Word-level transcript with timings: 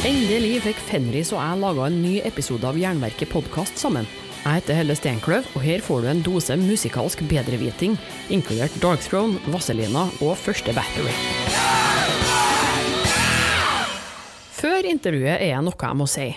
Endelig 0.00 0.62
fikk 0.64 0.78
Fenris 0.88 1.28
og 1.34 1.42
jeg 1.42 1.60
laga 1.60 1.82
en 1.90 1.96
ny 2.00 2.14
episode 2.24 2.64
av 2.64 2.78
Jernverket 2.80 3.28
podkast 3.28 3.76
sammen. 3.76 4.06
Jeg 4.40 4.62
heter 4.62 4.78
Helle 4.78 4.94
Steinkløv, 4.96 5.50
og 5.52 5.60
her 5.60 5.82
får 5.84 6.00
du 6.00 6.06
en 6.08 6.22
dose 6.24 6.56
musikalsk 6.56 7.20
bedreviting, 7.28 7.98
inkludert 8.32 8.72
Dark 8.80 9.04
Throne, 9.04 9.36
og 10.24 10.38
første 10.40 10.72
Battery. 10.72 11.12
Før 14.56 14.88
intervjuet 14.88 15.36
er 15.36 15.52
det 15.58 15.66
noe 15.68 15.76
jeg 15.76 16.00
må 16.00 16.08
si. 16.08 16.30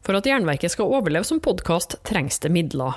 For 0.00 0.16
at 0.16 0.32
Jernverket 0.32 0.72
skal 0.72 0.88
overleve 0.88 1.28
som 1.28 1.44
podkast, 1.44 1.98
trengs 2.08 2.40
det 2.40 2.48
midler. 2.48 2.96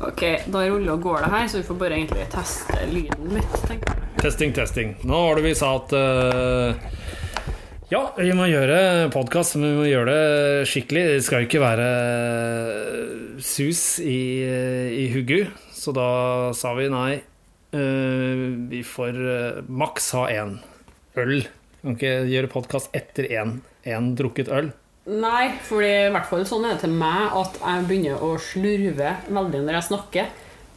Ok, 0.00 0.22
da 0.48 0.62
ruller 0.64 0.94
og 0.94 1.02
går 1.04 1.26
det 1.26 1.28
her, 1.34 1.48
så 1.52 1.58
vi 1.60 1.66
får 1.68 1.76
bare 1.82 1.96
egentlig 1.98 2.22
teste 2.32 2.86
lyden 2.88 3.34
litt, 3.36 3.56
tenker 3.68 3.90
jeg. 3.92 4.06
Testing, 4.22 4.54
testing. 4.56 4.94
Nå 5.04 5.18
var 5.26 5.36
det 5.36 5.44
vi 5.44 5.52
sa 5.58 5.74
at 5.76 5.92
uh, 5.92 6.88
ja, 7.92 8.00
vi 8.16 8.30
må 8.36 8.46
gjøre 8.48 9.10
podkast, 9.12 9.58
men 9.58 9.74
vi 9.74 9.80
må 9.82 9.84
gjøre 9.90 10.14
det 10.14 10.70
skikkelig. 10.72 11.04
Det 11.10 11.20
skal 11.26 11.44
jo 11.44 11.50
ikke 11.50 11.62
være 11.66 11.90
sus 13.44 13.84
i, 14.00 14.20
i 15.04 15.06
huggu, 15.12 15.42
så 15.76 15.92
da 15.96 16.10
sa 16.56 16.72
vi 16.80 16.88
nei. 16.92 17.20
Uh, 17.76 18.56
vi 18.72 18.80
får 18.80 19.20
uh, 19.20 19.62
maks 19.68 20.14
ha 20.16 20.30
én 20.32 20.56
øl. 21.20 21.42
Kan 21.84 22.00
ikke 22.00 22.16
gjøre 22.32 22.54
podkast 22.56 22.96
etter 22.96 23.28
én 23.28 24.14
drukket 24.16 24.48
øl. 24.48 24.72
Nei, 25.08 25.54
for 25.64 25.80
i 25.80 26.10
hvert 26.12 26.28
fall 26.28 26.42
sånn 26.44 26.66
er 26.68 26.74
det 26.76 26.84
til 26.84 26.92
meg 26.92 27.32
at 27.40 27.56
jeg 27.56 27.84
begynner 27.88 28.20
å 28.20 28.34
slurve 28.42 29.14
veldig 29.32 29.62
når 29.64 29.78
jeg 29.78 29.88
snakker. 29.88 30.28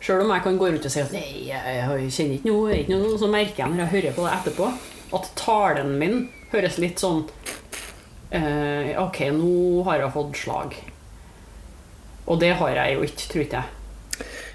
Sjøl 0.04 0.24
om 0.24 0.32
jeg 0.32 0.44
kan 0.46 0.60
gå 0.60 0.70
rundt 0.70 0.88
og 0.88 0.94
si 0.94 1.02
at 1.04 1.12
nei, 1.16 1.28
jeg 1.50 2.08
kjenner 2.12 2.38
ikke 2.38 2.50
noe, 2.50 2.78
ikke 2.78 2.96
noe, 2.96 3.20
så 3.20 3.30
merker 3.32 3.64
jeg 3.64 3.72
når 3.74 3.84
jeg 3.84 3.94
hører 3.94 4.16
på 4.16 4.26
det 4.26 4.34
etterpå, 4.38 4.72
at 5.20 5.30
talen 5.40 5.94
min 6.00 6.18
høres 6.54 6.80
litt 6.82 7.04
sånn 7.04 7.22
eh, 8.32 8.96
Ok, 9.00 9.22
nå 9.36 9.84
har 9.88 10.02
jeg 10.02 10.16
fått 10.16 10.40
slag. 10.40 10.76
Og 12.24 12.40
det 12.40 12.54
har 12.60 12.76
jeg 12.80 12.98
jo 12.98 13.08
ikke, 13.08 13.30
tror 13.32 13.46
ikke 13.46 13.62
jeg. 13.62 13.80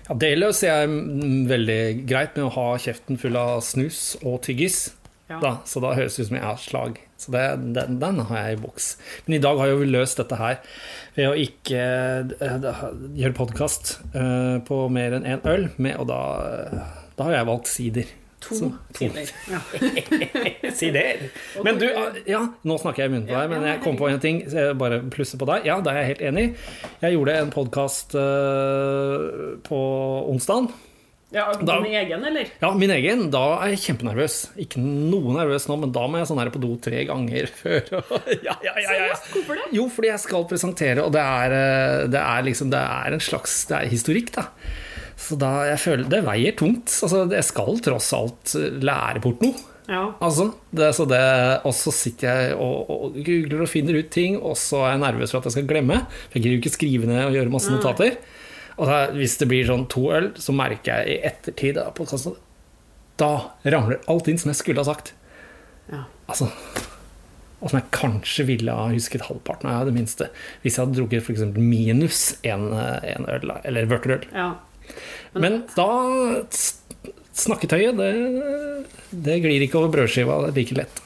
Ja, 0.08 0.14
det 0.16 0.30
løser 0.39 0.70
jeg 0.70 1.00
veldig 1.50 1.80
greit 2.08 2.36
med 2.39 2.46
å 2.46 2.52
ha 2.55 2.69
kjeften 2.80 3.20
full 3.20 3.36
av 3.36 3.61
snus 3.64 4.16
og 4.22 4.41
tyggis. 4.46 4.86
Ja. 5.29 5.39
Da, 5.43 5.51
så 5.69 5.81
da 5.84 5.93
høres 5.93 6.15
det 6.17 6.25
ut 6.25 6.31
som 6.31 6.39
jeg 6.39 6.47
har 6.47 6.61
slag. 6.62 7.01
Så 7.21 7.33
det, 7.34 7.43
den, 7.77 7.98
den, 8.01 8.21
har 8.31 8.39
jeg 8.47 8.57
i 8.57 8.61
boks. 8.62 8.87
Men 9.27 9.37
i 9.37 9.43
dag 9.45 9.59
har 9.61 9.75
vi 9.77 9.89
løst 9.91 10.20
dette 10.23 10.39
her 10.41 10.62
ved 11.19 11.29
å 11.29 11.35
ikke 11.37 11.83
uh, 12.41 12.79
gjøre 13.19 13.37
podkast 13.37 13.98
uh, 14.15 14.57
på 14.65 14.87
mer 14.95 15.19
enn 15.19 15.29
én 15.29 15.45
øl, 15.51 15.69
med, 15.77 15.98
og 16.01 16.09
da, 16.09 16.23
uh, 16.73 17.12
da 17.19 17.29
har 17.29 17.37
jeg 17.41 17.51
valgt 17.51 17.70
sider. 17.75 18.17
To, 18.39 18.55
så, 18.55 18.70
to. 18.95 19.03
sider. 19.03 19.33
Ja. 19.51 19.61
sider. 20.81 21.25
Men 21.67 21.83
du, 21.83 21.89
ja, 22.31 22.45
nå 22.65 22.81
snakker 22.81 23.05
jeg 23.05 23.11
i 23.11 23.17
munnen 23.19 23.29
på 23.29 23.35
deg, 23.35 23.53
men 23.53 23.69
jeg 23.69 23.85
kom 23.85 23.98
på 24.01 24.09
en 24.09 24.23
ting. 24.23 24.45
bare 24.81 25.03
plusser 25.13 25.42
på 25.42 25.48
deg. 25.51 25.69
Ja, 25.69 25.81
da 25.85 25.92
er 25.92 26.07
jeg 26.07 26.15
helt 26.15 26.29
enig. 26.31 26.51
Jeg 27.03 27.19
gjorde 27.19 27.41
en 27.42 27.53
podkast 27.53 28.15
på 29.69 29.81
onsdag 30.31 30.70
ja, 31.28 31.44
Din 31.58 31.66
da, 31.68 31.77
egen, 31.84 32.24
eller? 32.24 32.48
Ja, 32.62 32.70
min 32.72 32.92
egen. 32.94 33.27
Da 33.33 33.42
er 33.58 33.74
jeg 33.74 33.83
kjempenervøs. 33.83 34.36
Ikke 34.64 34.80
noe 34.80 35.34
nervøs 35.36 35.66
nå, 35.68 35.77
men 35.83 35.92
da 35.92 36.06
må 36.08 36.22
jeg 36.22 36.30
sånn 36.30 36.40
her 36.40 36.50
på 36.55 36.62
do 36.62 36.70
tre 36.80 37.02
ganger 37.08 37.50
før. 37.61 37.90
ja, 38.46 38.55
ja, 38.64 38.74
ja, 38.80 38.96
ja, 38.96 39.16
Hvorfor 39.34 39.61
det? 39.61 39.66
Jo, 39.77 39.89
fordi 39.92 40.12
jeg 40.12 40.24
skal 40.24 40.46
presentere, 40.48 41.05
og 41.05 41.12
det 41.12 41.24
er, 41.24 41.56
eh, 41.58 42.05
det 42.14 42.22
er 42.22 42.46
liksom 42.48 42.72
Det 42.72 42.80
er 42.80 43.16
en 43.16 43.24
slags 43.24 43.58
Det 43.68 43.77
er 43.77 43.92
historikk, 43.92 44.33
da. 44.39 44.48
Så 45.18 45.36
da 45.36 45.50
jeg 45.68 45.83
føler 45.83 46.08
Det 46.08 46.22
veier 46.24 46.56
tungt. 46.56 46.94
Altså, 47.05 47.27
jeg 47.28 47.48
skal 47.50 47.83
tross 47.84 48.12
alt 48.16 48.56
lære 48.89 49.20
bort 49.24 49.45
noe. 49.45 49.66
Ja. 49.89 50.02
Altså, 50.24 50.50
det, 50.72 50.90
så 50.96 51.05
det, 51.08 51.20
og 51.68 51.72
så 51.77 51.92
sitter 51.96 52.28
jeg 52.28 52.56
og, 52.60 52.90
og, 52.92 53.20
googler 53.24 53.64
og 53.64 53.70
finner 53.72 53.96
ut 53.96 54.10
ting, 54.12 54.36
og 54.36 54.56
så 54.60 54.83
er 54.84 54.95
jeg 54.95 55.05
nervøs 55.05 55.33
for 55.33 55.40
at 55.40 55.48
jeg 55.48 55.56
skal 55.58 55.68
glemme. 55.70 56.02
For 56.28 56.36
jeg 56.36 56.45
gidder 56.45 56.56
jo 56.56 56.64
ikke 56.64 56.77
skrive 56.77 57.08
ned 57.08 57.22
og 57.24 57.36
gjøre 57.36 57.52
masse 57.52 57.72
notater. 57.72 58.18
Og 58.78 58.86
da, 58.86 58.98
hvis 59.14 59.36
det 59.40 59.48
blir 59.50 59.66
sånn 59.66 59.89
to 59.90 60.05
øl, 60.14 60.30
så 60.39 60.55
merker 60.55 61.00
jeg 61.00 61.16
i 61.16 61.22
ettertid 61.27 61.78
da, 61.78 61.89
da 63.18 63.30
ramler 63.74 63.98
alt 64.11 64.30
inn 64.30 64.39
som 64.39 64.52
jeg 64.52 64.61
skulle 64.61 64.84
ha 64.84 64.86
sagt. 64.86 65.12
Ja. 65.90 66.05
Altså 66.28 66.50
Og 67.58 67.70
som 67.70 67.78
jeg 67.78 67.89
kanskje 67.96 68.44
ville 68.52 68.74
ha 68.74 68.90
husket 68.92 69.24
halvparten 69.27 69.70
av, 69.72 69.89
det 69.89 69.96
minste. 69.96 70.28
Hvis 70.62 70.77
jeg 70.77 70.84
hadde 70.84 71.00
drukket 71.00 71.27
f.eks. 71.27 71.42
minus 71.58 72.20
en, 72.46 72.68
en 72.77 73.27
øl, 73.27 73.50
eller 73.64 73.90
vørterøl. 73.90 74.28
Ja. 74.30 74.52
Men, 75.34 75.42
Men 75.42 75.58
da 75.74 75.89
Snakketøyet, 77.39 77.98
det, 77.98 78.86
det 79.27 79.40
glir 79.45 79.62
ikke 79.62 79.78
over 79.78 79.92
brødskiva 79.95 80.39
like 80.55 80.74
lett. 80.78 81.02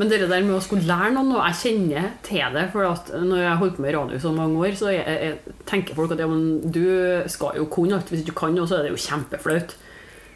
Men 0.00 0.08
det 0.08 0.22
der 0.24 0.40
med 0.46 0.56
å 0.56 0.62
skulle 0.64 0.88
lære 0.88 1.12
noe, 1.12 1.44
jeg 1.50 1.58
kjenner 1.60 2.06
til 2.24 2.54
det 2.54 2.70
For 2.72 2.86
at 2.88 3.10
når 3.20 3.42
jeg 3.42 3.48
har 3.50 3.58
holdt 3.60 3.74
på 3.76 3.84
med 3.84 3.92
radio 3.92 4.20
så 4.22 4.30
mange 4.32 4.56
år, 4.62 4.72
så 4.78 4.94
jeg, 4.94 5.04
jeg 5.04 5.56
tenker 5.68 5.98
folk 5.98 6.14
at 6.14 6.22
ja, 6.22 6.28
du 6.72 6.86
skal 7.28 7.58
jo 7.60 7.66
kunne 7.68 7.98
alt. 7.98 8.08
Hvis 8.08 8.24
du 8.24 8.32
kan 8.32 8.56
noe, 8.56 8.68
så 8.70 8.78
er 8.78 8.88
det 8.88 8.94
jo 8.94 9.02
kjempeflaut. 9.04 9.76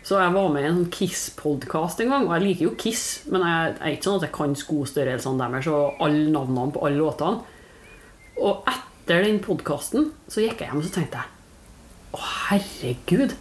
Så 0.04 0.18
jeg 0.20 0.34
var 0.34 0.50
med 0.52 0.66
i 0.66 0.68
en 0.68 0.82
sånn 0.82 0.92
Kiss-podkast 0.92 2.02
en 2.04 2.10
gang, 2.12 2.26
og 2.28 2.34
jeg 2.36 2.44
liker 2.44 2.66
jo 2.66 2.74
Kiss, 2.76 3.04
men 3.32 3.40
jeg, 3.40 3.70
jeg 3.78 3.86
er 3.88 3.94
ikke 3.96 4.08
sånn 4.10 4.18
at 4.18 4.26
jeg 4.26 4.34
kan 4.36 4.56
skostørrelsene 4.60 5.40
deres 5.40 5.70
og 5.72 6.02
alle 6.04 6.26
navnene 6.34 6.74
på 6.74 6.82
alle 6.84 7.00
låtene. 7.00 7.40
Og 8.44 8.68
etter 8.68 9.24
den 9.24 9.40
podkasten 9.40 10.10
så 10.28 10.44
gikk 10.44 10.60
jeg 10.60 10.68
hjem 10.68 10.82
og 10.82 10.84
så 10.90 10.92
tenkte 10.98 11.22
jeg 11.22 12.18
Å, 12.18 12.20
herregud. 12.50 13.32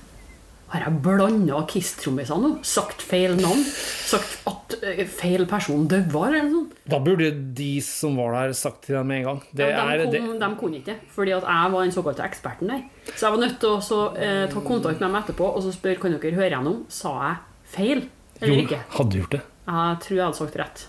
Har 0.73 0.87
jeg 0.87 0.99
blanda 1.05 1.59
Kiss-trommisene 1.69 2.41
nå? 2.41 2.49
Sagt 2.65 3.03
feil 3.05 3.35
navn? 3.37 3.61
Sagt 4.09 4.39
at 4.49 4.73
uh, 4.81 5.01
feil 5.05 5.45
person 5.49 5.83
døde? 5.85 6.09
Eller 6.09 6.47
noe 6.47 6.53
sånt? 6.55 6.71
Da 6.89 6.97
burde 7.03 7.29
de 7.59 7.69
som 7.85 8.17
var 8.17 8.33
der, 8.39 8.55
sagt 8.57 8.87
til 8.87 8.97
dem 8.97 9.11
med 9.11 9.21
en 9.21 9.27
gang. 9.27 9.43
Det 9.53 9.67
ja, 9.69 9.83
de, 9.85 9.99
er, 10.01 10.15
kom, 10.17 10.33
de 10.41 10.49
kunne 10.57 10.81
ikke, 10.81 10.97
fordi 11.13 11.35
at 11.37 11.45
jeg 11.45 11.75
var 11.75 11.85
den 11.85 11.93
såkalte 11.93 12.25
eksperten 12.25 12.73
der. 12.73 12.81
Så 13.13 13.27
jeg 13.27 13.35
var 13.35 13.43
nødt 13.45 13.59
til 13.61 13.75
å 13.75 14.01
uh, 14.17 14.25
ta 14.49 14.65
kontakt 14.65 14.97
med 14.97 15.05
dem 15.05 15.19
etterpå 15.21 15.51
og 15.53 15.61
så 15.61 15.75
spørre 15.77 16.01
kan 16.01 16.17
dere 16.17 16.39
høre 16.41 16.49
gjennom. 16.55 16.81
Sa 16.89 17.13
jeg 17.21 17.37
feil 17.75 18.05
eller 18.41 18.57
jo, 18.57 18.65
ikke? 18.65 18.81
Hadde 18.97 19.21
gjort 19.21 19.37
det? 19.37 19.43
Jeg 19.69 20.01
tror 20.07 20.17
jeg 20.17 20.25
hadde 20.25 20.41
sagt 20.41 20.59
rett. 20.59 20.85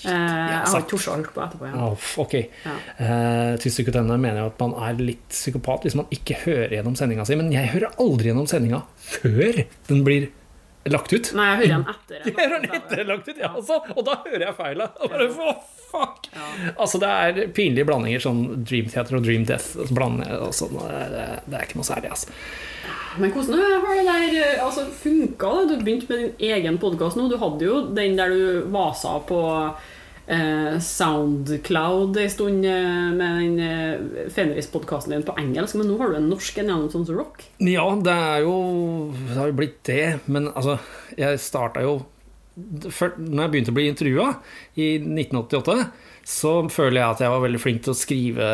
Uh, 0.00 0.10
jeg 0.10 0.72
har 0.72 0.84
tort 0.88 1.08
å 1.10 1.14
høre 1.16 1.32
på 1.34 1.42
etterpå. 1.44 1.68
Ja. 1.68 1.86
Oh, 1.90 2.08
ok. 2.24 2.36
Ja. 2.64 2.74
Uh, 2.96 3.54
til 3.60 3.74
psykoterapeutene 3.74 4.20
mener 4.20 4.42
jeg 4.42 4.52
at 4.52 4.62
man 4.62 4.76
er 4.88 5.00
litt 5.00 5.26
psykopat 5.32 5.86
hvis 5.86 5.98
man 6.00 6.08
ikke 6.14 6.38
hører 6.46 6.76
gjennom 6.78 6.96
sendinga 6.98 7.26
si. 7.28 7.38
Men 7.40 7.52
jeg 7.54 7.72
hører 7.74 7.96
aldri 8.00 8.32
gjennom 8.32 8.48
sendinga 8.50 8.84
før 9.10 9.64
den 9.90 10.04
blir 10.06 10.30
lagt 10.88 11.12
ut. 11.12 11.32
Nei, 11.36 11.50
jeg 11.50 11.58
hører 11.60 11.74
den 11.74 11.92
etter. 11.92 12.22
Jeg 12.24 12.36
hører 12.40 12.64
den 12.64 12.78
etter 12.78 13.04
lagt 13.08 13.28
ut, 13.28 13.36
ja, 13.36 13.52
altså, 13.52 13.80
Og 13.96 14.06
da 14.06 14.16
hører 14.24 14.46
jeg 14.46 14.56
feila. 14.56 14.88
fuck! 15.90 16.30
Ja. 16.32 16.48
Altså, 16.76 17.00
det 17.02 17.10
er 17.10 17.52
pinlige 17.54 17.88
blandinger, 17.88 18.22
sånn 18.22 18.64
Dream 18.64 18.88
Theater 18.90 19.18
og 19.18 19.24
Dream 19.26 19.46
Death. 19.48 19.74
Og 19.80 19.90
sånn, 20.56 20.76
det, 20.80 21.30
det, 21.46 21.54
er 21.58 21.66
ikke 21.66 21.80
noe 21.80 21.88
særlig, 21.88 22.12
altså. 22.14 22.34
Men 23.18 23.32
hvordan 23.34 23.58
har 23.58 23.96
det 23.98 24.34
der 24.38 24.60
altså, 24.64 24.86
funka? 24.94 25.54
Du 25.68 25.74
begynte 25.80 26.06
med 26.10 26.20
din 26.22 26.52
egen 26.54 26.78
podkast 26.80 27.18
nå. 27.18 27.26
Du 27.28 27.36
hadde 27.42 27.66
jo 27.66 27.80
den 27.96 28.14
der 28.18 28.30
du 28.32 28.68
vasa 28.72 29.16
på 29.26 29.40
eh, 29.50 29.88
Soundcloud 30.78 32.16
en 32.16 32.30
stund 32.30 32.66
eh, 32.66 33.08
med 33.16 33.40
den 33.40 33.58
eh, 33.58 34.28
Fenris-podkasten 34.30 35.10
din 35.14 35.24
på 35.26 35.34
engelsk, 35.40 35.74
men 35.74 35.90
nå 35.90 35.96
har 35.98 36.12
du 36.12 36.20
en 36.20 36.28
norsk 36.30 36.60
en 36.60 36.70
gjennom 36.70 36.92
sånn 36.92 37.08
rock? 37.16 37.42
Ja, 37.58 37.88
det 37.98 38.14
er 38.14 38.44
jo 38.44 38.54
Det 39.16 39.34
har 39.34 39.50
jo 39.50 39.58
blitt 39.58 39.80
det. 39.88 40.04
Men 40.30 40.46
altså, 40.52 40.78
jeg 41.18 41.42
starta 41.42 41.82
jo 41.82 41.96
før, 42.94 43.16
når 43.18 43.42
jeg 43.42 43.52
begynte 43.54 43.74
å 43.74 43.78
bli 43.80 43.88
intervjua 43.90 44.28
i 44.78 44.88
1988, 45.00 45.76
så 46.30 46.54
føler 46.70 47.00
jeg 47.00 47.08
at 47.08 47.24
jeg 47.24 47.34
var 47.34 47.44
veldig 47.46 47.62
flink 47.62 47.84
til 47.84 47.94
å 47.94 47.98
skrive 47.98 48.48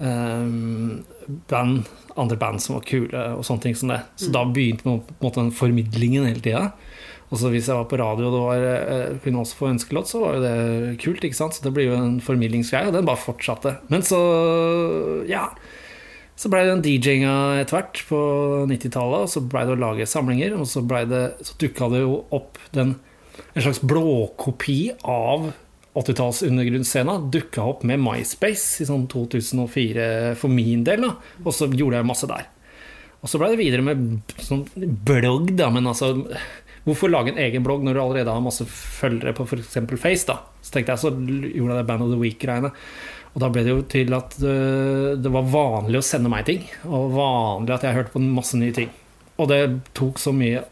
um, 0.00 1.02
band, 1.48 1.88
andre 2.20 2.38
band 2.40 2.60
som 2.64 2.76
var 2.76 2.88
kule, 2.88 3.24
og 3.36 3.46
sånne 3.46 3.64
ting 3.64 3.78
som 3.78 3.92
det. 3.92 4.02
Så 4.20 4.28
mm. 4.28 4.34
da 4.36 4.44
begynte 4.48 4.84
på 4.84 4.96
en 4.98 5.04
måte 5.24 5.40
den 5.40 5.54
formidlingen 5.54 6.28
hele 6.28 6.44
tida. 6.44 6.64
Og 7.30 7.38
så 7.38 7.50
hvis 7.52 7.68
jeg 7.70 7.78
var 7.78 7.86
på 7.86 7.98
radio 8.00 8.26
og 8.26 8.34
det 8.34 8.40
var, 8.42 8.64
eh, 8.66 9.18
kunne 9.22 9.42
også 9.44 9.58
få 9.58 9.68
ønskelåt, 9.70 10.10
så 10.10 10.22
var 10.22 10.38
jo 10.38 10.42
det 10.42 10.96
kult. 11.02 11.22
ikke 11.22 11.38
sant? 11.38 11.54
Så 11.54 11.62
det 11.62 11.72
blir 11.76 11.86
jo 11.86 11.98
en 11.98 12.18
formidlingsgreie, 12.20 12.90
og 12.90 12.96
den 12.96 13.06
bare 13.06 13.22
fortsatte. 13.22 13.76
Men 13.88 14.02
så, 14.02 14.18
ja 15.30 15.50
Så 16.40 16.48
blei 16.48 16.62
det 16.64 16.72
en 16.72 16.82
DJ-inga 16.82 17.60
etter 17.60 17.76
hvert 17.76 17.98
på 18.08 18.18
90-tallet, 18.66 19.26
og 19.26 19.28
så 19.28 19.42
blei 19.44 19.66
det 19.68 19.74
å 19.76 19.82
lage 19.82 20.06
samlinger, 20.08 20.54
og 20.56 20.64
så, 20.66 20.80
det, 20.80 21.24
så 21.44 21.56
dukka 21.60 21.90
det 21.92 22.00
jo 22.00 22.14
opp 22.32 22.56
den 22.72 22.94
en 23.54 23.62
slags 23.62 23.80
blåkopi 23.80 24.92
av 25.04 25.50
80-talls 25.94 26.42
undergrunnsscena 26.46 27.16
dukka 27.32 27.64
opp 27.66 27.84
med 27.88 28.00
MySpace 28.02 28.82
i 28.82 28.88
sånn 28.88 29.08
2004 29.10 30.06
for 30.38 30.52
min 30.52 30.84
del. 30.86 31.06
da 31.06 31.14
Og 31.44 31.54
så 31.54 31.68
gjorde 31.68 31.98
jeg 31.98 32.08
masse 32.08 32.28
der. 32.30 32.48
Og 33.20 33.28
så 33.28 33.40
ble 33.40 33.50
det 33.52 33.60
videre 33.60 33.84
med 33.84 34.34
sånn 34.40 34.62
blogg, 35.04 35.50
da. 35.58 35.68
Men 35.72 35.90
altså 35.90 36.14
Hvorfor 36.86 37.12
lage 37.12 37.34
en 37.34 37.40
egen 37.42 37.64
blogg 37.64 37.84
når 37.84 37.96
du 37.96 38.02
allerede 38.02 38.34
har 38.34 38.44
masse 38.44 38.64
følgere 38.64 39.34
på 39.36 39.44
f.eks. 39.44 39.76
Face? 40.00 40.26
da 40.28 40.40
Så 40.64 40.74
tenkte 40.74 40.94
jeg 40.94 41.02
så 41.02 41.12
gjorde 41.12 41.74
jeg 41.74 41.80
det 41.82 41.88
Band 41.90 42.06
of 42.06 42.12
the 42.14 42.20
Week-greiene. 42.20 42.72
Og 43.30 43.42
da 43.44 43.50
ble 43.52 43.62
det 43.66 43.74
jo 43.74 43.82
til 43.86 44.14
at 44.16 44.34
det, 44.42 44.54
det 45.22 45.32
var 45.32 45.50
vanlig 45.52 46.00
å 46.00 46.06
sende 46.06 46.32
meg 46.32 46.48
ting. 46.48 46.64
Og 46.88 47.12
vanlig 47.14 47.76
at 47.76 47.86
jeg 47.86 47.98
hørte 47.98 48.14
på 48.16 48.24
masse 48.24 48.58
nye 48.58 48.74
ting. 48.74 48.90
Og 49.40 49.50
det 49.52 49.60
tok 49.96 50.18
så 50.20 50.32
mye 50.36 50.64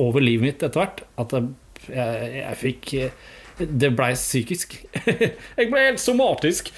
over 0.00 0.24
livet 0.24 0.46
mitt 0.46 0.64
etter 0.64 0.80
hvert 0.80 1.02
at 1.20 1.34
jeg, 1.36 2.28
jeg, 2.38 2.58
fikk 2.60 2.92
det 3.62 3.90
blei 3.96 4.12
psykisk. 4.16 4.76
jeg 5.58 5.70
ble 5.70 5.86
helt 5.88 6.02
somatisk. 6.02 6.70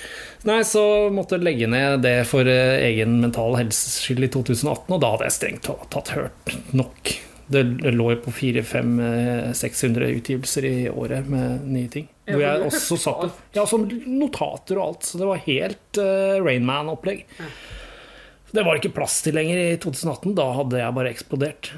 Nei, 0.48 0.60
så 0.68 0.84
måtte 1.14 1.38
jeg 1.38 1.46
legge 1.46 1.68
ned 1.70 2.02
det 2.04 2.16
for 2.28 2.48
egen 2.48 3.20
mental 3.22 3.56
helses 3.60 4.00
skyld 4.04 4.28
i 4.28 4.32
2018, 4.34 4.90
og 4.90 5.00
da 5.00 5.14
hadde 5.14 5.28
jeg 5.30 5.38
strengt 5.38 5.70
tatt 5.94 6.12
hørt 6.16 6.58
nok. 6.76 7.14
Det 7.46 7.62
lå 7.92 8.06
jo 8.14 8.20
på 8.24 8.32
400-500-600 8.32 10.10
utgivelser 10.18 10.66
i 10.68 10.76
året 10.88 11.28
med 11.28 11.66
nye 11.68 11.90
ting. 11.92 12.06
Hvor 12.24 12.40
jeg 12.40 12.68
også 12.70 12.96
satt 13.00 13.56
Ja, 13.56 13.66
som 13.68 13.84
notater 13.88 14.80
og 14.80 14.86
alt. 14.86 15.08
Så 15.08 15.20
det 15.20 15.28
var 15.28 15.42
helt 15.44 16.00
uh, 16.00 16.40
Rainman-opplegg. 16.44 17.26
Det 18.54 18.62
var 18.64 18.78
ikke 18.78 18.94
plass 18.96 19.18
til 19.26 19.36
lenger 19.36 19.60
i 19.60 19.68
2018. 19.82 20.32
Da 20.38 20.48
hadde 20.56 20.80
jeg 20.80 20.96
bare 20.96 21.12
eksplodert. 21.12 21.74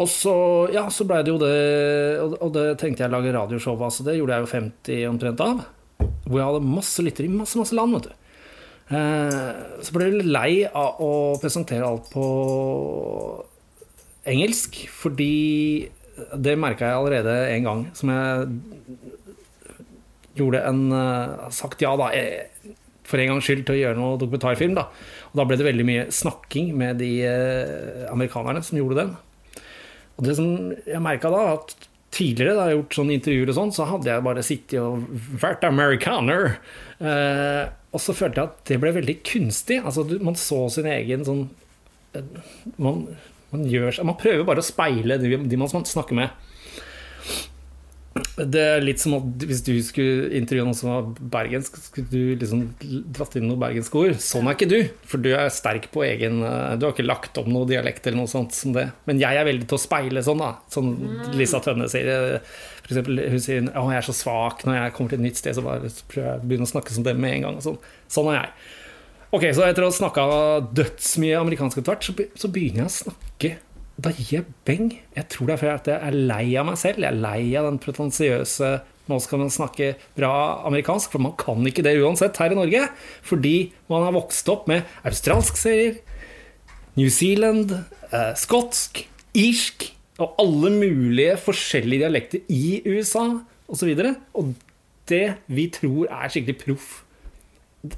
Og 0.00 0.08
så, 0.08 0.34
ja, 0.72 0.86
så 0.94 1.04
blei 1.04 1.18
det 1.26 1.32
jo 1.34 1.40
det 1.42 2.38
Og 2.38 2.52
det 2.54 2.62
tenkte 2.80 3.02
jeg 3.02 3.10
å 3.10 3.12
lage 3.12 3.32
radioshow 3.34 3.74
av, 3.76 3.90
så 3.92 4.06
det 4.06 4.14
gjorde 4.16 4.38
jeg 4.38 4.46
jo 4.46 4.52
50 4.54 5.06
omtrent 5.10 5.42
av. 5.44 5.64
Hvor 6.24 6.38
jeg 6.38 6.48
hadde 6.48 6.72
masse 6.72 7.04
lyttere 7.04 7.28
i 7.28 7.34
masse, 7.34 7.58
masse 7.60 7.76
land, 7.76 7.98
vet 7.98 8.08
du. 8.08 8.18
Eh, 8.92 9.50
så 9.84 9.94
ble 9.94 10.08
jeg 10.08 10.18
litt 10.20 10.32
lei 10.32 10.52
av 10.66 11.00
å 11.02 11.12
presentere 11.42 11.86
alt 11.86 12.08
på 12.12 12.24
engelsk, 14.28 14.84
fordi 14.92 15.88
det 16.36 16.58
merka 16.60 16.90
jeg 16.90 16.98
allerede 16.98 17.36
en 17.54 17.66
gang 17.66 17.82
som 17.96 18.12
jeg 18.12 18.48
gjorde 20.38 20.62
en 20.68 20.84
uh, 20.94 21.48
sagt 21.52 21.82
ja, 21.84 21.92
da, 21.98 22.08
for 23.08 23.20
en 23.20 23.34
gangs 23.34 23.48
skyld 23.48 23.64
til 23.66 23.76
å 23.76 23.80
gjøre 23.80 23.98
noe 23.98 24.20
dokumentarfilm. 24.20 24.76
Da. 24.78 24.86
Og 25.32 25.40
da 25.40 25.46
ble 25.48 25.58
det 25.60 25.68
veldig 25.68 25.86
mye 25.88 26.08
snakking 26.14 26.72
med 26.78 27.00
de 27.02 27.12
uh, 27.26 28.08
amerikanerne 28.12 28.62
som 28.64 28.78
gjorde 28.80 29.00
den. 29.02 29.14
Og 30.16 30.28
det 30.28 30.36
som 30.38 30.52
jeg 30.86 31.02
merka 31.04 31.32
da, 31.32 31.42
at 31.56 31.74
tidligere 32.12 32.56
da 32.56 32.66
jeg 32.66 32.74
har 32.74 32.78
gjort 32.78 32.96
sånne 32.98 33.16
intervjuer 33.16 33.50
og 33.52 33.56
sånn, 33.56 33.74
så 33.74 33.88
hadde 33.88 34.12
jeg 34.12 34.26
bare 34.28 34.44
sittet 34.46 34.78
og 34.80 35.06
vært 35.42 35.64
americaner. 35.68 36.56
Uh, 37.00 37.64
og 37.92 38.00
så 38.00 38.16
følte 38.16 38.40
jeg 38.40 38.52
at 38.52 38.62
det 38.70 38.80
ble 38.80 38.94
veldig 38.96 39.18
kunstig. 39.28 39.80
Altså, 39.82 40.06
man 40.24 40.38
så 40.38 40.64
sin 40.72 40.88
egen 40.88 41.26
sånn 41.28 41.46
man, 42.76 43.06
man, 43.52 43.68
gjør, 43.68 44.00
man 44.08 44.18
prøver 44.20 44.48
bare 44.48 44.62
å 44.62 44.66
speile 44.66 45.20
de, 45.20 45.36
de 45.36 45.60
man 45.60 45.70
snakker 45.70 46.18
med. 46.18 46.32
Det 48.36 48.60
er 48.60 48.82
litt 48.84 49.00
som 49.00 49.14
at 49.16 49.44
hvis 49.48 49.62
du 49.64 49.72
skulle 49.84 50.28
intervjue 50.36 50.66
noen 50.66 50.76
som 50.76 50.90
var 50.90 51.06
bergensk, 51.32 51.78
skulle 51.80 52.10
du 52.12 52.34
liksom 52.40 52.64
dratt 53.14 53.38
inn 53.38 53.46
noen 53.48 53.60
bergenske 53.60 53.96
ord. 53.98 54.18
Sånn 54.20 54.48
er 54.48 54.56
ikke 54.56 54.68
du, 54.68 54.78
for 55.08 55.22
du 55.24 55.30
er 55.32 55.48
sterk 55.52 55.88
på 55.94 56.04
egen 56.04 56.42
Du 56.42 56.84
har 56.84 56.92
ikke 56.92 57.06
lagt 57.06 57.40
om 57.40 57.48
noe 57.52 57.68
dialekt 57.68 58.06
eller 58.06 58.20
noe 58.20 58.32
sånt 58.32 58.56
som 58.56 58.74
det. 58.76 58.90
Men 59.08 59.20
jeg 59.22 59.40
er 59.40 59.48
veldig 59.48 59.68
til 59.70 59.78
å 59.78 59.84
speile 59.84 60.24
sånn, 60.24 60.44
da. 60.44 60.50
Sånn 60.72 60.92
Lisa 61.38 61.62
Tønne 61.64 61.88
sier. 61.92 62.40
For 62.82 62.92
eksempel, 62.92 63.24
hun 63.32 63.40
sier 63.40 63.64
'Å, 63.64 63.88
jeg 63.94 64.02
er 64.02 64.08
så 64.10 64.16
svak 64.16 64.64
når 64.66 64.78
jeg 64.78 64.94
kommer 64.96 65.14
til 65.14 65.20
et 65.20 65.26
nytt 65.28 65.40
sted', 65.40 65.56
så 65.56 65.64
bare 65.64 65.92
prøver 66.12 66.28
jeg 66.28 66.40
å 66.40 66.44
begynne 66.44 66.68
å 66.68 66.72
snakke 66.72 66.92
som 66.92 67.04
dem 67.08 67.20
med 67.20 67.36
en 67.38 67.48
gang. 67.48 67.60
Sånn. 67.64 67.78
sånn 68.08 68.32
er 68.32 68.42
jeg. 68.42 68.50
Ok, 69.32 69.46
Så 69.56 69.64
etter 69.64 69.80
å 69.80 69.88
ha 69.88 69.96
snakka 69.96 70.22
dødsmye 70.76 71.38
amerikansk 71.40 71.78
etter 71.80 71.94
hvert, 71.94 72.32
så 72.36 72.50
begynner 72.52 72.84
jeg 72.84 72.90
å 72.90 72.96
snakke 73.00 73.52
da 74.02 74.10
gir 74.16 74.38
jeg 74.38 74.48
beng. 74.66 74.88
Jeg 75.16 75.28
tror 75.32 75.48
det 75.48 75.54
er 75.54 75.60
fordi 75.60 75.92
jeg 75.92 76.08
er 76.08 76.16
lei 76.30 76.46
av 76.58 76.66
meg 76.68 76.78
selv. 76.80 77.02
Jeg 77.04 77.12
er 77.12 77.20
lei 77.20 77.42
av 77.58 77.68
den 77.70 77.78
pretensiøse 77.82 78.72
Nå 79.10 79.16
skal 79.18 79.40
man 79.40 79.50
snakke 79.50 79.88
bra 80.14 80.62
amerikansk, 80.68 81.10
for 81.10 81.24
man 81.24 81.34
kan 81.34 81.64
ikke 81.66 81.82
det 81.82 81.96
uansett 81.98 82.36
her 82.38 82.52
i 82.54 82.58
Norge. 82.58 82.84
Fordi 83.26 83.56
man 83.90 84.04
har 84.06 84.14
vokst 84.14 84.46
opp 84.52 84.68
med 84.70 84.86
australsk 85.02 85.58
serier, 85.58 85.96
New 86.94 87.10
Zealand, 87.10 87.72
eh, 88.12 88.30
skotsk, 88.38 89.02
irsk 89.34 89.88
og 90.22 90.36
alle 90.38 90.70
mulige 90.76 91.34
forskjellige 91.40 92.04
dialekter 92.04 92.44
i 92.52 92.78
USA 92.86 93.26
osv. 93.66 93.90
Og, 93.90 93.98
så 93.98 94.14
og 94.38 94.54
det 95.10 95.24
vi 95.50 95.66
tror 95.74 96.06
er 96.06 96.30
skikkelig 96.30 96.60
proff 96.62 96.92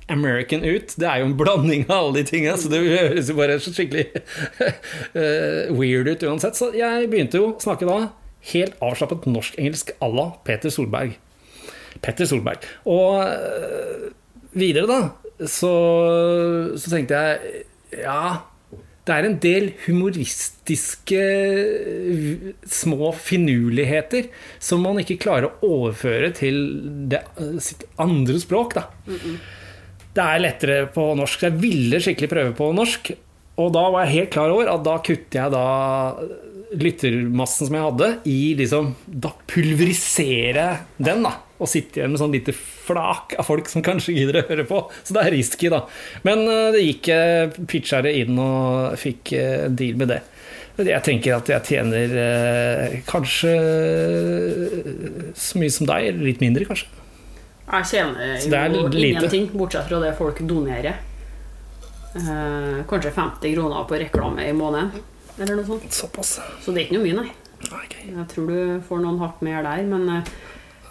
American 0.09 0.65
ut. 0.65 0.95
Det 0.97 1.07
er 1.09 1.21
jo 1.21 1.29
en 1.29 1.37
blanding 1.37 1.85
av 1.89 1.97
alle 1.99 2.21
de 2.21 2.29
tingene, 2.29 2.57
så 2.61 2.71
det 2.73 2.81
høres 2.87 3.29
jo 3.29 3.37
bare 3.37 3.59
skikkelig 3.61 4.07
uh, 4.63 5.75
weird 5.79 6.09
ut 6.09 6.25
uansett. 6.25 6.57
Så 6.59 6.71
jeg 6.77 7.11
begynte 7.13 7.41
jo 7.41 7.51
å 7.53 7.59
snakke 7.63 7.89
da 7.89 7.99
helt 8.53 8.81
avslappet 8.85 9.29
norsk-engelsk 9.29 9.95
à 10.05 10.09
la 10.13 10.31
Peter 10.47 10.73
Solberg. 10.73 11.19
Petter 12.05 12.29
Solberg. 12.29 12.65
Og 12.91 13.21
uh, 13.21 14.09
videre, 14.57 14.89
da, 14.89 15.45
så, 15.45 15.75
så, 16.77 16.91
tenkte 16.91 17.21
jeg 17.21 17.65
ja 18.05 18.19
det 19.05 19.13
er 19.13 19.27
en 19.29 19.35
del 19.37 19.67
humoristiske 19.85 21.25
små 22.73 23.11
finurligheter 23.13 24.31
som 24.57 24.81
man 24.81 25.03
ikke 25.03 25.19
klarer 25.21 25.51
å 25.51 25.69
overføre 25.83 26.31
til 26.39 26.63
det, 27.13 27.21
sitt 27.61 27.85
andre 28.01 28.39
språk. 28.41 28.79
da 28.79 28.87
mm 29.05 29.19
-mm 29.19 29.37
det 30.15 30.25
er 30.25 30.43
lettere 30.43 30.81
på 30.95 31.11
norsk. 31.19 31.41
Så 31.41 31.49
jeg 31.51 31.61
ville 31.63 32.01
skikkelig 32.03 32.31
prøve 32.31 32.57
på 32.57 32.71
norsk. 32.77 33.13
Og 33.63 33.71
da 33.75 33.85
var 33.93 34.07
jeg 34.07 34.19
helt 34.19 34.35
klar 34.35 34.53
over 34.55 34.71
at 34.71 34.83
da 34.87 34.99
kutter 35.03 35.41
jeg 35.41 35.55
da 35.55 35.65
lyttermassen 36.75 37.69
som 37.69 37.77
jeg 37.77 37.87
hadde, 37.87 38.09
i 38.27 38.39
liksom 38.59 38.95
Da 39.07 39.31
pulveriserer 39.51 40.59
jeg 40.59 41.07
den, 41.09 41.25
da. 41.27 41.37
Og 41.63 41.71
sitter 41.71 42.03
igjen 42.03 42.15
med 42.15 42.21
sånn 42.21 42.35
lite 42.35 42.55
flak 42.55 43.37
av 43.39 43.47
folk 43.47 43.71
som 43.71 43.85
kanskje 43.85 44.17
gidder 44.17 44.41
å 44.41 44.47
høre 44.49 44.67
på. 44.69 44.81
Så 45.07 45.15
det 45.17 45.23
er 45.23 45.35
risky, 45.37 45.71
da. 45.73 45.85
Men 46.27 46.45
eh, 46.51 46.71
det 46.75 46.83
gikk 46.83 47.11
eh, 47.15 47.59
pitchere 47.71 48.15
inn 48.23 48.41
og 48.43 48.99
fikk 49.01 49.35
eh, 49.39 49.67
deal 49.71 50.01
med 50.01 50.11
det. 50.17 50.21
Jeg 50.75 51.07
tenker 51.07 51.37
at 51.37 51.47
jeg 51.47 51.63
tjener 51.69 52.97
kanskje 53.07 53.53
så 55.39 55.61
mye 55.63 55.71
som 55.71 55.87
deg, 55.87 56.09
eller 56.11 56.27
litt 56.27 56.43
mindre, 56.43 56.67
kanskje. 56.67 57.04
Jeg 57.65 57.87
tjener 57.89 58.75
jo 58.77 58.87
ingenting, 58.93 59.49
bortsett 59.57 59.89
fra 59.89 60.01
det 60.03 60.13
folk 60.19 60.41
donerer. 60.45 61.01
Eh, 62.15 62.85
kanskje 62.89 63.11
50 63.11 63.55
kroner 63.55 63.87
på 63.89 63.99
reklame 63.99 64.49
i 64.49 64.53
måneden. 64.53 64.93
Eller 65.39 65.57
noe 65.59 65.67
sånt. 65.67 65.93
Såpass. 65.93 66.37
Så 66.63 66.75
det 66.75 66.85
er 66.85 66.87
ikke 66.87 66.99
noe 66.99 67.07
mye, 67.09 67.23
nei. 67.25 67.31
Okay. 67.65 68.11
Jeg 68.13 68.27
tror 68.31 68.51
du 68.51 68.59
får 68.87 69.01
noen 69.03 69.23
hakk 69.23 69.41
mer 69.45 69.65
der, 69.65 69.83
men 69.89 70.05
eh, 70.13 70.35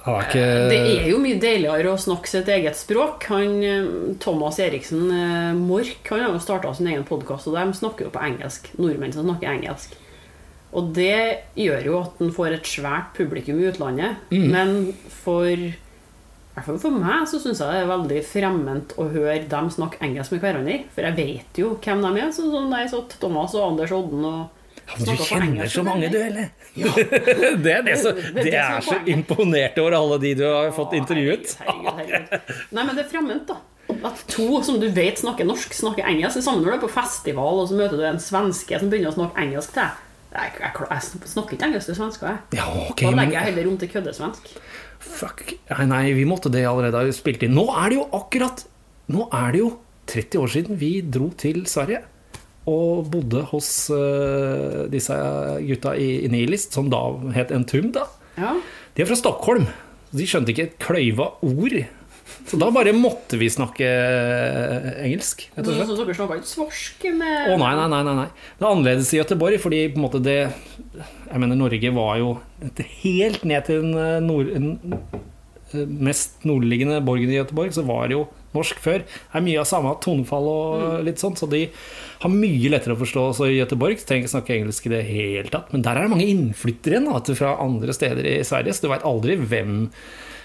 ikke... 0.04 0.44
det 0.68 0.80
er 0.98 1.06
jo 1.08 1.20
mye 1.24 1.40
deiligere 1.40 1.94
å 1.94 2.02
snakke 2.02 2.28
sitt 2.28 2.50
eget 2.52 2.76
språk. 2.76 3.30
Han, 3.32 3.60
eh, 3.64 3.92
Thomas 4.24 4.60
Eriksen 4.64 5.06
eh, 5.08 5.52
Mork 5.56 6.10
han 6.12 6.26
har 6.26 6.34
jo 6.36 6.42
starta 6.44 6.74
sin 6.76 6.90
egen 6.92 7.06
podkast, 7.08 7.48
og 7.48 7.56
de 7.56 7.78
snakker 7.78 8.10
jo 8.10 8.16
på 8.16 8.24
engelsk. 8.26 8.74
Nordmenn 8.82 9.16
som 9.16 9.30
snakker 9.30 9.54
engelsk. 9.54 9.96
Og 10.74 10.90
det 10.98 11.54
gjør 11.60 11.88
jo 11.88 11.98
at 12.02 12.22
en 12.26 12.34
får 12.34 12.58
et 12.58 12.68
svært 12.68 13.14
publikum 13.16 13.62
i 13.62 13.70
utlandet. 13.70 14.20
Mm. 14.34 14.48
Men 14.50 14.78
for 15.22 15.54
hvert 16.54 16.68
fall 16.68 16.82
for 16.84 17.04
meg 17.04 17.28
så 17.30 17.40
syns 17.42 17.62
jeg 17.64 17.70
det 17.74 17.82
er 17.82 17.90
veldig 17.90 18.20
fremmed 18.30 18.92
å 19.02 19.08
høre 19.10 19.40
dem 19.50 19.70
snakke 19.74 20.02
engelsk 20.06 20.36
med 20.36 20.44
hverandre. 20.44 20.76
For 20.94 21.08
jeg 21.08 21.18
vet 21.18 21.62
jo 21.64 21.72
hvem 21.82 22.04
de 22.06 22.12
er. 22.22 22.36
Sånn 22.36 22.52
som 22.54 22.70
de 22.74 22.84
satt 22.92 23.16
Thomas 23.22 23.56
og 23.58 23.72
Anders 23.72 23.96
Odden 23.96 24.28
og 24.30 24.44
ja, 24.84 24.98
men 25.00 25.06
Du 25.08 25.24
kjenner 25.24 25.70
så 25.72 25.84
mange, 25.86 26.10
du, 26.12 26.18
eller? 26.20 26.50
Ja. 26.76 26.90
det 27.64 27.72
er, 27.72 27.84
det, 27.86 27.98
så, 28.02 28.12
det, 28.36 28.50
er 28.52 28.82
så 28.84 28.98
imponert 29.08 29.78
over 29.80 29.96
alle 29.96 30.18
de 30.20 30.34
du 30.42 30.44
har 30.44 30.74
fått 30.76 30.98
intervjuet. 30.98 31.54
Herregud, 31.64 32.02
herregud. 32.02 32.58
Nei, 32.76 32.84
men 32.84 32.92
det 32.98 33.06
er 33.06 33.12
fremmed, 33.14 33.46
da. 33.48 33.62
At 34.04 34.24
to 34.32 34.62
som 34.66 34.80
du 34.82 34.88
vet 34.92 35.20
snakker 35.20 35.48
norsk, 35.48 35.74
snakker 35.76 36.08
engelsk. 36.10 36.40
Det 36.40 36.46
samme 36.46 36.64
når 36.64 36.74
du 36.74 36.78
er 36.78 36.84
på 36.84 36.92
festival 36.92 37.62
og 37.64 37.70
så 37.70 37.78
møter 37.80 38.00
du 38.00 38.06
en 38.08 38.22
svenske 38.22 38.80
som 38.80 38.92
begynner 38.92 39.14
å 39.14 39.18
snakke 39.18 39.46
engelsk 39.46 39.76
til 39.76 39.84
deg. 39.84 40.02
Jeg, 40.34 40.54
jeg, 40.58 40.86
jeg, 40.90 41.30
snakker 41.30 41.56
ikke 41.56 41.68
engelsk 41.70 41.92
til 41.92 41.98
svensker. 42.00 42.38
Ja, 42.58 42.66
okay, 42.88 43.06
da 43.06 43.20
legger 43.20 43.38
jeg 43.38 43.52
heller 43.52 43.70
om 43.70 43.76
til 43.82 43.92
køddesvensk. 43.92 44.54
Fuck. 45.04 45.46
Nei, 45.70 45.86
nei, 45.90 46.04
vi 46.18 46.26
måtte 46.28 46.52
det 46.54 46.64
allerede 46.68 47.02
ha 47.04 47.16
spilt 47.16 47.44
inn. 47.46 47.56
Nå 47.58 47.68
er 47.72 47.92
det 47.92 48.00
jo 48.00 48.08
akkurat 48.20 48.66
Nå 49.14 49.26
er 49.36 49.50
det 49.52 49.60
jo 49.60 49.70
30 50.08 50.40
år 50.40 50.52
siden 50.54 50.78
vi 50.80 50.92
dro 51.04 51.28
til 51.40 51.66
Sverige. 51.68 52.00
Og 52.72 53.10
bodde 53.12 53.42
hos 53.50 53.68
uh, 53.92 54.86
disse 54.92 55.18
gutta 55.68 55.98
i, 56.00 56.24
Nihilist, 56.32 56.72
som 56.72 56.88
da 56.92 57.02
het 57.36 57.52
Entum. 57.52 57.92
da 57.92 58.06
ja. 58.40 58.54
De 58.96 59.04
er 59.04 59.10
fra 59.10 59.18
Stockholm. 59.20 59.68
De 60.16 60.26
skjønte 60.30 60.54
ikke 60.54 60.70
et 60.70 60.80
kløyva 60.82 61.28
ord 61.44 61.76
Så 62.50 62.60
da 62.60 62.68
bare 62.76 62.92
måtte 62.96 63.38
vi 63.40 63.48
snakke 63.52 63.88
engelsk, 65.04 65.46
rett 65.56 65.68
og 65.68 65.78
slett. 65.78 65.90
Så 65.90 65.98
dere 66.00 66.16
snakka 66.18 66.40
ikke 66.42 66.52
svorsk 66.52 67.06
med 67.16 67.52
Å 67.54 67.58
nei, 67.62 67.74
nei, 67.80 67.88
nei, 67.94 68.16
nei. 68.20 68.30
Det 68.60 68.66
er 68.66 68.70
annerledes 68.70 69.12
i 69.14 69.20
Gøteborg, 69.22 69.60
fordi 69.64 69.84
på 69.94 70.02
en 70.02 70.06
måte 70.06 70.24
det 70.24 70.40
Jeg 70.42 71.42
mener, 71.42 71.58
Norge 71.60 71.94
var 71.96 72.18
jo 72.20 72.34
helt 73.04 73.46
ned 73.48 73.70
til 73.70 73.84
den 73.86 74.00
eh, 74.00 74.18
nord, 74.24 74.52
den 74.52 74.98
eh, 75.74 75.86
mest 76.10 76.44
nordliggende 76.48 77.00
borgen 77.06 77.32
i 77.32 77.40
Gøteborg, 77.40 77.74
så 77.76 77.86
var 77.88 78.10
det 78.12 78.18
jo 78.18 78.26
norsk 78.54 78.82
før. 78.84 79.06
Det 79.08 79.40
er 79.40 79.46
mye 79.48 79.62
av 79.64 79.70
samme 79.70 79.94
tonefall 80.04 80.50
og 80.50 80.84
litt 81.08 81.22
sånn, 81.24 81.38
så 81.40 81.50
de 81.50 81.64
har 82.22 82.34
mye 82.34 82.70
lettere 82.70 82.94
å 82.94 83.00
forstå. 83.00 83.24
Så 83.40 83.50
i 83.50 83.58
Gøteborg 83.58 83.98
så 83.98 84.10
trenger 84.10 84.28
ikke 84.28 84.36
snakke 84.36 84.58
engelsk 84.60 84.90
i 84.90 84.94
det 84.94 85.02
hele 85.08 85.48
tatt. 85.54 85.72
Men 85.74 85.86
der 85.86 85.98
er 85.98 86.06
det 86.06 86.14
mange 86.14 86.30
innflyttere 86.30 87.00
igjen, 87.00 87.34
fra 87.40 87.56
andre 87.64 87.96
steder 87.98 88.30
i 88.30 88.38
Sverige, 88.46 88.76
så 88.76 88.86
du 88.86 88.92
veit 88.94 89.08
aldri 89.10 89.40
hvem 89.42 89.88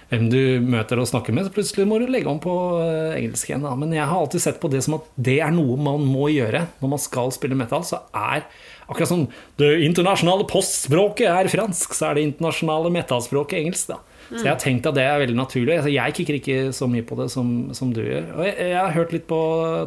hvem 0.09 0.29
du 0.33 0.41
møter 0.65 1.01
og 1.01 1.09
snakker 1.11 1.35
med, 1.37 1.47
så 1.47 1.53
plutselig 1.53 1.85
må 1.89 1.99
du 2.01 2.07
legge 2.09 2.31
om 2.31 2.41
på 2.41 2.55
eh, 2.81 3.19
engelsk 3.19 3.51
igjen. 3.51 3.67
Da. 3.67 3.75
Men 3.77 3.93
jeg 3.93 4.07
har 4.09 4.17
alltid 4.17 4.45
sett 4.45 4.61
på 4.63 4.71
det 4.73 4.81
som 4.87 4.97
at 4.97 5.09
det 5.21 5.39
er 5.45 5.53
noe 5.53 5.77
man 5.77 6.05
må 6.09 6.31
gjøre 6.33 6.65
når 6.81 6.93
man 6.95 7.03
skal 7.03 7.33
spille 7.35 7.59
metal. 7.59 7.85
Så 7.85 8.01
er 8.17 8.47
akkurat 8.89 9.11
som 9.11 9.27
det 9.61 9.75
internasjonale 9.85 10.47
postspråket 10.49 11.29
er 11.29 11.51
fransk, 11.53 11.93
så 11.97 12.09
er 12.09 12.19
det 12.19 12.29
internasjonale 12.31 12.93
metallspråket 12.95 13.61
engelsk. 13.61 13.93
da. 13.93 14.01
Så 14.29 14.45
jeg 14.45 14.51
har 14.53 14.61
tenkt 14.61 14.87
at 14.89 14.97
det 14.97 15.05
er 15.09 15.21
veldig 15.23 15.37
naturlig. 15.39 15.75
Altså, 15.79 15.93
jeg 15.93 16.17
kikker 16.19 16.37
ikke 16.37 16.57
så 16.77 16.89
mye 16.91 17.05
på 17.07 17.17
det 17.17 17.31
som, 17.33 17.53
som 17.77 17.93
du 17.97 18.03
gjør. 18.03 18.27
Og 18.37 18.43
jeg, 18.45 18.57
jeg 18.75 18.77
har 18.77 18.97
hørt 18.97 19.15
litt 19.17 19.25
på 19.29 19.39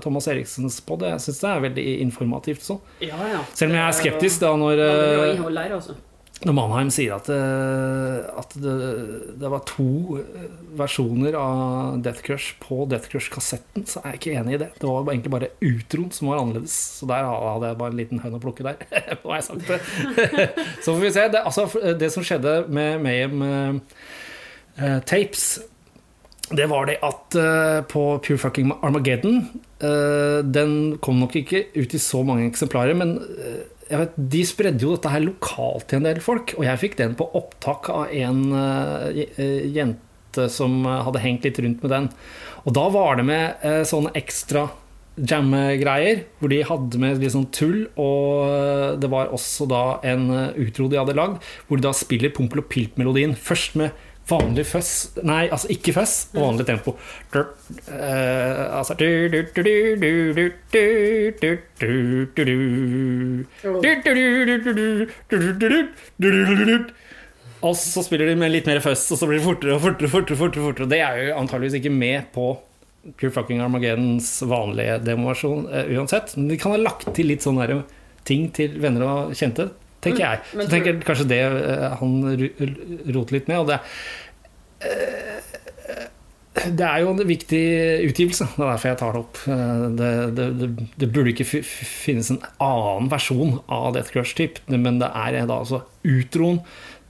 Thomas 0.01 0.29
Eriksens 0.31 0.79
pod, 0.85 1.05
jeg 1.05 1.21
syns 1.21 1.41
det 1.43 1.51
er 1.51 1.65
veldig 1.67 1.85
informativt. 2.07 2.65
Så. 2.65 2.79
Ja, 3.05 3.19
ja. 3.29 3.43
Selv 3.53 3.73
om 3.73 3.77
jeg 3.77 3.85
er 3.85 3.99
skeptisk 3.99 4.41
da 4.41 4.55
når 4.57 4.81
Det 4.81 4.87
er 4.87 5.03
bra 5.03 5.27
eh, 5.27 5.35
innhold 5.35 5.61
der, 5.61 5.75
altså. 5.77 5.97
Når 6.41 6.55
Mannheim 6.57 6.89
sier 6.93 7.13
at, 7.13 7.27
det, 7.29 7.37
at 8.41 8.53
det, 8.63 8.75
det 9.41 9.49
var 9.53 9.61
to 9.69 10.17
versjoner 10.79 11.35
av 11.37 11.99
Death 12.01 12.23
Crush 12.25 12.55
på 12.63 12.87
Death 12.89 13.11
Crush-kassetten, 13.11 13.85
så 13.85 14.01
er 14.01 14.15
jeg 14.15 14.21
ikke 14.21 14.35
enig 14.39 14.55
i 14.55 14.61
det. 14.63 14.71
Det 14.81 14.89
var 14.89 15.11
egentlig 15.11 15.33
bare 15.35 15.51
utroen 15.61 16.09
som 16.15 16.31
var 16.31 16.41
annerledes. 16.41 16.77
Så 16.97 17.09
der 17.09 17.27
hadde 17.29 17.69
jeg 17.69 17.79
bare 17.83 17.93
en 17.93 18.01
liten 18.01 18.23
høne 18.23 18.39
å 18.39 18.43
plukke 18.43 18.65
der. 18.65 18.81
Nå 19.21 19.33
har 19.33 19.41
jeg 19.41 19.49
sagt 19.51 19.69
det. 19.69 19.81
Så 20.83 20.95
får 20.95 21.03
vi 21.03 21.13
se. 21.13 21.27
Det, 21.35 21.43
altså, 21.51 21.67
det 22.01 22.09
som 22.15 22.25
skjedde 22.25 22.55
med 22.73 23.05
Mayhem 23.05 23.45
uh, 23.45 24.97
Tapes 25.05 25.51
det 26.51 26.67
var 26.67 26.87
det 26.89 26.97
at 27.05 27.35
uh, 27.39 27.79
på 27.87 28.01
Pure 28.25 28.39
Fucking 28.41 28.73
Armageddon 28.83 29.37
uh, 29.83 30.41
Den 30.43 30.97
kom 31.03 31.21
nok 31.21 31.37
ikke 31.39 31.65
ut 31.77 31.93
i 31.95 32.01
så 32.01 32.23
mange 32.27 32.47
eksemplarer, 32.49 32.97
men 32.97 33.15
eh, 33.21 33.61
vet, 33.99 34.13
de 34.35 34.43
spredde 34.47 34.85
jo 34.85 34.95
dette 34.95 35.11
her 35.11 35.23
lokalt 35.23 35.87
til 35.89 36.01
en 36.01 36.07
del 36.07 36.21
folk. 36.23 36.55
Og 36.57 36.67
jeg 36.67 36.81
fikk 36.81 36.99
den 37.01 37.17
på 37.19 37.27
opptak 37.37 37.89
av 37.93 38.13
en 38.13 38.43
eh, 38.57 39.65
jente 39.71 40.47
som 40.51 40.85
hadde 40.87 41.23
hengt 41.23 41.47
litt 41.47 41.59
rundt 41.59 41.83
med 41.83 41.93
den. 41.93 42.07
Og 42.63 42.77
da 42.77 42.85
var 42.93 43.19
det 43.19 43.27
med 43.27 43.65
eh, 43.67 43.81
sånne 43.87 44.13
ekstra 44.19 44.69
jam-greier, 45.19 46.21
hvor 46.39 46.49
de 46.53 46.61
hadde 46.65 46.99
med 47.01 47.19
litt 47.19 47.33
sånn 47.35 47.49
tull. 47.53 47.83
Og 47.99 48.45
eh, 48.47 48.87
det 49.01 49.11
var 49.11 49.33
også 49.35 49.67
da 49.71 49.83
en 50.07 50.29
utro 50.55 50.87
de 50.91 51.01
hadde 51.01 51.17
lagd, 51.17 51.41
hvor 51.67 51.81
de 51.81 51.87
da 51.87 51.95
spiller 51.97 52.33
Pompel 52.35 52.63
og 52.63 52.71
Pilt-melodien 52.71 53.35
først 53.35 53.77
med 53.81 54.07
Vanlig 54.29 54.63
føss, 54.69 54.91
Nei, 55.27 55.47
altså 55.51 55.67
ikke 55.73 55.93
føss 55.95 56.13
og 56.35 56.41
vanlig 56.45 56.65
tempo. 56.69 56.93
Og 67.61 67.75
så 67.77 68.01
spiller 68.05 68.31
de 68.31 68.37
med 68.39 68.53
litt 68.53 68.69
mer 68.69 68.81
føss 68.81 69.03
og 69.13 69.19
så 69.19 69.27
blir 69.29 69.41
det 69.41 69.45
fortere 69.45 69.75
og 69.75 69.83
fortere. 69.83 70.09
fortere, 70.09 70.39
fortere, 70.39 70.65
fortere. 70.69 70.89
Det 70.89 71.01
er 71.01 71.19
jo 71.21 71.35
antageligvis 71.41 71.79
ikke 71.81 71.93
med 71.93 72.31
på 72.33 72.51
Pure 73.17 73.33
Fucking 73.33 73.61
Armageddons 73.65 74.29
vanlige 74.49 74.99
demoversjon 75.05 75.67
uansett. 75.97 76.37
Men 76.37 76.49
de 76.53 76.57
kan 76.61 76.75
ha 76.75 76.81
lagt 76.81 77.09
til 77.17 77.29
litt 77.33 77.45
sånne 77.45 77.83
ting 78.27 78.49
til 78.55 78.77
venner 78.81 79.05
og 79.07 79.37
kjente 79.37 79.71
tenker 80.01 80.23
jeg. 80.25 80.39
men 80.57 80.65
Så 80.65 80.71
tenker 80.73 80.93
jeg 80.93 81.03
kanskje 81.07 81.27
det 81.29 81.41
eh, 81.45 81.95
han 82.01 82.17
roter 83.15 83.37
litt 83.37 83.47
med. 83.51 83.59
Og 83.61 83.67
det, 83.71 83.79
eh, 84.81 86.07
det 86.67 86.83
er 86.85 86.99
jo 87.01 87.11
en 87.13 87.21
viktig 87.27 87.61
utgivelse. 88.09 88.45
Det 88.57 88.63
er 88.65 88.71
derfor 88.73 88.89
jeg 88.91 88.99
tar 89.01 89.13
det 89.15 89.21
opp. 89.23 89.41
Eh, 89.47 89.83
Det, 90.01 90.11
det, 90.37 90.47
det, 90.59 90.69
det 90.99 91.11
burde 91.13 91.31
ikke 91.33 91.45
fi- 91.47 91.63
fi- 91.65 91.85
finnes 91.87 92.31
en 92.33 92.41
annen 92.61 93.09
versjon 93.11 93.59
av 93.71 93.93
Death 93.95 94.11
Crush-typ, 94.13 94.59
men 94.67 94.99
det 94.99 95.09
er 95.15 95.39
da 95.47 95.61
altså 95.61 95.83
utroen 96.03 96.59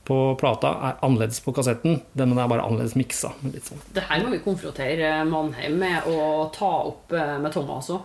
på 0.05 0.15
plata 0.41 0.71
er 0.87 0.95
annerledes 1.05 1.39
på 1.45 1.53
kassetten, 1.53 1.99
den 2.17 2.31
er 2.37 2.47
bare 2.49 2.63
annerledes 2.65 2.95
miksa. 2.97 3.29
sånn. 3.63 3.81
Det 3.93 4.01
her 4.09 4.23
må 4.25 4.31
vi 4.33 4.39
konfrontere 4.43 5.11
Mannheim 5.29 5.77
med 5.79 6.07
å 6.09 6.49
ta 6.55 6.71
opp 6.89 7.11
med 7.13 7.51
Thomas 7.53 7.89
òg. 7.93 8.01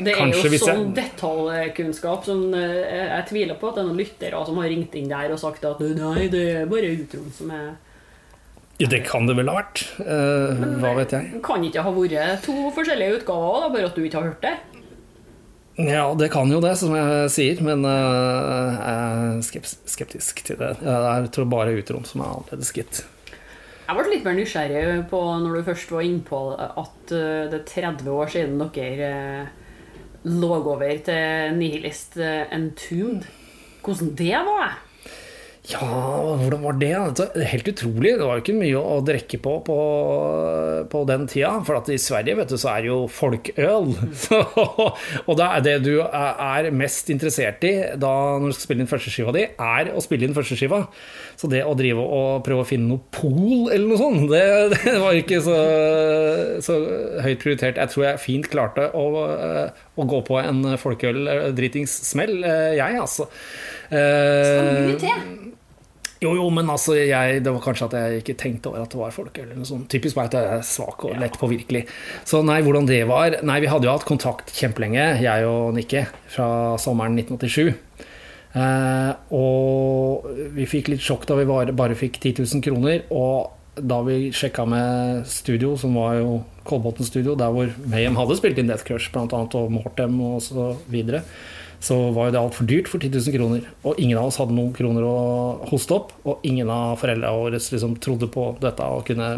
Det 0.00 0.14
er 0.14 0.18
Kanskje 0.22 0.50
jo 0.54 0.58
sånn 0.62 0.94
jeg- 0.94 1.10
detaljkunnskap 1.12 2.24
som 2.24 2.42
jeg, 2.56 2.84
jeg 3.10 3.26
tviler 3.28 3.58
på 3.60 3.68
at 3.68 3.74
det 3.76 3.82
er 3.84 3.88
noen 3.90 3.98
lyttere 4.00 4.42
som 4.46 4.56
har 4.62 4.68
ringt 4.72 4.94
inn 4.96 5.08
der 5.12 5.32
og 5.34 5.38
sagt 5.42 5.64
at 5.68 5.80
nei, 5.80 6.26
det 6.32 6.44
er 6.62 6.66
bare 6.70 6.92
utroen 6.96 7.32
som 7.36 7.50
er 7.52 7.70
Ja, 8.80 8.88
det 8.88 9.02
kan 9.04 9.26
det 9.28 9.34
vel 9.36 9.50
ha 9.52 9.58
vært. 9.58 9.82
Eh, 10.00 10.60
hva 10.80 10.94
vet 10.96 11.10
jeg. 11.12 11.42
Kan 11.44 11.60
ikke 11.68 11.82
ha 11.84 11.90
vært 11.92 12.40
to 12.46 12.54
forskjellige 12.72 13.18
utgaver, 13.20 13.60
da, 13.60 13.68
bare 13.74 13.90
at 13.90 13.94
du 13.98 14.00
ikke 14.06 14.16
har 14.22 14.30
hørt 14.30 14.40
det? 14.40 14.54
Ja, 15.80 16.06
det 16.16 16.30
kan 16.32 16.48
jo 16.52 16.60
det, 16.64 16.72
som 16.80 16.94
jeg 16.96 17.28
sier, 17.32 17.60
men 17.64 17.84
eh, 17.84 18.80
jeg 18.80 19.60
er 19.60 19.70
skeptisk 19.84 20.42
til 20.48 20.56
det. 20.60 20.72
Jeg 20.80 21.30
tror 21.36 21.48
bare 21.52 21.76
utroen 21.76 22.04
som 22.08 22.24
er 22.24 22.32
annerledes, 22.32 22.72
gitt. 22.72 23.02
Jeg 23.90 23.96
ble 23.98 24.10
litt 24.14 24.24
mer 24.24 24.36
nysgjerrig 24.38 25.08
på 25.10 25.20
når 25.44 25.56
du 25.60 25.62
først 25.66 25.90
var 25.92 26.04
innpå 26.06 26.40
at 26.58 27.12
eh, 27.16 27.48
det 27.52 27.60
er 27.60 27.68
30 27.92 28.10
år 28.16 28.28
siden 28.32 28.60
dere 28.72 29.08
eh, 29.10 29.46
lå 30.24 30.54
over 30.54 30.98
til 31.04 31.56
Nihilist 31.56 32.16
eh, 32.16 32.48
Entombed. 32.52 33.28
Hvordan 33.84 34.14
det 34.18 34.36
var? 34.46 34.89
Ja, 35.68 35.84
hvordan 36.40 36.62
var 36.64 36.76
det? 36.80 36.92
Helt 37.50 37.68
utrolig. 37.68 38.14
Det 38.16 38.24
var 38.24 38.38
jo 38.38 38.42
ikke 38.42 38.56
mye 38.56 38.80
å 38.80 38.94
drikke 39.04 39.38
på 39.44 39.58
på, 39.66 39.76
på 40.90 41.02
den 41.08 41.26
tida. 41.28 41.50
For 41.66 41.76
at 41.76 41.90
i 41.92 41.98
Sverige 42.00 42.38
vet 42.38 42.48
du, 42.48 42.56
så 42.58 42.70
er 42.72 42.86
det 42.86 42.88
jo 42.88 43.00
folkøl. 43.12 43.90
Så, 44.24 44.38
og 44.40 45.36
det 45.36 45.46
er 45.46 45.64
det 45.66 45.74
du 45.84 45.92
er 46.00 46.70
mest 46.74 47.10
interessert 47.12 47.64
i 47.68 47.74
da 48.00 48.12
når 48.40 48.50
du 48.50 48.56
skal 48.56 48.66
spille 48.70 48.84
inn 48.84 48.90
førsteskiva 48.90 49.34
di, 49.36 49.44
er 49.52 49.92
å 49.92 50.02
spille 50.04 50.26
inn 50.26 50.36
førsteskiva. 50.36 50.80
Så 51.40 51.50
det 51.52 51.60
å 51.68 51.76
drive 51.78 52.04
og 52.08 52.40
prøve 52.46 52.64
å 52.64 52.68
finne 52.68 52.88
noe 52.94 53.04
pol 53.14 53.68
eller 53.68 53.86
noe 53.90 54.00
sånt, 54.00 54.26
det, 54.32 54.42
det 54.86 54.96
var 55.04 55.20
ikke 55.20 55.42
så, 55.44 55.58
så 56.64 56.78
høyt 57.26 57.44
prioritert. 57.44 57.80
Jeg 57.80 57.92
tror 57.92 58.08
jeg 58.08 58.24
fint 58.24 58.48
klarte 58.50 58.88
å, 58.96 59.06
å 60.00 60.08
gå 60.14 60.24
på 60.24 60.40
en 60.40 60.64
folkeøl-dritings-smell, 60.80 62.36
jeg, 62.80 63.00
altså. 63.04 63.28
Mye 63.90 64.00
Eh, 64.00 64.98
til. 65.02 65.49
Jo, 66.20 66.34
jo, 66.36 66.46
men 66.52 66.68
altså, 66.68 66.94
jeg, 66.98 67.40
det 67.44 67.52
var 67.54 67.62
kanskje 67.64 67.86
at 67.88 67.94
jeg 67.96 68.22
ikke 68.22 68.36
tenkte 68.42 68.70
over 68.70 68.84
at 68.84 68.92
det 68.92 69.00
var 69.00 69.14
folk 69.14 69.38
eller 69.40 69.56
noe 69.56 69.68
sånt. 69.68 69.86
Typisk 69.92 70.18
meg 70.18 70.28
at 70.28 70.36
jeg 70.36 70.58
er 70.58 70.66
svak 70.68 71.06
og 71.08 71.14
lett 71.20 71.38
påvirkelig. 71.40 71.86
Så 72.28 72.42
nei, 72.44 72.60
hvordan 72.66 72.88
det 72.88 73.02
var 73.08 73.38
Nei, 73.46 73.60
vi 73.64 73.70
hadde 73.72 73.88
jo 73.88 73.94
hatt 73.94 74.08
kontakt 74.08 74.52
kjempelenge, 74.56 75.06
jeg 75.24 75.46
og 75.48 75.72
Nikki, 75.76 76.04
fra 76.34 76.50
sommeren 76.82 77.16
1987. 77.16 77.72
Eh, 78.50 79.12
og 79.36 80.26
vi 80.56 80.66
fikk 80.68 80.90
litt 80.92 81.04
sjokk 81.04 81.24
da 81.30 81.38
vi 81.38 81.48
bare, 81.48 81.74
bare 81.76 81.96
fikk 81.98 82.20
10 82.20 82.42
000 82.42 82.64
kroner. 82.66 83.06
Og 83.14 83.56
da 83.80 84.00
vi 84.04 84.32
sjekka 84.34 84.66
med 84.68 85.24
studio, 85.30 85.72
som 85.80 85.96
var 85.96 86.18
jo 86.18 86.40
Kolbotn 86.68 87.06
studio, 87.06 87.36
der 87.38 87.52
hvor 87.54 87.70
Mayhem 87.88 88.18
hadde 88.18 88.36
spilt 88.38 88.60
inn 88.60 88.68
Death 88.70 88.84
Crush, 88.84 89.08
blant 89.14 89.32
annet, 89.36 89.56
og 89.56 89.72
Mortem 89.72 90.20
og 90.26 90.42
så 90.44 90.74
videre, 90.90 91.22
så 91.80 91.96
var 92.12 92.28
jo 92.28 92.34
det 92.34 92.40
altfor 92.40 92.68
dyrt 92.68 92.90
for 92.92 93.00
10 93.00 93.14
000 93.16 93.36
kroner. 93.36 93.68
Og 93.88 94.00
ingen 94.00 94.18
av 94.20 94.28
oss 94.28 94.38
hadde 94.40 94.56
noen 94.56 94.74
kroner 94.76 95.06
å 95.06 95.16
hoste 95.70 95.96
opp, 95.96 96.12
og 96.28 96.44
ingen 96.46 96.68
av 96.72 96.98
foreldrene 97.00 97.32
våre 97.40 97.60
liksom 97.60 97.96
trodde 98.04 98.28
på 98.32 98.50
dette 98.60 98.84
og 98.84 99.06
kunne 99.08 99.32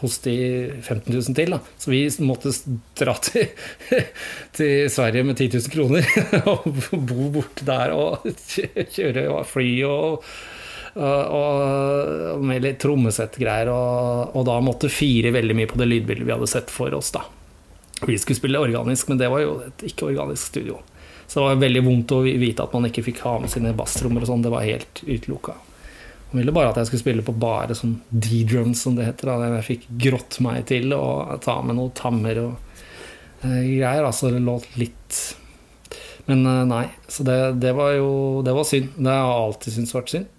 hoste 0.00 0.32
i 0.32 0.46
15 0.80 1.12
000 1.12 1.36
til. 1.36 1.52
Da. 1.54 1.60
Så 1.78 1.92
vi 1.92 2.02
måtte 2.24 2.52
dra 2.98 3.14
til, 3.22 3.48
til 4.56 4.90
Sverige 4.92 5.26
med 5.28 5.38
10 5.38 5.60
000 5.60 5.72
kroner 5.72 6.10
og 6.52 6.66
bo 6.92 7.30
borte 7.38 7.66
der 7.68 7.94
og 7.96 8.26
kjøre 8.96 9.28
fly 9.46 9.72
og 9.88 10.30
og, 10.96 12.40
med 12.40 12.62
litt 12.64 12.78
trommesettgreier, 12.80 13.68
og, 13.68 14.30
og 14.32 14.46
da 14.48 14.54
måtte 14.64 14.88
fire 14.88 15.28
veldig 15.34 15.56
mye 15.58 15.68
på 15.68 15.76
det 15.76 15.90
lydbildet 15.90 16.24
vi 16.24 16.32
hadde 16.32 16.48
sett 16.48 16.72
for 16.72 16.94
oss. 16.96 17.10
da. 17.12 17.20
Vi 18.08 18.16
skulle 18.16 18.38
spille 18.38 18.62
organisk, 18.64 19.10
men 19.12 19.20
det 19.20 19.28
var 19.28 19.42
jo 19.42 19.58
et 19.66 19.84
ikke-organisk 19.90 20.54
studio. 20.54 20.80
Så 21.26 21.40
det 21.40 21.46
var 21.46 21.62
veldig 21.62 21.82
vondt 21.86 22.14
å 22.14 22.20
vite 22.24 22.64
at 22.64 22.74
man 22.76 22.86
ikke 22.88 23.04
fikk 23.08 23.22
ha 23.26 23.36
med 23.42 23.50
sine 23.52 23.74
basstrommer 23.76 24.22
og 24.22 24.30
sånn. 24.30 24.44
Det 24.44 24.52
var 24.52 24.66
helt 24.66 25.02
utelukka. 25.02 25.56
Han 26.30 26.40
ville 26.40 26.54
bare 26.54 26.72
at 26.72 26.78
jeg 26.80 26.90
skulle 26.90 27.04
spille 27.04 27.24
på 27.26 27.34
bare 27.38 27.74
sånn 27.78 27.96
D-drums, 28.10 28.82
som 28.82 28.96
det 28.98 29.08
heter. 29.08 29.30
Da. 29.30 29.50
Jeg 29.56 29.66
fikk 29.66 29.88
grått 30.06 30.38
meg 30.44 30.66
til 30.70 30.94
å 30.96 31.38
ta 31.42 31.58
med 31.62 31.78
noen 31.78 31.94
tammer 31.98 32.40
og 32.42 32.52
eh, 33.42 33.62
greier. 33.76 34.06
Altså, 34.06 34.30
det 34.34 34.42
låt 34.44 34.68
litt 34.78 35.20
Men 36.26 36.46
eh, 36.46 36.62
nei. 36.66 36.86
Så 37.08 37.26
det, 37.26 37.38
det 37.62 37.74
var 37.78 37.94
jo 37.94 38.42
Det 38.46 38.54
var 38.54 38.66
synd. 38.66 38.94
Det 38.98 39.10
har 39.10 39.22
jeg 39.22 39.44
alltid 39.46 39.76
syntes 39.76 39.96
vært 39.96 40.14
synd. 40.14 40.32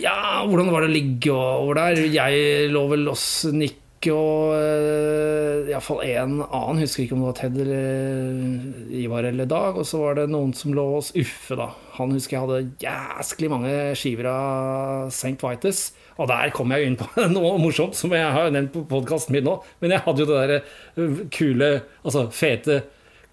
Ja, 0.00 0.46
hvordan 0.46 0.70
var 0.70 0.84
det 0.84 0.90
å 0.92 0.94
ligge 0.94 1.34
over 1.34 1.80
der? 1.80 2.04
Jeg 2.14 2.68
lå 2.72 2.84
vel 2.92 3.08
hos 3.10 3.24
Nick 3.52 3.80
og 4.08 4.54
uh, 4.56 5.68
iallfall 5.68 5.98
en 6.06 6.38
annen, 6.46 6.78
husker 6.80 7.02
ikke 7.04 7.16
om 7.18 7.20
det 7.20 7.26
var 7.26 7.34
Ted 7.36 7.58
eller 7.60 8.94
Ivar 8.96 9.26
eller 9.28 9.48
Dag. 9.50 9.76
Og 9.76 9.84
så 9.84 10.00
var 10.00 10.16
det 10.16 10.30
noen 10.32 10.54
som 10.56 10.72
lå 10.72 10.86
hos 10.94 11.10
Uffe, 11.12 11.58
da. 11.60 11.66
Han 11.98 12.14
husker 12.16 12.38
jeg 12.38 12.46
hadde 12.46 12.70
jæsklig 12.80 13.50
mange 13.52 13.74
skiver 14.00 14.30
av 14.32 15.10
St. 15.12 15.36
Vitus. 15.44 15.90
Og 16.16 16.30
der 16.32 16.54
kom 16.56 16.72
jeg 16.72 16.88
inn 16.88 16.96
på 17.00 17.10
noe 17.34 17.58
morsomt 17.60 17.98
som 17.98 18.16
jeg 18.16 18.24
har 18.24 18.48
nevnt 18.54 18.72
på 18.78 18.86
podkasten 18.88 19.36
min 19.36 19.44
nå. 19.44 19.58
Men 19.84 19.92
jeg 19.98 20.04
hadde 20.06 20.24
jo 20.24 20.30
det 20.30 20.40
derre 20.40 21.28
kule, 21.36 21.70
altså 22.00 22.24
fete 22.32 22.80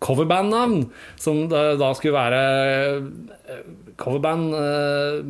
coverband-navn, 0.03 0.83
som 1.17 1.47
da, 1.49 1.87
skulle 1.97 2.13
være 2.13 2.41
coverband 3.97 4.51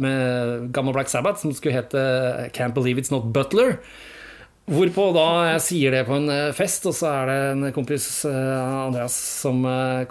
med 0.01 0.67
gammel 0.75 0.98
Black 0.98 1.13
Sabbath, 1.13 1.39
som 1.39 1.53
skulle 1.56 1.77
hete 1.77 2.01
Can't 2.58 2.75
Believe 2.75 3.00
It's 3.00 3.13
Not 3.13 3.29
Butler. 3.32 3.77
Hvorpå 4.67 5.03
da 5.15 5.25
jeg 5.53 5.62
sier 5.63 5.93
det 5.95 6.01
på 6.09 6.17
en 6.17 6.27
fest, 6.55 6.83
og 6.89 6.95
så 6.97 7.07
er 7.07 7.29
det 7.29 7.36
en 7.53 7.67
kompis, 7.75 8.07
Andreas, 8.27 9.15
som 9.15 9.62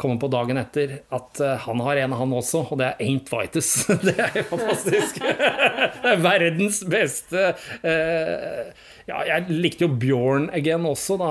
kommer 0.00 0.16
på 0.22 0.30
dagen 0.32 0.56
etter 0.56 0.94
at 1.12 1.42
han 1.66 1.82
har 1.84 2.00
en, 2.00 2.14
han 2.16 2.32
også, 2.38 2.62
og 2.64 2.80
det 2.80 2.86
er 2.88 3.02
Ain't 3.04 3.28
Vitus. 3.28 3.68
Det 4.06 4.14
er 4.16 4.38
jo 4.40 4.46
fantastisk. 4.54 5.20
Det 6.00 6.14
er 6.14 6.25
verdens 6.25 6.80
beste 6.88 7.44
Ja, 7.84 9.20
jeg 9.28 9.44
likte 9.52 9.84
jo 9.84 9.90
Bjorn 9.92 10.48
Again 10.56 10.88
også, 10.88 11.18
da. 11.20 11.30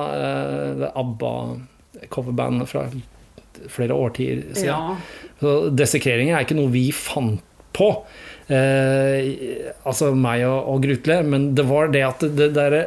Det 0.83 0.91
ABBA-coverbandet 0.93 2.69
fra 2.69 2.85
flere 3.71 3.97
årtier 4.05 4.45
siden. 4.53 4.69
Ja. 4.69 5.25
Så 5.41 5.55
desekreringer 5.73 6.37
er 6.37 6.45
ikke 6.45 6.57
noe 6.57 6.71
vi 6.73 6.87
fant 6.95 7.41
på. 7.75 7.89
Eh, 8.45 9.71
altså 9.89 10.11
meg 10.13 10.43
og, 10.45 10.67
og, 10.69 10.83
Grutle, 10.83 11.17
men 11.25 11.47
det 11.57 11.65
var 11.65 11.89
det 11.89 12.03
at 12.05 12.25
det, 12.37 12.51
det, 12.53 12.83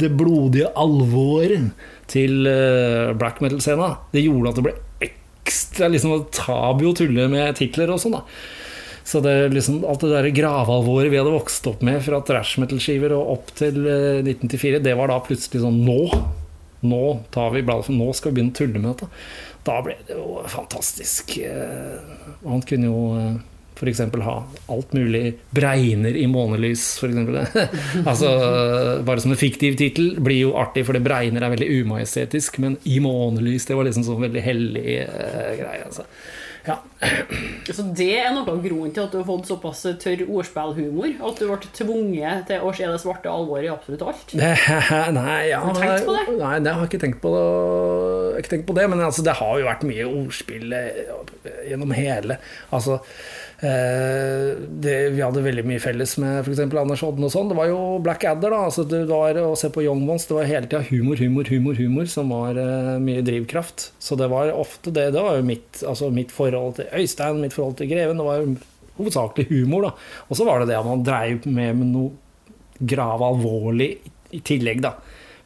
det 0.00 0.08
blodige 0.16 0.70
alvoret 0.72 1.68
til 2.08 2.48
eh, 2.48 3.12
black 3.20 3.42
metal-scena, 3.44 3.90
det 4.14 4.24
gjorde 4.24 4.52
at 4.52 4.60
det 4.60 4.66
ble 4.68 4.74
ekstra 5.04 5.90
liksom, 5.92 6.16
tabu 6.32 6.86
å 6.88 6.96
tulle 6.96 7.28
med 7.28 7.58
titler 7.60 7.92
og 7.92 8.00
sånn. 8.00 8.16
så 9.04 9.20
det, 9.20 9.34
liksom, 9.52 9.82
alt 9.84 10.00
det 10.00 10.14
der 10.14 10.30
gravalvoret 10.32 11.12
vi 11.12 11.20
hadde 11.20 11.34
vokst 11.34 11.68
opp 11.68 11.84
med 11.84 12.00
fra 12.06 12.22
trash 12.24 12.56
metal-skiver 12.62 13.12
og 13.16 13.36
opp 13.36 13.52
til 13.58 13.84
eh, 13.84 14.22
1994, 14.24 14.80
det 14.80 14.96
var 14.96 15.12
da 15.12 15.20
plutselig 15.24 15.64
sånn 15.66 15.82
Nå! 15.84 16.00
Nå, 16.82 17.02
tar 17.30 17.52
vi 17.54 17.60
nå 17.62 18.08
skal 18.10 18.32
vi 18.32 18.40
begynne 18.40 18.50
å 18.50 18.56
tulle 18.58 18.80
med 18.80 18.88
dette. 18.88 19.06
Da 19.62 19.76
ble 19.86 19.94
det 20.08 20.16
jo 20.16 20.40
fantastisk. 20.50 21.36
Eh, 21.38 22.16
han 22.42 22.64
kunne 22.66 22.88
jo 22.88 23.02
eh, 23.20 23.36
f.eks. 23.76 24.00
ha 24.24 24.36
alt 24.66 24.92
mulig 24.92 25.34
bregner 25.50 26.16
i 26.16 26.26
månelys, 26.30 26.84
f.eks. 26.98 27.64
altså, 28.10 28.30
bare 29.06 29.24
som 29.24 29.34
en 29.34 29.40
fiktiv 29.40 29.78
tittel 29.80 30.14
blir 30.22 30.44
jo 30.44 30.54
artig, 30.60 30.86
for 30.86 30.96
det 30.96 31.04
bregner 31.06 31.44
er 31.44 31.54
veldig 31.54 31.70
umajestetisk, 31.82 32.60
men 32.62 32.78
i 32.84 33.00
månelys, 33.02 33.66
det 33.68 33.78
var 33.78 33.88
liksom 33.88 34.06
sånn 34.06 34.22
veldig 34.28 34.44
hellig 34.44 35.02
uh, 35.08 35.50
greie. 35.58 35.82
Altså. 35.88 36.06
Ja. 36.62 36.76
Så 37.74 37.82
det 37.96 38.12
er 38.20 38.28
noe 38.30 38.46
av 38.46 38.60
grunnen 38.62 38.92
til 38.94 39.02
at 39.02 39.10
du 39.10 39.18
har 39.18 39.26
fått 39.26 39.48
såpass 39.50 39.82
tørr 40.02 40.22
ordspillhumor? 40.28 41.16
At 41.26 41.40
du 41.42 41.48
ble 41.48 41.70
tvunget 41.74 42.46
til 42.50 42.62
å 42.62 42.70
se 42.76 42.86
det 42.86 43.00
svarte 43.02 43.32
alvoret 43.32 43.66
i 43.66 43.72
absolutt 43.72 44.04
alt? 44.06 44.34
nei, 45.18 45.38
ja, 45.50 45.58
har 45.64 45.74
du 45.74 45.82
tenkt 45.82 46.06
på 46.06 46.14
det? 46.14 46.24
Nei, 46.38 46.54
det 46.62 46.76
har 46.76 46.84
jeg 46.84 46.92
ikke 46.92 47.02
tenkt 47.02 47.22
på. 47.24 47.34
Det, 47.34 48.42
ikke 48.42 48.54
tenkt 48.54 48.68
på 48.70 48.78
det 48.78 48.88
men 48.92 49.02
altså, 49.02 49.26
det 49.26 49.38
har 49.42 49.58
jo 49.58 49.70
vært 49.72 49.86
mye 49.90 50.10
ordspill 50.12 50.76
gjennom 51.66 51.96
hele. 51.98 52.38
Altså 52.70 53.00
Eh, 53.02 53.41
det, 53.62 54.94
vi 55.14 55.22
hadde 55.22 55.42
veldig 55.44 55.62
mye 55.68 55.80
felles 55.82 56.16
med 56.18 56.40
f.eks. 56.42 56.64
Anders 56.66 57.04
Odden 57.06 57.28
og 57.28 57.30
sånn. 57.30 57.52
Det 57.52 57.58
var 57.60 57.68
jo 57.70 57.78
Black 58.02 58.24
Adder, 58.26 58.50
da. 58.50 58.64
Altså, 58.66 58.82
det 58.90 59.04
var 59.06 59.38
å 59.38 59.52
se 59.58 59.70
på 59.70 59.84
Young 59.84 60.02
Ones. 60.10 60.26
Det 60.26 60.34
var 60.34 60.48
hele 60.50 60.66
tida 60.66 60.82
humor, 60.88 61.20
humor, 61.22 61.46
humor, 61.46 61.78
humor 61.78 62.10
som 62.10 62.32
var 62.34 62.58
uh, 62.58 62.96
mye 63.02 63.22
drivkraft. 63.22 63.92
Så 64.02 64.18
det 64.18 64.26
var 64.32 64.50
ofte 64.56 64.90
det. 64.94 65.12
Det 65.14 65.22
var 65.22 65.38
jo 65.38 65.46
mitt, 65.46 65.78
altså, 65.86 66.10
mitt 66.14 66.34
forhold 66.34 66.80
til 66.80 66.90
Øystein, 66.98 67.38
mitt 67.44 67.54
forhold 67.54 67.78
til 67.78 67.92
Greven. 67.92 68.18
Det 68.18 68.26
var 68.26 68.42
jo 68.42 68.56
hovedsakelig 68.98 69.46
humor, 69.52 69.86
da. 69.86 69.94
Og 70.26 70.40
så 70.40 70.48
var 70.48 70.58
det 70.58 70.72
det 70.72 70.80
at 70.80 70.90
man 70.90 71.06
dreiv 71.06 71.46
med, 71.46 71.78
med 71.78 71.92
noe 71.94 72.82
grav 72.82 73.22
alvorlig 73.22 73.92
i 74.34 74.42
tillegg, 74.42 74.82
da. 74.82 74.96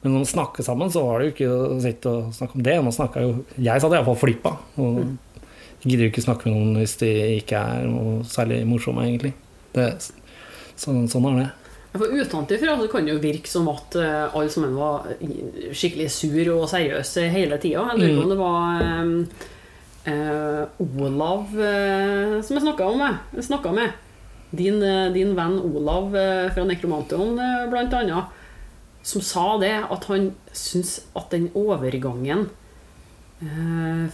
Men 0.00 0.14
når 0.14 0.24
man 0.24 0.32
snakker 0.32 0.64
sammen, 0.64 0.88
så 0.94 1.04
var 1.04 1.20
det 1.20 1.28
jo 1.28 1.36
ikke 1.36 1.52
å 1.52 1.78
sitte 1.84 2.16
og 2.16 2.32
snakke 2.32 2.56
om 2.56 2.64
det. 2.64 2.80
Man 2.80 2.96
jo 3.20 3.30
Jeg 3.60 3.84
satt 3.84 3.92
iallfall 3.92 4.20
flippa. 4.24 4.56
Og 4.80 5.00
mm 5.04 5.14
gidder 5.86 6.06
jo 6.06 6.12
ikke 6.12 6.24
snakke 6.24 6.48
med 6.48 6.56
noen 6.56 6.80
hvis 6.80 6.96
de 7.00 7.10
ikke 7.38 7.60
er 7.60 7.86
noe 7.90 8.18
særlig 8.28 8.62
morsomme, 8.68 9.06
egentlig. 9.06 9.32
Det, 9.76 9.86
sånn, 10.80 11.06
sånn 11.10 11.28
er 11.30 11.40
det. 11.44 11.50
For 11.96 12.12
Utenfra 12.12 12.76
så 12.76 12.88
kan 12.92 13.06
det 13.06 13.14
jo 13.14 13.22
virke 13.22 13.48
som 13.48 13.68
at 13.72 13.96
uh, 13.96 14.34
alle 14.36 14.52
sammen 14.52 14.74
var 14.76 15.06
skikkelig 15.72 16.10
sur 16.12 16.50
og 16.56 16.66
seriøse 16.68 17.28
hele 17.32 17.60
tida. 17.62 17.86
Jeg 17.92 18.02
lurer 18.02 18.18
på 18.18 18.24
om 18.24 18.32
det 18.32 18.40
var 18.40 18.82
um, 19.00 19.14
uh, 20.08 21.06
Olav 21.06 21.54
uh, 21.56 22.34
som 22.44 22.58
jeg 22.58 22.66
snakka 22.66 22.90
med. 22.98 23.78
med. 23.78 24.02
Din, 24.56 24.78
din, 25.12 25.32
venn 25.36 25.56
Olav 25.58 26.12
fra 26.54 26.64
Nekromantion, 26.64 27.34
blant 27.70 27.96
annet, 27.98 28.36
som 29.04 29.22
sa 29.22 29.56
det 29.60 29.74
at 29.82 30.06
han 30.08 30.30
syns 30.54 31.00
at 31.18 31.34
den 31.34 31.50
overgangen 31.58 32.46
Eh, 32.46 32.65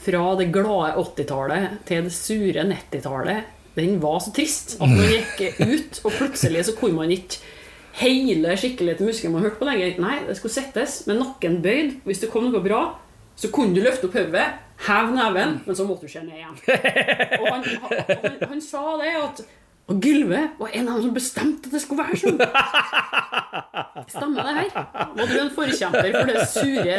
fra 0.02 0.22
det 0.38 0.48
glade 0.50 0.94
80-tallet 0.98 1.82
til 1.86 2.06
det 2.08 2.14
sure 2.14 2.64
90-tallet, 2.66 3.50
den 3.76 4.00
var 4.02 4.18
så 4.20 4.32
trist 4.34 4.74
at 4.82 4.90
man 4.90 5.06
gikk 5.08 5.60
ut, 5.62 6.00
og 6.04 6.16
plutselig 6.18 6.66
så 6.68 6.74
kunne 6.76 6.98
man 6.98 7.14
ikke 7.14 7.38
hele 8.02 8.56
skikkelig 8.58 8.96
til 8.98 9.08
muskelen 9.08 9.36
man 9.36 9.46
hørte 9.46 9.60
på 9.60 9.68
lenger. 9.68 9.94
Nei, 10.02 10.18
det 10.26 10.36
skulle 10.38 10.56
settes 10.56 11.02
med 11.08 11.20
nakken 11.22 11.60
bøyd. 11.64 11.94
Hvis 12.08 12.20
det 12.24 12.32
kom 12.32 12.48
noe 12.48 12.64
bra, 12.64 12.82
så 13.38 13.48
kunne 13.52 13.76
du 13.76 13.82
løfte 13.84 14.08
opp 14.08 14.18
hodet, 14.18 14.44
heve 14.86 15.16
neven, 15.16 15.58
men 15.64 15.78
så 15.78 15.86
måtte 15.88 16.08
du 16.08 16.12
se 16.12 16.22
ned 16.24 16.36
igjen. 16.40 16.56
Og 17.40 17.48
han, 17.48 17.64
han, 17.64 17.98
han, 18.10 18.38
han 18.54 18.64
sa 18.64 18.84
det 19.00 19.16
at 19.22 19.44
og 19.90 19.98
Gylve 19.98 20.44
var 20.60 20.70
en 20.72 20.88
av 20.88 20.98
dem 21.00 21.08
som 21.08 21.14
bestemte 21.16 21.68
at 21.68 21.74
det 21.74 21.80
skulle 21.82 22.04
være 22.06 22.18
sånn. 22.20 22.38
Stemmer 24.10 24.46
det 24.48 24.54
her? 24.56 24.86
Var 25.16 25.30
du 25.30 25.34
en 25.38 25.50
forkjemper 25.54 26.08
for 26.14 26.30
de 26.30 26.46
sure 26.50 26.96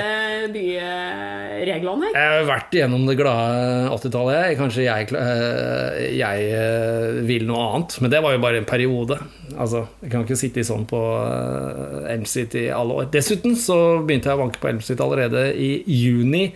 byreglene 0.54 2.10
her? 2.10 2.16
Jeg 2.18 2.32
har 2.34 2.48
vært 2.48 2.78
igjennom 2.78 3.04
det 3.10 3.18
glade 3.20 3.90
80-tallet. 3.96 4.54
Kanskje 4.60 4.86
jeg, 4.86 5.10
eh, 5.20 6.00
jeg, 6.20 6.48
eh, 6.60 7.20
vil 7.28 7.48
noe 7.50 7.66
annet. 7.68 7.98
Men 8.04 8.14
det 8.14 8.24
var 8.24 8.36
jo 8.36 8.44
bare 8.46 8.62
en 8.62 8.70
periode. 8.70 9.20
Altså, 9.58 9.86
jeg 10.04 10.14
kan 10.14 10.26
ikke 10.28 10.40
sitte 10.40 10.68
sånn 10.68 10.88
på 10.90 11.02
eh, 11.26 12.14
Elmstreet 12.14 12.58
i 12.62 12.66
alle 12.74 13.02
år. 13.02 13.12
Dessuten 13.14 13.58
så 13.60 13.80
begynte 14.06 14.32
jeg 14.32 14.40
å 14.40 14.44
vanke 14.46 14.64
på 14.64 14.72
Elmstreet 14.72 15.04
allerede 15.04 15.50
i 15.58 15.76
juni. 15.90 16.50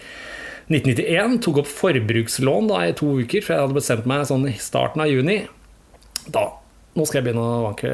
1991 0.67 1.37
tok 1.45 1.61
opp 1.63 1.69
forbrukslån 1.71 2.71
da 2.71 2.81
i 2.87 2.95
to 2.97 3.13
uker, 3.21 3.43
for 3.43 3.55
jeg 3.55 3.63
hadde 3.63 3.77
bestemt 3.77 4.09
meg 4.09 4.25
sånn 4.27 4.49
i 4.49 4.57
starten 4.59 5.03
av 5.03 5.11
juni 5.11 5.45
da 6.27 6.47
Nå 6.97 7.05
skal 7.05 7.19
jeg 7.19 7.27
begynne 7.27 7.43
å 7.45 7.65
vanke 7.67 7.89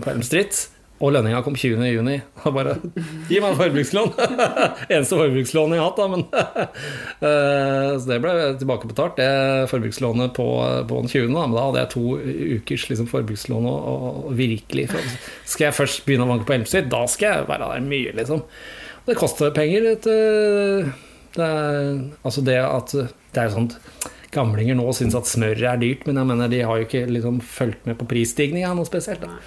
på 0.00 0.08
Elm 0.14 0.22
Street. 0.24 0.62
Og 0.96 1.12
lønninga 1.12 1.42
kom 1.44 1.56
20.6. 1.58 2.22
Bare 2.56 2.76
gi 3.28 3.40
meg 3.44 3.58
forbrukslån! 3.58 4.14
Eneste 4.94 5.18
forbrukslån 5.18 5.74
jeg 5.76 5.82
har 5.82 5.90
hatt, 5.90 6.00
da. 6.00 6.06
Men, 6.12 6.24
eh, 7.28 7.90
så 8.00 8.08
det 8.08 8.18
ble 8.24 8.34
tilbakebetalt, 8.62 9.20
det 9.20 9.68
forbrukslånet 9.72 10.32
på, 10.38 10.48
på 10.88 11.02
den 11.02 11.12
20. 11.12 11.28
Da. 11.36 11.44
Men 11.44 11.58
da 11.58 11.66
hadde 11.68 11.84
jeg 11.84 11.92
to 11.92 12.06
ukers 12.56 12.88
liksom, 12.92 13.10
forbrukslån 13.12 13.68
og, 13.68 13.92
og, 13.92 14.32
virkelig 14.36 14.88
Skal 15.44 15.68
jeg 15.68 15.78
først 15.82 16.04
begynne 16.08 16.24
å 16.24 16.32
vanke 16.32 16.48
på 16.48 16.56
Elm 16.56 16.66
da 16.90 17.04
skal 17.10 17.28
jeg 17.28 17.48
være 17.50 17.70
der 17.74 17.86
mye, 17.86 18.16
liksom. 18.16 18.42
Det 19.06 19.20
koster 19.20 19.52
penger. 19.54 19.92
Det, 20.02 20.16
er, 21.44 21.98
altså 22.26 22.42
det 22.42 22.56
at 22.64 22.94
Det 22.96 23.42
er 23.42 23.52
sånt 23.52 23.76
gamlinger 24.34 24.76
nå 24.76 24.90
syns 24.96 25.14
at 25.16 25.28
smør 25.28 25.60
er 25.70 25.80
dyrt, 25.80 26.04
men 26.08 26.18
jeg 26.20 26.28
mener 26.28 26.50
de 26.52 26.62
har 26.66 26.80
jo 26.80 26.86
ikke 26.88 27.06
liksom 27.08 27.38
fulgt 27.44 27.86
med 27.88 27.96
på 28.00 28.08
prisstigninga 28.10 28.74
noe 28.76 28.88
spesielt. 28.88 29.24
Da. 29.24 29.38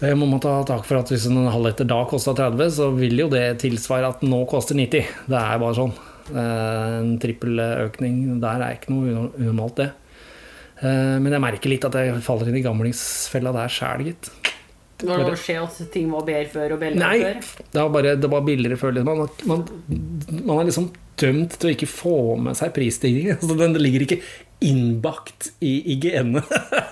Det 0.00 0.14
må 0.16 0.26
man 0.28 0.40
ta 0.40 0.54
tak 0.64 0.86
for 0.88 1.00
at 1.00 1.10
hvis 1.12 1.26
en 1.28 1.42
halvliter 1.52 1.88
da 1.88 1.98
kosta 2.08 2.32
30, 2.36 2.70
så 2.72 2.88
vil 2.96 3.20
jo 3.20 3.28
det 3.32 3.60
tilsvare 3.60 4.14
at 4.14 4.22
nå 4.24 4.44
koster 4.48 4.78
90. 4.78 5.10
Det 5.28 5.40
er 5.40 5.60
bare 5.60 5.76
sånn. 5.76 5.92
En 6.40 7.16
trippeløkning 7.20 8.38
der 8.40 8.64
er 8.64 8.78
ikke 8.78 8.94
noe 8.94 9.26
unormalt, 9.36 9.82
det. 9.82 9.90
Eh, 10.80 11.16
men 11.20 11.34
jeg 11.34 11.44
merker 11.44 11.72
litt 11.72 11.84
at 11.84 11.98
jeg 12.00 12.22
faller 12.24 12.48
inn 12.48 12.60
i 12.60 12.64
gamlingsfella 12.64 13.52
der 13.56 13.72
sjæl, 13.72 14.06
gitt. 14.08 14.30
Når 15.04 15.30
det 15.30 15.38
skjer 15.40 15.62
at 15.64 15.78
ting 15.92 16.10
var 16.12 16.26
bedre 16.26 16.48
før 16.52 16.74
og 16.76 16.82
bedre 16.82 17.00
Nei, 17.00 17.16
før? 17.22 17.64
Det 17.72 17.80
var 17.80 17.92
bare 17.94 18.16
det 18.20 18.30
var 18.32 18.44
billigere 18.44 18.76
før. 18.80 19.00
Man, 19.06 19.22
man, 19.48 19.64
man, 19.88 20.58
er 20.58 20.68
liksom 20.68 20.90
dømt 21.20 21.56
til 21.56 21.70
å 21.70 21.74
ikke 21.76 21.88
få 21.88 22.16
med 22.40 22.58
seg 22.58 22.72
prisstigningen. 22.76 23.36
Altså, 23.40 23.56
den 23.60 23.76
ligger 23.80 24.06
ikke 24.06 24.20
innbakt 24.60 25.50
i, 25.64 25.92
i 25.92 25.96
genene 26.00 26.42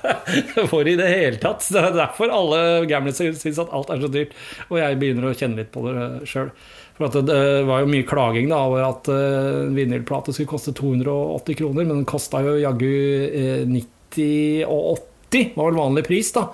for 0.71 0.89
i 0.89 0.97
det 0.99 1.09
hele 1.09 1.41
tatt. 1.43 1.67
Det 1.69 1.83
er 1.83 1.97
derfor 1.97 2.33
alle 2.33 2.61
gamlis 2.89 3.21
syns 3.21 3.61
at 3.61 3.73
alt 3.75 3.93
er 3.93 4.03
så 4.03 4.11
dyrt. 4.13 4.35
Og 4.69 4.81
jeg 4.81 4.99
begynner 5.01 5.29
å 5.29 5.37
kjenne 5.37 5.63
litt 5.63 5.73
på 5.75 5.85
det 5.87 6.09
sjøl. 6.29 6.51
For 6.99 7.15
det, 7.23 7.39
var 7.69 7.85
jo 7.85 7.91
mye 7.93 8.07
klaging 8.09 8.51
da, 8.51 8.65
over 8.67 8.83
at 8.89 9.09
en 9.13 9.77
vinylplate 9.77 10.35
skulle 10.35 10.51
koste 10.51 10.75
280 10.75 11.61
kroner, 11.61 11.85
men 11.85 12.01
den 12.01 12.09
kosta 12.09 12.43
jo 12.43 12.57
jaggu 12.59 12.89
uh, 12.91 13.63
90 13.71 14.67
og 14.67 14.99
80, 15.31 15.53
var 15.55 15.69
vel 15.69 15.79
vanlig 15.79 16.05
pris, 16.09 16.33
da. 16.35 16.49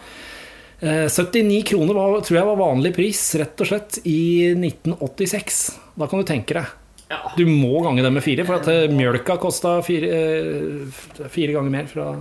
Eh, 0.84 1.08
79 1.08 1.62
kroner 1.70 1.96
var, 1.96 2.20
tror 2.20 2.36
jeg 2.36 2.48
var 2.50 2.60
vanlig 2.60 2.90
pris, 2.96 3.20
rett 3.40 3.62
og 3.64 3.70
slett, 3.70 4.00
i 4.04 4.52
1986. 4.52 5.60
Da 5.96 6.08
kan 6.10 6.20
du 6.20 6.28
tenke 6.28 6.58
deg. 6.58 6.72
Ja. 7.08 7.32
Du 7.36 7.44
må 7.46 7.82
gange 7.84 8.02
det 8.02 8.12
med 8.12 8.24
fire, 8.24 8.46
for 8.48 8.60
at 8.60 8.70
eh, 8.72 8.86
mjølka 8.92 9.36
kosta 9.40 9.76
fire, 9.84 10.08
eh, 10.08 11.02
fire 11.28 11.56
ganger 11.56 11.74
mer 11.74 11.90
fra 11.90 12.14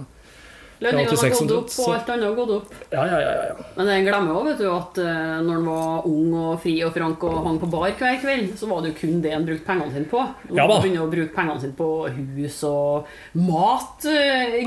Lønningene 0.83 1.13
har 1.13 1.15
86 1.15 1.37
gått 1.39 1.53
opp, 1.55 1.73
og 1.79 1.91
alt 1.93 2.09
annet 2.11 2.25
har 2.27 2.33
gått 2.35 2.49
opp. 2.57 2.71
Ja, 2.91 3.03
ja, 3.07 3.19
ja. 3.23 3.33
ja. 3.47 3.67
Men 3.77 3.91
en 3.93 4.07
glemmer 4.07 4.39
òg 4.41 4.49
at 4.51 4.99
eh, 4.99 5.35
når 5.45 5.61
en 5.61 5.69
var 5.69 6.07
ung 6.09 6.33
og 6.35 6.57
fri 6.65 6.73
og 6.83 6.91
frank 6.97 7.23
og 7.29 7.37
hang 7.45 7.59
på 7.61 7.69
bar 7.71 7.93
hver 8.01 8.17
kveld, 8.19 8.51
så 8.59 8.67
var 8.67 8.83
det 8.83 8.91
jo 8.91 8.97
kun 8.99 9.21
det 9.23 9.31
en 9.31 9.47
brukte 9.47 9.67
pengene 9.69 9.95
sine 9.95 10.09
på. 10.11 10.25
Nå 10.49 10.59
Ja 10.59 10.67
begynner 10.73 11.05
å 11.05 11.11
bruke 11.13 11.31
pengene 11.37 11.63
sine 11.63 11.77
på 11.77 11.89
hus 12.17 12.59
og 12.67 13.07
mat, 13.39 14.09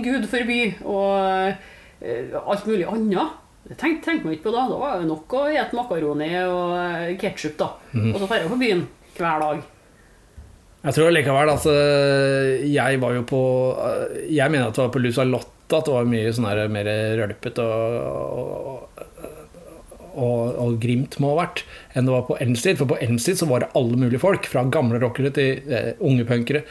gud 0.06 0.28
forby, 0.32 0.60
og 0.88 2.40
alt 2.46 2.70
mulig 2.70 2.88
annet. 2.88 3.42
Det 3.66 3.74
tenkte, 3.74 4.06
tenkte 4.06 4.28
man 4.28 4.36
ikke 4.36 4.46
på 4.46 4.54
da. 4.54 4.66
Da 4.70 4.80
var 4.80 5.00
det 5.02 5.08
nok 5.10 5.32
å 5.36 5.46
spise 5.50 5.76
makaroni 5.76 6.32
og 6.46 7.16
ketsjup, 7.20 7.56
da. 7.60 7.72
Mm. 7.92 8.12
Og 8.14 8.20
så 8.22 8.28
dra 8.30 8.44
på 8.46 8.62
byen 8.62 8.86
hver 9.18 9.42
dag. 9.42 9.64
Jeg 10.86 10.94
tror 10.94 11.10
likevel 11.10 11.50
at 11.50 11.64
eh, 11.66 12.66
jeg 12.70 13.00
var 13.02 13.16
jo 13.16 13.24
på 13.26 13.40
Jeg 14.30 14.52
mener 14.52 14.68
at 14.68 14.76
det 14.76 14.84
var 14.84 14.92
på 14.94 15.02
Lusa 15.02 15.24
Lotta 15.26 15.80
at 15.80 15.88
det 15.88 15.94
var 15.96 16.06
mye 16.06 16.34
sånn 16.34 16.46
her 16.46 16.68
mer 16.70 16.88
rølpete 17.18 17.64
og, 17.64 18.84
og, 18.94 19.00
og, 20.14 20.60
og 20.62 20.76
grimt 20.82 21.18
må 21.18 21.32
ha 21.32 21.40
vært 21.40 21.64
enn 21.92 22.06
det 22.06 22.14
var 22.14 22.22
på 22.28 22.36
Elm 22.38 22.54
For 22.54 22.86
på 22.92 23.00
Elm 23.02 23.18
så 23.18 23.48
var 23.50 23.64
det 23.64 23.72
alle 23.74 23.98
mulige 23.98 24.22
folk, 24.22 24.46
fra 24.46 24.62
gamle 24.70 25.00
rockere 25.02 25.32
til 25.34 25.66
eh, 25.66 25.92
unge 25.98 26.26
punkere. 26.28 26.62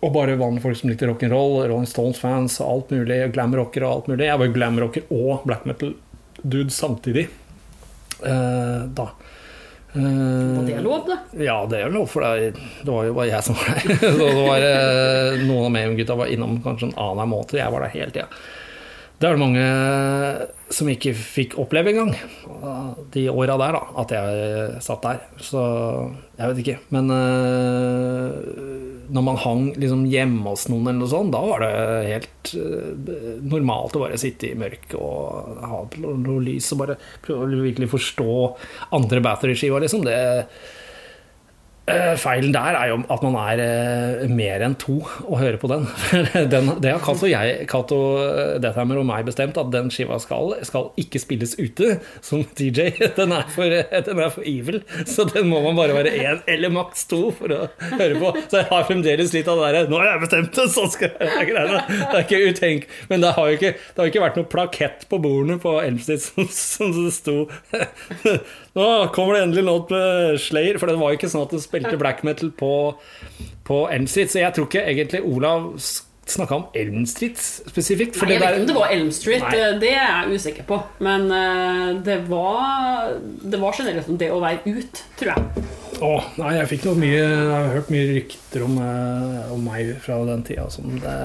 Og 0.00 0.12
bare 0.14 0.36
vanlige 0.38 0.64
folk 0.64 0.78
som 0.78 0.90
likte 0.90 1.08
rock'n'roll, 1.08 1.68
Rolling 1.68 1.88
Stones-fans 1.90 2.60
og 2.62 2.68
alt 2.70 2.92
mulig. 2.94 3.18
Glam-rockere 3.34 3.86
og 3.86 3.94
alt 3.94 4.10
mulig. 4.12 4.28
Jeg 4.28 4.40
var 4.42 4.52
glam-rocker 4.54 5.10
og 5.14 5.46
black 5.48 5.66
metal-dude 5.68 6.74
samtidig. 6.74 7.26
Eh, 8.22 8.82
da. 8.94 9.10
Eh, 9.96 10.64
det 10.66 10.74
er 10.76 10.84
lov, 10.84 11.06
det? 11.08 11.16
ja, 11.46 11.56
det 11.70 11.80
er 11.80 11.92
lov, 11.92 12.06
for 12.12 12.24
det, 12.24 12.52
det 12.84 12.92
var 12.92 13.06
jo 13.08 13.16
bare 13.16 13.30
jeg 13.30 13.46
som 13.46 13.56
var 13.56 13.72
der. 13.72 13.96
Så 14.04 14.14
det 14.20 14.30
var, 14.36 14.66
eh, 14.68 15.42
noen 15.48 15.68
av 15.68 15.74
Mayhem-gutta 15.74 16.18
var 16.18 16.32
innom 16.32 16.58
kanskje 16.64 16.90
en 16.90 16.98
annen 17.08 17.30
måte, 17.32 17.56
Jeg 17.60 17.72
var 17.72 17.86
der 17.86 17.94
hele 17.96 18.12
tida. 18.12 18.28
Det 19.18 19.26
er 19.26 19.34
det 19.34 19.42
mange 19.42 19.62
som 20.70 20.86
ikke 20.92 21.10
fikk 21.16 21.56
oppleve 21.58 21.90
engang, 21.90 22.12
de 23.10 23.24
åra 23.32 23.56
der, 23.58 23.74
da, 23.74 23.80
at 24.04 24.12
jeg 24.14 24.82
satt 24.84 25.02
der. 25.08 25.24
Så 25.42 25.62
jeg 26.38 26.52
vet 26.52 26.60
ikke. 26.62 26.76
Men 26.94 27.10
eh, 27.16 28.30
når 29.08 29.24
man 29.24 29.40
hang 29.40 29.62
liksom 29.80 30.04
hjemme 30.10 30.44
hos 30.52 30.66
noen, 30.70 30.90
eller 30.90 31.02
noe 31.02 31.12
sånt, 31.12 31.32
da 31.34 31.42
var 31.44 31.64
det 31.64 31.72
helt 32.08 32.52
uh, 32.58 33.38
normalt 33.44 33.96
å 33.96 34.02
bare 34.04 34.20
sitte 34.20 34.50
i 34.50 34.58
mørket 34.58 34.96
og 34.98 35.62
ha 35.64 35.82
noe 36.02 36.42
lys 36.44 36.72
og 36.74 36.82
bare 36.82 36.98
prøve 37.24 37.46
å 37.46 37.62
virkelig 37.64 37.90
forstå 37.94 38.34
andre 38.98 39.22
Battery-skiva, 39.24 39.80
liksom. 39.84 40.04
Det 40.06 40.18
Feilen 42.20 42.52
der 42.54 42.76
er 42.76 42.90
jo 42.90 42.98
at 43.12 43.22
man 43.24 43.36
er 43.40 43.60
eh, 43.62 44.24
mer 44.30 44.64
enn 44.64 44.76
to 44.80 44.98
og 45.24 45.38
hører 45.40 45.58
på 45.60 45.70
den. 45.70 45.86
den 46.52 46.70
det 46.82 46.92
har 46.92 47.02
Cato, 47.02 47.28
jeg, 47.28 47.64
eh, 47.68 48.78
og 48.88 49.06
meg 49.08 49.28
bestemt, 49.28 49.58
at 49.60 49.70
den 49.72 49.90
skiva 49.92 50.18
skal, 50.22 50.54
skal 50.66 50.90
ikke 51.00 51.22
spilles 51.22 51.56
ute 51.58 51.98
som 52.24 52.44
DJ. 52.58 52.90
Den 53.18 53.32
er, 53.34 53.46
for, 53.50 53.72
eh, 53.72 54.02
den 54.04 54.20
er 54.22 54.30
for 54.32 54.46
evil, 54.46 54.80
så 55.08 55.24
den 55.28 55.48
må 55.50 55.60
man 55.64 55.76
bare 55.78 55.96
være 55.96 56.12
én 56.16 56.42
eller 56.50 56.70
maks 56.72 57.06
to 57.10 57.30
for 57.34 57.52
å 57.54 57.60
høre 57.98 58.18
på. 58.20 58.30
Så 58.50 58.60
jeg 58.60 58.68
har 58.70 58.86
fremdeles 58.88 59.34
litt 59.34 59.48
av 59.50 59.58
det 59.58 59.66
derre 59.68 59.90
Nå 59.90 59.98
har 60.00 60.10
jeg 60.12 60.22
bestemt 60.22 60.54
det, 60.58 60.66
sånn 60.74 60.92
skal 60.92 61.12
jeg 61.12 61.48
greie 61.50 61.72
det. 61.72 61.82
Det 61.88 62.20
er 62.20 62.24
ikke 62.26 62.52
utenk... 62.52 62.86
Men 63.10 63.24
det 63.24 63.32
har 63.36 63.50
jo 63.50 63.58
ikke, 63.58 63.72
det 63.74 64.02
har 64.02 64.12
ikke 64.12 64.24
vært 64.24 64.38
noe 64.38 64.50
plakett 64.52 65.06
på 65.10 65.20
bordene 65.24 65.58
på 65.62 65.74
Elmstedt 65.82 66.24
som, 66.24 66.48
som 66.52 66.94
det 66.94 67.14
sto 67.16 67.36
Nå 68.78 68.88
kommer 69.14 69.34
det 69.34 69.44
endelig 69.46 69.64
låt 69.66 69.90
med 69.90 70.38
Slayer, 70.42 70.78
for 70.78 70.90
det 70.90 70.98
var 71.00 71.10
jo 71.10 71.18
ikke 71.18 71.30
sånn 71.32 71.46
at 71.48 71.54
det 71.56 71.62
spilte 71.64 71.96
black 71.98 72.22
metal 72.26 72.52
på, 72.54 72.72
på 73.66 73.78
Elm 73.90 74.06
Street. 74.10 74.30
Så 74.30 74.38
jeg 74.44 74.54
tror 74.54 74.68
ikke 74.68 74.84
egentlig 74.86 75.24
Olav 75.26 75.72
snakka 76.28 76.54
om 76.58 76.66
Elm 76.76 77.06
Street 77.08 77.40
spesifikt. 77.40 78.18
For 78.18 78.28
Nei, 78.28 78.36
jeg 78.36 78.42
vet 78.42 78.54
ikke 78.54 78.62
om 78.62 78.68
det 78.70 78.76
var 78.76 78.94
Elm 78.94 79.10
Street, 79.14 79.46
eh, 79.48 79.74
det 79.80 79.92
er 79.94 80.06
jeg 80.06 80.38
usikker 80.38 80.68
på. 80.68 80.78
Men 81.04 81.26
eh, 81.32 81.88
det 82.04 82.18
var 82.28 83.16
Det 83.42 83.60
var 83.60 83.78
generelt 83.78 84.08
om 84.12 84.18
det 84.20 84.30
å 84.34 84.40
være 84.42 84.76
ut, 84.78 85.02
tror 85.18 85.32
jeg. 85.34 85.64
å, 86.04 86.12
nei, 86.38 86.52
jeg 86.60 86.70
fikk 86.74 86.84
noe 86.86 87.00
mye 87.00 87.16
Jeg 87.18 87.48
har 87.50 87.72
hørt 87.74 87.88
mye 87.94 88.10
rykter 88.14 88.66
om, 88.68 88.76
eh, 88.84 89.52
om 89.56 89.64
meg 89.72 89.96
fra 90.04 90.20
den 90.28 90.44
tida. 90.46 90.68
Sånn. 90.70 91.00
Det, 91.02 91.18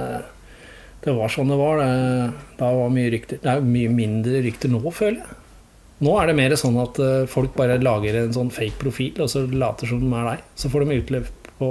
det 1.04 1.16
var 1.20 1.32
sånn 1.32 1.52
det 1.52 1.60
var. 1.60 1.84
Det, 1.84 2.50
det 2.64 2.74
var 2.82 2.98
mye 2.98 3.14
rykter. 3.18 3.44
Det 3.44 3.56
er 3.58 3.72
mye 3.78 3.94
mindre 3.94 4.44
rykter 4.48 4.72
nå, 4.74 4.84
føler 4.90 5.22
jeg. 5.22 5.40
Nå 6.04 6.16
er 6.20 6.30
det 6.30 6.38
mer 6.38 6.56
sånn 6.60 6.80
at 6.82 7.00
eh, 7.02 7.28
folk 7.32 7.54
bare 7.58 7.80
lager 7.82 8.18
en 8.20 8.34
sånn 8.36 8.52
fake 8.54 8.80
profil, 8.82 9.22
og 9.24 9.32
så 9.32 9.46
later 9.48 9.90
som 9.90 10.02
de 10.04 10.10
er 10.20 10.32
deg. 10.32 10.48
Så 10.60 10.72
får 10.74 10.84
de 10.84 11.00
utløp 11.00 11.52
på, 11.60 11.70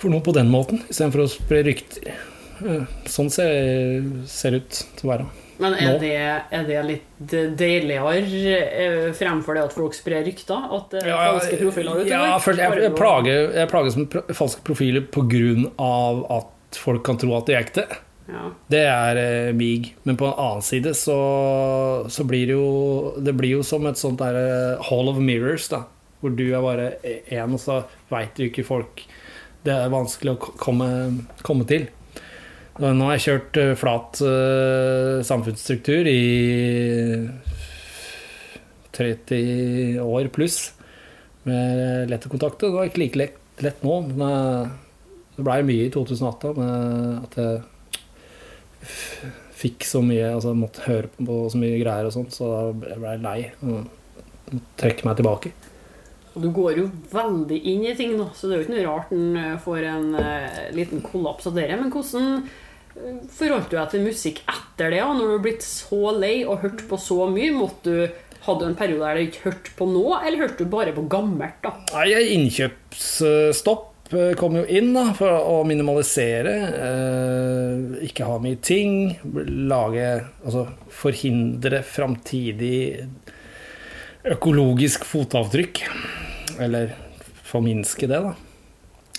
for 0.00 0.12
noe 0.12 0.24
på 0.24 0.34
den 0.36 0.50
måten, 0.52 0.82
istedenfor 0.88 1.24
å 1.24 1.30
spre 1.32 1.62
rykter. 1.68 2.12
Eh, 2.62 2.84
Sånn 3.10 3.30
ser 3.32 4.52
det 4.52 4.60
ut 4.60 4.82
til 4.98 5.08
å 5.08 5.12
være. 5.12 5.30
Men 5.62 5.76
er 5.78 5.98
det, 6.00 6.12
er 6.50 6.64
det 6.66 6.78
litt 6.88 7.34
deiligere 7.58 8.14
eh, 8.18 9.10
fremfor 9.14 9.58
det 9.58 9.66
at 9.68 9.74
folk 9.76 9.94
sprer 9.94 10.24
rykter? 10.26 10.64
At 10.74 10.94
det 10.94 11.04
er 11.04 11.12
falske 11.12 11.58
profiler 11.60 12.00
ute? 12.00 12.08
ja, 12.10 12.38
først, 12.42 12.62
jeg, 12.62 12.80
jeg, 12.86 12.94
plager, 12.98 13.44
jeg 13.60 13.70
plages 13.70 13.98
med 14.00 14.16
falske 14.34 14.64
profiler 14.66 15.06
pga. 15.12 15.52
at 16.38 16.80
folk 16.82 17.04
kan 17.06 17.20
tro 17.20 17.36
at 17.38 17.46
de 17.46 17.56
er 17.56 17.66
ekte. 17.66 17.86
Det 18.70 18.82
er 18.86 19.18
eh, 19.18 19.54
mig. 19.56 19.92
Men 20.06 20.18
på 20.18 20.28
en 20.28 20.38
annen 20.38 20.64
side 20.64 20.94
så, 20.98 21.16
så 22.08 22.26
blir 22.28 22.46
det 22.50 22.54
jo 22.56 23.14
Det 23.18 23.34
blir 23.36 23.58
jo 23.58 23.64
som 23.66 23.86
et 23.90 23.98
sånt 24.00 24.20
der 24.22 24.38
eh, 24.38 24.84
Hall 24.88 25.10
of 25.10 25.18
Mirrors, 25.22 25.68
da. 25.72 25.84
Hvor 26.22 26.34
du 26.38 26.44
er 26.52 26.62
bare 26.62 26.92
én, 27.02 27.50
og 27.50 27.58
så 27.58 27.80
veit 28.12 28.36
du 28.38 28.46
ikke 28.46 28.66
folk 28.66 29.02
Det 29.66 29.74
er 29.74 29.90
vanskelig 29.90 30.36
å 30.36 30.52
komme, 30.60 30.88
komme 31.42 31.66
til. 31.66 31.88
Nå 32.80 33.08
har 33.08 33.18
jeg 33.18 33.26
kjørt 33.26 33.58
eh, 33.60 33.74
flat 33.78 34.22
eh, 34.26 35.18
samfunnsstruktur 35.26 36.08
i 36.08 36.22
30 38.92 39.98
år 40.04 40.28
pluss 40.32 40.72
med 41.48 42.10
lett 42.12 42.26
å 42.28 42.30
kontakte. 42.32 42.68
Det 42.68 42.76
var 42.76 42.88
ikke 42.88 43.02
like 43.02 43.18
lett, 43.18 43.38
lett 43.64 43.84
nå. 43.84 43.98
Men 44.06 44.72
det 45.36 45.44
blei 45.44 45.60
mye 45.66 45.88
i 45.88 45.92
2008 45.92 46.52
med 46.58 46.74
at 47.26 47.38
jeg 47.40 47.60
fikk 49.62 49.86
så 49.86 50.00
mye 50.04 50.32
Altså 50.34 50.54
måtte 50.58 50.86
høre 50.88 51.10
på 51.14 51.36
så 51.52 51.58
mye 51.60 51.80
greier 51.80 52.08
og 52.08 52.14
sånt, 52.14 52.34
så 52.34 52.48
da 52.50 52.62
ble 52.96 53.12
jeg 53.14 53.22
lei. 53.22 53.36
og 53.62 53.74
måtte 54.52 54.80
trekke 54.80 55.06
meg 55.06 55.20
tilbake. 55.20 55.52
Du 56.32 56.48
går 56.54 56.78
jo 56.80 56.88
veldig 57.12 57.58
inn 57.68 57.84
i 57.84 57.94
ting, 57.96 58.14
nå, 58.16 58.30
så 58.34 58.48
det 58.48 58.54
er 58.54 58.60
jo 58.60 58.66
ikke 58.66 58.74
noe 58.78 58.86
rart 58.86 59.10
en 59.12 59.36
eh, 59.36 59.56
får 59.60 59.86
en 59.90 60.06
eh, 60.16 60.60
liten 60.72 61.02
kollaps 61.04 61.48
av 61.50 61.58
dere. 61.58 61.76
Men 61.76 61.92
hvordan 61.92 62.28
eh, 62.40 63.18
forholdt 63.36 63.68
du 63.68 63.76
deg 63.76 63.90
til 63.92 64.06
musikk 64.06 64.40
etter 64.48 64.94
det? 64.94 65.02
Når 65.04 65.20
du 65.20 65.34
har 65.34 65.44
blitt 65.44 65.66
så 65.66 66.14
lei 66.16 66.38
og 66.46 66.64
hørt 66.64 66.86
på 66.88 67.00
så 67.00 67.26
mye, 67.32 67.52
måtte 67.52 67.84
du 67.84 68.20
hadde 68.42 68.64
du 68.64 68.70
en 68.72 68.78
periode 68.78 69.06
der 69.06 69.20
du 69.20 69.28
ikke 69.28 69.44
hørte 69.44 69.74
på 69.78 69.86
noe, 69.86 70.16
eller 70.24 70.46
hørte 70.46 70.64
du 70.64 70.72
bare 70.72 70.94
på 70.96 71.04
gammelt? 71.10 71.60
da? 71.62 71.76
Nei, 71.92 72.08
innkjøpsstopp 72.38 73.91
eh, 74.14 74.34
kom 74.38 74.56
jo 74.58 74.64
inn 74.66 74.92
da, 74.94 75.08
for 75.16 75.32
å 75.32 75.60
minimalisere. 75.68 76.54
Eh, 76.86 78.06
ikke 78.08 78.28
ha 78.28 78.38
mye 78.42 78.60
ting. 78.62 79.16
Lage 79.68 80.08
Altså 80.44 80.66
forhindre 80.92 81.82
framtidig 81.86 83.06
økologisk 84.32 85.06
fotavtrykk. 85.08 85.84
Eller 86.62 86.94
forminske 87.48 88.08
det, 88.10 88.22
da. 88.22 88.34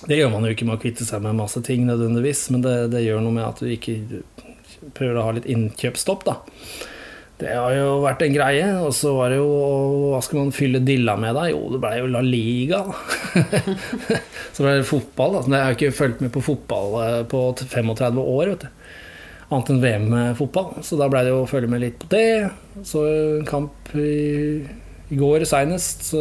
Det 0.03 0.17
gjør 0.19 0.33
man 0.33 0.45
jo 0.45 0.51
ikke 0.51 0.67
med 0.67 0.77
å 0.77 0.81
kvitte 0.83 1.05
seg 1.07 1.21
med 1.23 1.37
masse 1.37 1.61
ting 1.63 1.85
nødvendigvis, 1.87 2.49
men 2.51 2.63
det, 2.65 2.73
det 2.91 3.05
gjør 3.05 3.21
noe 3.23 3.37
med 3.37 3.45
at 3.45 3.61
du 3.63 3.69
ikke 3.71 4.23
prøver 4.97 5.19
å 5.19 5.27
ha 5.29 5.35
litt 5.37 5.47
innkjøpsstopp, 5.47 6.25
da. 6.27 6.41
Det 7.43 7.51
har 7.51 7.73
jo 7.75 7.87
vært 8.03 8.21
en 8.23 8.35
greie, 8.35 8.67
og 8.79 8.93
så 8.95 9.11
var 9.17 9.33
det 9.33 9.39
jo 9.41 9.47
Hva 10.13 10.21
skal 10.23 10.39
man 10.39 10.53
fylle 10.55 10.79
dilla 10.85 11.15
med, 11.19 11.35
da? 11.35 11.47
Jo, 11.51 11.65
det 11.73 11.79
ble 11.83 11.97
jo 11.97 12.11
La 12.13 12.21
Liga, 12.23 12.83
så 14.55 14.63
ble 14.63 14.77
det 14.79 14.87
fotball. 14.87 15.41
Da. 15.41 15.57
Jeg 15.57 15.67
har 15.67 15.75
ikke 15.75 15.97
fulgt 15.97 16.21
med 16.23 16.31
på 16.33 16.43
fotball 16.45 16.95
eh, 17.01 17.17
på 17.27 17.41
35 17.59 18.21
år, 18.23 18.53
vet 18.53 18.63
du. 18.63 18.69
Annet 19.53 19.71
enn 19.73 19.81
VM-fotball. 19.83 20.79
Så 20.87 20.97
da 20.97 21.09
ble 21.11 21.25
det 21.25 21.33
jo 21.33 21.41
å 21.43 21.49
følge 21.49 21.69
med 21.69 21.83
litt 21.83 21.97
på 22.01 22.07
det. 22.13 22.53
Så 22.87 23.03
en 23.09 23.43
kamp 23.45 23.91
i, 23.99 24.63
i 25.11 25.19
går 25.19 25.43
seinest. 25.49 26.13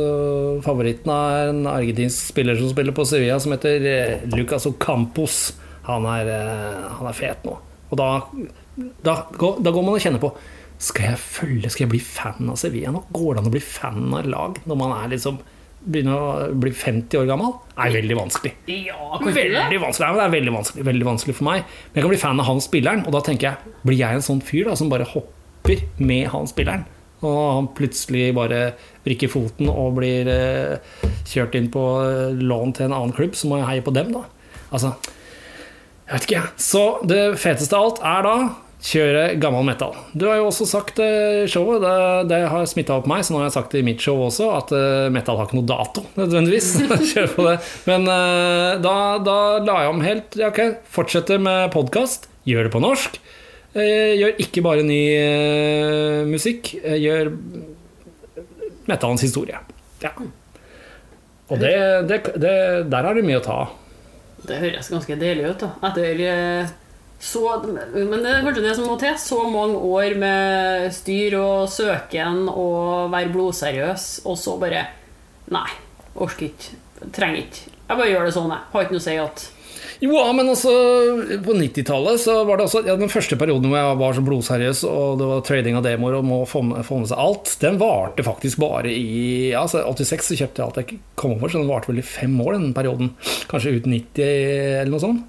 Favoritten 0.66 1.12
er 1.14 1.52
en 1.52 1.62
argentinsk 1.70 2.32
spiller 2.32 2.58
som 2.58 2.72
spiller 2.72 2.96
på 2.96 3.06
Sevilla, 3.08 3.38
som 3.40 3.54
heter 3.54 3.86
eh, 3.92 4.26
Lucas 4.34 4.66
Ocampos. 4.68 5.44
Han 5.86 6.08
er, 6.18 6.32
eh, 6.34 6.82
han 6.98 7.12
er 7.12 7.16
fet 7.16 7.46
nå. 7.46 7.54
Og 7.92 8.00
da, 8.00 8.10
da, 9.06 9.16
da 9.30 9.70
går 9.70 9.86
man 9.86 9.94
og 9.94 10.02
kjenner 10.02 10.20
på 10.22 10.32
skal 10.82 11.12
jeg 11.12 11.18
følge, 11.22 11.70
skal 11.70 11.84
jeg 11.86 11.92
bli 11.94 12.02
fan 12.02 12.50
av 12.50 12.58
Sevilla 12.60 12.92
nå? 12.94 13.04
Går 13.14 13.36
det 13.36 13.42
an 13.42 13.50
å 13.50 13.54
bli 13.54 13.62
fan 13.62 14.14
av 14.18 14.28
lag 14.30 14.56
når 14.66 14.78
man 14.80 14.94
er 14.96 15.12
liksom 15.14 15.38
begynner 15.82 16.14
å 16.14 16.48
bli 16.62 16.70
50 16.74 17.20
år 17.20 17.28
gammel? 17.30 17.54
Er 17.74 17.94
veldig 17.94 18.16
vanskelig. 18.18 18.52
Ja? 18.70 19.18
Veldig 19.18 19.80
vanskelig, 19.82 20.08
Nei, 20.08 20.18
det 20.18 20.24
er 20.24 20.34
veldig 20.36 20.54
vanskelig, 20.54 20.86
veldig 20.86 21.06
vanskelig 21.08 21.36
for 21.38 21.48
meg. 21.48 21.62
Men 21.90 22.00
jeg 22.00 22.06
kan 22.06 22.12
bli 22.14 22.20
fan 22.22 22.42
av 22.42 22.48
han 22.48 22.62
spilleren, 22.62 23.04
og 23.06 23.14
da 23.16 23.22
tenker 23.26 23.48
jeg 23.50 23.78
Blir 23.86 23.98
jeg 23.98 24.18
en 24.18 24.26
sånn 24.26 24.42
fyr 24.46 24.70
da 24.70 24.76
som 24.78 24.90
bare 24.92 25.08
hopper 25.10 25.86
med 26.02 26.28
han 26.34 26.50
spilleren. 26.50 26.84
Og 27.22 27.38
han 27.38 27.70
plutselig 27.78 28.32
bare 28.34 28.60
vrikker 29.04 29.30
foten 29.30 29.70
og 29.70 29.96
blir 30.00 30.30
eh, 30.30 31.02
kjørt 31.30 31.54
inn 31.58 31.70
på 31.70 31.82
eh, 32.02 32.38
lån 32.38 32.74
til 32.78 32.88
en 32.88 32.96
annen 32.98 33.14
klubb, 33.14 33.36
så 33.38 33.50
må 33.50 33.60
jeg 33.60 33.68
heie 33.68 33.84
på 33.86 33.94
dem, 33.94 34.10
da. 34.14 34.24
Altså, 34.74 34.96
jeg 36.08 36.16
vet 36.16 36.26
ikke, 36.26 36.40
jeg. 36.40 36.62
Så 36.62 36.84
det 37.06 37.22
feteste 37.42 37.78
av 37.78 37.88
alt 37.88 38.02
er 38.10 38.26
da 38.26 38.34
kjøre 38.82 39.36
gammel 39.38 39.62
metal. 39.66 39.94
Du 40.18 40.24
har 40.26 40.40
jo 40.40 40.48
også 40.48 40.66
sagt 40.66 40.98
i 41.02 41.44
showet, 41.50 41.84
det, 41.84 41.92
det 42.32 42.40
har 42.50 42.64
smitta 42.66 42.96
opp 42.98 43.06
meg, 43.10 43.22
så 43.22 43.34
nå 43.34 43.40
har 43.40 43.46
jeg 43.46 43.54
sagt 43.54 43.74
det 43.74 43.82
i 43.82 43.86
mitt 43.86 44.02
show 44.02 44.18
også, 44.24 44.48
at 44.56 44.72
eh, 44.74 45.10
metal 45.14 45.38
har 45.38 45.46
ikke 45.46 45.60
noe 45.60 45.68
dato, 45.70 46.02
nødvendigvis. 46.18 46.72
Kjør 47.12 47.30
på 47.36 47.46
det. 47.46 47.54
Men 47.86 48.08
eh, 48.10 48.72
da, 48.82 48.96
da 49.22 49.36
la 49.62 49.78
jeg 49.84 49.92
om 49.94 50.02
helt. 50.06 50.38
Ja, 50.40 50.50
ok, 50.50 50.82
fortsetter 50.98 51.42
med 51.42 51.70
podkast. 51.74 52.26
Gjør 52.48 52.66
det 52.66 52.74
på 52.74 52.82
norsk. 52.82 53.20
Eh, 53.78 54.18
Gjør 54.18 54.42
ikke 54.42 54.64
bare 54.66 54.86
ny 54.86 55.02
eh, 55.14 56.18
musikk. 56.28 56.74
Eh, 56.82 56.98
Gjør 57.04 57.30
metallens 58.90 59.22
historie. 59.22 59.62
Ja. 60.02 60.10
Og 61.52 61.60
det, 61.60 61.72
det, 62.10 62.52
der 62.90 63.06
er 63.06 63.14
det 63.14 63.22
mye 63.28 63.38
å 63.38 63.46
ta 63.46 63.62
av. 63.62 63.78
Det 64.42 64.58
høres 64.58 64.88
ganske 64.90 65.14
deilig 65.20 65.52
ut, 65.52 65.62
da. 65.62 65.70
Etter 65.86 66.22
eh, 66.26 66.78
så 67.22 67.42
Men 67.62 68.18
det 68.18 68.32
er 68.32 68.42
kanskje 68.42 68.64
det 68.64 68.74
som 68.74 68.88
må 68.90 68.98
til. 68.98 69.14
Så 69.20 69.38
mange 69.46 69.78
år 69.78 70.16
med 70.18 70.90
styr 70.94 71.38
og 71.38 71.70
søken 71.70 72.48
og 72.50 73.12
være 73.14 73.30
blodseriøs, 73.34 74.26
og 74.26 74.38
så 74.40 74.58
bare 74.58 74.88
Nei, 75.52 75.68
orker 76.16 76.48
ikke. 76.48 76.78
Trenger 77.12 77.42
ikke. 77.44 77.72
Jeg 77.92 77.98
bare 77.98 78.10
gjør 78.10 78.26
det 78.26 78.34
sånn, 78.34 78.52
jeg. 78.54 78.70
Har 78.72 78.86
ikke 78.86 78.96
noe 78.96 79.02
å 79.02 79.04
si 79.04 79.16
at 79.20 79.42
Jo, 80.02 80.12
men 80.34 80.50
altså 80.52 80.72
På 81.44 81.54
90-tallet 81.58 82.22
så 82.22 82.36
var 82.46 82.58
det 82.58 82.66
også 82.68 82.82
ja, 82.86 82.94
Den 82.98 83.10
første 83.12 83.36
perioden 83.38 83.68
hvor 83.70 83.78
jeg 83.80 83.98
var 84.00 84.16
så 84.16 84.24
blodseriøs, 84.26 84.84
og 84.88 85.18
det 85.20 85.28
var 85.32 85.42
trading 85.46 85.78
av 85.78 85.86
demoer 85.86 86.18
og 86.18 86.26
må 86.26 86.38
få 86.48 86.62
med, 86.66 86.86
få 86.86 87.02
med 87.02 87.10
seg 87.10 87.22
alt, 87.22 87.52
den 87.62 87.78
varte 87.82 88.26
faktisk 88.26 88.62
bare 88.62 88.90
i 88.94 89.50
ja, 89.52 89.62
altså 89.62 89.82
86 89.86 90.32
så 90.32 90.38
kjøpte 90.40 90.62
jeg 90.62 90.68
alt 90.68 90.80
jeg 90.82 91.02
kom 91.18 91.36
over, 91.36 91.50
så 91.52 91.62
den 91.62 91.70
varte 91.70 91.90
vel 91.90 92.02
i 92.02 92.06
fem 92.06 92.34
år, 92.42 92.56
den 92.56 92.74
perioden. 92.74 93.12
Kanskje 93.50 93.76
ut 93.78 93.90
90 93.90 94.24
eller 94.24 94.94
noe 94.94 95.02
sånt. 95.02 95.28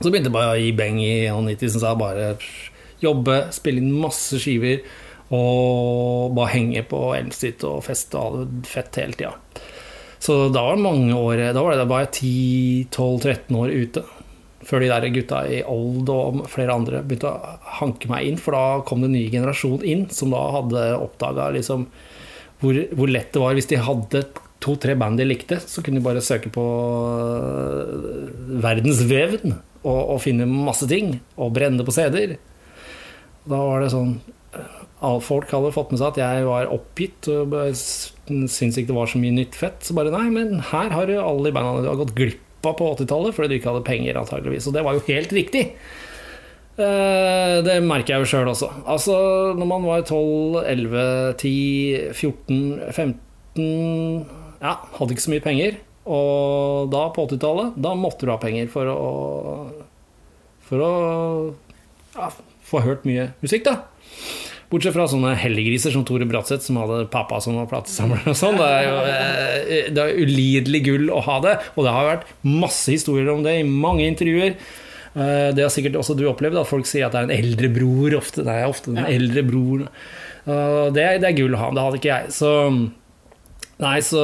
Så 0.00 0.10
begynte 0.10 0.30
jeg 0.30 0.36
bare 0.36 0.54
å 0.54 0.60
gi 0.60 0.72
beng 0.76 0.98
i 1.02 1.26
91, 1.30 1.74
som 1.74 1.82
sa 1.82 1.94
bare 1.98 2.34
jobbe, 3.02 3.38
spille 3.54 3.82
inn 3.82 3.94
masse 3.94 4.40
skiver 4.42 4.82
og 5.34 6.34
bare 6.36 6.52
henge 6.52 6.82
på 6.88 6.98
Elmstedt 7.16 7.64
og 7.68 7.84
feste 7.86 8.18
og 8.18 8.24
ha 8.24 8.42
det 8.44 8.68
fett 8.68 9.00
hele 9.00 9.16
tida. 9.18 9.32
Så 10.24 10.48
da 10.52 10.62
var 10.64 10.78
det 10.78 10.84
mange 10.86 11.16
år 11.16 11.40
Da 11.52 11.60
var 11.60 11.76
det 11.76 11.88
bare 11.88 12.08
10-12-13 12.08 13.58
år 13.60 13.72
ute. 13.72 14.04
Før 14.64 14.80
de 14.80 14.88
der 14.88 15.06
gutta 15.12 15.42
i 15.44 15.58
Old 15.68 16.08
og 16.08 16.46
flere 16.48 16.72
andre 16.72 17.02
begynte 17.04 17.28
å 17.28 17.56
hanke 17.80 18.08
meg 18.08 18.30
inn. 18.30 18.38
For 18.40 18.56
da 18.56 18.80
kom 18.88 19.04
det 19.04 19.10
en 19.10 19.16
ny 19.18 19.26
generasjon 19.32 19.84
inn 19.84 20.06
som 20.14 20.32
da 20.32 20.40
hadde 20.56 20.86
oppdaga 20.96 21.50
liksom 21.58 21.84
hvor, 22.62 22.78
hvor 22.96 23.10
lett 23.12 23.34
det 23.34 23.42
var 23.42 23.56
hvis 23.58 23.68
de 23.68 23.82
hadde 23.84 24.24
to-tre 24.64 24.94
band 24.96 25.20
de 25.20 25.26
likte, 25.28 25.58
så 25.60 25.82
kunne 25.84 26.00
de 26.00 26.06
bare 26.06 26.22
søke 26.24 26.48
på 26.52 26.64
øh, 26.64 28.30
verdensveven 28.64 29.58
og, 29.84 30.00
og 30.16 30.22
finne 30.24 30.48
masse 30.50 30.88
ting. 30.90 31.18
Og 31.36 31.52
brenne 31.56 31.78
det 31.80 31.86
på 31.88 31.94
CD-er. 31.94 32.36
Da 33.44 33.60
var 33.60 33.84
det 33.84 33.92
sånn 33.92 34.16
Folk 35.20 35.50
hadde 35.52 35.72
fått 35.74 35.90
med 35.92 35.98
seg 36.00 36.14
at 36.14 36.18
jeg 36.22 36.44
var 36.46 36.70
oppgitt 36.72 37.26
og 37.28 37.52
syntes 37.76 38.78
ikke 38.80 38.88
det 38.88 38.96
var 38.96 39.10
så 39.10 39.18
mye 39.20 39.34
nytt 39.36 39.58
fett. 39.58 39.82
Så 39.84 39.92
bare 39.98 40.12
nei, 40.14 40.30
men 40.32 40.62
her 40.70 40.94
har 40.94 41.10
du 41.10 41.18
alle 41.20 41.50
de 41.50 41.52
banda 41.52 41.82
du 41.84 41.90
har 41.90 41.98
gått 42.00 42.14
glipp 42.16 42.64
av 42.64 42.78
på 42.78 42.86
80-tallet 42.94 43.36
fordi 43.36 43.50
du 43.50 43.56
ikke 43.58 43.68
hadde 43.74 43.84
penger, 43.84 44.16
antageligvis. 44.22 44.70
Og 44.70 44.76
det 44.78 44.84
var 44.86 44.96
jo 44.96 45.02
helt 45.10 45.34
riktig. 45.36 45.64
Eh, 46.78 47.56
Det 47.66 47.76
merker 47.84 48.14
jeg 48.14 48.24
jo 48.24 48.30
sjøl 48.32 48.48
også. 48.54 48.70
Altså, 48.88 49.18
når 49.58 49.68
man 49.74 49.84
var 49.90 50.06
12, 50.08 50.62
11, 50.72 51.04
10, 51.42 51.52
14, 52.16 52.62
15 52.94 53.68
Ja, 54.64 54.78
hadde 54.96 55.12
ikke 55.18 55.26
så 55.26 55.34
mye 55.34 55.44
penger. 55.44 55.76
Og 56.04 56.90
da, 56.92 57.06
på 57.16 57.24
80-tallet, 57.28 57.76
da 57.80 57.94
måtte 57.96 58.26
du 58.26 58.32
ha 58.34 58.38
penger 58.42 58.68
for 58.72 58.90
å 58.92 59.10
For 60.68 60.80
å 60.84 60.90
ja, 62.16 62.28
få 62.64 62.80
hørt 62.84 63.04
mye 63.08 63.30
musikk, 63.44 63.64
da. 63.66 63.78
Bortsett 64.72 64.94
fra 64.96 65.04
sånne 65.10 65.34
helliggriser 65.38 65.92
som 65.94 66.04
Tore 66.08 66.24
Bratseth, 66.26 66.64
som 66.64 66.78
hadde 66.80 67.02
pappa 67.12 67.36
som 67.44 67.58
var 67.60 67.68
platesamler 67.70 68.24
og 68.32 68.36
sånn. 68.38 68.56
Det 68.58 68.68
er 68.68 68.86
jo 68.88 68.94
eh, 69.10 69.90
det 69.94 70.02
er 70.06 70.22
ulidelig 70.24 70.80
gull 70.86 71.10
å 71.14 71.20
ha 71.26 71.36
det, 71.44 71.52
og 71.76 71.84
det 71.86 71.92
har 71.94 72.08
vært 72.08 72.32
masse 72.48 72.90
historier 72.94 73.28
om 73.34 73.44
det 73.44 73.58
i 73.60 73.66
mange 73.68 74.06
intervjuer. 74.08 74.56
Eh, 75.14 75.50
Det 75.54 75.62
har 75.66 75.70
sikkert 75.74 76.00
også 76.00 76.16
du 76.18 76.24
opplevd, 76.30 76.58
at 76.62 76.70
folk 76.70 76.88
sier 76.90 77.06
at 77.06 77.12
det 77.14 77.20
er 77.22 77.28
en 77.28 77.36
eldre 77.44 77.70
bror 77.76 78.16
ofte. 78.18 78.42
Det 78.46 78.56
er 78.56 78.66
ofte 78.72 78.94
den 78.96 79.04
eldre 79.04 79.44
bror. 79.46 79.84
Det, 80.44 81.04
er- 81.04 81.20
det 81.22 81.28
er 81.30 81.36
gull 81.38 81.54
å 81.56 81.60
ha, 81.60 81.70
det 81.76 81.84
hadde 81.84 82.00
ikke 82.00 82.14
jeg. 82.16 82.32
Så 82.40 82.50
Nei, 83.82 83.96
så 84.06 84.20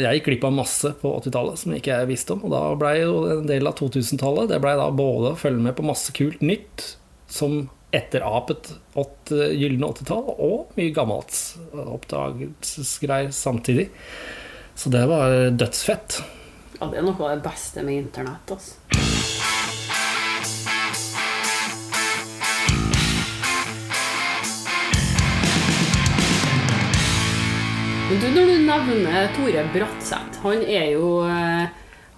jeg 0.00 0.20
gikk 0.20 0.30
glipp 0.30 0.46
av 0.48 0.54
masse 0.56 0.92
på 1.02 1.10
80-tallet 1.18 1.60
som 1.60 1.74
ikke 1.76 1.92
jeg 1.92 2.08
visste 2.08 2.32
om. 2.36 2.46
Og 2.48 2.54
da 2.54 2.62
blei 2.80 2.94
jo 3.02 3.26
en 3.28 3.44
del 3.48 3.68
av 3.68 3.76
2000-tallet 3.76 4.48
Det 4.52 4.60
blei 4.62 4.72
da 4.80 4.88
både 4.88 5.34
å 5.34 5.40
følge 5.40 5.66
med 5.66 5.76
på 5.76 5.84
masse 5.84 6.14
kult 6.16 6.40
nytt 6.40 6.86
som 7.30 7.62
etterapet 7.94 8.72
åt 8.98 9.32
gylne 9.34 9.88
80-tall, 9.90 10.28
og 10.38 10.76
mye 10.78 10.94
gammelt 10.94 11.34
oppdagelsesgreier 11.74 13.34
samtidig. 13.34 13.88
Så 14.78 14.94
det 14.94 15.04
var 15.10 15.50
dødsfett. 15.50 16.20
Ja, 16.78 16.88
det 16.88 17.02
er 17.02 17.06
noe 17.06 17.18
av 17.18 17.34
det 17.34 17.44
beste 17.44 17.84
med 17.84 18.06
internett. 18.06 18.54
Altså. 18.54 19.09
Du, 28.10 28.16
Når 28.34 28.48
du 28.48 28.56
nevner 28.66 29.28
Tore 29.36 29.60
Bratseth 29.70 30.40
Han 30.42 30.64
er 30.66 30.88
jo 30.96 31.20
eh, 31.22 31.68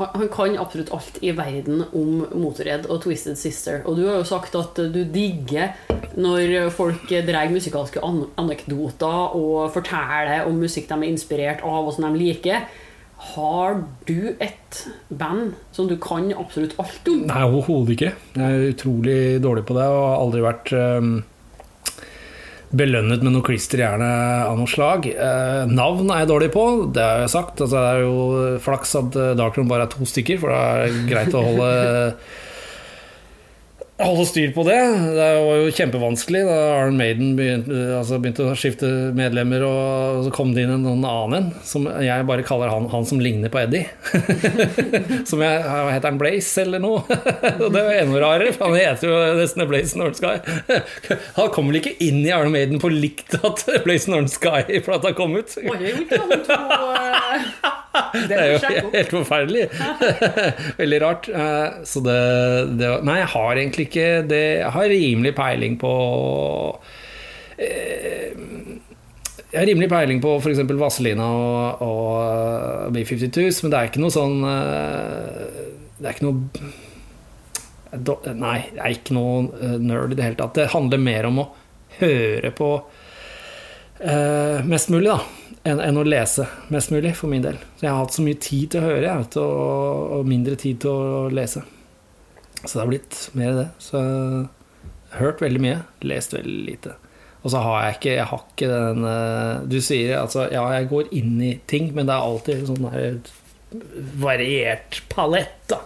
han 0.00 0.30
kan 0.32 0.54
absolutt 0.56 0.88
alt 0.96 1.18
i 1.20 1.34
verden 1.36 1.82
om 1.92 2.22
Motorhead 2.32 2.86
og 2.88 3.02
Twisted 3.04 3.36
Sister. 3.36 3.82
Og 3.84 3.98
du 3.98 4.06
har 4.06 4.16
jo 4.16 4.24
sagt 4.26 4.56
at 4.58 4.80
du 4.90 5.02
digger 5.04 5.76
når 6.16 6.72
folk 6.74 7.12
drar 7.28 7.52
musikalske 7.52 8.00
an 8.02 8.24
anekdoter 8.40 9.36
og 9.36 9.68
forteller 9.76 10.48
om 10.48 10.56
musikk 10.64 10.88
de 10.88 10.96
er 10.96 11.12
inspirert 11.12 11.60
av, 11.60 11.84
og 11.84 11.92
som 11.94 12.08
de 12.08 12.24
liker. 12.24 12.64
Har 13.36 13.84
du 14.08 14.32
et 14.32 14.80
band 15.12 15.52
som 15.76 15.92
du 15.92 15.94
kan 16.02 16.32
absolutt 16.34 16.74
alt 16.82 17.12
om? 17.12 17.26
Nei, 17.28 17.44
overhodet 17.44 17.94
ikke. 17.94 18.14
Jeg 18.40 18.48
er 18.48 18.72
utrolig 18.72 19.20
dårlig 19.44 19.68
på 19.68 19.76
det 19.76 19.86
og 19.92 20.02
har 20.08 20.24
aldri 20.24 20.42
vært 20.48 20.72
um, 20.72 21.14
belønnet 22.76 23.24
med 23.24 23.34
noe 23.34 23.44
klister 23.44 23.82
i 23.82 23.86
av 23.86 24.56
noe 24.56 24.70
slag. 24.70 25.08
Eh, 25.12 25.64
navn 25.68 26.08
er 26.10 26.22
jeg 26.22 26.30
dårlig 26.32 26.50
på, 26.54 26.64
det 26.94 27.04
har 27.04 27.24
jeg 27.24 27.34
sagt. 27.34 27.60
Altså, 27.60 27.76
det 27.76 27.90
er 27.90 28.06
jo 28.06 28.62
flaks 28.64 28.96
at 29.00 29.18
eh, 29.18 29.34
Darkroom 29.38 29.68
bare 29.70 29.86
er 29.88 29.92
to 29.92 30.08
stykker, 30.08 30.40
for 30.40 30.52
det 30.52 30.62
er 30.62 31.04
greit 31.10 31.36
å 31.36 31.44
holde 31.44 31.70
Holde 34.02 34.24
styr 34.26 34.52
på 34.54 34.64
det. 34.66 34.78
Det 35.16 35.26
var 35.46 35.60
jo 35.60 35.72
kjempevanskelig 35.76 36.42
da 36.48 36.56
Iron 36.80 36.98
Maiden 36.98 37.34
begynte, 37.38 37.78
altså 37.98 38.18
begynte 38.22 38.48
å 38.50 38.56
skifte 38.58 38.88
medlemmer, 39.16 39.64
og 39.66 40.24
så 40.26 40.32
kom 40.34 40.52
det 40.56 40.64
inn 40.66 40.72
en 40.74 40.86
annen 40.90 41.36
en, 41.38 41.50
som 41.66 41.86
jeg 42.02 42.26
bare 42.28 42.46
kaller 42.46 42.72
han, 42.72 42.88
han 42.92 43.06
som 43.08 43.22
ligner 43.22 43.52
på 43.52 43.62
Eddie. 43.62 43.86
som 45.30 45.42
jeg, 45.44 45.62
Heter 45.62 46.08
han 46.08 46.20
Blaze 46.20 46.64
eller 46.64 46.82
noe? 46.82 47.04
Og 47.04 47.68
det 47.74 47.84
var 47.84 48.00
enda 48.00 48.24
rarere, 48.24 48.54
for 48.56 48.70
han 48.72 48.80
heter 48.80 49.10
jo 49.10 49.20
nesten 49.38 49.66
Blaze 49.70 50.00
North 50.00 50.18
Sky. 50.20 50.38
Han 51.38 51.50
kom 51.54 51.70
vel 51.70 51.80
ikke 51.80 51.94
inn 52.04 52.20
i 52.24 52.30
Iron 52.30 52.52
Maiden 52.54 52.80
på 52.82 52.90
likt 52.92 53.36
at 53.38 53.64
Blaze 53.86 54.10
North 54.12 54.32
Sky-plata 54.34 55.14
kom 55.16 55.36
ut? 55.38 55.56
Oi, 55.62 55.78
ikke 55.92 56.20
han 56.20 56.44
to 56.46 56.58
eh, 56.96 57.81
Det 58.28 58.36
er 58.38 58.46
jo 58.54 58.58
helt 58.92 59.10
forferdelig. 59.12 59.66
Veldig 60.80 61.00
rart. 61.02 61.28
Eh, 61.28 61.82
Så 61.88 62.00
det, 62.04 62.18
det 62.80 62.90
Nei, 63.04 63.18
jeg 63.20 63.30
har 63.34 63.52
egentlig 63.60 63.86
ikke 63.90 64.06
det 64.30 64.42
Jeg 64.62 64.70
har 64.76 64.88
rimelig 64.92 65.32
peiling 65.36 65.74
på 65.80 65.92
eh, 67.58 68.32
Jeg 69.52 69.58
har 69.60 69.68
rimelig 69.68 69.90
peiling 69.92 70.22
på 70.24 70.36
f.eks. 70.40 70.62
Vazelina 70.80 71.26
og, 71.28 71.82
og 71.84 72.14
eh, 72.22 72.88
B-52s, 72.96 73.60
men 73.64 73.74
det 73.74 73.80
er 73.82 73.90
ikke 73.90 74.02
noe 74.04 74.14
sånn 74.14 74.38
Det 76.00 76.08
er 76.08 76.16
ikke 76.16 76.28
noe 76.30 76.38
Nei, 77.92 78.56
jeg 78.72 78.80
er 78.80 78.94
ikke 78.96 79.12
noe 79.18 79.76
nerd 79.84 80.14
i 80.14 80.16
det 80.16 80.24
hele 80.24 80.38
tatt. 80.38 80.54
Det 80.56 80.70
handler 80.72 81.00
mer 81.02 81.26
om 81.28 81.42
å 81.42 81.50
høre 81.98 82.48
på 82.56 82.68
eh, 84.02 84.64
mest 84.66 84.90
mulig, 84.92 85.10
da. 85.10 85.20
Enn 85.68 85.78
enn 85.82 86.00
å 86.00 86.06
lese 86.06 86.48
mest 86.74 86.90
mulig, 86.90 87.14
for 87.18 87.30
min 87.30 87.44
del. 87.44 87.60
Så 87.76 87.86
jeg 87.86 87.92
har 87.92 88.00
hatt 88.00 88.16
så 88.16 88.24
mye 88.26 88.40
tid 88.42 88.72
til 88.72 88.82
å 88.82 88.88
høre, 88.88 89.04
jeg, 89.06 89.20
vet, 89.22 89.36
du, 89.36 89.42
og, 89.42 90.26
mindre 90.28 90.56
tid 90.58 90.82
til 90.82 90.90
å 90.90 91.28
lese. 91.32 91.62
Så 92.62 92.72
det 92.74 92.82
har 92.82 92.90
blitt 92.90 93.20
mer 93.38 93.54
det. 93.58 93.68
Så 93.82 94.00
jeg 94.00 95.14
har 95.14 95.24
hørt 95.26 95.44
veldig 95.44 95.62
mye, 95.62 95.78
lest 96.06 96.34
veldig 96.34 96.58
lite. 96.66 96.96
Og 97.42 97.50
så 97.50 97.58
har 97.58 97.78
jeg 97.82 97.96
ikke 97.96 98.10
Jeg 98.12 98.26
har 98.30 98.42
ikke 98.52 98.66
den 98.70 99.06
eh, 99.10 99.62
Du 99.66 99.80
sier 99.82 100.12
altså 100.20 100.44
Ja, 100.46 100.60
jeg 100.76 100.86
går 100.92 101.08
inn 101.18 101.40
i 101.42 101.48
ting, 101.66 101.88
men 101.90 102.06
det 102.06 102.14
er 102.14 102.26
alltid 102.28 102.68
sånn 102.68 102.86
der 102.86 103.16
variert 104.20 105.00
palett, 105.08 105.56
da. 105.70 105.80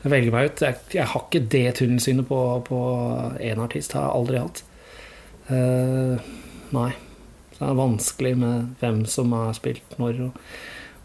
Jeg 0.00 0.12
velger 0.14 0.32
meg 0.32 0.48
ut. 0.48 0.62
Jeg, 0.64 0.78
jeg 0.96 1.04
har 1.12 1.26
ikke 1.26 1.42
det 1.52 1.66
tunnelsynet 1.76 2.24
på 2.64 2.80
én 3.44 3.60
artist. 3.60 3.92
Har 3.92 4.06
jeg 4.06 4.16
aldri 4.16 4.40
hatt. 4.40 4.62
Uh, 5.50 6.32
nei. 6.72 6.88
Det 7.60 7.68
er 7.68 7.78
vanskelig 7.78 8.36
med 8.40 8.68
hvem 8.80 9.02
som 9.08 9.32
har 9.36 9.52
spilt 9.56 9.98
når. 10.00 10.22
Og, 10.26 10.38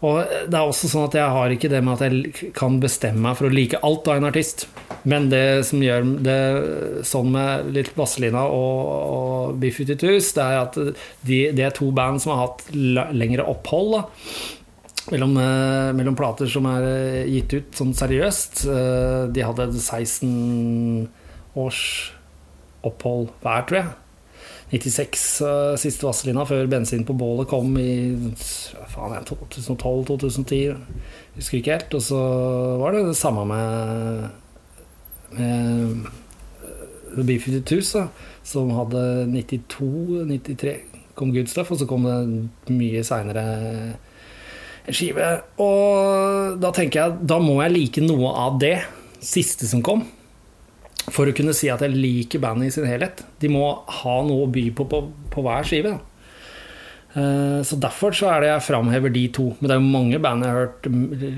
og 0.06 0.34
det 0.48 0.56
er 0.56 0.64
også 0.64 0.90
sånn 0.90 1.06
at 1.06 1.16
jeg 1.18 1.34
har 1.36 1.52
ikke 1.52 1.70
det 1.72 1.82
med 1.84 1.96
at 1.96 2.06
jeg 2.08 2.50
kan 2.56 2.80
bestemme 2.82 3.22
meg 3.28 3.38
for 3.38 3.48
å 3.48 3.52
like 3.54 3.80
alt 3.86 4.08
av 4.08 4.18
en 4.18 4.28
artist. 4.30 4.66
Men 5.06 5.28
det 5.30 5.44
som 5.68 5.84
gjør 5.84 6.08
det 6.26 6.40
sånn 7.06 7.30
med 7.36 7.70
litt 7.76 7.92
Vazelina 7.98 8.46
og, 8.48 8.90
og 8.90 9.56
Biff-Uti-Tus, 9.62 10.32
det 10.36 10.44
er 10.44 10.60
at 10.64 10.80
de, 10.80 11.40
det 11.54 11.68
er 11.68 11.76
to 11.76 11.92
band 11.94 12.24
som 12.24 12.34
har 12.34 12.48
hatt 12.48 12.66
lengre 12.74 13.46
opphold. 13.46 13.98
da 14.00 14.06
mellom, 15.12 15.36
eh, 15.38 15.92
mellom 15.94 16.16
plater 16.18 16.50
som 16.50 16.66
er 16.70 16.86
eh, 16.86 17.28
gitt 17.30 17.54
ut 17.54 17.78
sånn 17.78 17.94
seriøst. 17.96 18.64
Eh, 18.66 19.28
De 19.34 19.44
hadde 19.44 19.68
16 19.72 21.08
års 21.56 21.82
opphold 22.86 23.30
hver, 23.42 23.66
tror 23.68 23.80
jeg. 23.80 23.94
96 24.72 25.24
eh, 25.46 25.76
siste 25.78 26.06
Vazelina 26.06 26.46
før 26.48 26.66
bensin 26.70 27.04
på 27.06 27.14
bålet 27.18 27.48
kom 27.50 27.76
i 27.78 27.92
hva 28.16 28.88
faen, 28.90 29.14
er 29.14 29.22
det, 29.22 29.38
2012-2010. 29.54 30.74
Husker 31.36 31.60
ikke 31.60 31.76
helt. 31.76 31.94
Og 31.94 32.02
så 32.08 32.20
var 32.82 32.96
det 32.96 33.04
det 33.10 33.18
samme 33.18 33.46
med, 33.46 34.26
med 35.38 36.10
The 37.14 37.24
Beefy-Tus, 37.24 37.94
som 38.46 38.74
hadde 38.74 39.06
92-93 39.30 40.76
kom 41.16 41.32
Good 41.32 41.48
Stuff, 41.48 41.72
og 41.72 41.80
så 41.80 41.88
kom 41.88 42.04
det 42.04 42.74
mye 42.76 43.02
seinere 43.06 43.46
skive. 44.92 45.30
Og 45.62 46.58
da 46.62 46.72
tenker 46.76 47.02
jeg 47.02 47.26
da 47.32 47.40
må 47.42 47.58
jeg 47.62 47.74
like 47.74 48.04
noe 48.04 48.34
av 48.46 48.60
det 48.62 48.76
siste 49.24 49.68
som 49.70 49.82
kom. 49.84 50.04
For 51.12 51.28
å 51.30 51.34
kunne 51.36 51.54
si 51.54 51.68
at 51.70 51.84
jeg 51.84 51.94
liker 51.94 52.42
bandet 52.42 52.72
i 52.72 52.74
sin 52.74 52.86
helhet. 52.88 53.22
De 53.40 53.48
må 53.52 53.62
ha 54.02 54.16
noe 54.26 54.46
å 54.46 54.50
by 54.52 54.64
på 54.74 54.86
på, 54.90 55.02
på 55.30 55.44
hver 55.46 55.66
skive. 55.68 55.92
Eh, 57.16 57.60
Så 57.64 57.78
derfor 57.80 58.12
så 58.16 58.28
er 58.32 58.42
det 58.42 58.48
jeg 58.50 58.64
framhever 58.66 59.12
de 59.14 59.22
to. 59.32 59.46
Men 59.60 59.68
det 59.70 59.76
er 59.76 59.80
jo 59.80 59.92
mange 59.94 60.18
band 60.24 60.44
jeg 60.44 60.52
har 60.52 60.66
hørt 60.66 60.88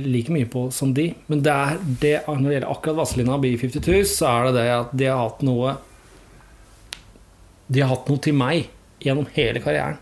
like 0.08 0.32
mye 0.34 0.48
på 0.50 0.64
som 0.74 0.94
de. 0.96 1.10
Men 1.28 1.44
det 1.44 1.52
er 1.52 1.78
det, 2.00 2.14
når 2.26 2.48
det 2.48 2.56
gjelder 2.56 2.72
akkurat 2.72 3.00
Vazelina 3.02 3.36
og 3.36 3.44
B52, 3.44 4.00
så 4.08 4.32
er 4.32 4.48
det 4.48 4.56
det 4.62 4.66
at 4.78 4.96
de 4.98 5.10
har 5.12 5.22
hatt 5.26 5.44
noe 5.46 5.76
De 7.68 7.82
har 7.84 7.90
hatt 7.92 8.08
noe 8.08 8.20
til 8.24 8.32
meg 8.32 8.70
gjennom 9.04 9.28
hele 9.36 9.60
karrieren. 9.60 9.98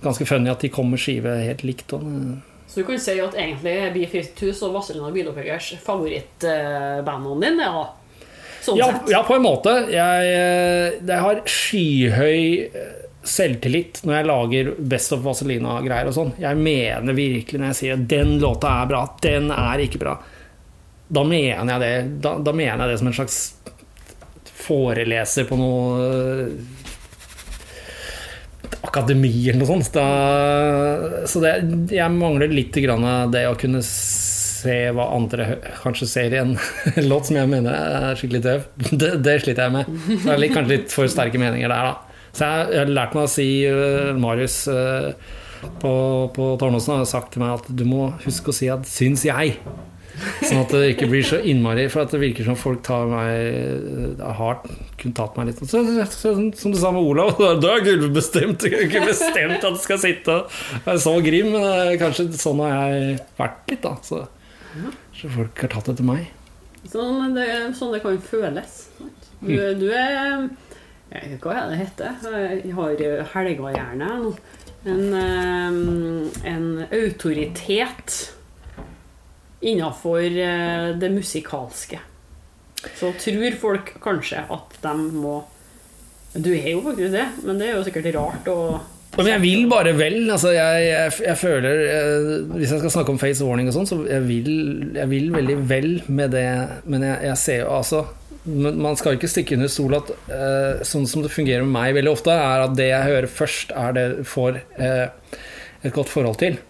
Ganske 0.00 0.24
funny 0.24 0.48
at 0.48 0.62
de 0.64 0.70
kom 0.72 0.88
med 0.88 1.02
skive 1.02 1.34
helt 1.44 1.60
likt. 1.68 1.92
Og, 1.92 2.06
Så 2.68 2.80
du 2.80 2.86
kan 2.86 3.00
si 3.00 3.16
at 3.24 3.36
egentlig 3.38 3.72
er 3.72 3.94
B52 3.94 4.50
og 4.66 4.74
Vazelina 4.76 5.08
Bilopphøggers 5.14 5.70
favorittbandene 5.84 7.40
dine, 7.46 7.68
ja. 7.68 7.86
Sånn 8.64 8.76
ja, 8.76 8.88
ja, 9.08 9.22
på 9.24 9.38
en 9.38 9.44
måte. 9.44 9.72
Jeg, 9.92 10.32
eh, 10.34 10.98
jeg 11.00 11.22
har 11.24 11.40
skyhøy 11.48 12.42
eh, 12.66 12.96
selvtillit 13.28 14.02
når 14.04 14.18
jeg 14.18 14.28
lager 14.28 14.72
Best 14.92 15.14
of 15.16 15.22
Vazelina-greier 15.24 16.10
og 16.10 16.16
sånn. 16.16 16.34
Jeg 16.42 16.58
mener 16.60 17.16
virkelig 17.16 17.62
når 17.62 17.72
jeg 17.72 17.80
sier 17.80 17.96
at 17.96 18.08
den 18.10 18.36
låta 18.42 18.74
er 18.82 18.90
bra, 18.90 19.04
den 19.24 19.48
er 19.54 19.84
ikke 19.84 20.02
bra. 20.02 20.18
Da 21.08 21.24
mener 21.24 21.72
jeg 21.72 21.84
det, 21.84 22.20
da, 22.26 22.34
da 22.44 22.52
mener 22.52 22.84
jeg 22.84 22.92
det 22.92 23.00
som 23.00 23.08
en 23.08 23.16
slags 23.16 23.38
foreleser 24.68 25.48
på 25.48 25.56
noe 25.56 26.04
eh, 26.04 26.52
akademi 28.88 29.32
eller 29.48 29.62
noe 29.62 29.70
sånt. 29.70 29.92
Da, 29.94 31.24
så 31.28 31.42
det, 31.44 31.54
jeg 31.94 32.16
mangler 32.16 32.52
litt 32.52 32.74
det 32.74 33.44
å 33.48 33.56
kunne 33.58 33.82
se 34.58 34.76
hva 34.94 35.08
andre 35.14 35.48
kanskje 35.82 36.08
ser 36.10 36.34
i 36.34 36.40
en 36.40 36.54
låt 37.10 37.28
som 37.28 37.38
jeg 37.38 37.50
mener 37.50 37.74
er 37.74 38.18
skikkelig 38.18 38.44
døv. 38.44 38.68
Det, 38.90 39.12
det 39.24 39.40
sliter 39.44 39.68
jeg 39.68 39.76
med. 39.76 39.98
Så 40.22 40.38
det 40.40 40.52
kanskje 40.54 40.74
litt 40.74 40.94
for 40.94 41.10
sterke 41.12 41.40
meninger 41.40 41.70
der, 41.70 41.92
da. 41.92 42.24
Så 42.32 42.46
jeg, 42.46 42.72
jeg 42.74 42.82
har 42.84 42.96
lært 43.00 43.14
meg 43.16 43.26
å 43.26 43.32
si 43.32 43.48
uh, 43.66 44.10
Marius 44.20 44.58
uh, 44.70 45.12
på, 45.82 45.92
på 46.34 46.48
Tårnåsen 46.60 47.00
har 47.00 47.08
sagt 47.08 47.32
til 47.34 47.42
meg 47.42 47.56
at 47.56 47.70
du 47.70 47.86
må 47.88 48.12
huske 48.24 48.52
å 48.52 48.56
si 48.56 48.68
at 48.70 48.86
'syns 48.86 49.24
jeg'. 49.26 49.58
Sånn 50.18 50.62
at 50.62 50.72
det 50.74 50.92
ikke 50.94 51.08
blir 51.10 51.24
så 51.26 51.38
innmari 51.46 51.84
For 51.92 52.02
at 52.02 52.12
det 52.14 52.20
virker 52.22 52.46
som 52.48 52.56
folk 52.58 52.80
tar 52.86 53.06
meg 53.10 54.22
hardt. 54.38 54.66
Kunne 54.98 55.16
tatt 55.16 55.36
meg 55.38 55.50
litt 55.50 55.60
så, 55.62 55.82
så, 56.10 56.32
Som 56.58 56.74
du 56.74 56.78
sa 56.80 56.92
med 56.94 57.06
Olav, 57.06 57.36
da 57.62 57.74
er 57.76 57.84
gulvet 57.86 58.16
bestemt, 58.16 58.62
du 58.62 58.72
har 58.74 58.86
ikke 58.86 59.04
bestemt 59.06 59.58
at 59.58 59.76
du 59.76 59.82
skal 59.82 60.00
sitte 60.02 60.40
og 60.40 60.58
være 60.86 61.02
så 61.04 61.14
grim. 61.24 61.52
Men 61.54 61.66
det 61.66 61.74
er 61.76 62.00
kanskje 62.02 62.28
sånn 62.38 62.62
har 62.64 62.94
jeg 62.94 63.20
vært 63.38 63.74
litt, 63.74 63.84
da. 63.84 63.94
Så, 64.06 64.24
så 65.18 65.32
folk 65.36 65.64
har 65.64 65.74
tatt 65.76 65.92
det 65.92 65.98
til 66.00 66.08
meg. 66.08 66.26
Sånn 66.88 67.36
det, 67.36 67.48
sånn 67.76 67.92
det 67.94 68.02
kan 68.04 68.18
føles. 68.22 68.80
Du, 69.42 69.54
du 69.78 69.86
er 69.92 70.14
jeg 71.08 71.38
Hva 71.42 71.54
er 71.54 71.70
det 71.70 71.78
heter? 71.82 72.16
Jeg 72.64 72.74
har 72.76 73.30
helga 73.34 73.74
gjerne 73.76 74.08
nå. 74.22 74.32
En, 74.88 75.06
eh, 75.18 76.48
en 76.48 76.66
autoritet 76.94 78.37
innafor 79.60 80.28
det 81.00 81.10
musikalske. 81.10 81.98
Så 82.98 83.10
tror 83.18 83.56
folk 83.60 83.96
kanskje 84.02 84.44
at 84.44 84.76
de 84.84 84.94
må 85.18 85.40
Du 86.36 86.52
er 86.52 86.74
jo 86.74 86.84
faktisk 86.84 87.10
det, 87.14 87.26
men 87.46 87.58
det 87.58 87.70
er 87.70 87.78
jo 87.78 87.84
sikkert 87.86 88.12
rart 88.14 88.48
å 88.52 88.58
Men 89.16 89.30
jeg 89.32 89.42
vil 89.42 89.64
bare 89.70 89.94
vel. 89.96 90.18
Altså 90.30 90.52
jeg, 90.54 90.84
jeg, 90.84 91.14
jeg 91.24 91.38
føler 91.40 91.80
jeg, 91.80 92.44
Hvis 92.52 92.74
jeg 92.74 92.82
skal 92.84 92.94
snakke 92.98 93.14
om 93.14 93.18
face 93.18 93.46
warning 93.46 93.70
og 93.70 93.74
sånn, 93.78 93.88
så 93.88 93.98
jeg 94.06 94.26
vil 94.28 94.52
jeg 94.94 95.10
vil 95.10 95.32
veldig 95.34 95.58
vel 95.70 95.90
med 96.06 96.36
det. 96.36 96.46
Men 96.86 97.08
jeg, 97.08 97.34
ser 97.40 97.62
jo 97.64 97.72
altså 97.80 98.04
Man 98.44 99.00
skal 99.00 99.18
ikke 99.18 99.32
stikke 99.32 99.58
under 99.58 99.72
stol 99.72 99.98
at 99.98 100.12
uh, 100.30 100.84
sånn 100.86 101.08
som 101.10 101.24
det 101.24 101.34
fungerer 101.34 101.66
med 101.66 101.74
meg 101.74 101.96
veldig 101.98 102.14
ofte, 102.14 102.36
er 102.36 102.68
at 102.68 102.78
det 102.78 102.92
jeg 102.92 103.10
hører 103.10 103.32
først, 103.40 103.74
er 103.74 103.96
det 103.96 104.06
får 104.28 104.62
uh, 104.78 105.08
et 105.82 105.94
godt 105.94 106.12
forhold 106.12 106.38
til. 106.40 106.60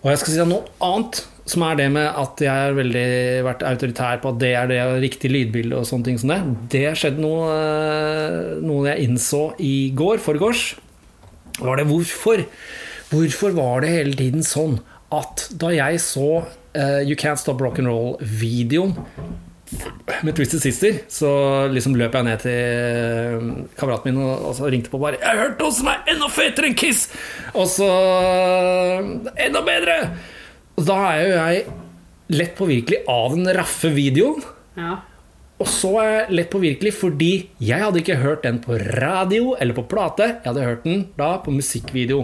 Og 0.00 0.08
jeg 0.08 0.20
skal 0.22 0.32
si 0.32 0.48
noe 0.48 0.74
annet 0.84 1.20
som 1.50 1.64
er 1.66 1.78
det 1.80 1.88
med 1.92 2.06
at 2.06 2.40
jeg 2.40 2.50
har 2.52 2.76
veldig 2.76 3.08
vært 3.46 3.64
autoritær 3.66 4.20
på 4.22 4.30
at 4.30 4.38
det 4.40 4.52
er 4.54 4.68
det 4.70 4.78
riktige 5.02 5.34
lydbildet 5.34 5.80
og 5.80 5.88
sånne 5.88 6.06
ting 6.06 6.20
som 6.20 6.30
det. 6.30 6.38
Det 6.72 6.84
skjedde 7.00 7.24
noe, 7.24 7.48
eh, 7.56 8.52
noe 8.62 8.86
jeg 8.86 9.08
innså 9.08 9.42
i 9.58 9.90
går, 9.96 10.22
forgårs. 10.22 10.64
Var 11.60 11.80
det 11.80 11.88
hvorfor? 11.90 12.44
Hvorfor 13.10 13.56
var 13.56 13.82
det 13.82 13.92
hele 13.96 14.14
tiden 14.16 14.46
sånn 14.46 14.78
at 15.10 15.48
da 15.58 15.72
jeg 15.74 15.98
så 15.98 16.28
uh, 16.46 17.00
You 17.02 17.16
Can't 17.18 17.40
Stop 17.42 17.58
Rock'n'Roll-videoen 17.58 18.94
med 20.26 20.34
Twisted 20.34 20.62
Sister, 20.62 20.96
så 21.08 21.30
liksom 21.70 21.94
løp 21.98 22.16
jeg 22.16 22.26
ned 22.26 22.40
til 22.42 22.56
eh, 22.56 23.44
kameraten 23.78 24.10
min 24.10 24.22
og, 24.24 24.48
og 24.50 24.56
så 24.58 24.70
ringte 24.72 24.90
på 24.90 24.98
bare 24.98 25.20
'Jeg 25.20 25.28
har 25.28 25.42
hørt 25.44 25.62
noe 25.62 25.72
som 25.72 25.90
er 25.92 26.02
enda 26.10 26.28
fetere 26.28 26.70
enn 26.70 26.78
Kiss!' 26.78 27.06
Og 27.54 27.68
så 27.70 27.90
Enda 29.38 29.62
bedre! 29.62 30.00
Og 30.76 30.86
da 30.88 30.98
er 31.12 31.22
jo 31.22 31.30
jeg 31.36 31.64
lett 32.30 32.58
påvirkelig 32.58 33.04
av 33.10 33.36
den 33.36 33.48
raffe 33.54 33.90
videoen. 33.94 34.42
Ja. 34.78 34.98
Og 35.60 35.68
så 35.68 35.90
er 36.00 36.10
jeg 36.10 36.36
lett 36.38 36.52
påvirkelig 36.52 36.92
fordi 36.96 37.32
jeg 37.60 37.82
hadde 37.82 38.00
ikke 38.00 38.20
hørt 38.22 38.46
den 38.46 38.60
på 38.64 38.78
radio 38.80 39.54
eller 39.60 39.76
på 39.76 39.84
plate. 39.90 40.40
Jeg 40.40 40.48
hadde 40.48 40.64
hørt 40.64 40.86
den 40.86 41.02
da 41.18 41.34
på 41.44 41.52
musikkvideo. 41.52 42.22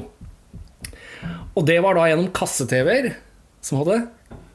Og 1.56 1.66
det 1.68 1.76
var 1.84 1.98
da 1.98 2.06
gjennom 2.08 2.30
kasse-TV-er 2.36 3.10
som 3.64 3.82
hadde 3.82 4.06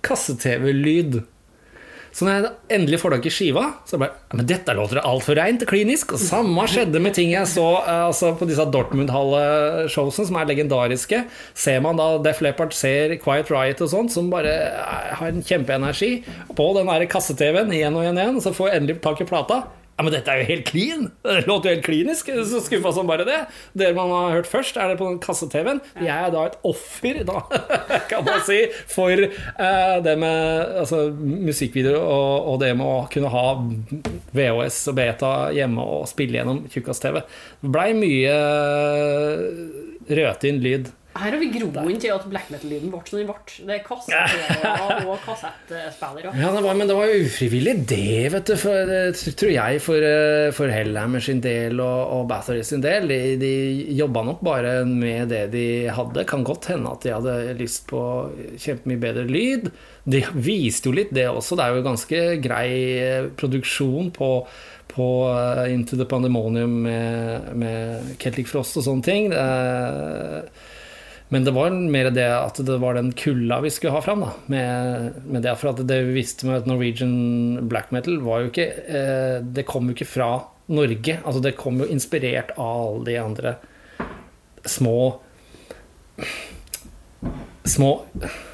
kasse-TV-lyd. 0.05 1.21
Så 2.11 2.27
når 2.27 2.33
jeg 2.35 2.51
endelig 2.75 2.99
får 2.99 3.15
tak 3.15 3.27
i 3.29 3.31
skiva, 3.31 3.63
så 3.87 3.99
bare 4.01 4.11
«Ja, 4.11 4.37
Men 4.37 4.47
dette 4.49 4.75
låter 4.75 4.99
altfor 4.99 5.37
reint 5.39 5.63
og 5.63 5.71
klinisk. 5.71 6.13
Og 6.15 6.19
samme 6.19 6.65
skjedde 6.67 6.99
med 7.03 7.15
ting 7.15 7.31
jeg 7.31 7.47
så 7.47 7.65
eh, 7.81 8.05
altså 8.09 8.33
på 8.39 8.47
disse 8.49 8.65
Dortmund-halle-showsene, 8.73 10.27
som 10.27 10.39
er 10.39 10.49
legendariske. 10.51 11.23
Ser 11.55 11.83
man 11.83 11.99
da 11.99 12.13
Def 12.23 12.43
Leppard 12.43 12.75
ser 12.75 13.15
Quiet 13.23 13.51
Riot 13.53 13.83
og 13.85 13.93
sånt, 13.93 14.15
som 14.15 14.31
bare 14.33 14.51
eh, 14.51 15.11
har 15.19 15.31
en 15.31 15.45
kjempeenergi 15.45 16.13
på 16.57 16.71
den 16.77 16.91
kasse-TV-en 17.11 17.71
igjen 17.75 17.95
og 17.95 18.03
igjen, 18.05 18.19
igjen, 18.19 18.41
og 18.41 18.45
så 18.45 18.55
får 18.55 18.69
jeg 18.71 18.81
endelig 18.81 18.99
tak 19.05 19.23
i 19.23 19.29
plata. 19.31 19.63
Ja, 20.01 20.05
men 20.07 20.15
dette 20.15 20.33
er 20.33 20.39
jo 20.41 20.45
helt 20.47 20.65
clean! 20.65 21.03
Det 21.21 21.43
låter 21.45 21.69
jo 21.69 21.75
helt 21.75 21.85
klinisk. 21.85 22.29
Så 22.49 22.57
skuffa 22.65 22.89
som 22.95 23.05
bare 23.05 23.21
det. 23.27 23.35
Dere 23.77 23.93
man 23.93 24.09
har 24.09 24.31
hørt 24.39 24.47
først, 24.49 24.79
er 24.81 24.89
det 24.89 24.95
på 24.97 25.11
kasse-TV-en. 25.21 25.77
Jeg 26.01 26.09
er 26.09 26.31
da 26.33 26.47
et 26.49 26.55
offer, 26.65 27.19
da, 27.27 27.43
kan 28.09 28.25
man 28.25 28.41
si, 28.47 28.63
for 28.89 29.13
uh, 29.13 29.99
det 30.01 30.15
med 30.23 30.73
altså, 30.81 31.03
musikkvideoer 31.13 32.01
og, 32.01 32.49
og 32.49 32.57
det 32.63 32.71
med 32.79 32.87
å 32.87 32.95
kunne 33.13 33.29
ha 33.29 33.45
VHS 34.33 34.79
og 34.89 34.97
beta 34.97 35.31
hjemme 35.53 35.85
og 35.85 36.09
spille 36.09 36.39
gjennom 36.39 36.63
tjukkas-TV. 36.73 37.21
Det 37.61 37.73
blei 37.77 37.91
mye 38.01 38.33
rødtynn 40.09 40.65
lyd. 40.65 40.89
Her 41.11 41.33
har 41.35 41.41
vi 41.41 41.49
groen 41.51 41.97
til 41.99 42.13
at 42.13 42.23
black 42.31 42.47
metal-lyden 42.53 42.91
ble 42.91 43.01
som 43.03 43.19
den 43.19 43.27
ble. 43.27 43.35
Det 43.67 43.73
er 43.75 43.81
kassettspillere 43.83 45.07
og 45.11 45.17
kassettspillere. 45.25 46.31
Ja, 46.39 46.53
det 46.55 46.61
var, 46.63 46.77
men 46.79 46.87
det 46.87 46.95
var 46.95 47.11
jo 47.11 47.25
ufrivillig, 47.25 47.73
det, 47.89 48.29
vet 48.31 48.47
du, 48.47 48.53
for, 48.61 48.87
det 48.87 49.35
tror 49.41 49.51
jeg, 49.51 49.81
for, 49.83 50.07
eh, 50.07 50.47
for 50.55 50.71
Hellhammer 50.71 51.23
sin 51.25 51.43
del 51.43 51.83
og, 51.83 51.99
og 52.15 52.23
Bathory 52.31 52.63
sin 52.67 52.83
del. 52.85 53.11
De, 53.11 53.19
de 53.41 53.51
jobba 53.99 54.23
nok 54.29 54.39
bare 54.47 54.73
med 54.87 55.35
det 55.35 55.43
de 55.51 55.67
hadde. 55.91 56.25
Kan 56.31 56.47
godt 56.47 56.71
hende 56.71 56.95
at 56.95 57.03
de 57.03 57.15
hadde 57.17 57.37
lyst 57.59 57.89
på 57.91 58.01
kjempemye 58.55 59.03
bedre 59.03 59.27
lyd. 59.27 59.71
De 60.07 60.23
viste 60.39 60.87
jo 60.87 60.95
litt 60.95 61.11
det 61.13 61.27
også. 61.27 61.59
Det 61.59 61.67
er 61.67 61.75
jo 61.75 61.87
ganske 61.91 62.25
grei 62.41 62.67
eh, 63.03 63.31
produksjon 63.35 64.13
på, 64.15 64.33
på 64.95 65.13
eh, 65.35 65.65
Into 65.75 65.99
the 65.99 66.07
Pandemonium 66.07 66.81
med, 66.87 67.55
med 67.59 68.13
Celtic 68.23 68.47
Frost 68.47 68.79
og 68.79 68.87
sånne 68.87 69.11
ting. 69.11 69.33
Eh, 69.35 70.69
men 71.31 71.45
det 71.47 71.53
var 71.55 71.71
mer 71.71 72.09
det 72.11 72.27
at 72.27 72.57
det 72.67 72.75
var 72.81 72.97
den 72.97 73.13
kulda 73.15 73.61
vi 73.63 73.69
skulle 73.71 73.95
ha 73.95 74.01
fram. 74.03 74.25
Da, 74.25 74.31
med, 74.51 75.19
med 75.23 75.45
det, 75.45 75.53
for 75.61 75.71
at 75.71 75.79
det 75.87 76.01
vi 76.09 76.17
visste 76.19 76.47
med 76.49 76.67
Norwegian 76.67 77.69
black 77.71 77.93
metal, 77.95 78.19
var 78.25 78.43
jo 78.43 78.49
ikke 78.51 78.65
eh, 78.67 79.37
Det 79.39 79.63
kom 79.69 79.87
jo 79.87 79.95
ikke 79.95 80.09
fra 80.11 80.31
Norge. 80.75 81.21
Altså 81.23 81.39
det 81.43 81.55
kom 81.59 81.79
jo 81.79 81.87
inspirert 81.87 82.51
av 82.59 82.81
alle 82.89 83.05
de 83.07 83.15
andre 83.21 83.55
små 84.67 84.97
Små 87.63 87.93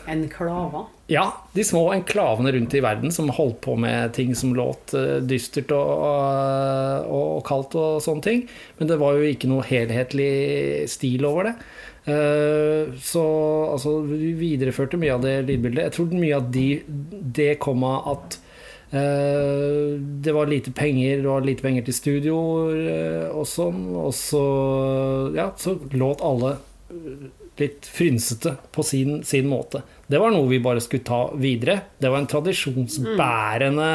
Enklaver. 0.06 0.86
Ja, 1.10 1.24
de 1.56 1.64
små 1.64 1.88
enklavene 1.96 2.52
rundt 2.52 2.74
i 2.76 2.82
verden 2.84 3.12
som 3.16 3.30
holdt 3.32 3.62
på 3.64 3.74
med 3.80 4.14
ting 4.14 4.34
som 4.36 4.54
låt 4.56 4.94
eh, 4.94 5.18
dystert 5.24 5.72
og, 5.74 6.04
og, 6.04 7.12
og 7.18 7.42
kaldt 7.48 7.78
og 7.80 8.02
sånne 8.04 8.26
ting. 8.26 8.46
Men 8.78 8.92
det 8.92 9.00
var 9.02 9.18
jo 9.18 9.30
ikke 9.32 9.50
noe 9.50 9.66
helhetlig 9.66 10.86
stil 10.92 11.26
over 11.26 11.50
det. 11.50 11.56
Eh, 12.08 12.94
Så 13.04 13.24
altså, 13.74 14.00
vi 14.08 14.34
videreførte 14.40 15.00
mye 15.00 15.16
av 15.16 15.24
det 15.26 15.38
lydbildet. 15.48 15.90
Jeg 15.90 15.96
tror 15.98 16.18
mye 16.18 16.38
av 16.40 16.52
de, 16.52 16.68
det 17.40 17.56
kom 17.64 17.88
av 17.88 18.12
at 18.16 18.42
Uh, 18.88 20.00
det 20.00 20.32
var 20.32 20.48
lite 20.48 20.72
penger, 20.72 21.20
var 21.28 21.42
lite 21.44 21.60
penger 21.60 21.84
til 21.84 21.96
studio 21.98 22.38
uh, 22.72 23.26
og 23.36 23.44
sånn. 23.44 23.82
Og 24.00 24.14
så, 24.16 24.44
ja, 25.36 25.50
så 25.60 25.74
låt 25.92 26.24
alle 26.24 26.54
litt 27.60 27.86
frynsete 27.86 28.54
på 28.72 28.84
sin, 28.84 29.24
sin 29.28 29.48
måte. 29.50 29.82
Det 30.08 30.20
var 30.22 30.32
noe 30.32 30.48
vi 30.48 30.62
bare 30.64 30.82
skulle 30.84 31.04
ta 31.04 31.20
videre. 31.36 31.82
Det 31.98 32.12
var 32.12 32.22
en 32.22 32.30
tradisjonsbærende 32.32 33.88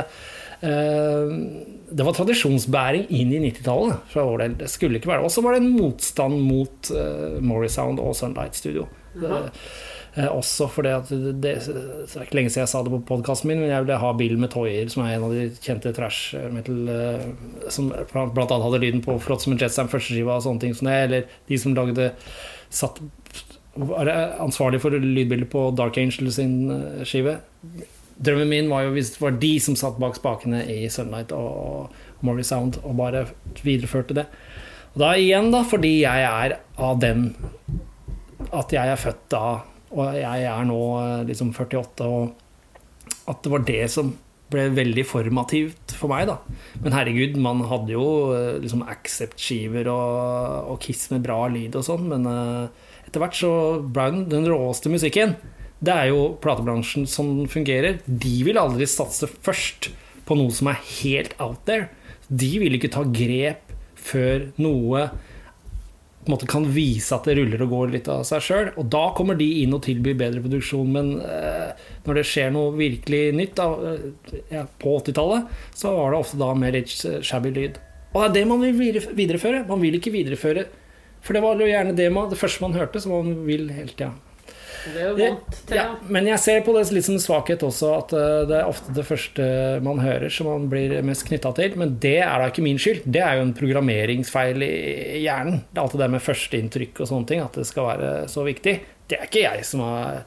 eh, 0.00 0.22
Det 0.64 2.04
var 2.06 2.14
tradisjonsbæring 2.16 3.04
inn 3.12 3.32
i 3.36 3.40
90-tallet 3.50 4.12
fra 4.12 4.24
vår 4.26 4.44
del. 4.44 4.54
Det 4.62 4.68
skulle 4.72 5.00
ikke 5.00 5.10
være. 5.12 5.26
Og 5.26 5.32
så 5.34 5.44
var 5.44 5.54
det 5.54 5.62
en 5.62 5.74
motstand 5.74 6.38
mot 6.46 6.90
uh, 6.94 7.36
Morrisound 7.44 8.00
og 8.02 8.16
Sunlight 8.16 8.56
Studio. 8.56 8.86
Eh, 10.14 10.30
også 10.30 10.68
fordi 10.70 10.92
at 10.94 11.08
det, 11.10 11.32
det, 11.42 11.52
er 11.66 12.22
ikke 12.22 12.36
lenge 12.38 12.52
siden 12.52 12.62
jeg 12.62 12.70
sa 12.70 12.82
det 12.86 12.92
på 12.92 13.00
podkasten 13.08 13.50
min, 13.50 13.58
men 13.64 13.72
jeg 13.72 13.82
ville 13.82 13.98
ha 13.98 14.12
Bill 14.14 14.36
Metoyer, 14.38 14.86
som 14.92 15.02
er 15.02 15.16
en 15.16 15.26
av 15.26 15.34
de 15.34 15.48
kjente 15.58 15.90
trash 15.96 16.38
metal 16.54 16.90
eh, 16.92 17.24
Som 17.74 17.90
blant 17.90 18.38
annet 18.44 18.66
hadde 18.68 18.82
lyden 18.84 19.02
på 19.02 19.16
Flott 19.22 19.42
som 19.42 19.54
en 19.54 19.58
Jetsam 19.58 19.90
førsteskiva 19.90 20.36
og 20.36 20.46
sånne 20.46 20.62
ting 20.62 20.76
som 20.78 20.90
det, 20.90 21.00
eller 21.08 21.26
de 21.50 21.58
som 21.58 21.74
lagde 21.74 22.12
satt 22.74 23.02
var 23.74 24.06
ansvarlig 24.38 24.78
for 24.84 24.94
lydbildet 24.94 25.50
på 25.50 25.64
Dark 25.74 25.98
Angel 25.98 26.30
sin 26.34 26.58
eh, 26.70 27.02
skive. 27.08 27.40
Drømmen 28.14 28.50
min 28.50 28.70
var 28.70 28.84
jo 28.86 28.94
hvis 28.94 29.14
det 29.16 29.22
var 29.22 29.38
de 29.42 29.52
som 29.62 29.76
satt 29.78 29.98
bak 30.02 30.18
spakene 30.18 30.62
i 30.70 30.84
Sunlight 30.92 31.34
og 31.34 31.94
Morley 32.24 32.46
Sound, 32.46 32.78
og 32.84 32.96
bare 33.00 33.26
videreførte 33.64 34.16
det. 34.16 34.28
Og 34.94 35.02
da 35.02 35.14
igjen, 35.18 35.50
da, 35.50 35.64
fordi 35.66 35.96
jeg 36.04 36.26
er 36.28 36.58
av 36.78 37.00
den 37.02 37.32
at 38.54 38.74
jeg 38.74 38.90
er 38.90 39.00
født 39.00 39.24
da, 39.34 39.46
og 39.94 40.18
jeg 40.18 40.46
er 40.50 40.68
nå 40.68 40.80
eh, 41.00 41.24
liksom 41.28 41.50
48, 41.54 42.06
og 42.06 43.30
at 43.30 43.42
det 43.42 43.52
var 43.52 43.66
det 43.66 43.82
som 43.90 44.12
ble 44.52 44.68
veldig 44.76 45.04
formativt 45.08 45.94
for 45.98 46.12
meg, 46.12 46.28
da. 46.30 46.38
Men 46.84 46.94
herregud, 46.94 47.38
man 47.42 47.64
hadde 47.70 47.94
jo 47.94 48.06
eh, 48.36 48.60
liksom 48.62 48.84
Accept-skiver 48.90 49.90
og, 49.92 50.70
og 50.74 50.80
Kiss 50.84 51.08
med 51.12 51.24
bra 51.26 51.40
lyd 51.50 51.78
og 51.80 51.86
sånn, 51.86 52.06
men 52.12 52.28
uh, 52.28 52.94
etter 53.04 53.22
hvert 53.22 53.38
så 53.38 53.52
Brown, 53.82 54.26
den 54.30 54.46
råeste 54.50 54.92
musikken, 54.92 55.36
det 55.84 55.94
er 55.94 56.10
jo 56.12 56.22
platebransjen 56.42 57.06
som 57.10 57.36
fungerer. 57.50 58.00
De 58.06 58.34
vil 58.46 58.60
aldri 58.60 58.88
satse 58.88 59.28
først 59.28 59.90
på 60.24 60.36
noe 60.38 60.52
som 60.54 60.70
er 60.72 60.80
helt 61.02 61.36
out 61.42 61.62
there. 61.68 61.90
De 62.28 62.50
vil 62.62 62.78
ikke 62.78 62.92
ta 62.94 63.04
grep 63.04 63.72
før 64.04 64.50
noe 64.60 65.08
måte 66.30 66.48
kan 66.48 66.64
vise 66.72 67.12
at 67.14 67.26
det 67.28 67.36
ruller 67.38 67.62
og 67.66 67.72
går 67.72 67.90
litt 67.94 68.08
av 68.08 68.22
seg 68.28 68.44
sjøl. 68.44 68.70
Og 68.80 68.88
da 68.92 69.02
kommer 69.16 69.36
de 69.38 69.48
inn 69.62 69.74
og 69.76 69.82
tilbyr 69.84 70.16
bedre 70.20 70.42
produksjon. 70.44 70.92
Men 70.94 71.10
eh, 71.20 71.74
når 72.06 72.20
det 72.20 72.26
skjer 72.30 72.54
noe 72.54 72.74
virkelig 72.78 73.22
nytt 73.36 73.56
da, 73.58 73.68
ja, 74.52 74.64
på 74.80 74.96
80-tallet, 75.00 75.50
så 75.76 75.92
var 75.96 76.14
det 76.14 76.22
ofte 76.22 76.40
da 76.40 76.52
mer 76.58 76.76
litt 76.76 76.94
shabby 76.94 77.52
lyd. 77.54 77.80
Og 78.14 78.22
det 78.22 78.28
er 78.28 78.36
det 78.38 78.46
man 78.48 78.62
vil 78.64 79.04
videreføre. 79.18 79.64
Man 79.68 79.82
vil 79.82 79.98
ikke 79.98 80.14
videreføre 80.14 80.68
For 81.24 81.34
det 81.34 81.40
var 81.42 81.58
jo 81.58 81.66
gjerne 81.66 81.96
det, 81.96 82.10
man, 82.12 82.28
det 82.30 82.38
første 82.38 82.62
man 82.62 82.76
hørte, 82.76 83.00
som 83.00 83.14
man 83.16 83.44
vil 83.46 83.70
hele 83.72 83.92
tida. 83.92 84.12
Det 84.84 85.00
er 85.00 85.08
jo 85.08 85.16
vondt. 85.18 85.58
Ja, 85.72 85.86
men 86.12 86.28
jeg 86.28 86.40
ser 86.42 86.62
på 86.66 86.74
det 86.76 86.84
litt 86.94 87.06
som 87.06 87.16
en 87.16 87.22
svakhet 87.22 87.64
også, 87.66 87.90
at 87.96 88.14
eh, 88.16 88.40
det 88.50 88.58
er 88.60 88.70
ofte 88.70 88.94
det 88.96 89.06
første 89.08 89.48
man 89.84 90.02
hører 90.04 90.32
som 90.32 90.50
man 90.50 90.68
blir 90.72 90.96
mest 91.06 91.26
knytta 91.28 91.54
til. 91.56 91.76
Men 91.80 91.96
det 92.02 92.18
er 92.24 92.34
da 92.40 92.50
ikke 92.50 92.64
min 92.66 92.80
skyld. 92.80 93.04
Det 93.04 93.22
er 93.24 93.38
jo 93.38 93.46
en 93.46 93.54
programmeringsfeil 93.56 94.66
i 94.66 95.22
hjernen. 95.24 95.62
Det 95.70 95.80
er 95.80 95.84
alltid 95.86 96.04
det 96.04 96.10
med 96.14 96.24
førsteinntrykk 96.24 97.04
og 97.04 97.10
sånne 97.12 97.30
ting, 97.30 97.44
at 97.44 97.60
det 97.60 97.68
skal 97.68 97.90
være 97.94 98.12
så 98.32 98.46
viktig. 98.46 98.78
Det 99.08 99.18
er 99.18 99.28
ikke 99.28 99.46
jeg 99.46 99.68
som 99.68 99.84
har 99.84 100.24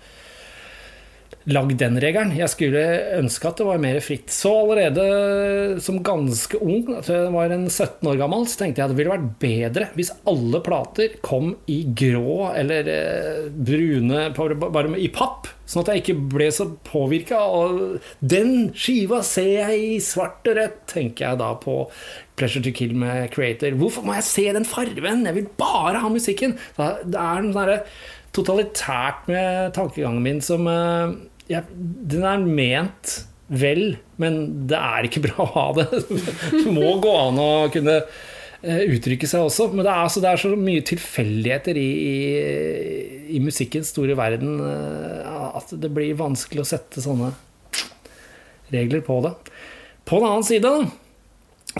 lagd 1.47 1.77
den 1.79 1.97
regelen. 2.01 2.33
Jeg 2.35 2.51
skulle 2.51 2.81
ønske 3.17 3.47
at 3.49 3.61
det 3.61 3.67
var 3.67 3.81
mer 3.81 3.99
fritt. 4.03 4.31
Så 4.33 4.51
allerede 4.65 5.79
som 5.83 6.01
ganske 6.05 6.59
ung, 6.59 6.89
altså 6.97 7.15
jeg 7.15 7.33
var 7.35 7.53
en 7.55 7.67
17 7.69 8.09
år 8.11 8.19
gammel, 8.19 8.47
så 8.49 8.61
tenkte 8.61 8.81
jeg 8.81 8.87
at 8.87 8.93
det 8.93 8.99
ville 8.99 9.13
vært 9.13 9.29
bedre 9.41 9.89
hvis 9.97 10.11
alle 10.27 10.61
plater 10.65 11.15
kom 11.25 11.53
i 11.71 11.79
grå 11.97 12.49
eller 12.51 12.91
eh, 12.91 13.45
brune, 13.51 14.27
bare 14.35 14.99
i 14.99 15.07
papp. 15.13 15.47
Sånn 15.67 15.83
at 15.83 15.91
jeg 15.91 16.03
ikke 16.03 16.17
ble 16.35 16.49
så 16.55 16.67
påvirka. 16.87 17.39
Og 17.47 18.03
den 18.19 18.69
skiva 18.75 19.21
ser 19.27 19.53
jeg 19.61 19.87
i 19.87 19.97
svart 20.03 20.47
og 20.47 20.59
rødt, 20.59 20.83
tenker 20.91 21.29
jeg 21.29 21.41
da 21.43 21.53
på 21.59 21.79
Pleasure 22.37 22.63
to 22.67 22.75
Kill 22.75 22.93
med 22.99 23.31
Creator. 23.33 23.75
Hvorfor 23.79 24.05
må 24.05 24.15
jeg 24.19 24.27
se 24.27 24.45
den 24.55 24.67
fargen? 24.67 25.25
Jeg 25.27 25.39
vil 25.39 25.49
bare 25.59 26.03
ha 26.03 26.11
musikken! 26.11 26.55
Det 26.77 27.17
er 27.17 27.43
noe 27.43 27.55
sånn 27.55 27.89
totalitært 28.37 29.25
med 29.31 29.73
tankegangen 29.73 30.21
min 30.21 30.43
som 30.45 30.67
eh, 30.69 31.15
ja, 31.51 31.63
Den 31.71 32.25
er 32.27 32.43
ment 32.43 33.17
vel, 33.47 33.97
men 34.19 34.41
det 34.67 34.79
er 34.79 35.07
ikke 35.07 35.23
bra 35.29 35.45
å 35.45 35.51
ha 35.53 35.67
det. 35.77 35.87
Det 36.51 36.65
må 36.73 36.97
gå 37.03 37.13
an 37.15 37.39
å 37.39 37.51
kunne 37.71 37.95
eh, 38.01 38.83
uttrykke 38.91 39.29
seg 39.29 39.47
også. 39.47 39.69
Men 39.71 39.85
det 39.85 39.91
er, 39.93 40.03
altså, 40.03 40.23
det 40.23 40.31
er 40.31 40.41
så 40.43 40.51
mye 40.59 40.83
tilfeldigheter 40.87 41.79
i, 41.79 41.87
i, 41.87 42.15
i, 43.37 43.41
musikkens 43.43 43.93
store 43.95 44.17
verden 44.19 44.59
eh, 44.67 45.35
at 45.57 45.71
det 45.79 45.91
blir 45.95 46.19
vanskelig 46.19 46.65
å 46.65 46.71
sette 46.75 47.03
sånne 47.03 47.31
regler 48.73 49.03
på 49.07 49.21
det. 49.23 49.35
På 50.07 50.19
den 50.19 50.27
annen 50.27 50.47
side, 50.47 50.67
da 50.67 51.06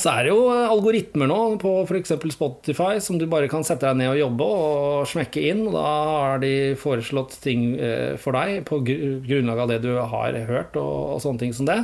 så 0.01 0.11
er 0.13 0.27
det 0.27 0.31
jo 0.33 0.47
algoritmer 0.51 1.29
nå 1.29 1.39
på 1.61 1.71
f.eks. 1.85 2.13
Spotify 2.33 2.97
som 3.03 3.19
du 3.19 3.25
bare 3.29 3.49
kan 3.51 3.65
sette 3.65 3.87
deg 3.87 3.99
ned 4.01 4.11
og 4.11 4.19
jobbe 4.19 4.47
og 4.57 5.09
smekke 5.11 5.43
inn. 5.51 5.63
Og 5.69 5.75
da 5.77 5.87
har 5.87 6.41
de 6.43 6.53
foreslått 6.79 7.37
ting 7.43 7.69
eh, 7.79 8.15
for 8.21 8.37
deg 8.37 8.63
på 8.67 8.81
grunnlag 8.85 9.63
av 9.63 9.71
det 9.71 9.81
du 9.85 9.93
har 9.97 10.37
hørt. 10.49 10.77
Og 10.81 11.21
sånne 11.23 11.45
ting 11.45 11.55
som 11.55 11.69
det. 11.69 11.79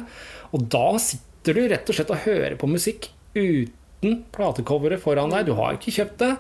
Og 0.54 0.68
da 0.74 0.88
sitter 1.02 1.58
du 1.58 1.66
rett 1.72 1.90
og 1.90 1.98
slett 1.98 2.14
og 2.14 2.24
hører 2.28 2.58
på 2.60 2.70
musikk 2.72 3.10
uten 3.34 4.24
platecoveret 4.36 5.02
foran 5.04 5.34
deg. 5.34 5.48
Du 5.48 5.56
har 5.58 5.78
ikke 5.78 5.96
kjøpt 5.96 6.24
det. 6.24 6.34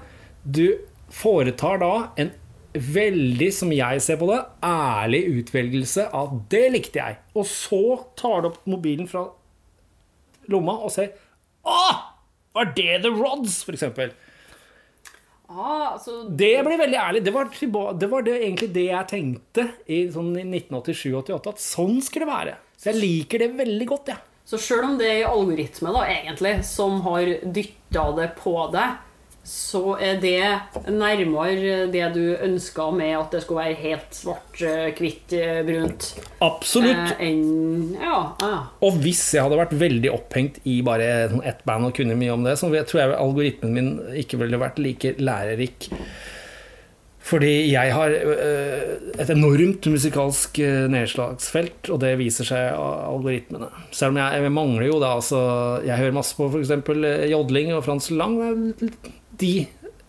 Du 0.43 0.65
foretar 1.13 1.80
da 1.82 1.93
en 2.19 2.34
veldig, 2.74 3.49
som 3.53 3.71
jeg 3.74 4.01
ser 4.01 4.17
på 4.17 4.28
det, 4.32 4.39
ærlig 4.65 5.21
utvelgelse 5.39 6.07
av 6.09 6.41
'det 6.49 6.65
likte 6.74 6.99
jeg'. 6.99 7.21
Og 7.36 7.45
så 7.45 8.01
tar 8.17 8.41
du 8.41 8.47
opp 8.49 8.65
mobilen 8.65 9.07
fra 9.07 9.28
lomma 10.49 10.76
og 10.84 10.91
ser 10.91 11.13
å! 11.64 11.80
Var 12.53 12.70
det 12.78 12.99
The 13.05 13.09
Rods, 13.09 13.64
for 13.66 13.74
eksempel? 13.78 14.11
Ah, 15.53 15.93
altså, 15.93 16.24
Det 16.30 16.55
blir 16.66 16.78
veldig 16.82 16.99
ærlig. 16.99 17.24
Det 17.26 17.34
var, 17.34 17.49
det 17.99 18.09
var 18.09 18.26
det, 18.26 18.36
egentlig 18.41 18.70
det 18.74 18.86
jeg 18.89 19.09
tenkte 19.09 19.66
i 19.86 20.03
sånn 20.14 20.32
1987-88. 20.41 21.53
At 21.53 21.64
sånn 21.64 21.97
skulle 22.05 22.28
det 22.28 22.34
være. 22.34 22.55
Så 22.78 22.91
jeg 22.91 23.01
liker 23.01 23.43
det 23.43 23.49
veldig 23.57 23.89
godt, 23.89 24.14
jeg. 24.14 24.22
Ja. 24.22 24.30
Så 24.43 24.59
sjøl 24.59 24.84
om 24.84 24.97
det 24.99 25.07
er 25.07 25.30
algoritme 25.30 25.93
da, 25.95 26.01
egentlig, 26.11 26.57
som 26.68 26.97
har 27.05 27.30
dytta 27.55 28.09
det 28.18 28.26
på 28.41 28.55
deg, 28.74 28.97
så 29.43 29.97
er 29.99 30.21
det 30.23 30.87
nærmere 30.87 31.87
det 31.91 32.05
du 32.15 32.21
ønska 32.31 32.85
med 32.95 33.11
at 33.17 33.33
det 33.35 33.41
skulle 33.43 33.65
være 33.65 33.79
helt 33.81 34.15
svart, 34.15 34.61
hvitt, 34.95 35.33
brunt. 35.67 36.05
Absolutt. 36.45 37.17
Eh, 37.17 37.25
en, 37.27 37.97
ja, 37.99 38.19
ja. 38.39 38.59
Og 38.79 39.01
hvis 39.03 39.25
jeg 39.35 39.43
hadde 39.43 39.59
vært 39.59 39.73
veldig 39.81 40.13
opphengt 40.13 40.61
i 40.63 40.77
bare 40.85 41.09
ett 41.43 41.65
band 41.67 41.89
og 41.89 41.97
kunne 41.97 42.15
mye 42.19 42.37
om 42.37 42.47
det, 42.47 42.55
så 42.61 42.71
tror 42.71 43.01
jeg 43.01 43.17
algoritmen 43.17 43.75
min 43.75 43.89
ikke 44.23 44.39
ville 44.39 44.61
vært 44.61 44.79
like 44.79 45.11
lærerik. 45.19 45.89
Fordi 47.23 47.51
jeg 47.71 47.91
har 47.95 48.15
et 48.15 49.29
enormt 49.31 49.87
musikalsk 49.91 50.59
nedslagsfelt, 50.91 51.91
og 51.91 52.01
det 52.03 52.13
viser 52.19 52.47
seg 52.47 52.71
av 52.75 53.13
algoritmene. 53.13 53.69
Selv 53.95 54.15
om 54.15 54.19
jeg, 54.19 54.43
jeg 54.43 54.55
mangler 54.55 54.87
jo 54.89 54.97
da 55.03 55.13
altså 55.17 55.39
Jeg 55.87 55.99
hører 56.01 56.15
masse 56.15 56.35
på 56.35 56.49
f.eks. 56.51 56.73
Jodling 57.31 57.71
og 57.75 57.83
Frans 57.87 58.11
Lang 58.11 58.39
de 59.43 59.55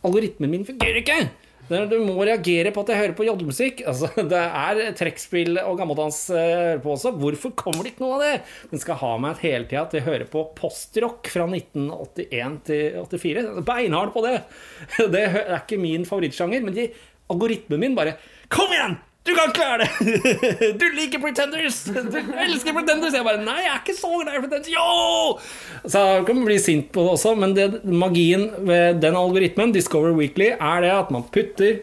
algoritmene 0.05 0.55
mine 0.55 0.69
fungerer 0.69 1.03
ikke! 1.03 1.25
Du 1.65 1.95
må 2.05 2.19
reagere 2.27 2.75
på 2.75 2.83
at 2.85 2.91
jeg 2.93 3.01
hører 3.01 3.15
på 3.17 3.25
jodlemusikk. 3.25 3.79
Altså, 3.89 4.11
det 4.33 4.41
er 4.41 4.97
trekkspill 4.99 5.57
og 5.63 5.79
gammeldans 5.81 6.19
eh, 6.35 6.43
jeg 6.51 6.59
hører 6.59 6.83
på 6.85 6.93
også. 6.93 7.15
Hvorfor 7.23 7.55
kommer 7.57 7.87
det 7.87 7.95
ikke 7.95 8.05
noe 8.05 8.19
av 8.19 8.25
det? 8.27 8.35
Den 8.75 8.83
skal 8.83 9.01
ha 9.01 9.15
meg 9.23 9.41
hele 9.45 9.69
tida 9.71 9.87
til 9.89 10.03
å 10.03 10.09
høre 10.11 10.29
på 10.29 10.45
postrock 10.59 11.31
fra 11.33 11.49
1981 11.49 12.61
til 12.69 13.01
84. 13.01 13.47
Beinhard 13.65 14.13
på 14.15 14.27
det. 14.27 14.37
Det 15.15 15.25
er 15.25 15.57
ikke 15.57 15.81
min 15.81 16.05
favorittsjanger, 16.09 16.65
men 16.67 16.77
de, 16.77 16.89
algoritmen 17.33 17.81
min 17.81 17.97
bare 17.97 18.19
Kom 18.53 18.73
igjen! 18.75 18.99
Du 19.25 19.33
kan 19.33 19.53
klare 19.57 19.87
det! 19.87 20.73
Du 20.81 20.85
liker 20.93 21.21
Pretenders! 21.23 21.79
Du 21.89 22.19
elsker 22.45 22.75
Pretenders! 22.77 23.15
Jeg 23.17 23.25
bare 23.25 23.41
Nei, 23.41 23.63
jeg 23.65 23.71
er 23.73 23.81
ikke 23.81 23.97
så 23.97 24.11
glad 24.21 24.37
i 24.37 24.43
Pretenders! 24.43 24.69
Yo! 24.75 25.89
Så 25.89 26.03
jeg 26.11 26.27
kan 26.29 26.43
bli 26.45 26.59
sint 26.61 26.91
på 26.93 27.07
det 27.07 27.15
også, 27.17 27.33
men 27.41 27.55
det, 27.57 27.69
magien 27.89 28.51
ved 28.69 29.01
den 29.01 29.17
algoritmen, 29.17 29.73
Discover 29.73 30.13
Weekly, 30.19 30.51
er 30.59 30.85
det 30.85 30.93
at 30.93 31.13
man 31.15 31.25
putter 31.33 31.81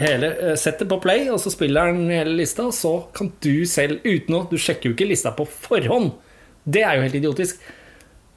hele, 0.00 0.32
eh, 0.42 0.56
setter 0.58 0.90
på 0.90 0.98
play, 1.04 1.28
og 1.30 1.38
så 1.42 1.52
spiller 1.54 1.92
den 1.94 2.10
hele 2.10 2.34
lista, 2.42 2.66
og 2.66 2.74
så 2.74 2.96
kan 3.14 3.30
du 3.44 3.62
selv, 3.70 4.02
uten 4.02 4.40
å 4.40 4.46
Du 4.50 4.58
sjekker 4.58 4.90
jo 4.90 4.96
ikke 4.98 5.10
lista 5.12 5.30
på 5.36 5.46
forhånd. 5.46 6.16
Det 6.66 6.82
er 6.82 6.98
jo 6.98 7.06
helt 7.06 7.20
idiotisk. 7.20 7.62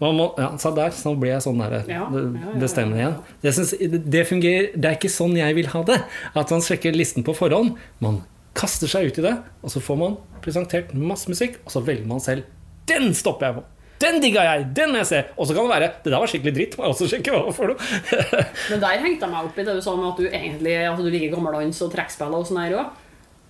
Man 0.02 0.18
må, 0.18 0.26
ja, 0.42 0.50
så 0.60 0.72
der 0.76 0.94
så 0.96 1.14
ble 1.20 1.30
jeg 1.30 1.44
sånn 1.46 1.62
der, 1.62 1.84
Ja, 1.88 2.06
ja, 2.10 2.54
bestemmende 2.60 3.00
igjen. 3.00 3.18
Det, 3.44 3.54
synes, 3.56 3.74
det 4.16 4.24
fungerer 4.28 4.72
Det 4.74 4.90
er 4.90 4.98
ikke 4.98 5.12
sånn 5.14 5.36
jeg 5.38 5.56
vil 5.56 5.70
ha 5.72 5.84
det. 5.88 6.00
At 6.34 6.52
man 6.52 6.66
sjekker 6.66 6.96
listen 6.98 7.24
på 7.24 7.36
forhånd. 7.38 7.78
Man 8.04 8.24
kaster 8.58 8.90
seg 8.90 9.10
ut 9.10 9.20
i 9.22 9.26
det, 9.26 9.36
og 9.64 9.72
så 9.74 9.82
får 9.82 10.00
man 10.02 10.18
presentert 10.44 10.92
masse 10.98 11.30
musikk, 11.32 11.62
og 11.64 11.74
så 11.74 11.82
velger 11.86 12.10
man 12.10 12.22
selv. 12.22 12.50
Den 12.90 13.14
stopper 13.18 13.48
jeg 13.48 13.58
på! 13.60 13.64
Den 14.04 14.20
digga 14.20 14.44
jeg! 14.44 14.66
Den 14.76 14.92
må 14.92 15.00
jeg 15.00 15.10
se! 15.10 15.20
Og 15.38 15.48
så 15.48 15.56
kan 15.56 15.68
det 15.70 15.72
være 15.72 15.90
Det 16.04 16.12
der 16.12 16.20
var 16.20 16.28
skikkelig 16.32 16.54
dritt. 16.58 16.74
Må 16.78 16.84
jeg 16.86 16.96
også 16.96 17.08
sjekke 17.08 17.36
hva 17.36 17.54
for 17.56 17.72
noe. 17.72 17.92
Men 18.74 18.82
der 18.84 19.04
hengte 19.06 19.24
jeg 19.24 19.32
meg 19.32 19.48
opp 19.48 19.60
i 19.62 19.66
det 19.68 19.78
du 19.78 19.84
sa 19.86 19.94
med 19.96 20.10
at 20.10 20.20
du 20.20 20.28
egentlig 20.28 20.74
altså 20.82 21.06
du 21.06 21.12
liker 21.14 21.32
gammeldans 21.38 21.80
og 21.86 21.94
trekkspill 21.94 22.36
og 22.36 22.50
sånn 22.50 22.60
her 22.66 22.76
òg. 22.82 22.98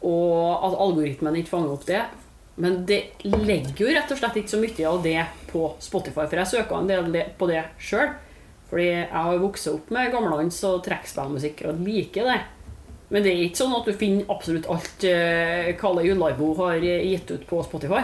Og 0.05 0.67
at 0.67 0.77
algoritmen 0.85 1.39
ikke 1.39 1.55
fanger 1.55 1.73
opp 1.73 1.87
det. 1.89 2.03
Men 2.55 2.83
det 2.85 2.99
legger 3.25 3.81
jo 3.81 3.93
rett 3.95 4.11
og 4.13 4.19
slett 4.19 4.37
ikke 4.37 4.53
så 4.53 4.59
mye 4.61 4.89
av 4.89 4.99
det 5.05 5.21
på 5.49 5.71
Spotify. 5.81 6.27
For 6.27 6.41
jeg 6.41 6.51
søker 6.51 6.77
en 6.77 6.89
del 6.91 7.33
på 7.39 7.49
det 7.49 7.63
sjøl. 7.81 8.13
Fordi 8.69 8.89
jeg 8.89 9.09
har 9.13 9.41
vokst 9.41 9.69
opp 9.69 9.89
med 9.93 10.11
gammeldans 10.13 10.57
og 10.65 10.81
trekkspillmusikk 10.85 11.65
og 11.69 11.81
liker 11.85 12.29
det. 12.29 12.41
Men 13.13 13.25
det 13.25 13.33
er 13.33 13.41
ikke 13.45 13.61
sånn 13.61 13.75
at 13.77 13.85
du 13.85 13.93
finner 13.93 14.29
absolutt 14.33 14.69
alt 14.73 15.05
uh, 15.05 15.69
Kalle 15.77 16.05
Jularbo 16.07 16.53
har 16.63 16.81
gitt 16.81 17.29
ut 17.29 17.43
på 17.49 17.59
Spotify. 17.65 18.01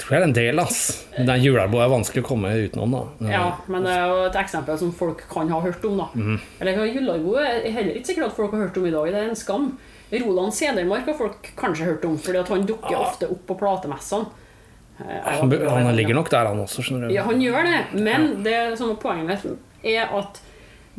tror 0.00 0.16
jeg 0.16 0.22
er 0.22 0.26
en 0.26 0.34
del, 0.34 0.62
ass. 0.62 0.80
Den 1.14 1.44
Jularbo 1.44 1.78
er 1.78 1.92
vanskelig 1.92 2.24
å 2.24 2.28
komme 2.32 2.50
utenom, 2.58 2.96
da. 2.96 3.30
Ja, 3.30 3.44
men 3.70 3.86
det 3.86 3.94
er 3.94 4.10
jo 4.10 4.24
et 4.24 4.40
eksempel 4.42 4.80
som 4.80 4.90
folk 4.96 5.22
kan 5.30 5.52
ha 5.54 5.60
hørt 5.62 5.86
om, 5.86 6.02
da. 6.02 6.08
Mm. 6.18 6.40
Eller 6.58 6.82
Jularbo 6.90 7.36
er 7.38 7.68
heller 7.70 7.94
ikke 7.94 8.10
sikkert 8.10 8.32
at 8.32 8.38
folk 8.40 8.56
har 8.56 8.66
hørt 8.66 8.80
om 8.80 8.88
i 8.90 8.94
dag. 8.96 9.12
Det 9.12 9.22
er 9.22 9.30
en 9.30 9.38
skam. 9.38 9.70
Roland 10.10 10.54
Sedermark 10.56 11.06
har 11.06 11.14
folk 11.18 11.52
kanskje 11.58 11.86
hørt 11.86 12.04
om, 12.08 12.16
fordi 12.18 12.40
at 12.42 12.48
han 12.50 12.66
dukker 12.66 12.96
ofte 12.98 13.28
opp 13.30 13.44
på 13.46 13.56
platemessene. 13.60 14.26
Eh, 15.00 15.30
Han, 15.38 15.54
han 15.86 15.96
ligger 15.96 16.14
nok 16.18 16.30
der, 16.32 16.50
han 16.50 16.60
også, 16.64 16.82
skjønner 16.84 17.08
du. 17.08 17.14
Ja, 17.14 17.22
han 17.28 17.40
gjør 17.40 17.62
det, 17.68 17.80
men 18.02 18.42
det 18.44 18.58
som 18.80 18.90
er 18.92 18.98
poenget 19.00 19.30
mitt 19.30 19.86
er 19.94 20.10
at 20.18 20.40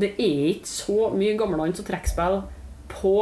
det 0.01 0.13
er 0.17 0.47
ikke 0.55 0.71
så 0.71 1.11
mye 1.13 1.35
gammeldans 1.37 1.81
og 1.83 1.85
trekkspill 1.91 2.39
på 2.89 3.13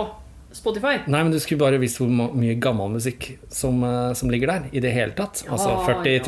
Spotify. 0.56 0.96
Nei, 1.06 1.20
men 1.26 1.34
du 1.34 1.38
skulle 1.42 1.62
bare 1.62 1.78
visst 1.82 2.00
hvor 2.00 2.10
mye 2.10 2.56
gammel 2.62 2.90
musikk 2.96 3.28
som, 3.54 3.84
eh, 3.86 4.14
som 4.18 4.32
ligger 4.34 4.48
der 4.54 4.70
i 4.72 4.80
det 4.82 4.94
hele 4.96 5.14
tatt. 5.18 5.44
Ja, 5.46 5.52
altså 5.58 5.76
40-, 5.86 6.22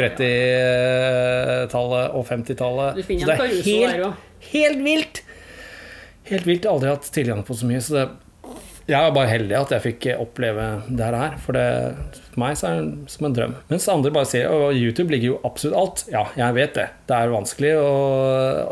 30-tallet 0.92 2.16
og 2.18 2.26
50-tallet. 2.28 3.00
Du 3.00 3.04
finner 3.08 3.26
Så 3.26 3.32
det 3.32 3.38
er 3.38 3.64
helt, 3.66 4.26
helt 4.52 4.84
vilt! 4.86 5.22
Helt 6.32 6.46
vilt. 6.48 6.64
Jeg 6.64 6.70
har 6.70 6.76
aldri 6.78 6.92
hatt 6.94 7.08
tilgang 7.16 7.42
på 7.48 7.56
så 7.58 7.68
mye. 7.68 7.82
Så 7.84 7.96
det, 7.98 8.04
jeg 8.92 9.08
er 9.08 9.14
bare 9.16 9.30
heldig 9.32 9.56
at 9.56 9.72
jeg 9.76 9.84
fikk 9.86 10.06
oppleve 10.20 10.66
det 10.92 11.08
her. 11.16 11.36
For 11.42 11.56
det, 11.56 11.66
for 12.32 12.42
meg 12.44 12.58
så 12.60 12.68
er 12.70 12.82
det 12.82 13.12
som 13.14 13.28
en 13.28 13.36
drøm. 13.36 13.54
Mens 13.72 13.88
andre 13.92 14.12
bare 14.14 14.28
sier 14.28 14.52
at 14.52 14.78
YouTube 14.78 15.14
ligger 15.14 15.34
jo 15.34 15.38
absolutt 15.48 15.78
alt. 15.80 16.04
Ja, 16.12 16.26
jeg 16.38 16.58
vet 16.58 16.76
det. 16.76 16.88
Det 17.08 17.18
er 17.18 17.32
vanskelig 17.32 17.72
å, 17.80 17.94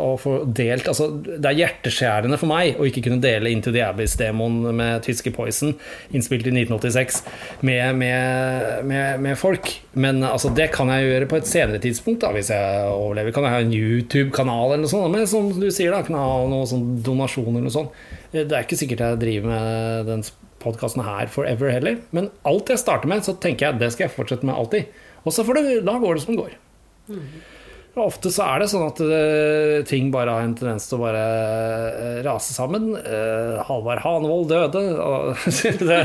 å 0.03 0.09
få 0.19 0.35
delt 0.55 0.87
altså, 0.91 1.09
Det 1.27 1.43
er 1.43 1.57
hjerteskjærende 1.59 2.39
for 2.39 2.51
meg 2.51 2.79
å 2.79 2.87
ikke 2.87 3.03
kunne 3.07 3.23
dele 3.23 3.51
Into 3.51 3.73
the 3.75 3.83
Abyss-demoen 3.85 4.69
med 4.75 5.03
tyske 5.07 5.33
Poison, 5.35 5.73
innspilt 6.15 6.47
i 6.47 6.53
1986, 6.53 7.23
med, 7.67 7.99
med, 7.99 8.85
med, 8.87 9.23
med 9.23 9.39
folk. 9.39 9.71
Men 9.99 10.23
altså, 10.27 10.51
det 10.55 10.69
kan 10.75 10.91
jeg 10.93 11.07
gjøre 11.09 11.31
på 11.31 11.39
et 11.39 11.49
senere 11.49 11.83
tidspunkt, 11.83 12.23
da, 12.25 12.33
hvis 12.35 12.51
jeg 12.53 12.87
overlever. 12.91 13.35
Kan 13.35 13.47
jeg 13.47 13.55
ha 13.55 13.63
en 13.65 13.75
YouTube-kanal 13.75 14.73
eller 14.73 14.85
noe 14.85 14.93
sånt? 14.93 15.11
Men 15.15 15.27
som 15.29 15.51
du 15.55 15.69
sier, 15.71 15.95
da, 15.95 16.03
kan 16.03 16.19
jeg 16.19 16.31
ha 16.35 16.47
noe 16.51 16.67
sånn 16.69 16.89
donasjon 17.05 17.53
eller 17.53 17.69
noe 17.69 17.77
sånt. 17.79 18.07
Det 18.31 18.45
er 18.45 18.65
ikke 18.65 18.77
sikkert 18.77 19.05
jeg 19.05 19.21
driver 19.23 19.49
med 19.49 20.09
den 20.09 20.25
podkasten 20.61 21.05
her 21.05 21.29
forever 21.31 21.71
heller. 21.73 22.01
Men 22.15 22.29
alt 22.47 22.69
jeg 22.69 22.81
starter 22.81 23.09
med, 23.09 23.23
så 23.25 23.37
tenker 23.41 23.69
jeg 23.69 23.81
det 23.81 23.93
skal 23.95 24.07
jeg 24.07 24.15
fortsette 24.17 24.47
med 24.47 24.57
alltid. 24.57 24.91
Og 25.25 25.35
så 25.35 25.45
får 25.45 25.59
det, 25.59 25.79
da 25.87 25.97
går 26.01 26.17
det 26.17 26.25
som 26.25 26.35
det 26.35 26.43
går. 26.43 26.59
Og 27.97 28.03
Ofte 28.05 28.29
så 28.31 28.45
er 28.45 28.61
det 28.61 28.69
sånn 28.71 28.85
at 28.85 28.99
eh, 29.01 29.79
ting 29.89 30.11
bare 30.13 30.35
har 30.35 30.45
en 30.45 30.53
tendens 30.55 30.85
til 30.87 30.99
å 30.99 31.01
bare 31.01 31.23
eh, 31.89 32.19
rase 32.23 32.53
sammen. 32.53 32.91
Uh, 32.95 33.59
Halvard 33.67 34.03
Hanevold 34.05 34.47
døde. 34.51 34.83
Og 35.03 35.33
det, 35.89 35.99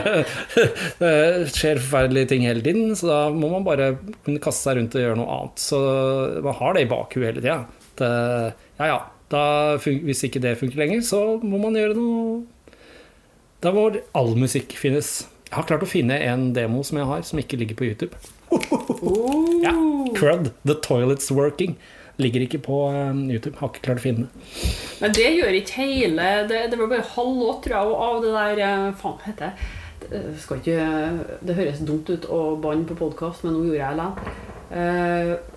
skjer 1.54 1.82
forferdelige 1.82 2.32
ting 2.32 2.48
hele 2.48 2.64
tiden, 2.64 2.96
så 2.98 3.10
da 3.10 3.20
må 3.34 3.52
man 3.52 3.66
bare 3.68 3.92
kunne 4.24 4.42
kaste 4.42 4.70
seg 4.70 4.80
rundt 4.80 4.96
og 4.96 5.04
gjøre 5.04 5.20
noe 5.20 5.38
annet. 5.38 5.66
Så 5.68 5.82
man 6.46 6.58
har 6.62 6.74
det 6.74 6.86
i 6.86 6.90
bakhuet 6.90 7.28
hele 7.30 7.44
tida. 7.44 7.60
Ja 8.80 8.88
ja, 8.90 9.02
da, 9.34 9.44
hvis 9.82 10.24
ikke 10.26 10.42
det 10.42 10.56
funker 10.60 10.80
lenger, 10.80 11.02
så 11.06 11.22
må 11.42 11.60
man 11.62 11.76
gjøre 11.78 11.98
noe 11.98 12.42
Da 13.64 13.72
må 13.74 13.88
all 14.14 14.34
musikk 14.36 14.74
finnes. 14.76 15.24
Jeg 15.48 15.56
har 15.56 15.68
klart 15.68 15.84
å 15.86 15.88
finne 15.88 16.16
en 16.26 16.48
demo 16.56 16.82
som 16.84 16.98
jeg 17.00 17.08
har, 17.08 17.22
som 17.26 17.40
ikke 17.40 17.58
ligger 17.60 17.78
på 17.78 17.86
YouTube. 17.88 18.16
Ja, 19.64 19.74
Crud, 20.16 20.50
The 20.66 20.74
Toilet's 20.84 21.30
Working. 21.32 21.76
Ligger 22.16 22.44
ikke 22.44 22.60
på 22.62 22.80
eh, 22.94 23.14
YouTube. 23.32 23.56
Har 23.58 23.72
ikke 23.72 23.86
klart 23.88 24.02
å 24.02 24.04
finne 24.04 24.26
det. 24.26 24.68
Men 25.00 25.14
det 25.16 25.30
gjør 25.34 25.56
ikke 25.58 25.80
hele 25.80 26.26
Det, 26.50 26.60
det 26.70 26.78
var 26.78 26.92
bare 26.92 27.08
halv 27.16 27.40
låt, 27.40 27.64
tror 27.64 27.74
jeg, 27.74 27.96
av 28.06 28.20
det 28.22 28.34
der 28.36 28.62
eh, 28.68 28.84
Faen, 29.00 29.16
heter 29.24 29.48
det? 29.48 29.70
Det 30.12 30.20
skal 30.42 30.60
ikke 30.60 31.38
Det 31.48 31.56
høres 31.58 31.82
dumt 31.88 32.12
ut 32.12 32.28
å 32.30 32.40
banne 32.60 32.86
på 32.86 32.98
podkast, 32.98 33.42
men 33.46 33.56
nå 33.56 33.64
gjorde 33.70 33.80
jeg 33.80 34.00
det. 34.02 35.53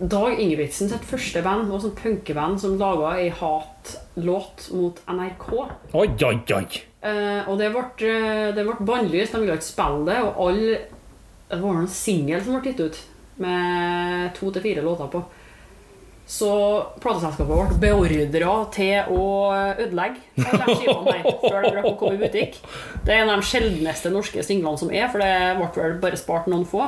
Dag 0.00 0.38
Ingebrigtsen 0.40 0.88
sitt 0.88 1.02
første 1.04 1.42
band 1.44 1.68
var 1.68 1.82
sånn 1.82 1.92
punkeband 1.98 2.60
som 2.62 2.78
laga 2.80 3.18
ei 3.20 3.26
hatlåt 3.36 4.70
mot 4.72 5.02
NRK. 5.04 5.50
Oi, 5.92 6.06
oi, 6.24 6.36
oi! 6.56 6.80
Eh, 7.04 7.42
og 7.44 7.58
det 7.60 7.68
ble, 7.74 7.82
eh, 8.08 8.46
det 8.56 8.64
ble 8.64 8.78
bannlyst, 8.80 9.34
de 9.34 9.42
ville 9.42 9.58
ikke 9.58 9.66
spille 9.66 10.06
det. 10.08 10.16
Og 10.24 10.40
alle 10.46 10.78
Det 11.50 11.58
var 11.60 11.80
en 11.80 11.88
singel 11.90 12.40
som 12.44 12.54
ble 12.54 12.70
gitt 12.70 12.80
ut 12.80 12.98
med 13.42 14.32
to 14.36 14.52
til 14.54 14.62
fire 14.62 14.82
låter 14.86 15.08
på. 15.10 15.20
Så 16.30 16.48
plateselskapet 17.02 17.50
ble 17.50 17.90
beordra 17.90 18.52
til 18.70 19.10
å 19.10 19.24
ødelegge 19.82 20.20
de 20.36 20.76
skivene 20.78 21.16
her 21.16 21.40
før 21.42 21.64
de 21.64 21.72
rakk 21.74 21.88
å 21.90 21.96
komme 21.98 22.14
i 22.14 22.22
butikk. 22.22 22.60
Det 23.02 23.10
er 23.16 23.24
en 23.24 23.32
av 23.34 23.42
de 23.42 23.48
sjeldneste 23.50 24.12
norske 24.14 24.44
singlene 24.46 24.78
som 24.78 24.92
er, 24.94 25.10
for 25.10 25.18
det 25.18 25.58
ble 25.58 25.82
vel 25.82 25.98
bare 26.04 26.20
spart 26.20 26.46
noen 26.46 26.64
få. 26.64 26.86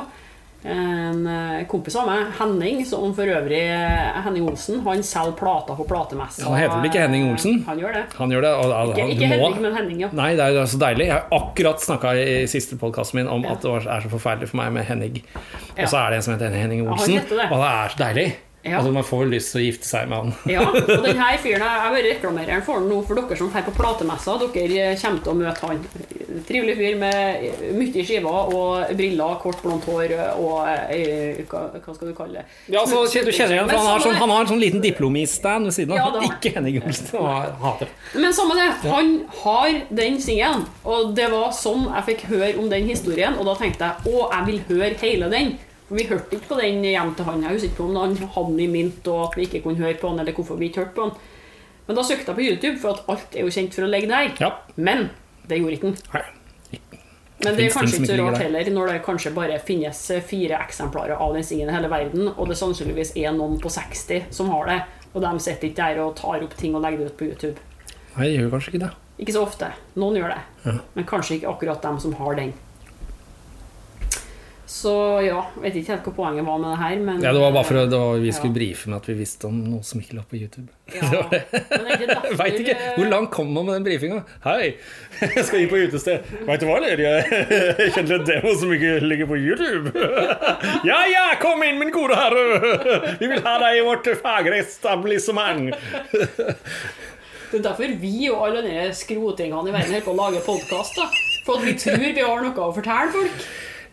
En 0.63 1.25
eh, 1.27 1.65
kompis 1.67 1.95
av 1.99 2.07
meg, 2.07 2.29
Henning, 2.37 2.85
som 2.87 3.11
for 3.15 3.27
øvrig 3.27 3.59
eh, 3.67 4.21
Henning 4.23 4.45
Olsen, 4.47 4.79
han 4.85 5.03
selger 5.03 5.35
plater 5.39 5.75
på 5.75 5.85
platemessa. 5.89 6.45
Han 6.47 6.55
heter 6.55 6.77
vel 6.77 6.87
ikke 6.87 7.01
Henning 7.03 7.27
Olsen? 7.33 7.59
Han 7.67 7.81
gjør 7.81 7.97
det. 7.97 8.05
Han 8.15 8.31
gjør 8.31 8.45
det. 8.47 8.53
Og, 8.61 8.71
og, 8.71 8.93
Ikke, 8.93 9.09
ikke 9.17 9.31
Henning, 9.33 9.59
men 9.65 9.75
Henning, 9.75 9.99
ja. 10.05 10.11
Nei, 10.15 10.29
det 10.39 10.47
er 10.47 10.71
så 10.71 10.79
deilig. 10.85 11.09
Jeg 11.09 11.17
har 11.17 11.27
akkurat 11.41 11.83
snakka 11.83 12.15
i 12.21 12.39
siste 12.51 12.79
podkasten 12.79 13.19
min 13.19 13.31
om 13.31 13.43
at 13.49 13.65
det 13.65 13.75
er 13.83 14.07
så 14.07 14.13
forferdelig 14.13 14.53
for 14.53 14.61
meg 14.63 14.71
med 14.79 14.87
Henning. 14.87 15.19
Og 15.35 15.83
så 15.83 15.99
er 15.99 16.13
det 16.13 16.21
en 16.21 16.27
som 16.29 16.37
heter 16.37 16.55
Henning 16.55 16.87
Olsen. 16.87 17.19
det. 17.19 17.51
Og 17.51 17.59
det 17.59 17.69
er 17.73 17.95
så 17.95 18.03
deilig. 18.05 18.27
Ja. 18.63 18.77
Altså, 18.77 18.93
man 18.95 19.03
får 19.03 19.25
lyst 19.27 19.51
til 19.51 19.59
å 19.59 19.63
gifte 19.65 19.87
seg 19.89 20.07
med 20.07 20.21
han. 20.21 20.29
Ja, 20.47 20.61
og 20.63 20.87
den 21.07 21.17
her 21.19 21.35
fyren 21.43 21.65
Jeg 21.67 21.91
bare 21.93 22.03
reklamerer 22.05 22.61
for 22.63 22.79
han 22.79 22.85
nå 22.87 23.01
for 23.03 23.19
dere 23.19 23.35
som 23.35 23.49
drar 23.51 23.65
på 23.67 23.73
platemessa. 23.75 24.37
Dere 24.39 24.85
kommer 25.01 25.23
til 25.25 25.33
å 25.33 25.35
møte 25.35 25.67
han. 25.67 25.81
Trivelig 26.47 26.75
fyr 26.79 26.95
med 27.01 27.43
mye 27.75 28.05
skiver 28.07 28.53
og 28.55 28.93
briller, 28.95 29.35
kort, 29.43 29.59
blondt 29.65 29.87
hår 29.89 30.13
og 30.39 30.61
eh, 30.95 31.43
hva, 31.51 31.65
hva 31.75 31.95
skal 31.97 32.09
du 32.09 32.15
kalle 32.15 32.39
det? 32.39 32.45
Ja, 32.71 32.85
så 32.87 33.03
Du 33.03 33.33
kjenner 33.35 33.57
igjen, 33.57 33.67
for 33.67 33.81
han 33.83 33.89
har, 33.91 34.05
sånn, 34.05 34.15
han 34.21 34.33
har 34.33 34.45
en 34.45 34.51
sånn 34.53 34.63
liten 34.63 34.83
diplomi-stand 34.83 35.67
ved 35.67 35.75
siden 35.75 35.97
av. 35.97 36.15
Ja, 36.15 36.23
Ikke 36.31 36.53
Henning 36.55 36.79
Olsen. 36.79 37.19
Men 38.15 38.33
samme 38.39 38.57
det. 38.61 38.69
Han 38.87 39.11
har 39.43 39.75
den 39.91 40.17
singelen. 40.23 40.63
Og 40.87 41.11
det 41.19 41.27
var 41.35 41.51
sånn 41.57 41.89
jeg 41.89 42.07
fikk 42.13 42.25
høre 42.31 42.55
om 42.63 42.71
den 42.71 42.87
historien. 42.87 43.35
Og 43.35 43.47
da 43.51 43.59
tenkte 43.59 43.91
jeg 43.91 44.15
å, 44.15 44.25
jeg 44.31 44.49
vil 44.49 44.65
høre 44.71 44.95
hele 45.03 45.31
den. 45.35 45.55
Vi 45.89 46.05
hørte 46.09 46.37
ikke 46.37 46.53
på 46.53 46.59
den 46.61 46.83
hjem 46.85 47.13
til 47.17 47.27
han. 47.27 47.43
Jeg 47.43 47.57
husker 47.57 47.69
ikke 47.69 47.81
på 47.81 47.89
om 47.89 47.97
han 47.97 48.51
den 48.53 48.63
i 48.63 48.69
mint, 48.71 49.07
og 49.11 49.27
at 49.27 49.37
vi 49.37 49.47
ikke 49.47 49.63
kunne 49.65 49.83
høre 49.83 49.99
på 49.99 50.13
han, 50.13 50.21
eller 50.23 50.35
hvorfor 50.37 50.59
vi 50.59 50.71
ikke 50.71 50.85
hørte 50.85 50.95
på 50.95 51.09
han. 51.09 51.17
Men 51.87 51.97
da 51.99 52.05
søkte 52.07 52.31
jeg 52.31 52.37
på 52.37 52.47
YouTube, 52.47 52.79
for 52.79 52.95
at 52.95 53.11
alt 53.11 53.35
er 53.35 53.43
jo 53.43 53.51
kjent 53.51 53.75
for 53.75 53.85
å 53.85 53.91
ligge 53.91 54.09
der. 54.11 54.31
Ja. 54.39 54.53
Men 54.75 55.09
det 55.49 55.59
gjorde 55.59 55.77
ikke 55.77 55.91
den. 55.91 56.31
Men 57.43 57.57
det 57.57 57.65
er 57.65 57.73
kanskje 57.75 57.99
ikke 57.99 58.07
så 58.07 58.17
rart 58.21 58.39
heller, 58.39 58.69
når 58.71 58.89
det 58.89 58.99
kanskje 59.03 59.33
bare 59.35 59.59
finnes 59.67 59.99
fire 60.29 60.61
eksemplarer 60.63 61.19
av 61.19 61.33
den 61.35 61.43
singen 61.43 61.67
i 61.67 61.75
hele 61.75 61.89
verden, 61.91 62.29
og 62.31 62.47
det 62.47 62.55
sannsynligvis 62.55 63.15
er 63.19 63.35
noen 63.35 63.57
på 63.59 63.71
60 63.73 64.29
som 64.31 64.51
har 64.53 64.69
det, 64.69 64.79
og 65.11 65.25
de 65.25 65.31
sitter 65.43 65.67
ikke 65.69 65.81
der 65.81 65.99
og 66.05 66.15
tar 66.21 66.45
opp 66.45 66.55
ting 66.57 66.77
og 66.77 66.85
legger 66.85 67.03
det 67.03 67.11
ut 67.11 67.17
på 67.19 67.27
YouTube. 67.33 67.57
Nei, 68.13 68.29
det 68.29 68.37
gjør 68.37 68.53
kanskje 68.53 68.71
ikke 68.71 68.85
det. 68.85 68.93
Ikke 69.23 69.35
så 69.35 69.43
ofte. 69.43 69.73
Noen 69.99 70.17
gjør 70.21 70.31
det. 70.33 70.39
Ja. 70.63 70.77
Men 70.95 71.09
kanskje 71.09 71.37
ikke 71.37 71.51
akkurat 71.51 71.83
dem 71.83 71.99
som 72.01 72.15
har 72.21 72.39
den. 72.39 72.53
Så 74.73 74.89
ja, 75.21 75.37
vet 75.61 75.75
ikke 75.77 75.91
helt 75.93 76.07
hva 76.07 76.11
poenget 76.17 76.45
var 76.47 76.57
med 76.57 76.71
det 76.73 76.77
her, 76.81 76.93
men 77.05 77.19
Ja, 77.21 77.29
det 77.35 77.41
var 77.43 77.51
bare 77.53 77.67
for 77.67 77.77
at 77.77 77.91
vi 78.23 78.31
skulle 78.33 78.49
Ja. 78.49 78.57
brife 78.57 78.89
med 78.89 78.95
at 78.97 79.09
vi 79.11 79.13
visste 79.19 79.45
om 79.45 79.59
noe 79.69 79.83
som 79.85 79.99
ikke 80.01 80.15
lå 80.17 80.23
på 80.31 80.39
YouTube. 80.39 80.65
Ja, 80.95 81.19
er 81.29 82.07
derfor, 82.09 82.33
veit 82.41 82.57
ikke. 82.63 82.75
Hvor 82.95 83.05
langt 83.11 83.29
kom 83.35 83.51
man 83.53 83.67
med 83.67 83.75
den 83.77 83.85
brifinga? 83.85 84.23
Hei, 84.47 84.71
jeg 85.35 85.45
skal 85.45 85.59
inn 85.61 85.69
på 85.69 85.77
utested. 85.83 86.25
Veit 86.47 86.63
du 86.63 86.65
hva, 86.71 86.79
eller? 86.81 87.03
Jeg 87.05 87.93
kjenner 87.99 88.15
en 88.17 88.25
demo 88.31 88.55
som 88.57 88.73
ikke 88.73 88.95
ligger 89.05 89.29
på 89.29 89.37
YouTube. 89.37 89.93
Ja 90.89 91.03
ja, 91.11 91.25
kom 91.43 91.61
inn, 91.67 91.77
min 91.83 91.93
gode 91.93 92.17
herre. 92.17 93.17
Vi 93.21 93.29
vil 93.29 93.43
ha 93.45 93.57
deg 93.67 93.77
i 93.77 93.85
vårt 93.85 94.09
fagre 94.25 94.57
etablissement. 94.63 95.69
Det 97.53 97.59
er 97.59 97.67
derfor 97.69 97.93
vi 98.01 98.15
og 98.33 98.47
alle 98.47 98.63
de 98.65 98.87
skrotingene 98.97 99.69
i 99.69 99.75
verden 99.75 99.93
holder 99.93 100.07
på 100.09 100.15
å 100.15 100.19
lage 100.23 100.41
podkast. 100.49 100.97
For 101.45 101.59
at 101.59 101.65
vi 101.67 101.73
tror 101.77 101.99
vi 102.01 102.23
har 102.23 102.41
noe 102.41 102.65
å 102.65 102.73
fortelle 102.73 103.11
folk. 103.13 103.45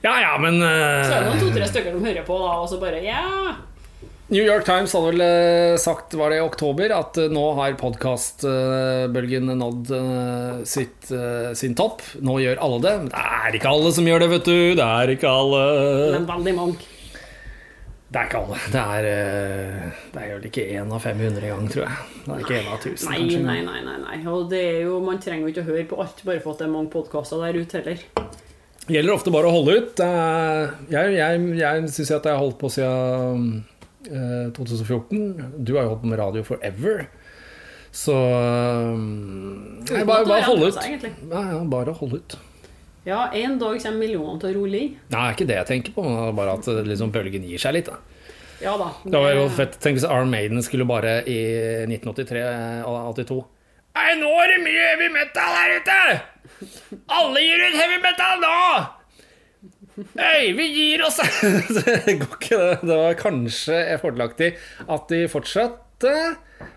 Ja 0.05 0.15
ja, 0.23 0.37
men 0.41 0.61
Så 0.61 0.69
er 0.69 1.11
det 1.11 1.19
eh, 1.19 1.27
noen 1.29 1.43
to-tre 1.43 1.67
stykker 1.69 1.97
som 1.97 2.07
hører 2.09 2.25
på, 2.25 2.39
da, 2.41 2.53
og 2.63 2.71
så 2.71 2.79
bare 2.81 3.03
ja. 3.05 3.25
New 4.31 4.45
York 4.47 4.63
Times 4.65 4.93
hadde 4.95 5.09
vel 5.11 5.23
eh, 5.25 5.75
sagt, 5.83 6.15
var 6.17 6.31
det 6.33 6.39
i 6.39 6.45
oktober, 6.45 6.93
at 6.95 7.19
eh, 7.21 7.27
nå 7.35 7.43
har 7.59 7.75
podkastbølgen 7.81 9.51
nådd 9.59 9.91
sitt, 10.71 11.11
sin 11.59 11.75
topp. 11.77 12.01
Nå 12.25 12.39
gjør 12.41 12.63
alle 12.65 12.79
det. 12.87 12.95
Men 13.03 13.11
det 13.13 13.27
er 13.43 13.59
ikke 13.59 13.75
alle 13.75 13.93
som 13.99 14.09
gjør 14.09 14.25
det, 14.25 14.31
vet 14.39 14.49
du. 14.49 14.57
Det 14.79 14.87
er 14.87 15.13
ikke 15.17 15.35
alle. 15.43 15.61
Men 16.17 16.31
veldig 16.31 16.57
mange. 16.57 16.89
Det 18.11 18.19
er 18.19 18.27
ikke 18.27 18.41
alle. 18.41 18.57
Det 18.73 18.81
er, 18.83 19.09
det 20.15 20.23
er 20.23 20.31
vel 20.33 20.47
ikke 20.49 20.65
én 20.75 20.95
av 20.97 21.05
500 21.05 21.45
engang, 21.47 21.69
tror 21.71 21.85
jeg. 21.85 21.99
Det 22.25 22.33
er 22.35 22.41
ikke 22.47 22.57
én 22.57 22.71
av 22.73 22.79
1000, 22.81 23.05
Nei, 23.11 23.19
kanskje. 23.21 23.43
nei, 23.45 23.59
nei. 23.69 23.83
nei, 23.87 23.99
nei. 24.07 24.17
Og 24.33 24.49
det 24.51 24.63
er 24.67 24.81
jo, 24.89 24.97
Man 25.05 25.21
trenger 25.23 25.47
jo 25.47 25.53
ikke 25.53 25.63
å 25.63 25.69
høre 25.69 25.85
på 25.93 26.01
alt 26.03 26.25
bare 26.27 26.43
for 26.43 26.57
at 26.57 26.63
det 26.65 26.67
er 26.67 26.73
mange 26.73 26.91
podkaster 26.95 27.45
der 27.45 27.61
ute 27.61 27.83
heller. 27.83 28.03
Gjelder 28.91 29.15
ofte 29.15 29.33
bare 29.35 29.51
å 29.51 29.55
holde 29.55 29.77
ut. 29.79 30.03
Jeg, 30.91 31.15
jeg, 31.15 31.43
jeg 31.61 31.91
syns 31.95 32.13
at 32.17 32.27
jeg 32.27 32.35
har 32.35 32.43
holdt 32.43 32.59
på 32.61 32.71
siden 32.75 33.49
eh, 34.11 34.51
2014. 34.57 35.57
Du 35.63 35.77
har 35.77 35.87
jo 35.87 35.95
holdt 35.95 36.05
på 36.05 36.11
med 36.11 36.21
radio 36.21 36.45
forever. 36.47 37.07
Så 37.91 38.15
um, 38.15 39.83
nei, 39.83 40.05
bare, 40.07 40.27
bare 40.27 40.47
holde 40.47 40.71
ut. 40.71 40.79
Ja, 40.79 41.43
ja, 41.55 41.59
bare 41.71 41.95
holde 41.99 42.21
ut. 42.23 42.37
Ja, 43.07 43.25
en 43.35 43.57
dag 43.59 43.81
kommer 43.81 44.03
millionene 44.05 44.43
til 44.43 44.53
å 44.53 44.57
rulle 44.61 44.83
inn. 44.85 44.97
Nei, 45.11 45.11
det 45.11 45.21
er 45.23 45.37
ikke 45.37 45.49
det 45.49 45.59
jeg 45.59 45.69
tenker 45.71 45.97
på, 45.97 46.05
bare 46.37 46.59
at 46.59 46.69
eh, 46.71 46.83
liksom, 46.87 47.11
bølgen 47.15 47.47
gir 47.49 47.63
seg 47.63 47.79
litt. 47.79 47.91
Da. 47.91 47.99
Ja 48.61 48.75
da. 48.77 48.91
Det 49.03 49.23
var 49.25 49.33
jo 49.39 49.47
fett. 49.57 49.79
Tenk 49.81 49.99
hvis 49.99 50.07
Arm 50.07 50.31
Maiden 50.35 50.61
skulle 50.63 50.85
bare 50.89 51.23
i 51.25 51.39
1983-82 51.89 53.41
Nei, 53.91 54.11
nå 54.21 54.29
er 54.39 54.53
det 54.53 54.59
mye 54.63 54.83
heavy 54.85 55.09
metal 55.11 55.57
her 55.57 55.73
ute! 55.81 55.97
Alle 57.07 57.43
gir 57.45 57.63
ut 57.67 57.77
heavy 57.79 58.01
metal 58.03 58.43
nå! 58.43 58.57
Hei, 60.17 60.53
vi 60.57 60.67
gir 60.73 61.05
oss! 61.05 61.21
det 61.77 62.17
går 62.21 62.37
ikke, 62.37 62.59
det. 62.59 62.75
Det 62.83 62.99
var 63.01 63.17
kanskje 63.21 63.79
fordelaktig 64.01 64.51
at 64.89 65.13
de 65.13 65.23
fortsatte. 65.33 66.15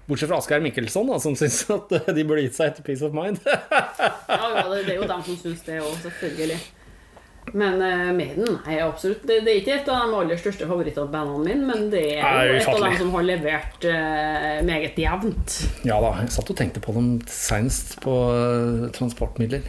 Bortsett 0.08 0.32
fra 0.32 0.40
Asgeir 0.40 0.64
Mikkelsson, 0.64 1.08
da, 1.12 1.20
som 1.24 1.36
syns 1.40 1.64
at 1.72 1.92
de 2.16 2.26
burde 2.28 2.46
gitt 2.46 2.58
seg 2.58 2.72
etter 2.72 2.86
Peace 2.88 3.04
of 3.04 3.16
Mind. 3.16 3.40
Ja, 3.44 4.70
det 4.72 4.86
er 4.86 4.96
jo 4.98 5.08
dem 5.10 5.24
som 5.28 5.38
syns 5.40 5.64
det 5.68 5.80
òg, 5.84 5.94
selvfølgelig. 6.04 6.60
Men 7.54 7.78
uh, 7.82 8.10
Maiden 8.18 8.58
er 8.66 8.82
absolutt 8.88 9.26
det, 9.30 9.44
det 9.46 9.52
er 9.52 9.60
ikke 9.62 9.76
et 9.76 9.90
av 9.94 10.08
de 10.10 10.18
aller 10.24 10.40
største 10.42 10.66
favorittbandene 10.70 11.44
mine, 11.44 11.68
men 11.70 11.86
det 11.94 12.04
er 12.16 12.24
Nei, 12.26 12.48
jo 12.50 12.56
et 12.58 12.70
av 12.72 12.82
dem 12.82 12.98
som 13.04 13.14
har 13.14 13.28
levert 13.28 13.86
uh, 13.86 14.60
meget 14.66 14.98
jevnt. 14.98 15.60
Ja 15.86 16.00
da, 16.02 16.16
jeg 16.24 16.34
satt 16.34 16.50
og 16.50 16.58
tenkte 16.58 16.82
på 16.84 16.96
dem 16.98 17.14
seinest 17.30 18.00
på 18.04 18.18
uh, 18.34 18.90
transportmidler. 18.98 19.66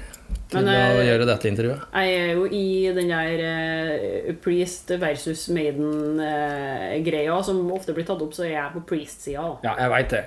Til 0.53 0.61
Men, 0.61 0.69
å 0.69 0.99
eh, 1.01 1.07
gjøre 1.09 1.27
dette 1.29 1.49
intervjuet. 1.49 1.85
Jeg 1.97 2.17
er 2.21 2.33
jo 2.37 2.45
i 2.53 2.67
den 2.95 3.09
der 3.09 3.43
uh, 3.43 4.29
Priest 4.45 4.93
versus 5.01 5.47
Maiden-greia 5.55 7.39
som 7.47 7.63
ofte 7.73 7.95
blir 7.97 8.07
tatt 8.09 8.21
opp, 8.23 8.35
så 8.37 8.45
er 8.45 8.53
jeg 8.53 8.75
på 8.75 8.85
Priest-sida. 8.93 9.47
Ja, 9.65 9.73
jeg 9.81 9.93
veit 9.95 10.13
det. 10.13 10.23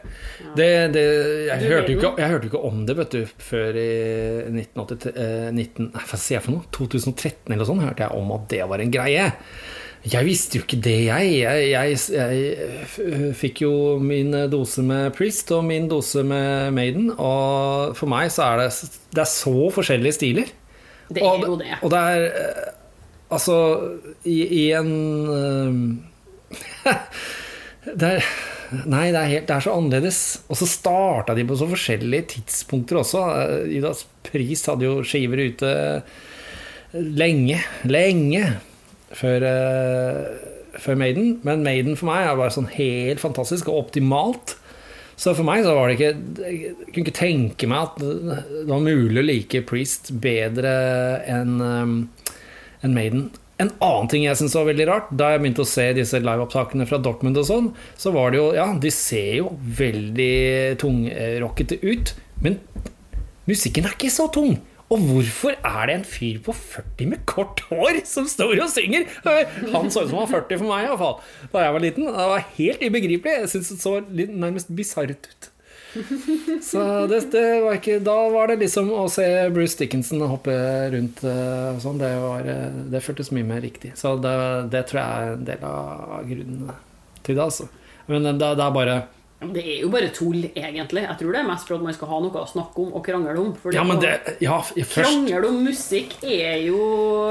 det, 0.57 0.69
det 0.97 1.05
jeg, 1.51 1.69
hørte 1.69 1.93
ikke, 1.93 2.13
jeg 2.17 2.33
hørte 2.33 2.49
jo 2.49 2.53
ikke 2.53 2.65
om 2.71 2.83
det 2.89 2.97
vet 2.97 3.13
du, 3.13 3.37
før 3.49 3.77
i 3.77 3.89
1983 4.49 5.13
uh, 5.13 5.49
19, 5.53 5.91
nei, 5.93 6.05
Hva 6.09 6.19
sier 6.19 6.39
jeg 6.39 6.47
for 6.47 6.57
noe? 6.57 6.69
2013 6.75 7.53
eller 7.53 7.69
sånn 7.69 7.85
hørte 7.85 8.07
jeg 8.07 8.21
om 8.23 8.37
at 8.39 8.49
det 8.53 8.63
var 8.73 8.83
en 8.83 8.93
greie. 8.97 9.27
Jeg 10.07 10.27
visste 10.27 10.59
jo 10.59 10.63
ikke 10.63 10.79
det, 10.83 10.95
jeg. 11.07 11.31
Jeg, 11.41 11.67
jeg, 11.73 11.97
jeg 12.13 13.33
fikk 13.35 13.63
jo 13.65 13.71
min 13.99 14.31
dose 14.51 14.83
med 14.85 15.11
Priest 15.17 15.51
og 15.55 15.65
min 15.67 15.89
dose 15.91 16.23
med 16.27 16.71
Maiden. 16.75 17.09
Og 17.17 17.97
for 17.97 18.11
meg 18.11 18.31
så 18.33 18.45
er 18.51 18.63
det, 18.63 18.69
det 19.15 19.23
er 19.23 19.31
så 19.31 19.55
forskjellige 19.75 20.17
stiler. 20.19 20.51
Det 21.09 21.23
og, 21.23 21.43
er 21.43 21.47
jo 21.47 21.57
det. 21.59 21.71
Og 21.81 21.93
det 21.93 22.03
er 22.03 22.27
eh, 22.27 22.73
Altså, 23.27 23.55
i, 24.23 24.37
i 24.55 24.61
en 24.71 24.91
eh, 25.35 26.93
det 27.99 28.11
er, 28.13 28.29
Nei, 28.87 29.09
det 29.11 29.19
er, 29.19 29.29
helt, 29.31 29.45
det 29.47 29.55
er 29.55 29.63
så 29.63 29.75
annerledes. 29.75 30.21
Og 30.51 30.59
så 30.59 30.67
starta 30.67 31.35
de 31.35 31.45
på 31.47 31.55
så 31.59 31.67
forskjellige 31.71 32.29
tidspunkter 32.37 33.01
også. 33.01 33.25
Eh, 33.41 33.75
Idas 33.79 34.05
Pris 34.27 34.63
hadde 34.67 34.87
jo 34.87 35.03
skiver 35.07 35.43
ute 35.49 35.75
lenge, 36.95 37.59
lenge 37.87 38.45
før, 39.15 39.47
uh, 39.47 40.79
før 40.81 40.99
Maiden. 40.99 41.37
Men 41.47 41.65
Maiden 41.65 41.97
for 41.99 42.11
meg 42.11 42.25
er 42.25 42.39
bare 42.39 42.55
sånn 42.55 42.71
helt 42.75 43.23
fantastisk 43.23 43.69
og 43.71 43.85
optimalt. 43.85 44.57
Så 45.17 45.33
for 45.33 45.47
meg 45.47 45.63
så 45.65 45.73
var 45.73 45.89
det 45.89 45.95
ikke 45.97 46.43
Jeg 46.45 46.75
kunne 46.91 47.03
ikke 47.07 47.17
tenke 47.17 47.69
meg 47.69 47.87
at 47.87 47.95
det 48.03 48.67
var 48.69 48.83
mulig 48.85 49.17
å 49.17 49.25
like 49.25 49.63
Priest 49.65 50.11
bedre 50.21 50.73
enn 51.25 51.57
um, 51.57 51.95
en 52.85 52.93
Maiden. 52.93 53.29
En 53.57 53.71
annen 53.81 54.09
ting 54.11 54.27
jeg 54.27 54.37
syns 54.37 54.53
var 54.53 54.67
veldig 54.67 54.85
rart, 54.85 55.07
da 55.17 55.31
jeg 55.33 55.41
begynte 55.41 55.63
å 55.63 55.69
se 55.69 55.87
disse 55.97 56.19
liveopptakene 56.21 56.85
fra 56.85 56.99
Dortmund 57.01 57.39
og 57.41 57.47
sånn, 57.47 57.71
så 57.97 58.13
var 58.13 58.29
det 58.29 58.37
jo 58.37 58.51
Ja, 58.53 58.67
de 58.77 58.91
ser 58.93 59.31
jo 59.39 59.55
veldig 59.79 60.77
tungrockete 60.83 61.79
ut, 61.81 62.13
men 62.45 62.59
musikken 63.49 63.89
er 63.89 63.97
ikke 63.97 64.13
så 64.13 64.29
tung. 64.33 64.59
Og 64.87 65.03
hvorfor 65.03 65.57
er 65.57 65.89
det 65.89 65.95
en 65.97 66.05
fyr 66.07 66.37
på 66.45 66.53
40 66.55 67.09
med 67.11 67.25
kort 67.27 67.59
hår 67.67 67.99
som 68.07 68.27
står 68.29 68.55
og 68.63 68.71
synger? 68.71 69.03
Han 69.73 69.91
så 69.91 70.05
ut 70.05 70.13
som 70.13 70.21
han 70.21 70.23
var 70.23 70.31
40 70.37 70.61
for 70.61 70.69
meg, 70.69 70.87
iallfall. 70.87 71.17
Da 71.51 71.65
jeg 71.65 71.75
var 71.75 71.83
liten. 71.83 72.07
Det 72.07 72.27
var 72.31 72.47
helt 72.55 72.85
ubegripelig. 72.85 73.33
Jeg 73.41 73.51
syntes 73.51 73.73
det 73.73 73.79
så 73.83 73.93
litt, 74.07 74.31
nærmest 74.31 74.71
bisart 74.77 75.11
ut. 75.17 75.49
Så 76.61 76.81
det, 77.09 77.19
det 77.33 77.43
var 77.63 77.77
ikke 77.77 77.95
Da 78.03 78.15
var 78.29 78.51
det 78.51 78.57
liksom 78.61 78.89
å 78.93 79.05
se 79.09 79.25
Bruce 79.55 79.79
Dickinson 79.79 80.21
hoppe 80.29 80.53
rundt 80.93 81.23
eh, 81.25 81.69
og 81.71 81.79
sånn, 81.81 81.97
det, 82.01 82.11
eh, 82.51 82.79
det 82.91 83.01
føltes 83.03 83.31
mye 83.35 83.47
mer 83.47 83.63
riktig. 83.63 83.93
Så 83.99 84.15
det, 84.21 84.35
det 84.73 84.85
tror 84.89 85.01
jeg 85.01 85.27
er 85.27 85.35
en 85.35 85.47
del 85.47 85.67
av 85.67 86.27
grunnen 86.27 86.73
til 87.25 87.35
det, 87.35 87.43
altså. 87.43 87.67
Men 88.07 88.29
det, 88.29 88.35
det 88.39 88.63
er 88.63 88.75
bare 88.75 88.97
Det 89.37 89.61
er 89.61 89.83
jo 89.83 89.89
bare 89.93 90.09
tull, 90.09 90.47
egentlig. 90.49 91.03
Jeg 91.05 91.17
tror 91.19 91.35
det 91.35 91.39
er 91.43 91.45
mest 91.45 91.69
for 91.69 91.77
at 91.77 91.83
man 91.85 91.93
skal 91.93 92.09
ha 92.09 92.19
noe 92.23 92.41
å 92.41 92.47
snakke 92.49 92.81
om 92.81 92.95
og 92.97 93.03
krangle 93.05 93.35
om. 93.37 93.51
Ja, 93.75 93.83
men 93.85 93.99
det 94.01 94.15
Ja, 94.41 94.57
først 94.65 94.95
Krangel 94.97 95.45
om 95.45 95.59
musikk 95.67 96.15
er 96.25 96.57
jo 96.65 96.79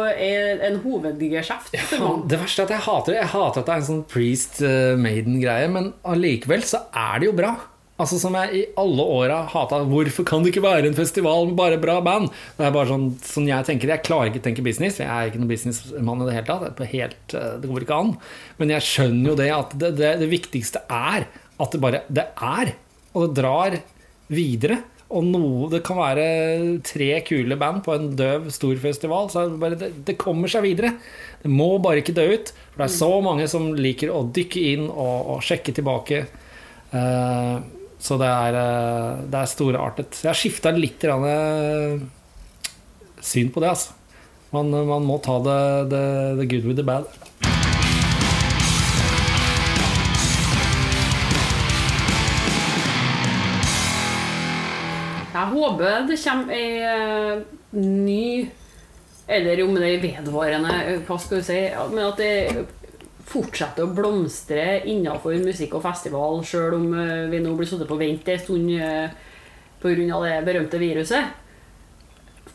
en 0.07 0.79
hovedgeskjeft 0.85 1.75
ja, 1.75 1.87
Det 2.31 2.39
verste 2.39 2.63
er 2.63 2.69
at 2.69 2.75
jeg 2.77 2.85
hater 2.87 3.13
det. 3.13 3.23
Jeg 3.25 3.33
hater 3.35 3.63
at 3.63 3.67
det 3.67 3.75
er 3.75 3.83
en 3.83 3.89
sånn 3.91 4.05
Priest 4.11 4.61
eh, 4.63 4.93
Maiden-greie, 5.01 5.67
men 5.73 5.91
allikevel 6.07 6.63
så 6.67 6.85
er 6.95 7.25
det 7.25 7.33
jo 7.33 7.41
bra. 7.43 7.57
Altså 7.97 8.19
Som 8.21 8.37
jeg 8.37 8.53
i 8.53 8.63
alle 8.79 9.05
åra 9.17 9.39
hata. 9.49 9.81
Hvorfor 9.89 10.27
kan 10.29 10.45
det 10.45 10.53
ikke 10.53 10.65
være 10.67 10.91
en 10.91 10.97
festival 10.99 11.49
med 11.49 11.57
bare 11.59 11.79
bra 11.81 11.97
band? 12.05 12.29
Det 12.59 12.67
er 12.69 12.75
bare 12.75 12.91
sånn, 12.91 13.09
sånn 13.25 13.49
jeg 13.49 13.67
tenker 13.67 13.95
Jeg 13.95 14.05
klarer 14.07 14.31
ikke 14.31 14.43
å 14.43 14.47
tenke 14.47 14.65
business. 14.67 15.01
Jeg 15.01 15.09
er 15.09 15.31
ikke 15.31 15.41
noen 15.41 15.51
businessmann 15.51 16.23
i 16.23 16.29
det 16.29 16.37
hele 16.37 16.47
tatt. 16.51 16.77
Det, 16.77 16.91
helt, 16.93 17.25
eh, 17.35 17.57
det 17.63 17.73
går 17.73 17.87
ikke 17.87 17.99
an. 18.05 18.15
Men 18.61 18.75
jeg 18.77 18.87
skjønner 18.91 19.33
jo 19.33 19.39
det 19.41 19.51
at 19.57 19.75
det, 19.81 19.93
det, 19.99 20.13
det 20.23 20.31
viktigste 20.31 20.85
er 20.93 21.27
at 21.63 21.73
det 21.73 21.81
bare 21.83 22.05
Det 22.09 22.27
er. 22.35 22.75
Og 23.17 23.29
det 23.29 23.43
drar 23.43 23.79
videre. 24.33 24.83
Og 25.07 25.23
noe, 25.23 25.69
det 25.71 25.85
kan 25.87 26.01
være 26.01 26.27
tre 26.85 27.13
kule 27.27 27.57
band 27.59 27.85
på 27.87 27.95
en 27.95 28.09
døv, 28.19 28.49
stor 28.51 28.75
festival. 28.83 29.31
Så 29.31 29.47
det, 29.47 29.61
bare, 29.63 29.79
det, 29.79 29.93
det 30.09 30.19
kommer 30.19 30.51
seg 30.51 30.67
videre. 30.67 30.97
Det 31.43 31.53
må 31.53 31.77
bare 31.79 32.03
ikke 32.03 32.17
dø 32.17 32.27
ut. 32.35 32.51
For 32.73 32.83
det 32.83 32.89
er 32.89 32.97
så 32.97 33.13
mange 33.25 33.47
som 33.51 33.71
liker 33.79 34.11
å 34.11 34.27
dykke 34.35 34.67
inn 34.73 34.89
og, 34.91 35.37
og 35.37 35.47
sjekke 35.47 35.77
tilbake. 35.77 36.25
Uh, 36.91 37.63
så 38.07 38.19
det 38.21 38.29
er, 38.29 38.57
eh, 38.61 39.23
det 39.33 39.39
er 39.41 39.51
storartet. 39.51 40.21
Jeg 40.21 40.29
har 40.29 40.39
skifta 40.39 40.73
litt 40.77 41.05
eh, 41.09 41.97
syn 43.25 43.51
på 43.51 43.65
det, 43.65 43.73
altså. 43.73 43.97
Man, 44.53 44.71
man 44.71 45.05
må 45.05 45.19
ta 45.25 45.41
det, 45.43 45.61
the 45.91 46.47
good 46.47 46.69
with 46.69 46.77
the 46.79 46.87
bad. 46.87 47.56
Håper 55.57 56.09
det 56.09 56.21
kommer 56.23 56.55
ei 56.55 56.71
eh, 56.85 57.45
ny 57.77 58.49
Eller 59.27 59.63
om 59.65 59.75
det 59.75 59.89
er 59.91 60.03
vedvarende, 60.05 60.75
eh, 60.87 61.01
hva 61.07 61.17
skal 61.19 61.41
vi 61.41 61.47
si 61.49 61.61
Men 61.91 62.05
at 62.07 62.21
det 62.21 62.67
fortsetter 63.27 63.83
å 63.83 63.91
blomstre 63.91 64.85
innenfor 64.87 65.35
musikk 65.43 65.75
og 65.75 65.83
festival, 65.83 66.45
sjøl 66.47 66.77
om 66.77 66.93
eh, 66.95 67.25
vi 67.33 67.41
nå 67.43 67.57
blir 67.59 67.67
satt 67.67 67.83
på 67.89 67.99
vent 67.99 68.29
en 68.29 68.39
stund. 68.39 68.71
pga. 69.83 70.21
det 70.23 70.45
berømte 70.47 70.79
viruset. 70.79 71.35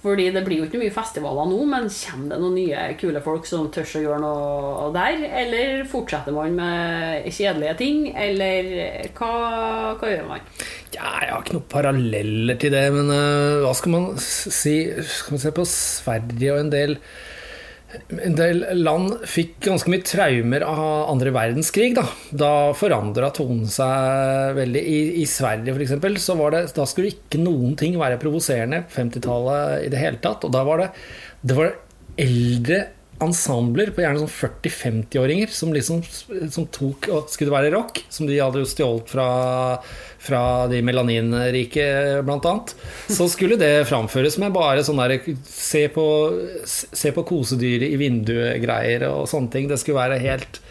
Fordi 0.02 0.32
det 0.34 0.42
blir 0.42 0.64
jo 0.64 0.66
ikke 0.66 0.80
mye 0.82 0.94
festivaler 0.94 1.50
nå, 1.52 1.60
men 1.70 1.90
kommer 1.94 2.32
det 2.32 2.40
noen 2.42 2.56
nye 2.58 2.86
kule 2.98 3.22
folk 3.22 3.46
som 3.46 3.68
tør 3.70 3.86
å 4.00 4.02
gjøre 4.02 4.22
noe 4.24 4.88
der? 4.96 5.26
Eller 5.44 5.84
fortsetter 5.90 6.34
man 6.34 6.56
med 6.58 7.28
kjedelige 7.30 7.76
ting? 7.78 8.08
Eller 8.18 8.72
hva, 9.14 9.34
hva 10.00 10.10
gjør 10.10 10.26
man? 10.32 10.48
Ja, 10.92 11.12
jeg 11.24 11.32
har 11.32 11.44
ikke 11.44 11.56
noen 11.56 11.70
paralleller 11.72 12.58
til 12.60 12.74
det, 12.76 12.88
men 12.92 13.12
uh, 13.14 13.62
hva 13.64 13.72
skal 13.78 13.94
man 13.94 14.08
si? 14.20 14.76
Skal 15.08 15.38
man 15.38 15.44
se 15.44 15.54
på 15.56 15.68
Sverige 15.70 16.56
og 16.56 16.66
en 16.66 16.74
del 16.74 16.98
en 18.24 18.36
del 18.38 18.62
land 18.80 19.26
fikk 19.28 19.66
ganske 19.66 19.92
mye 19.92 20.04
traumer 20.08 20.64
av 20.64 21.10
andre 21.12 21.34
verdenskrig. 21.36 21.90
Da, 21.98 22.06
da 22.32 22.52
forandra 22.78 23.32
tonen 23.36 23.68
seg 23.72 24.56
veldig. 24.56 24.80
I, 24.80 25.00
i 25.24 25.26
Sverige 25.28 25.76
f.eks. 25.76 26.24
så 26.24 26.38
var 26.40 26.56
det 26.56 26.62
Da 26.78 26.86
skulle 26.88 27.12
ikke 27.12 27.42
noen 27.42 27.76
ting 27.80 27.98
være 28.00 28.20
provoserende 28.22 28.84
på 28.88 28.96
50-tallet 29.02 29.88
i 29.88 29.92
det 29.92 30.00
hele 30.00 30.22
tatt. 30.24 30.48
Og 30.48 30.56
da 30.56 30.64
var 30.68 30.86
det, 30.86 30.90
det 31.44 31.58
var 31.58 31.76
eldre 32.22 32.82
ensembler 33.22 33.92
på 33.94 34.04
gjerne 34.04 34.24
sånn 34.24 34.32
40-50-åringer 34.34 35.52
som 35.54 35.74
liksom 35.76 36.02
som 36.52 36.66
tok 36.74 37.08
og 37.14 37.30
skulle 37.32 37.54
være 37.54 37.72
rock, 37.76 38.02
som 38.10 38.28
de 38.30 38.40
hadde 38.40 38.64
jo 38.64 38.70
stjålet 38.70 39.12
fra, 39.12 39.28
fra 40.22 40.42
de 40.72 40.82
melaninrike, 40.86 41.86
blant 42.26 42.48
annet. 42.50 42.76
Så 43.12 43.30
skulle 43.32 43.60
det 43.62 43.88
framføres 43.90 44.40
med 44.42 44.56
bare 44.56 44.84
sånn 44.86 45.02
der 45.02 45.18
se 45.48 45.86
på, 45.94 46.06
se 46.66 47.14
på 47.16 47.26
kosedyret 47.28 47.90
i 47.90 48.00
vinduet-greier 48.02 49.08
og 49.12 49.30
sånne 49.32 49.54
ting. 49.54 49.70
Det 49.72 49.80
skulle 49.82 50.02
være 50.02 50.22
helt 50.24 50.62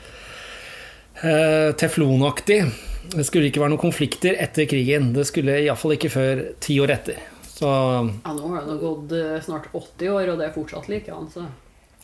eh, 1.23 1.71
teflonaktig. 1.81 2.63
Det 3.11 3.27
skulle 3.27 3.51
ikke 3.51 3.63
være 3.63 3.75
noen 3.75 3.83
konflikter 3.83 4.37
etter 4.39 4.69
krigen. 4.71 5.13
Det 5.17 5.27
skulle 5.29 5.63
iallfall 5.65 5.97
ikke 5.97 6.13
før 6.13 6.45
ti 6.63 6.79
år 6.83 6.95
etter. 6.99 7.19
Så 7.61 7.69
Ja, 7.69 8.33
nå 8.33 8.55
har 8.55 8.69
det 8.69 8.79
gått 8.81 9.11
eh, 9.17 9.35
snart 9.45 9.73
80 9.75 10.15
år, 10.15 10.31
og 10.33 10.39
det 10.41 10.49
er 10.49 10.55
fortsatt 10.55 10.89
like 10.91 11.19
så 11.35 11.45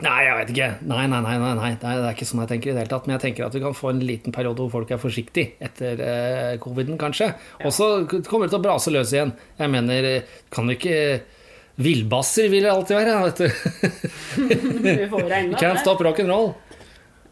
Nei, 0.05 0.17
jeg 0.27 0.37
vet 0.37 0.51
ikke. 0.53 0.67
Nei, 0.91 1.05
nei, 1.09 1.23
nei, 1.25 1.37
nei, 1.41 1.53
nei. 1.57 1.71
Det, 1.81 1.89
er, 1.89 2.03
det 2.05 2.11
ikke 2.19 2.27
sånn 2.29 2.43
jeg 2.43 2.51
tenker 2.51 2.71
i 2.71 2.75
det 2.75 2.83
hele 2.83 2.93
tatt. 2.93 3.07
Men 3.09 3.17
jeg 3.17 3.23
tenker 3.23 3.47
at 3.47 3.55
vi 3.57 3.63
kan 3.63 3.77
få 3.77 3.95
en 3.95 4.03
liten 4.05 4.35
periode 4.35 4.61
hvor 4.61 4.75
folk 4.75 4.93
er 4.93 5.01
forsiktige 5.01 5.57
etter 5.65 6.03
eh, 6.05 6.51
coviden, 6.61 6.99
kanskje. 7.01 7.31
Og 7.65 7.73
så 7.73 7.89
kommer 8.05 8.45
det 8.45 8.53
til 8.53 8.61
å 8.61 8.67
brase 8.67 8.93
løs 8.93 9.15
igjen. 9.17 9.33
Jeg 9.57 9.73
mener, 9.73 10.11
kan 10.53 10.69
du 10.69 10.77
ikke 10.77 10.99
Villbasser 11.77 12.49
vil 12.49 12.65
det 12.65 12.73
alltid 12.73 12.97
være, 12.97 13.17
vet 13.25 13.41
du. 13.41 13.49
vi 14.85 15.09
får 15.13 15.27
regne 15.29 15.59
Can't 15.63 15.83
stop 15.83 16.01
rock'n'roll. 16.05 16.55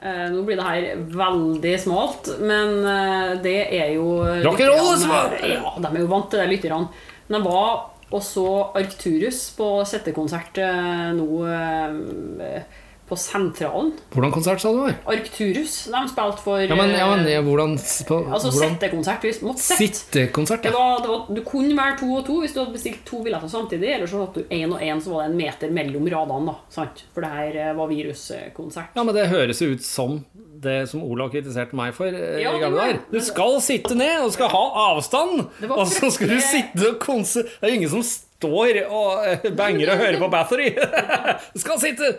Eh, 0.05 0.27
nå 0.33 0.43
blir 0.45 0.61
det 0.61 0.67
her 0.69 1.05
veldig 1.17 1.75
smalt, 1.81 2.29
men 2.45 2.75
eh, 2.85 3.31
det 3.45 3.59
er 3.73 3.95
jo 3.95 4.19
Rock'n'roll 4.45 4.91
er 4.93 5.01
smalt! 5.01 5.41
Ja, 5.49 5.73
de 5.81 5.89
er 5.89 6.03
jo 6.03 6.11
vant 6.13 6.29
til 6.33 6.43
det, 6.43 6.51
lytterne. 6.53 6.89
Men 7.29 7.41
det 7.41 7.45
var 7.49 7.71
også 8.15 8.47
Arcturus 8.79 9.49
på 9.59 9.69
settekonsert 9.89 10.63
eh, 10.63 11.13
nå 11.19 11.29
eh, 11.51 12.81
på 13.05 13.17
Sentralen. 13.21 13.91
Hvordan 14.15 14.33
konsert 14.33 14.63
sa 14.63 14.71
du 14.73 14.79
det 14.79 14.85
var? 14.87 14.95
Arcturus, 15.13 15.75
de 15.93 16.01
spilte 16.09 16.45
for 16.45 16.63
Ja, 16.65 16.77
men, 16.79 16.95
ja, 16.97 17.09
men 17.11 17.27
eh, 17.27 17.35
ja, 17.35 17.43
hvordan, 17.45 17.75
på, 18.09 18.21
Altså 18.33 18.53
hvordan 18.53 18.79
settekonsert. 18.79 19.27
Vi 19.27 19.33
måtte 19.45 19.65
sette. 19.65 19.83
Sittekonsert, 19.83 20.63
Det 20.65 20.73
ja. 20.73 20.79
var, 20.79 21.03
det 21.05 21.11
var, 21.13 21.27
du 21.29 21.43
kunne 21.45 21.77
være 21.77 21.99
to 22.01 22.09
og 22.17 22.25
to 22.27 22.39
hvis 22.41 22.55
du 22.57 22.63
hadde 22.63 22.77
bestilt 22.79 23.05
to 23.09 23.21
billetter 23.27 23.53
samtidig. 23.53 23.91
Eller 23.99 24.09
så 24.11 24.25
hadde 24.25 24.41
du 24.41 24.55
én 24.57 24.73
og 24.73 24.81
én, 24.81 25.03
så 25.05 25.13
var 25.13 25.27
det 25.27 25.33
en 25.33 25.37
meter 25.43 25.75
mellom 25.77 26.09
radene. 26.17 26.55
da, 26.55 26.57
sant? 26.73 27.05
For 27.13 27.27
det 27.27 27.33
her 27.35 27.61
eh, 27.67 27.77
var 27.77 27.93
viruskonsert. 27.93 28.97
Ja, 28.97 29.05
men 29.05 29.19
det 29.19 29.29
høres 29.35 29.61
jo 29.61 29.75
ut 29.75 29.85
som 29.85 30.23
det 30.63 30.77
som 30.91 31.03
Olav 31.03 31.33
kritiserte 31.33 31.77
meg 31.79 31.95
for 31.97 32.11
eh, 32.11 32.39
Ja, 32.43 32.53
i 32.55 32.61
gamle 32.63 32.79
dager. 32.81 33.01
Du 33.11 33.19
skal 33.25 33.59
sitte 33.65 33.97
ned, 33.99 34.21
og 34.27 34.35
skal 34.35 34.53
ha 34.53 34.63
avstand! 34.91 35.47
Og 35.69 35.87
så 35.91 36.11
skal 36.15 36.35
du 36.35 36.39
sitte 36.45 36.93
og 36.93 37.01
konse... 37.03 37.43
Det 37.43 37.67
er 37.67 37.75
jo 37.75 37.81
ingen 37.81 37.93
som 37.97 38.05
står 38.07 38.81
og 38.87 39.27
eh, 39.31 39.51
banger 39.57 39.95
og 39.95 40.05
hører 40.05 40.21
på 40.23 40.31
Bathory! 40.33 40.71
Du 41.55 41.63
skal 41.63 41.81
sitte! 41.83 42.15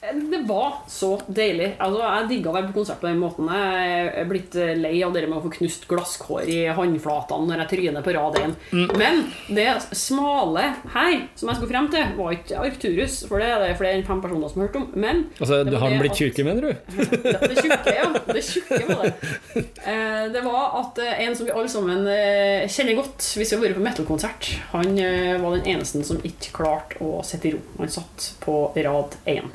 Det 0.00 0.38
var 0.46 0.74
så 0.88 1.16
deilig. 1.26 1.72
Altså, 1.82 2.02
jeg 2.04 2.28
digga 2.30 2.50
å 2.50 2.54
være 2.54 2.68
på 2.68 2.76
konsert 2.76 3.00
på 3.00 3.08
den 3.08 3.18
måten. 3.18 3.48
Jeg 3.50 4.10
er 4.20 4.28
blitt 4.28 4.54
lei 4.78 4.94
av 5.02 5.14
det 5.16 5.24
med 5.26 5.38
å 5.38 5.42
få 5.46 5.50
knust 5.56 5.86
glasskår 5.90 6.50
i 6.52 6.58
håndflatene 6.76 7.48
når 7.48 7.62
jeg 7.64 7.70
tryner 7.72 8.04
på 8.04 8.14
rad 8.14 8.36
1. 8.38 8.54
Mm. 8.76 8.92
Men 9.00 9.22
det 9.56 9.66
smale 9.96 10.66
her, 10.92 11.16
som 11.34 11.50
jeg 11.50 11.58
skulle 11.58 11.72
frem 11.72 11.88
til, 11.92 12.12
var 12.18 12.36
ikke 12.36 12.60
Arcturus, 12.60 13.18
for 13.26 13.42
det 13.42 13.48
er 13.50 13.64
det 13.64 13.72
flere 13.80 13.98
enn 13.98 14.06
fem 14.06 14.20
personer 14.22 14.52
som 14.52 14.62
har 14.62 14.68
hørt 14.68 14.78
om. 14.82 14.86
Men 14.94 15.24
Altså, 15.40 15.62
Det 15.64 15.80
Har 15.80 15.90
den 15.90 16.02
blitt 16.04 16.20
tjukke, 16.20 16.44
mener 16.46 16.68
du? 16.68 16.72
det, 17.26 17.34
det 17.40 17.56
tjukke, 17.62 17.96
ja. 17.96 18.06
Det 18.28 18.44
tjukke 18.44 18.82
var 18.92 19.04
det. 19.08 19.64
Eh, 19.86 20.22
det 20.36 20.44
var 20.44 20.76
at 20.82 21.00
eh, 21.02 21.24
en 21.26 21.36
som 21.38 21.48
vi 21.48 21.54
alle 21.54 21.72
sammen 21.72 22.06
eh, 22.12 22.68
kjenner 22.70 23.00
godt 23.00 23.32
hvis 23.36 23.52
vi 23.52 23.56
har 23.56 23.64
vært 23.64 23.80
på 23.80 23.84
metal-konsert, 23.84 24.52
han 24.72 24.92
var 25.42 25.56
den 25.56 25.70
eneste 25.74 26.02
som 26.06 26.20
ikke 26.24 26.52
klarte 26.56 27.00
å 27.02 27.22
sitte 27.26 27.50
i 27.50 27.56
ro. 27.56 27.62
Han 27.80 27.92
satt 27.92 28.32
på 28.44 28.58
rad 28.76 29.16
1. 29.24 29.50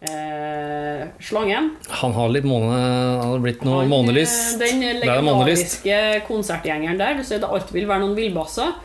Eh, 0.00 1.06
slangen. 1.20 1.72
Han 1.88 2.12
har 2.12 2.28
litt 2.30 2.44
måne... 2.46 2.74
Han 3.18 3.32
har 3.32 3.40
blitt 3.42 3.64
noe 3.66 3.80
Han, 3.82 4.10
eh, 4.14 4.34
Den 4.60 4.84
legendariske 5.00 5.96
konsertgjengeren 6.28 7.00
der. 7.00 7.16
Du 7.18 7.24
ser 7.26 7.42
det 7.42 7.48
alltid 7.50 7.74
vil 7.80 7.88
være 7.90 8.04
noen 8.04 8.14
villbasser. 8.18 8.76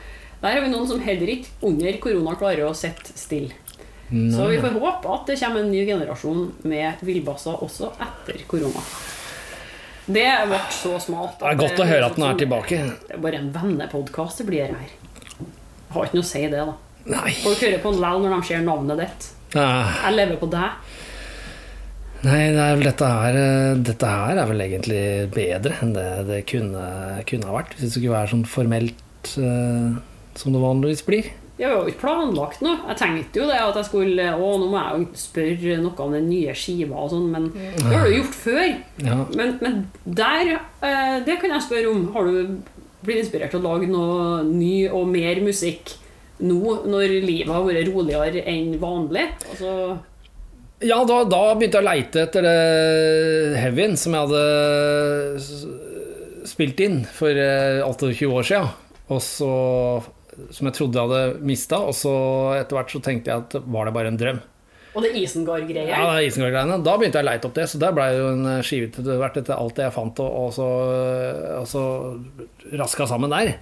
Der 0.41 0.57
har 0.57 0.64
vi 0.66 0.72
noen 0.74 0.88
som 0.89 1.03
heller 1.03 1.30
ikke 1.36 1.53
under 1.70 1.99
korona 2.01 2.34
klarer 2.39 2.66
å 2.68 2.74
sitte 2.78 3.14
stille. 3.16 3.53
Så 4.09 4.45
vi 4.49 4.59
får 4.61 4.76
håpe 4.78 5.09
at 5.09 5.30
det 5.30 5.38
kommer 5.39 5.64
en 5.64 5.72
ny 5.74 5.86
generasjon 5.88 6.41
med 6.70 7.01
villbasser 7.05 7.61
også 7.66 7.93
etter 8.03 8.41
korona. 8.49 8.82
Det 10.05 10.26
ble 10.49 10.59
så 10.76 10.97
smalt. 11.01 11.38
Det 11.39 11.53
er 11.53 11.61
godt 11.61 11.80
å 11.80 11.88
høre 11.88 12.09
at 12.09 12.18
den 12.20 12.26
er 12.28 12.41
tilbake. 12.41 12.82
Det 13.07 13.16
er 13.16 13.22
bare 13.24 13.39
en 13.39 13.53
vennepodkast 13.55 14.43
det 14.43 14.49
blir 14.49 14.74
her. 14.74 14.91
Jeg 15.39 15.95
har 15.95 16.09
ikke 16.09 16.20
noe 16.20 16.26
å 16.26 16.32
si 16.34 16.43
det, 16.43 16.66
da. 16.68 16.76
Nei. 17.14 17.32
Folk 17.43 17.64
hører 17.64 17.82
på 17.82 17.93
en 17.93 18.01
likevel 18.01 18.26
når 18.26 18.36
de 18.36 18.49
ser 18.49 18.68
navnet 18.68 19.01
ditt. 19.05 19.30
Ah, 19.60 19.99
Jeg 20.08 20.18
lever 20.18 20.39
på 20.41 20.49
deg. 20.51 20.93
Nei, 22.24 22.39
det 22.56 22.64
er 22.64 22.78
vel 22.78 22.88
dette 22.88 23.08
her 23.12 23.36
eh, 23.36 23.78
Dette 23.84 24.10
her 24.10 24.39
er 24.39 24.47
vel 24.47 24.64
egentlig 24.64 25.04
bedre 25.34 25.76
enn 25.84 25.91
det 25.95 26.08
det 26.30 26.41
kunne, 26.47 26.84
kunne 27.28 27.49
ha 27.49 27.56
vært. 27.58 27.76
Hvis 27.76 27.86
det 27.89 27.93
skulle 27.97 28.16
være 28.16 28.32
sånn 28.32 28.45
formelt 28.47 29.34
uh, 29.43 29.97
som 30.39 30.56
det 30.56 30.62
vanligvis 30.64 31.04
blir. 31.08 31.32
Jeg 31.60 31.70
har 31.70 31.76
jo 31.84 31.91
ikke 31.91 32.06
planlagt 32.08 32.64
noe. 32.66 32.80
Jeg 32.89 32.97
tenkte 33.01 33.41
jo 33.43 33.47
det 33.51 33.60
at 33.62 33.76
jeg 33.78 33.89
skulle 33.91 34.30
Å, 34.34 34.47
nå 34.58 34.70
må 34.72 34.80
jeg 34.80 35.01
jo 35.04 35.20
spørre 35.22 35.76
noe 35.84 36.06
om 36.08 36.16
den 36.16 36.30
nye 36.32 36.56
skiva 36.58 37.04
og 37.04 37.12
sånn, 37.12 37.28
men 37.36 37.49
det 37.54 37.91
har 37.91 38.08
du 38.08 38.16
gjort 38.16 38.39
før. 38.39 38.64
Ja. 39.04 39.20
Men, 39.38 39.58
men 39.62 39.84
der 40.06 40.56
uh, 40.56 41.18
Det 41.28 41.38
kan 41.43 41.54
jeg 41.54 41.68
spørre 41.68 41.91
om. 41.91 42.08
Har 42.16 42.30
du 42.32 42.56
blitt 43.04 43.26
inspirert 43.26 43.51
til 43.51 43.60
å 43.60 43.68
lage 43.68 43.91
noe 43.91 44.41
ny 44.47 44.88
og 44.88 45.12
mer 45.12 45.43
musikk 45.43 45.97
nå 46.42 46.80
når 46.90 47.14
livet 47.24 47.52
har 47.54 47.66
vært 47.68 47.92
roligere 47.94 48.44
enn 48.50 48.74
vanlig? 48.82 49.28
Altså 49.54 49.74
Ja, 50.84 50.98
da, 51.08 51.22
da 51.30 51.42
begynte 51.56 51.80
jeg 51.80 51.86
å 51.86 51.90
leite 51.90 52.24
etter 52.26 52.44
det 52.48 53.60
heavyen 53.62 53.94
som 54.00 54.16
jeg 54.18 54.26
hadde 54.28 54.44
spilt 56.50 56.82
inn 56.84 57.04
for 57.08 57.32
eh, 57.32 57.84
28 57.86 58.28
år 58.28 58.48
siden. 58.50 58.72
Og 59.14 59.22
så, 59.24 59.52
som 60.56 60.68
jeg 60.70 60.76
trodde 60.78 61.00
jeg 61.00 61.12
hadde 61.12 61.46
mista, 61.46 61.80
og 61.84 61.96
så 61.98 62.16
etter 62.58 62.80
hvert 62.80 62.92
så 62.92 63.04
tenkte 63.04 63.32
jeg 63.32 63.46
at 63.46 63.56
var 63.64 63.88
det 63.88 63.96
bare 63.96 64.12
en 64.12 64.20
drøm. 64.20 64.42
Og 64.94 65.02
det 65.02 65.16
Isengard-greiene? 65.18 65.90
Ja, 65.90 66.12
det 66.18 66.28
Isengard-greiene. 66.28 66.78
Da 66.86 66.98
begynte 67.00 67.18
jeg 67.22 67.26
å 67.26 67.30
leite 67.32 67.50
opp 67.50 67.56
det, 67.58 67.66
så 67.72 67.80
der 67.82 67.96
ble 67.96 68.06
jo 68.14 68.28
en 68.36 68.50
skive 68.66 68.92
etter 68.92 69.18
hvert 69.22 69.40
etter 69.42 69.56
alt 69.58 69.80
det 69.80 69.88
jeg 69.88 69.96
fant, 69.96 70.22
og, 70.22 70.52
så, 70.54 70.68
og 71.62 71.68
så 71.70 71.86
raska 72.78 73.08
sammen 73.10 73.34
der. 73.34 73.56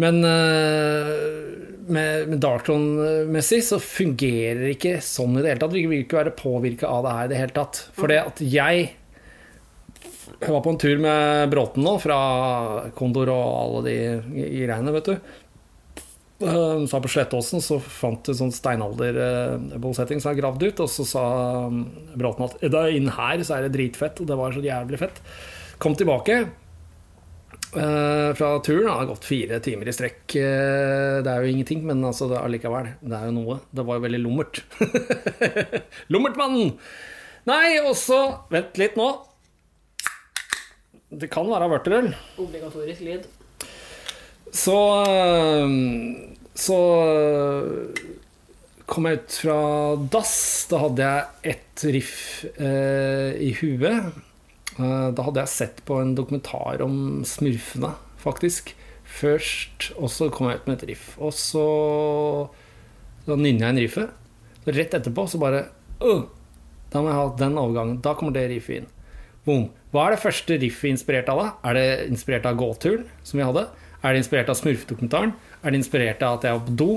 Men 0.00 0.20
eh, 0.26 1.69
med, 1.92 2.30
med 2.30 2.40
Darktron-messig 2.42 3.60
så 3.66 3.80
fungerer 3.82 4.62
det 4.64 4.72
ikke 4.76 4.96
sånn 5.04 5.36
i 5.36 5.42
det 5.42 5.52
hele 5.52 5.62
tatt. 5.64 5.76
Vi 5.76 5.84
vil 5.90 6.04
ikke 6.04 6.20
være 6.20 6.36
påvirka 6.38 6.88
av 6.90 7.04
det 7.06 7.14
her 7.16 7.28
i 7.28 7.32
det 7.32 7.42
hele 7.42 7.56
tatt. 7.56 7.84
For 7.96 8.12
det 8.12 8.22
at 8.24 8.42
jeg 8.44 8.88
jeg 10.40 10.54
var 10.54 10.62
på 10.64 10.72
en 10.72 10.78
tur 10.80 11.00
med 11.02 11.50
Bråten 11.52 11.84
nå, 11.84 11.98
fra 12.00 12.18
Kondor 12.96 13.28
og 13.34 13.46
alle 13.60 13.80
de 13.84 13.96
greiene, 14.62 14.94
vet 14.94 15.10
du. 15.10 15.32
Så 16.40 17.00
på 17.04 17.10
Slettåsen 17.12 17.60
så 17.60 17.76
fant 17.84 18.24
de 18.24 18.32
sånn 18.38 18.54
steinalderbosetting 18.54 20.22
som 20.22 20.30
er 20.32 20.38
gravd 20.38 20.64
ut, 20.64 20.80
og 20.80 20.88
så 20.88 21.04
sa 21.04 21.24
um, 21.68 21.82
Bråten 22.16 22.46
at 22.46 22.56
inn 22.96 23.10
her 23.12 23.44
så 23.44 23.58
er 23.58 23.66
det 23.66 23.74
dritfett, 23.76 24.22
og 24.22 24.30
det 24.30 24.38
var 24.40 24.56
så 24.56 24.64
jævlig 24.64 25.02
fett. 25.02 25.20
Kom 25.82 25.98
tilbake 25.98 26.38
fra 27.70 28.50
turen. 28.66 28.88
Det 28.88 28.96
har 28.98 29.08
gått 29.10 29.28
fire 29.28 29.60
timer 29.62 29.90
i 29.90 29.94
strekk. 29.94 30.24
Uh, 30.34 31.20
det 31.22 31.30
er 31.30 31.44
jo 31.44 31.52
ingenting, 31.52 31.84
men 31.86 32.02
altså, 32.06 32.26
det 32.30 32.40
allikevel. 32.40 32.92
Det 33.00 33.16
er 33.16 33.30
jo 33.30 33.36
noe. 33.36 33.60
Det 33.70 33.86
var 33.86 34.00
jo 34.00 34.04
veldig 34.08 34.22
lummert. 34.24 34.62
Lummertmannen! 36.12 36.74
Nei, 37.48 37.80
og 37.80 37.94
så 37.96 38.20
Vent 38.52 38.76
litt 38.80 38.98
nå. 39.00 39.08
Det 41.10 41.26
kan 41.32 41.48
være 41.50 41.70
vørterøl. 41.72 42.12
Obligatorisk 42.38 43.02
lyd. 43.02 43.26
Så 44.54 44.76
Så 46.54 46.78
øh, 47.06 48.06
kom 48.86 49.06
jeg 49.06 49.20
ut 49.22 49.38
fra 49.42 49.58
dass. 50.12 50.34
Da 50.70 50.82
hadde 50.84 51.08
jeg 51.08 51.54
ett 51.54 51.84
riff 51.96 52.16
eh, 52.54 53.34
i 53.42 53.50
huet. 53.58 54.14
Eh, 54.80 55.08
da 55.16 55.26
hadde 55.26 55.42
jeg 55.44 55.52
sett 55.52 55.82
på 55.88 56.00
en 56.00 56.14
dokumentar 56.16 56.80
om 56.84 57.22
smurfene, 57.26 57.94
faktisk. 58.20 58.74
først, 59.10 59.88
og 59.98 60.06
så 60.06 60.28
kom 60.30 60.46
jeg 60.46 60.60
ut 60.60 60.66
med 60.68 60.76
et 60.78 60.88
riff. 60.92 61.16
Og 61.18 61.32
så 61.34 62.48
Da 63.26 63.34
nynner 63.34 63.66
jeg 63.66 63.70
en 63.74 63.82
riffet. 63.82 64.10
Så 64.64 64.72
rett 64.72 64.94
etterpå 64.94 65.26
så 65.28 65.38
bare 65.38 65.66
uh, 66.00 66.22
Da 66.92 67.02
må 67.02 67.10
jeg 67.10 67.18
ha 67.18 67.36
den 67.36 67.58
overgangen. 67.58 68.00
Da 68.00 68.14
kommer 68.14 68.32
det 68.32 68.48
riffet 68.48 68.76
inn. 68.80 68.86
Boom. 69.44 69.68
Hva 69.90 70.06
er 70.06 70.14
det 70.14 70.22
første 70.22 70.56
riffet 70.62 70.92
inspirert 70.92 71.28
av, 71.28 71.38
da? 71.42 71.52
Er 71.68 71.74
det 71.74 72.08
inspirert 72.08 72.46
av 72.46 72.56
gåturen 72.56 73.04
som 73.24 73.40
vi 73.40 73.44
hadde? 73.44 73.66
Er 74.00 74.14
det 74.14 74.22
inspirert 74.22 74.48
av 74.48 74.58
smurfedokumentaren? 74.60 75.34
Er 75.62 75.70
det 75.70 75.80
inspirert 75.82 76.22
av 76.22 76.38
at 76.38 76.46
jeg 76.46 76.56
var 76.56 76.66
på 76.68 76.76
do? 76.78 76.90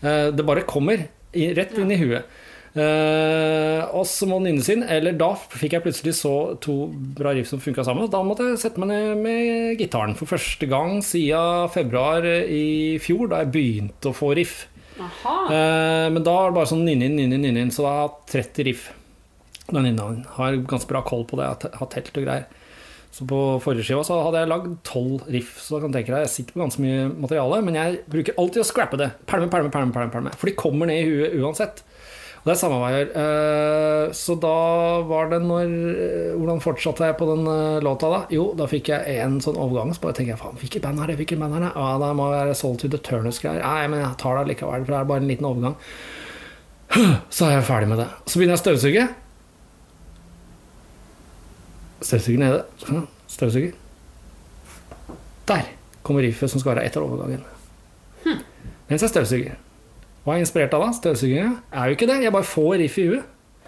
Eh, 0.00 0.30
det 0.34 0.46
bare 0.46 0.66
kommer 0.66 1.06
rett 1.30 1.76
inn 1.78 1.92
i 1.92 2.00
huet. 2.00 2.24
Eh, 2.70 3.82
og 3.90 4.04
så 4.06 4.28
må 4.30 4.38
den 4.38 4.54
innes 4.54 4.68
inn. 4.72 4.84
Eller 4.86 5.16
da 5.18 5.32
fikk 5.34 5.74
jeg 5.76 5.84
plutselig 5.86 6.14
så 6.20 6.34
to 6.62 6.76
bra 7.18 7.34
riff 7.36 7.50
som 7.50 7.62
funka 7.62 7.84
sammen. 7.86 8.10
Da 8.12 8.22
måtte 8.26 8.46
jeg 8.52 8.60
sette 8.62 8.82
meg 8.82 8.92
ned 8.92 9.24
med 9.24 9.80
gitaren 9.80 10.16
for 10.18 10.30
første 10.30 10.68
gang 10.70 11.00
siden 11.06 11.70
februar 11.74 12.26
i 12.26 12.98
fjor, 13.02 13.30
da 13.32 13.42
jeg 13.42 13.52
begynte 13.56 14.12
å 14.12 14.16
få 14.16 14.34
riff. 14.38 14.62
Eh, 15.00 16.06
men 16.12 16.22
da 16.22 16.36
var 16.36 16.50
det 16.52 16.58
bare 16.60 16.70
sånn 16.70 16.88
inn, 16.90 17.04
inn, 17.06 17.18
nynne 17.18 17.52
inn. 17.66 17.74
Så 17.74 17.86
da 17.86 17.92
har 17.92 18.00
jeg 18.00 18.08
hatt 18.08 18.34
30 18.36 18.70
riff. 18.70 18.88
Den 19.70 19.86
nynna 19.86 20.08
inn. 20.14 20.24
Har 20.38 20.62
ganske 20.70 20.90
bra 20.90 21.02
koll 21.06 21.26
på 21.28 21.38
det. 21.40 21.50
Jeg 21.50 21.78
har 21.80 21.92
telt 21.92 22.16
og 22.16 22.26
greier. 22.26 22.48
Så 23.10 23.24
på 23.26 23.38
forrige 23.58 23.82
skiva 23.88 24.04
så 24.06 24.20
hadde 24.22 24.38
jeg 24.44 24.50
lagd 24.52 24.74
tolv 24.86 25.24
riff. 25.34 25.56
Så 25.58 25.74
da 25.74 25.82
kan 25.82 25.90
du 25.90 25.98
tenke 25.98 26.14
deg, 26.14 26.22
jeg 26.28 26.34
sitter 26.36 26.54
på 26.54 26.62
ganske 26.62 26.82
mye 26.84 27.08
materiale, 27.10 27.58
men 27.66 27.78
jeg 27.78 28.02
bruker 28.12 28.36
alltid 28.38 28.62
å 28.62 28.66
scrappe 28.68 29.00
det. 29.00 29.08
Pælme, 29.26 29.50
pælme, 29.50 29.72
pælme, 29.74 30.12
pælme. 30.14 30.34
For 30.38 30.50
de 30.50 30.54
kommer 30.58 30.90
ned 30.90 31.02
i 31.02 31.08
huet 31.08 31.34
uansett. 31.40 31.82
Og 32.40 32.46
det 32.48 32.52
er 32.54 32.58
samme 32.60 32.78
hva 32.80 32.88
jeg 32.94 33.04
gjør. 33.04 34.12
Så 34.16 34.34
da 34.40 34.54
var 35.04 35.28
det 35.28 35.42
når 35.44 35.72
eh, 35.92 36.30
Hvordan 36.38 36.62
fortsatte 36.64 37.04
jeg 37.04 37.16
på 37.18 37.26
den 37.28 37.44
eh, 37.52 37.82
låta 37.84 38.08
da? 38.08 38.20
Jo, 38.32 38.46
da 38.56 38.64
fikk 38.70 38.88
jeg 38.94 39.18
en 39.20 39.36
sånn 39.44 39.58
overgang. 39.60 39.92
Så 39.92 40.00
bare 40.06 40.16
tenker 40.16 40.32
jeg 40.32 40.40
faen, 40.40 40.56
hvilket 40.62 40.86
band 40.86 41.02
er 41.04 41.12
det? 41.12 41.18
Hvilket 41.20 41.42
band 41.42 41.58
er 41.58 41.66
det? 41.66 41.72
Ja, 41.76 41.90
det 42.00 42.08
må 42.16 42.30
være 42.32 42.56
Solitude 42.56 43.02
Turners-greier. 43.04 43.60
Nei, 43.60 43.90
men 43.92 44.00
jeg 44.00 44.16
tar 44.24 44.40
det 44.40 44.46
likevel, 44.54 44.86
for 44.86 44.94
det 44.94 45.00
er 45.02 45.10
bare 45.12 45.24
en 45.24 45.28
liten 45.28 45.50
overgang. 45.50 45.76
Så 47.36 47.44
er 47.46 47.58
jeg 47.58 47.68
ferdig 47.68 47.92
med 47.92 48.00
det. 48.00 48.08
Så 48.24 48.40
begynner 48.40 48.56
jeg 48.56 48.62
å 48.62 48.64
støvsuge. 48.64 49.06
Støvsuger 52.08 52.44
nede. 52.46 52.64
Støvsuger. 53.36 53.76
Der 55.52 55.74
kommer 56.06 56.24
riffet 56.24 56.48
som 56.48 56.62
skal 56.62 56.72
være 56.72 56.88
etter 56.88 57.04
overgangen. 57.04 57.44
Mens 58.88 59.04
jeg 59.04 59.12
støvsuger. 59.12 59.60
Hva 60.20 60.34
er 60.34 60.40
jeg 60.40 60.46
inspirert 60.48 60.74
av 60.76 60.82
da? 60.84 60.90
Støvsugingen? 60.96 61.54
Er 61.72 61.88
jo 61.88 61.96
ikke 61.96 62.08
det. 62.10 62.18
Jeg 62.24 62.34
bare 62.34 62.48
får 62.48 62.74
riff 62.82 62.98
i 63.00 63.06
huet. 63.08 63.64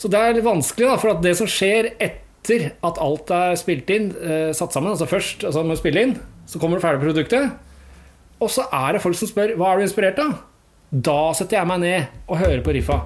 Så 0.00 0.08
det 0.12 0.20
er 0.20 0.36
litt 0.36 0.46
vanskelig, 0.46 0.88
da, 0.88 0.96
for 1.00 1.20
det 1.24 1.34
som 1.38 1.48
skjer 1.48 1.90
etter 1.96 2.70
at 2.84 2.98
alt 3.02 3.32
er 3.32 3.56
spilt 3.58 3.88
inn, 3.92 4.10
eh, 4.20 4.52
satt 4.54 4.74
sammen 4.76 4.92
Altså 4.92 5.08
først 5.08 5.44
altså 5.48 5.64
med 5.64 5.76
å 5.76 5.80
spille 5.80 6.02
inn, 6.04 6.14
så 6.46 6.60
kommer 6.60 6.78
det 6.78 6.84
ferdige 6.84 7.06
produktet. 7.06 7.56
Og 8.40 8.52
så 8.52 8.66
er 8.68 8.92
det 8.94 9.02
folk 9.02 9.16
som 9.16 9.28
spør 9.28 9.56
hva 9.56 9.72
er 9.72 9.80
du 9.80 9.86
inspirert 9.86 10.20
av. 10.22 10.36
Da 10.92 11.32
setter 11.34 11.58
jeg 11.58 11.68
meg 11.72 11.82
ned 11.82 12.18
og 12.28 12.40
hører 12.40 12.62
på 12.64 12.76
riffa. 12.76 13.00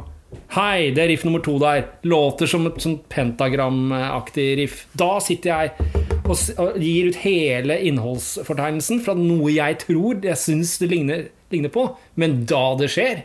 Hei, 0.54 0.90
det 0.94 1.02
er 1.02 1.08
riff 1.10 1.24
nummer 1.26 1.42
to 1.42 1.56
der. 1.62 1.86
Låter 2.06 2.50
som 2.50 2.66
et 2.68 2.78
sånn 2.82 3.00
pentagramaktig 3.10 4.48
riff. 4.60 4.84
Da 4.98 5.16
sitter 5.22 5.50
jeg 5.50 5.96
og 6.30 6.76
gir 6.78 7.10
ut 7.10 7.18
hele 7.24 7.78
innholdsfortegnelsen 7.88 9.00
fra 9.02 9.16
noe 9.18 9.50
jeg 9.50 9.80
tror 9.82 10.20
jeg 10.22 10.38
syns 10.38 10.76
det 10.82 10.90
ligner, 10.92 11.24
ligner 11.52 11.72
på. 11.74 11.84
Men 12.20 12.44
da 12.50 12.62
det 12.80 12.88
skjer, 12.92 13.22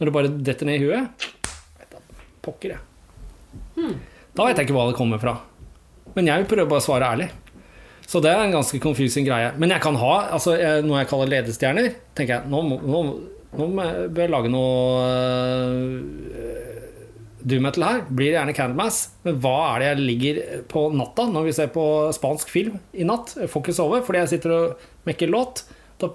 når 0.00 0.08
det 0.10 0.14
bare 0.16 0.32
detter 0.50 0.66
ned 0.70 0.80
i 0.80 0.86
huet 0.88 1.28
Pokker, 2.40 2.72
jeg. 2.72 2.80
Da 4.32 4.46
vet 4.46 4.56
jeg 4.56 4.64
ikke 4.68 4.76
hva 4.78 4.86
det 4.88 4.96
kommer 4.96 5.20
fra. 5.20 5.34
Men 6.16 6.26
jeg 6.30 6.40
vil 6.42 6.48
prøve 6.54 6.70
bare 6.70 6.80
å 6.80 6.86
svare 6.86 7.10
ærlig. 7.12 7.26
Så 8.08 8.22
det 8.24 8.30
er 8.32 8.40
en 8.46 8.54
ganske 8.54 8.80
confusing 8.82 9.26
greie. 9.28 9.50
Men 9.60 9.70
jeg 9.74 9.82
kan 9.84 9.94
ha 10.00 10.14
altså, 10.34 10.54
jeg- 10.58 10.82
noe 10.86 10.98
jeg 11.02 11.08
kaller 11.10 11.28
ledestjerner. 11.30 11.90
tenker 12.16 12.40
jeg, 12.40 12.48
Nå, 12.50 12.62
nå, 12.80 13.02
nå 13.58 13.68
bør 14.08 14.24
jeg 14.24 14.30
lage 14.32 14.48
noe 14.50 15.04
øh, 16.00 16.80
doom 17.44 17.62
metal 17.68 17.84
her. 17.86 18.00
Blir 18.08 18.32
gjerne 18.34 18.54
Candlemass. 18.56 19.02
Men 19.26 19.38
hva 19.44 19.54
er 19.74 19.78
det 19.84 19.88
jeg 19.90 20.02
ligger 20.08 20.40
på 20.72 20.86
natta 20.96 21.28
når 21.30 21.44
vi 21.50 21.54
ser 21.56 21.70
på 21.74 21.84
spansk 22.16 22.48
film 22.52 22.78
i 22.94 23.04
natt? 23.06 23.36
Jeg 23.38 23.50
får 23.52 23.62
ikke 23.66 23.76
sove 23.78 24.02
fordi 24.06 24.24
jeg 24.24 24.32
sitter 24.34 24.56
og 24.56 24.88
mekker 25.08 25.30
låt. 25.32 25.62
Da, 26.00 26.10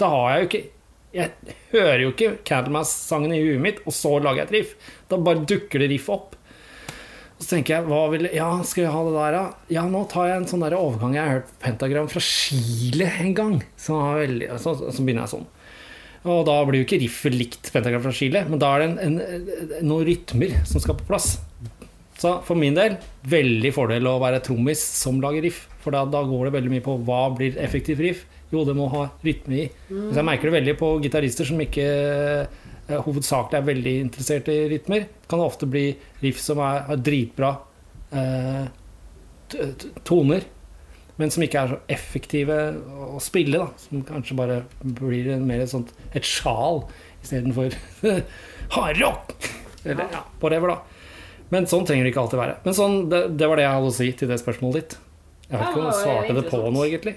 da 0.00 0.10
har 0.14 0.28
jeg 0.32 0.40
jo 0.42 0.48
ikke 0.48 0.64
Jeg 1.18 1.54
hører 1.72 2.02
jo 2.02 2.10
ikke 2.12 2.32
Candlemass-sangen 2.46 3.32
i 3.32 3.40
huet 3.40 3.62
mitt, 3.64 3.78
og 3.88 3.94
så 3.96 4.18
lager 4.20 4.42
jeg 4.42 4.48
et 4.48 4.56
riff. 4.58 4.92
Da 5.08 5.16
bare 5.16 5.46
dukker 5.48 5.80
det 5.80 5.88
riff 5.94 6.10
opp. 6.12 6.34
Og 7.38 7.44
så 7.46 7.54
tenker 7.54 7.76
jeg, 7.76 7.86
hva 7.86 8.00
vil, 8.12 8.26
ja, 8.34 8.48
skal 8.66 8.84
vi 8.84 8.90
ha 8.92 9.02
det 9.06 9.14
der, 9.14 9.36
da? 9.36 9.72
Ja, 9.72 9.84
nå 9.88 10.02
tar 10.10 10.26
jeg 10.28 10.40
en 10.40 10.48
sånn 10.50 10.64
der 10.66 10.74
overgang. 10.76 11.14
Jeg 11.16 11.22
har 11.22 11.36
hørt 11.38 11.52
pentagram 11.62 12.10
fra 12.10 12.22
Chile 12.24 13.08
en 13.22 13.34
gang. 13.38 13.54
Så, 13.78 13.96
veldig, 14.18 14.50
så, 14.58 14.74
så 14.82 15.04
begynner 15.06 15.24
jeg 15.24 15.34
sånn. 15.36 15.48
Og 16.28 16.40
da 16.48 16.56
blir 16.66 16.82
jo 16.82 16.88
ikke 16.88 16.98
riffet 17.04 17.36
likt 17.36 17.70
pentagram 17.72 18.02
fra 18.04 18.14
Chile, 18.18 18.42
men 18.50 18.60
da 18.60 18.72
er 18.74 18.82
det 18.82 18.88
en, 18.90 19.20
en, 19.20 19.76
noen 19.86 20.08
rytmer 20.08 20.56
som 20.68 20.82
skal 20.82 20.98
på 20.98 21.06
plass. 21.08 21.36
Så 22.18 22.40
for 22.42 22.58
min 22.58 22.74
del, 22.74 22.96
veldig 23.30 23.70
fordel 23.74 24.10
å 24.10 24.18
være 24.18 24.42
trommis 24.44 24.82
som 24.82 25.22
lager 25.22 25.46
riff. 25.46 25.68
For 25.84 25.94
da, 25.94 26.02
da 26.10 26.24
går 26.26 26.48
det 26.48 26.56
veldig 26.56 26.72
mye 26.74 26.84
på 26.84 26.98
hva 27.06 27.22
blir 27.38 27.58
effektivt 27.62 28.02
riff. 28.02 28.26
Jo, 28.52 28.64
det 28.64 28.74
må 28.76 28.88
ha 28.92 29.04
rytme 29.24 29.58
i. 29.60 29.64
Så 29.90 30.16
jeg 30.16 30.26
merker 30.26 30.48
det 30.48 30.56
veldig 30.56 30.74
på 30.80 30.90
gitarister 31.04 31.48
som 31.48 31.60
ikke 31.60 31.86
eh, 31.86 33.00
hovedsakelig 33.04 33.58
er 33.58 33.66
veldig 33.66 33.94
interessert 34.06 34.48
i 34.52 34.60
rytmer. 34.72 35.08
Det 35.08 35.30
kan 35.30 35.44
ofte 35.44 35.68
bli 35.68 35.90
riff 36.22 36.40
som 36.40 36.62
er, 36.64 36.86
er 36.88 37.02
dritbra 37.04 37.50
eh, 38.16 38.70
toner, 40.08 40.46
men 41.18 41.32
som 41.34 41.44
ikke 41.44 41.60
er 41.60 41.74
så 41.74 41.80
effektive 41.92 42.58
å 43.08 43.20
spille. 43.22 43.60
da 43.60 43.68
Som 43.82 44.04
kanskje 44.08 44.38
bare 44.38 44.62
blir 44.80 45.34
mer 45.44 45.64
et 45.64 45.72
sånt 45.72 45.92
et 46.16 46.24
sjal 46.24 46.86
istedenfor 47.20 47.76
hardrock. 48.76 49.34
Eller 49.84 50.08
ja, 50.12 50.24
whatever, 50.40 50.72
da. 50.72 50.98
Men 51.52 51.68
sånn 51.68 51.86
trenger 51.88 52.04
det 52.06 52.12
ikke 52.12 52.24
alltid 52.24 52.40
være. 52.42 52.58
Men 52.64 52.76
sånn, 52.76 52.98
det, 53.12 53.22
det 53.40 53.48
var 53.48 53.60
det 53.60 53.64
jeg 53.64 53.76
hadde 53.76 53.92
å 53.92 53.96
si 53.98 54.10
til 54.20 54.32
det 54.32 54.40
spørsmålet 54.40 54.80
ditt. 54.80 54.98
Jeg 55.48 55.56
har 55.56 55.70
ikke 55.72 55.84
ja, 55.86 55.96
svarte 55.96 56.36
det 56.36 56.44
på 56.50 56.60
noe, 56.68 56.84
egentlig. 56.84 57.16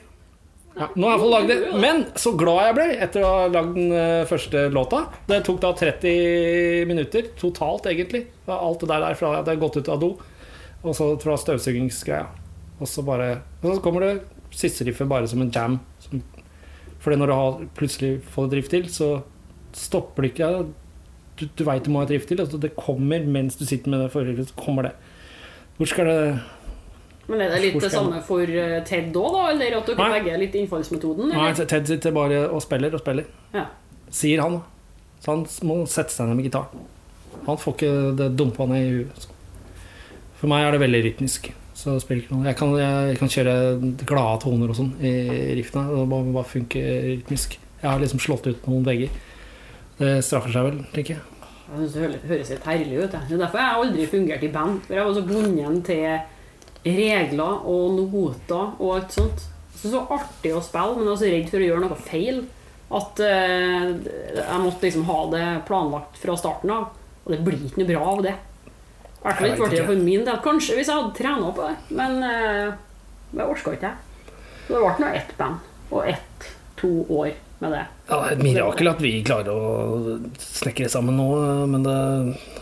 Ja, 0.71 0.87
nå 0.95 1.07
har 1.07 1.17
jeg 1.17 1.21
fått 1.21 1.33
lagd 1.33 1.49
det. 1.51 1.57
Men 1.83 2.03
så 2.19 2.31
glad 2.39 2.61
jeg 2.63 2.75
ble 2.77 2.85
etter 3.05 3.25
å 3.25 3.31
ha 3.31 3.47
lagd 3.51 3.73
den 3.75 3.95
eh, 3.95 4.27
første 4.29 4.67
låta. 4.71 5.03
Det 5.27 5.41
tok 5.47 5.59
da 5.63 5.71
30 5.77 6.85
minutter 6.89 7.31
totalt, 7.39 7.89
egentlig. 7.91 8.25
Alt 8.47 8.85
det 8.85 8.91
der, 8.93 9.07
fra 9.19 9.33
jeg 9.33 9.41
hadde 9.41 9.57
gått 9.61 9.81
ut 9.81 9.91
av 9.91 9.99
do, 10.01 10.13
og 10.81 10.95
så 10.97 11.09
fra 11.21 11.35
støvsugingsgreia. 11.39 12.29
Og 12.81 12.89
så 12.89 13.03
bare 13.05 13.41
Og 13.61 13.75
så 13.75 13.81
kommer 13.83 14.05
det 14.07 14.13
siste 14.55 14.87
riffet 14.87 15.09
bare 15.09 15.27
som 15.29 15.43
en 15.43 15.51
jam. 15.53 15.79
Fordi 16.01 16.23
for 17.01 17.17
når 17.17 17.27
du 17.27 17.33
har 17.33 17.61
plutselig 17.77 18.11
får 18.29 18.47
et 18.47 18.55
riff 18.59 18.69
til, 18.69 18.87
så 18.89 19.09
stopper 19.73 20.23
det 20.23 20.31
ikke. 20.33 20.49
Du, 21.39 21.47
du 21.57 21.63
veit 21.65 21.85
du 21.85 21.89
må 21.93 22.01
ha 22.01 22.05
et 22.05 22.13
riff 22.13 22.27
til, 22.29 22.41
Altså 22.41 22.59
det 22.61 22.75
kommer 22.77 23.23
mens 23.25 23.57
du 23.57 23.65
sitter 23.65 23.89
med 23.89 24.03
det 24.03 24.11
forrige, 24.13 24.45
så 24.45 24.57
kommer 24.59 24.89
det. 24.89 24.91
Hvor 25.77 25.89
skal 25.89 26.05
det 26.05 26.21
Men 27.31 27.41
er 27.45 27.53
det 27.55 27.61
litt 27.63 27.77
det 27.81 27.91
samme 27.93 28.19
for 28.27 28.43
eh, 28.43 28.77
Ted 28.87 29.15
òg, 29.15 29.31
da? 29.37 29.43
Eller 29.53 29.77
at 29.79 29.87
dere 29.87 30.09
begge 30.17 30.33
er 30.35 30.41
litt 30.41 30.55
innfallsmetoden? 30.59 31.31
Nei, 31.31 31.49
Ted 31.63 31.87
sitter 31.87 32.11
bare 32.15 32.43
og 32.51 32.59
spiller 32.65 32.93
og 32.97 33.01
spiller. 33.03 33.29
Ja. 33.55 33.65
Sier 34.11 34.41
han. 34.43 34.59
Så 35.23 35.31
han 35.35 35.45
må 35.69 35.79
sette 35.87 36.11
seg 36.15 36.27
ned 36.27 36.39
med 36.41 36.49
gitar. 36.49 36.67
Han 37.47 37.57
får 37.61 37.75
ikke 37.77 37.91
det 38.19 38.29
dumpa 38.37 38.67
ned 38.69 38.83
i 38.83 38.93
huet. 38.99 39.27
For 40.41 40.49
meg 40.51 40.65
er 40.67 40.75
det 40.75 40.81
veldig 40.83 41.01
rytmisk. 41.07 41.51
Så 41.77 41.95
det 41.95 42.03
spiller 42.03 42.25
ikke 42.25 42.35
noe. 42.35 42.45
Jeg 42.49 42.57
kan, 42.59 42.73
jeg 42.77 43.17
kan 43.21 43.31
kjøre 43.31 43.53
glade 44.09 44.41
toner 44.43 44.73
og 44.73 44.77
sånn 44.77 44.91
i 45.01 45.11
riftene. 45.57 45.87
Det 45.93 46.07
må 46.11 46.19
bare 46.35 46.49
funke 46.51 46.81
rytmisk. 47.07 47.55
Jeg 47.81 47.87
har 47.89 48.01
liksom 48.03 48.21
slått 48.21 48.49
ut 48.51 48.67
noen 48.69 48.83
vegger. 48.85 49.13
Det 50.01 50.11
straffer 50.25 50.53
seg 50.53 50.67
vel, 50.67 50.81
tenker 50.93 51.15
jeg. 51.15 51.23
Jeg 51.71 51.77
synes 51.79 51.93
det 51.95 52.01
høres- 52.03 52.27
høres 52.27 52.49
helt 52.51 52.67
herlig 52.67 52.97
ut. 53.05 53.11
Det 53.15 53.35
er 53.37 53.41
derfor 53.45 53.61
jeg 53.61 53.79
aldri 53.85 54.05
fungert 54.11 54.43
i 54.43 54.51
band. 54.51 54.81
For 54.85 54.97
jeg 54.97 55.05
var 55.07 55.13
så 55.15 55.23
bundet 55.29 55.85
til 55.87 56.05
regler 56.85 57.65
og 57.69 57.97
noter 57.97 58.75
og 58.79 58.95
alt 58.97 59.15
sånt. 59.15 59.47
Så 59.81 59.89
så 59.93 60.03
artig 60.13 60.53
å 60.53 60.61
spille, 60.63 60.97
men 60.97 61.07
jeg 61.07 61.13
var 61.13 61.21
så 61.21 61.31
redd 61.31 61.49
for 61.49 61.61
å 61.61 61.67
gjøre 61.69 61.83
noe 61.85 61.99
feil. 62.05 62.41
At 62.91 63.21
eh, 63.23 63.89
jeg 64.37 64.61
måtte 64.61 64.85
liksom 64.85 65.05
ha 65.07 65.19
det 65.31 65.43
planlagt 65.67 66.19
fra 66.21 66.35
starten 66.37 66.73
av. 66.75 66.89
Og 67.23 67.33
det 67.33 67.41
blir 67.45 67.61
ikke 67.65 67.81
noe 67.81 67.91
bra 67.93 68.07
av 68.11 68.23
det. 68.25 68.33
I 69.21 69.23
hvert 69.23 69.37
fall 69.37 69.51
ikke 69.51 69.61
ble 69.61 69.77
det 69.77 69.85
for 69.87 70.01
min 70.09 70.25
del. 70.27 70.41
Kanskje 70.43 70.77
hvis 70.77 70.89
jeg 70.89 70.97
hadde 70.97 71.17
trena 71.17 71.53
på 71.55 71.67
det, 71.69 71.75
men 71.97 72.17
eh, 72.25 72.73
det 73.31 73.45
orka 73.45 73.75
ikke 73.77 73.91
jeg. 73.91 74.33
Så 74.65 74.73
det 74.75 74.81
ble 74.81 75.05
nå 75.05 75.13
ett 75.21 75.31
band. 75.39 75.69
Og 75.91 76.11
ett-to 76.11 76.91
år 77.21 77.31
med 77.61 77.75
det. 77.77 77.85
Ja, 78.09 78.17
det 78.17 78.21
er 78.25 78.35
et 78.35 78.43
mirakel 78.43 78.89
at 78.91 79.01
vi 79.03 79.13
klarer 79.25 79.53
å 79.53 80.17
snekre 80.41 80.89
sammen 80.91 81.17
nå, 81.19 81.29
men 81.69 81.85
det, 81.85 81.97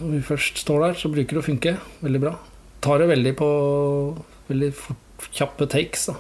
når 0.02 0.14
vi 0.18 0.22
først 0.28 0.60
står 0.66 0.84
der, 0.84 0.98
så 1.00 1.12
bruker 1.14 1.38
det 1.38 1.44
å 1.44 1.48
funke 1.48 1.76
veldig 2.04 2.22
bra. 2.26 2.36
Tar 2.84 3.02
det 3.02 3.10
veldig 3.12 3.36
på 3.40 3.50
veldig 4.50 4.74
fort, 4.76 5.30
kjappe 5.36 5.68
takes, 5.70 6.10
da. 6.10 6.20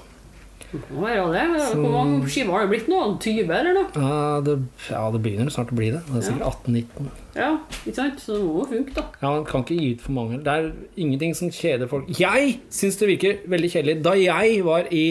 Må 0.69 1.01
være 1.01 1.23
det. 1.33 1.43
Hvor 1.79 1.93
mange 1.95 2.29
skiver 2.29 2.53
har 2.53 2.67
det 2.67 2.69
blitt 2.75 2.89
nå? 2.91 2.99
20 3.23 3.53
eller 3.55 3.73
noe? 3.73 3.87
Ja, 3.95 4.17
det, 4.45 4.53
ja, 4.85 4.99
det 5.15 5.21
begynner 5.25 5.49
snart 5.53 5.71
å 5.73 5.77
bli 5.79 5.87
det. 5.95 6.03
Det 6.05 6.19
er 6.19 6.25
sikkert 6.27 6.59
18-19. 6.67 7.07
Ja, 7.39 7.49
ikke 7.79 7.95
sant? 7.97 8.21
Så 8.21 8.35
det 8.35 8.43
må 8.43 8.59
jo 8.59 8.65
funke, 8.69 8.93
da. 8.93 9.05
Ja, 9.17 9.31
Man 9.31 9.47
kan 9.49 9.65
ikke 9.65 9.79
gi 9.79 9.89
ut 9.95 10.03
for 10.05 10.17
mange. 10.19 10.41
Det 10.45 10.53
er 10.53 10.69
ingenting 11.01 11.33
som 11.39 11.49
kjeder 11.53 11.89
folk. 11.89 12.11
Jeg 12.19 12.59
syns 12.75 13.01
det 13.01 13.09
virker 13.15 13.41
veldig 13.49 13.71
kjedelig. 13.73 13.97
Da 14.05 14.13
jeg 14.19 14.61
var 14.67 14.91
i 14.93 15.03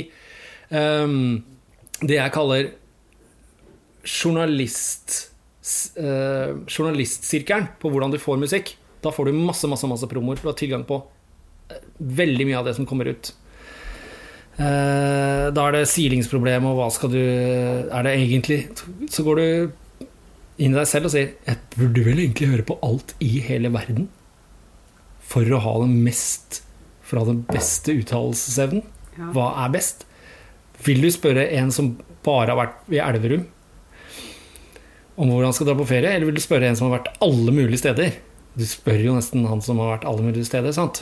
um, 0.71 1.19
det 2.05 2.21
jeg 2.21 2.37
kaller 2.39 2.71
journalist 4.07 5.19
uh, 5.99 6.55
journalistsirkelen 6.71 7.73
på 7.83 7.91
hvordan 7.91 8.15
du 8.15 8.23
får 8.23 8.39
musikk. 8.47 8.77
Da 9.03 9.11
får 9.15 9.27
du 9.27 9.43
masse 9.43 9.67
masse, 9.67 9.91
masse 9.91 10.07
promoer. 10.11 10.39
Du 10.39 10.47
har 10.53 10.59
tilgang 10.59 10.87
på 10.87 11.03
veldig 11.99 12.47
mye 12.49 12.59
av 12.61 12.69
det 12.69 12.75
som 12.79 12.87
kommer 12.89 13.11
ut. 13.11 13.33
Eh, 14.59 15.45
da 15.55 15.64
er 15.69 15.77
det 15.77 15.85
silingsproblem, 15.91 16.66
og 16.66 16.81
hva 16.81 16.89
skal 16.91 17.12
du 17.12 17.21
Er 17.23 18.03
det 18.03 18.14
egentlig 18.16 18.57
Så 19.07 19.23
går 19.23 19.39
du 19.39 19.45
inn 20.59 20.73
i 20.73 20.75
deg 20.75 20.89
selv 20.91 21.07
og 21.07 21.12
sier 21.12 21.29
Jeg 21.47 21.61
burde 21.77 22.03
vel 22.03 22.19
egentlig 22.25 22.49
høre 22.51 22.64
på 22.66 22.75
alt 22.83 23.14
i 23.23 23.39
hele 23.47 23.71
verden 23.71 24.09
for 25.29 25.47
å 25.55 25.61
ha 25.62 25.75
den 25.85 26.01
mest 26.03 26.64
For 27.07 27.21
å 27.21 27.23
ha 27.23 27.29
den 27.31 27.45
beste 27.47 27.95
uttalelsesevnen. 28.01 28.83
Ja. 29.14 29.29
Hva 29.37 29.47
er 29.62 29.71
best? 29.77 30.03
Vil 30.83 31.07
du 31.07 31.11
spørre 31.14 31.47
en 31.59 31.71
som 31.75 31.93
bare 32.27 32.51
har 32.51 32.59
vært 32.59 32.91
i 32.91 32.99
Elverum 33.03 33.47
om 35.19 35.31
hvor 35.33 35.43
han 35.43 35.55
skal 35.55 35.66
dra 35.66 35.75
på 35.75 35.87
ferie, 35.91 36.12
eller 36.14 36.29
vil 36.29 36.37
du 36.39 36.43
spørre 36.43 36.69
en 36.71 36.77
som 36.79 36.87
har 36.87 37.01
vært 37.01 37.16
alle 37.27 37.51
mulige 37.51 37.81
steder? 37.81 38.12
Du 38.55 38.62
spør 38.66 39.01
jo 39.03 39.16
nesten 39.16 39.47
han 39.51 39.62
som 39.64 39.81
har 39.83 39.97
vært 39.97 40.07
alle 40.07 40.23
mulige 40.23 40.47
steder, 40.47 40.71
sant? 40.77 41.01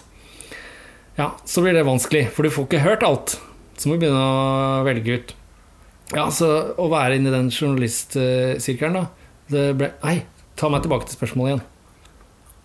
Ja, 1.17 1.31
så 1.49 1.65
blir 1.65 1.77
det 1.77 1.87
vanskelig, 1.89 2.27
for 2.37 2.45
du 2.45 2.53
får 2.53 2.69
ikke 2.69 2.85
hørt 2.85 3.05
alt. 3.07 3.39
Så 3.77 3.89
må 3.89 3.97
du 3.97 4.05
begynne 4.05 4.21
å 4.21 4.83
velge 4.87 5.17
ut. 5.17 5.37
Ja, 6.15 6.29
så 6.31 6.49
å 6.79 6.91
være 6.93 7.17
inne 7.19 7.33
i 7.33 7.35
den 7.35 7.49
journalistsirkelen, 7.51 9.01
da 9.01 9.07
det 9.53 9.71
ble, 9.79 9.93
Nei, 10.03 10.21
ta 10.59 10.71
meg 10.73 10.85
tilbake 10.85 11.09
til 11.09 11.19
spørsmålet 11.19 11.53
igjen. 11.53 11.65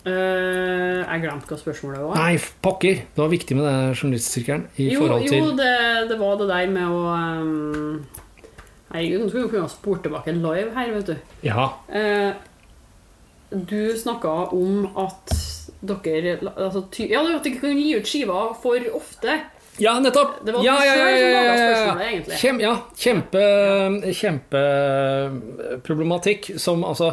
Uh, 0.02 1.02
jeg 1.06 1.22
glemte 1.22 1.52
hva 1.52 1.60
spørsmålet 1.62 2.04
var. 2.08 2.16
Nei, 2.18 2.38
pokker! 2.66 3.04
Det 3.14 3.22
var 3.22 3.30
viktig 3.30 3.58
med 3.58 3.68
den 3.68 3.92
journalistsirkelen 3.94 4.64
i 4.82 4.88
Jo, 4.96 5.06
jo 5.22 5.52
det, 5.60 5.74
det 6.10 6.18
var 6.18 6.40
det 6.40 6.48
der 6.50 6.72
med 6.74 6.90
å 6.90 7.02
um, 7.14 8.00
Herregud, 8.92 9.22
nå 9.22 9.28
skulle 9.30 9.46
vi 9.46 9.52
kunne 9.54 9.68
ha 9.68 9.72
spurt 9.72 10.02
tilbake 10.08 10.34
live 10.36 10.74
her, 10.76 10.90
vet 10.98 11.12
du. 11.14 11.36
Ja. 11.46 11.70
Uh, 11.88 12.34
du 13.52 13.94
snakka 14.00 14.34
om 14.58 14.90
at 15.00 15.36
dere 15.82 16.38
altså, 16.56 16.86
Ja, 17.10 17.22
at 17.26 17.44
dere 17.46 17.60
kan 17.60 17.78
gi 17.78 17.96
ut 17.98 18.08
skiver 18.08 18.54
for 18.62 18.80
ofte. 18.98 19.40
Ja, 19.82 20.00
nettopp! 20.04 20.46
Det 20.46 20.52
var 20.54 20.64
ja, 20.66 20.86
ja, 20.86 20.96
ja, 20.96 21.10
ja, 21.10 21.18
ja, 21.30 21.42
ja. 21.96 22.02
Kjem, 22.38 22.60
ja, 22.62 22.76
kjempe, 23.00 23.42
kjempeproblematikk 24.20 26.52
som 26.62 26.84
altså 26.86 27.08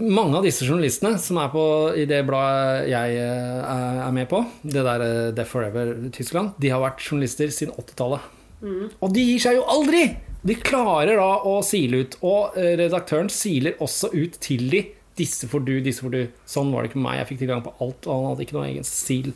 mange 0.00 0.36
av 0.38 0.44
disse 0.46 0.64
journalistene 0.64 1.18
som 1.20 1.36
er 1.42 1.48
på, 1.52 1.92
i 2.00 2.04
det 2.08 2.24
bladet 2.24 2.88
jeg 2.88 3.18
eh, 3.20 3.60
er 3.60 4.00
er 4.06 4.12
med 4.16 4.24
på, 4.30 4.40
det 4.62 4.82
der 4.86 5.00
eh, 5.04 5.32
Death 5.36 5.50
Forever 5.50 6.08
Tyskland, 6.14 6.48
de 6.56 6.68
har 6.72 6.80
vært 6.80 7.04
journalister 7.04 7.48
siden 7.52 7.74
80-tallet. 7.76 8.20
Mm. 8.64 8.88
Og 9.04 9.08
de 9.12 9.20
gir 9.28 9.40
seg 9.44 9.52
jo 9.58 9.64
aldri! 9.68 10.16
De 10.44 10.56
klarer 10.60 11.16
da 11.16 11.30
å 11.48 11.56
sile 11.64 12.04
ut. 12.04 12.18
Og 12.24 12.58
eh, 12.60 12.74
redaktøren 12.80 13.30
siler 13.32 13.80
også 13.84 14.12
ut 14.12 14.36
til 14.44 14.68
de. 14.72 14.82
Disse 15.18 15.46
får 15.50 15.62
du, 15.66 15.74
disse 15.84 16.02
får 16.02 16.12
du. 16.14 16.20
Sånn 16.50 16.72
var 16.74 16.82
det 16.82 16.90
ikke 16.90 17.00
med 17.00 17.08
meg. 17.08 17.20
Jeg 17.20 17.30
fikk 17.30 17.40
tilgang 17.44 17.62
på 17.64 17.74
alt, 17.84 18.06
og 18.08 18.12
han 18.14 18.28
hadde 18.32 18.46
ikke 18.46 18.56
noen 18.56 18.70
egen 18.72 18.86
sil 18.88 19.30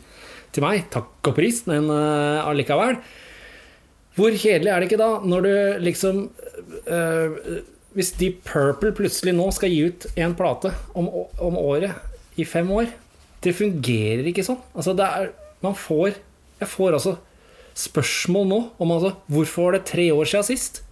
til 0.55 0.64
meg. 0.64 0.89
Takk 0.93 1.31
og 1.31 1.37
pris, 1.37 1.62
men 1.70 1.87
uh, 1.93 2.43
allikevel. 2.49 2.99
Hvor 4.18 4.35
kjedelig 4.35 4.72
er 4.72 4.81
det 4.81 4.89
ikke 4.89 5.01
da, 5.01 5.11
når 5.22 5.45
du 5.47 5.53
liksom 5.87 6.24
uh, 6.91 7.61
Hvis 7.95 8.11
Deep 8.18 8.41
Purple 8.49 8.91
plutselig 8.97 9.35
nå 9.37 9.47
skal 9.55 9.70
gi 9.70 9.85
ut 9.87 10.09
en 10.18 10.35
plate 10.39 10.72
om, 10.99 11.07
om 11.39 11.59
året 11.61 11.95
i 12.39 12.47
fem 12.47 12.66
år 12.74 12.91
Det 13.45 13.55
fungerer 13.55 14.26
ikke 14.26 14.43
sånn. 14.47 14.59
Altså, 14.74 14.97
det 14.99 15.07
er 15.07 15.31
Man 15.62 15.79
får 15.79 16.18
Jeg 16.59 16.70
får 16.74 16.99
altså 16.99 17.14
spørsmål 17.79 18.51
nå 18.51 18.61
om 18.83 18.97
altså 18.97 19.14
Hvorfor 19.31 19.68
var 19.68 19.79
det 19.79 19.85
tre 19.93 20.11
år 20.11 20.26
siden 20.26 20.49
sist? 20.51 20.83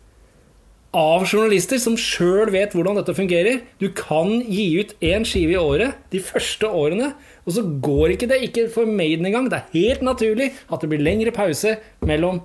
Av 0.96 1.24
journalister 1.26 1.80
som 1.82 1.96
sjøl 1.98 2.52
vet 2.54 2.72
hvordan 2.76 2.96
dette 2.96 3.14
fungerer. 3.16 3.62
Du 3.82 3.88
kan 3.96 4.38
gi 4.46 4.68
ut 4.80 4.94
én 5.04 5.26
skive 5.28 5.56
i 5.56 5.60
året 5.60 5.98
de 6.12 6.20
første 6.24 6.68
årene, 6.70 7.10
og 7.44 7.56
så 7.56 7.64
går 7.82 8.14
ikke 8.14 8.28
det. 8.30 8.42
Ikke 8.48 8.68
for 8.72 8.88
Maiden 8.88 9.26
engang. 9.28 9.50
Det 9.50 9.58
er 9.58 9.74
helt 9.74 10.04
naturlig 10.06 10.52
at 10.70 10.80
det 10.80 10.92
blir 10.92 11.04
lengre 11.04 11.34
pause 11.36 11.76
mellom 12.06 12.44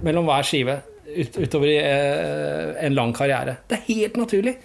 mellom 0.00 0.28
hver 0.28 0.46
skive 0.46 0.78
ut, 1.10 1.36
utover 1.36 1.72
i 1.72 1.78
eh, 1.80 2.76
en 2.86 2.96
lang 2.96 3.12
karriere. 3.16 3.58
Det 3.68 3.78
er 3.80 3.88
helt 3.88 4.20
naturlig. 4.20 4.56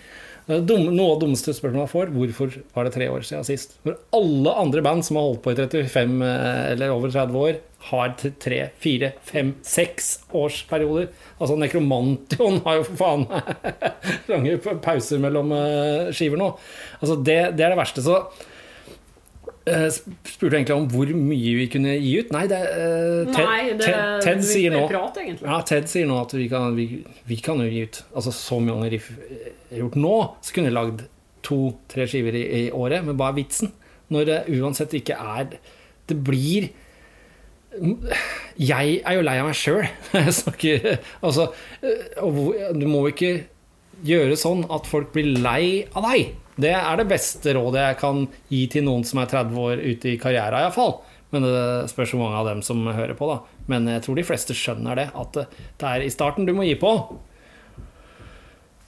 Noe 0.46 0.60
av 0.62 1.16
det 1.18 1.24
dummeste 1.24 1.56
spørsmålet 1.58 1.88
jeg 1.88 1.92
får, 1.96 2.10
hvorfor 2.14 2.52
var 2.76 2.86
det 2.86 2.92
tre 2.94 3.08
år 3.10 3.24
siden 3.26 3.46
sist? 3.48 3.72
Når 3.88 3.96
alle 4.14 4.52
andre 4.62 4.84
band 4.86 5.06
som 5.08 5.18
har 5.18 5.26
holdt 5.26 5.42
på 5.42 5.56
i 5.56 5.58
35 5.58 6.20
eh, 6.22 6.60
eller 6.76 6.94
over 6.94 7.10
30 7.10 7.40
år, 7.42 7.58
har 7.86 8.14
tre, 8.42 8.60
fire, 8.82 9.12
fem, 9.26 9.52
seks 9.66 10.12
årsperioder. 10.38 11.10
Altså 11.38 11.58
Nekromantion 11.62 12.60
har 12.66 12.80
jo 12.80 12.86
for 12.88 12.98
faen 13.02 13.26
lange 14.32 14.58
pauser 14.86 15.22
mellom 15.22 15.54
eh, 15.58 16.12
skiver 16.14 16.42
nå. 16.42 16.52
Altså 17.02 17.18
det, 17.18 17.40
det 17.58 17.66
er 17.66 17.74
det 17.74 17.82
verste. 17.82 18.06
Så 18.06 18.22
eh, 19.70 19.88
spurte 19.92 20.58
egentlig 20.58 20.76
om 20.76 20.88
hvor 20.92 21.10
mye 21.10 21.56
vi 21.60 21.68
kunne 21.72 21.96
gi 21.98 22.14
ut. 22.22 22.32
Nei, 22.36 22.46
det, 22.52 22.62
uh, 22.70 23.32
Ted, 23.32 23.42
Nei, 23.46 23.62
det 23.72 23.88
Ted, 23.88 24.22
Ted 24.26 24.42
det 24.42 24.50
sier 24.50 24.76
nå 24.76 24.86
Prat, 24.92 25.20
ja, 25.34 25.60
Ted 25.68 25.90
sier 25.92 26.10
nå 26.10 26.20
at 26.22 26.36
vi 26.38 26.48
kan, 26.52 26.76
vi, 26.78 27.02
vi 27.30 27.40
kan 27.44 27.62
jo 27.64 27.68
gi 27.70 27.86
ut 27.88 28.02
Altså 28.14 28.34
så 28.36 28.60
mange 28.64 28.92
riff 28.94 29.12
jeg 29.16 29.80
har 29.80 29.82
gjort 29.84 30.00
nå, 30.00 30.16
så 30.46 30.56
kunne 30.56 30.70
jeg 30.72 30.78
lagd 30.78 31.04
to-tre 31.46 32.08
skiver 32.10 32.38
i, 32.38 32.46
i 32.46 32.64
året, 32.74 33.06
men 33.06 33.18
hva 33.20 33.32
er 33.32 33.40
vitsen? 33.40 33.74
Når 34.14 34.28
det 34.30 34.40
uansett 34.54 34.94
ikke 34.94 35.18
er 35.18 35.56
Det 36.06 36.18
blir 36.22 36.70
Jeg 38.62 39.00
er 39.02 39.18
jo 39.18 39.26
lei 39.26 39.40
av 39.42 39.50
meg 39.50 39.58
sjøl 39.58 39.82
jeg 40.14 40.36
snakker 40.40 40.88
Altså, 41.26 41.50
eh, 41.82 42.22
du 42.78 42.86
må 42.86 43.08
jo 43.08 43.16
ikke 43.16 43.34
gjøre 44.06 44.36
sånn 44.38 44.66
at 44.74 44.88
folk 44.90 45.14
blir 45.16 45.38
lei 45.40 45.86
av 45.96 46.04
deg. 46.10 46.34
Det 46.62 46.72
er 46.72 47.02
det 47.02 47.08
beste 47.10 47.54
rådet 47.58 47.82
jeg 47.82 47.98
kan 48.00 48.24
gi 48.52 48.62
til 48.72 48.86
noen 48.88 49.04
som 49.08 49.20
er 49.20 49.32
30 49.32 49.60
år 49.60 49.82
ute 49.84 50.14
i 50.14 50.18
karrieren, 50.22 50.62
iallfall. 50.64 50.98
Men 51.34 51.44
det 51.44 51.92
spørs 51.92 52.14
hvor 52.14 52.22
mange 52.22 52.40
av 52.40 52.48
dem 52.48 52.62
som 52.64 52.86
hører 52.88 53.16
på, 53.18 53.28
da. 53.28 53.62
Men 53.72 53.90
jeg 53.92 54.06
tror 54.06 54.16
de 54.16 54.28
fleste 54.28 54.56
skjønner 54.56 55.00
det, 55.00 55.10
at 55.12 55.36
det 55.36 55.46
det 55.82 55.90
er 55.90 56.06
i 56.06 56.12
starten 56.14 56.48
du 56.48 56.54
må 56.56 56.64
gi 56.68 56.78
på. 56.80 56.94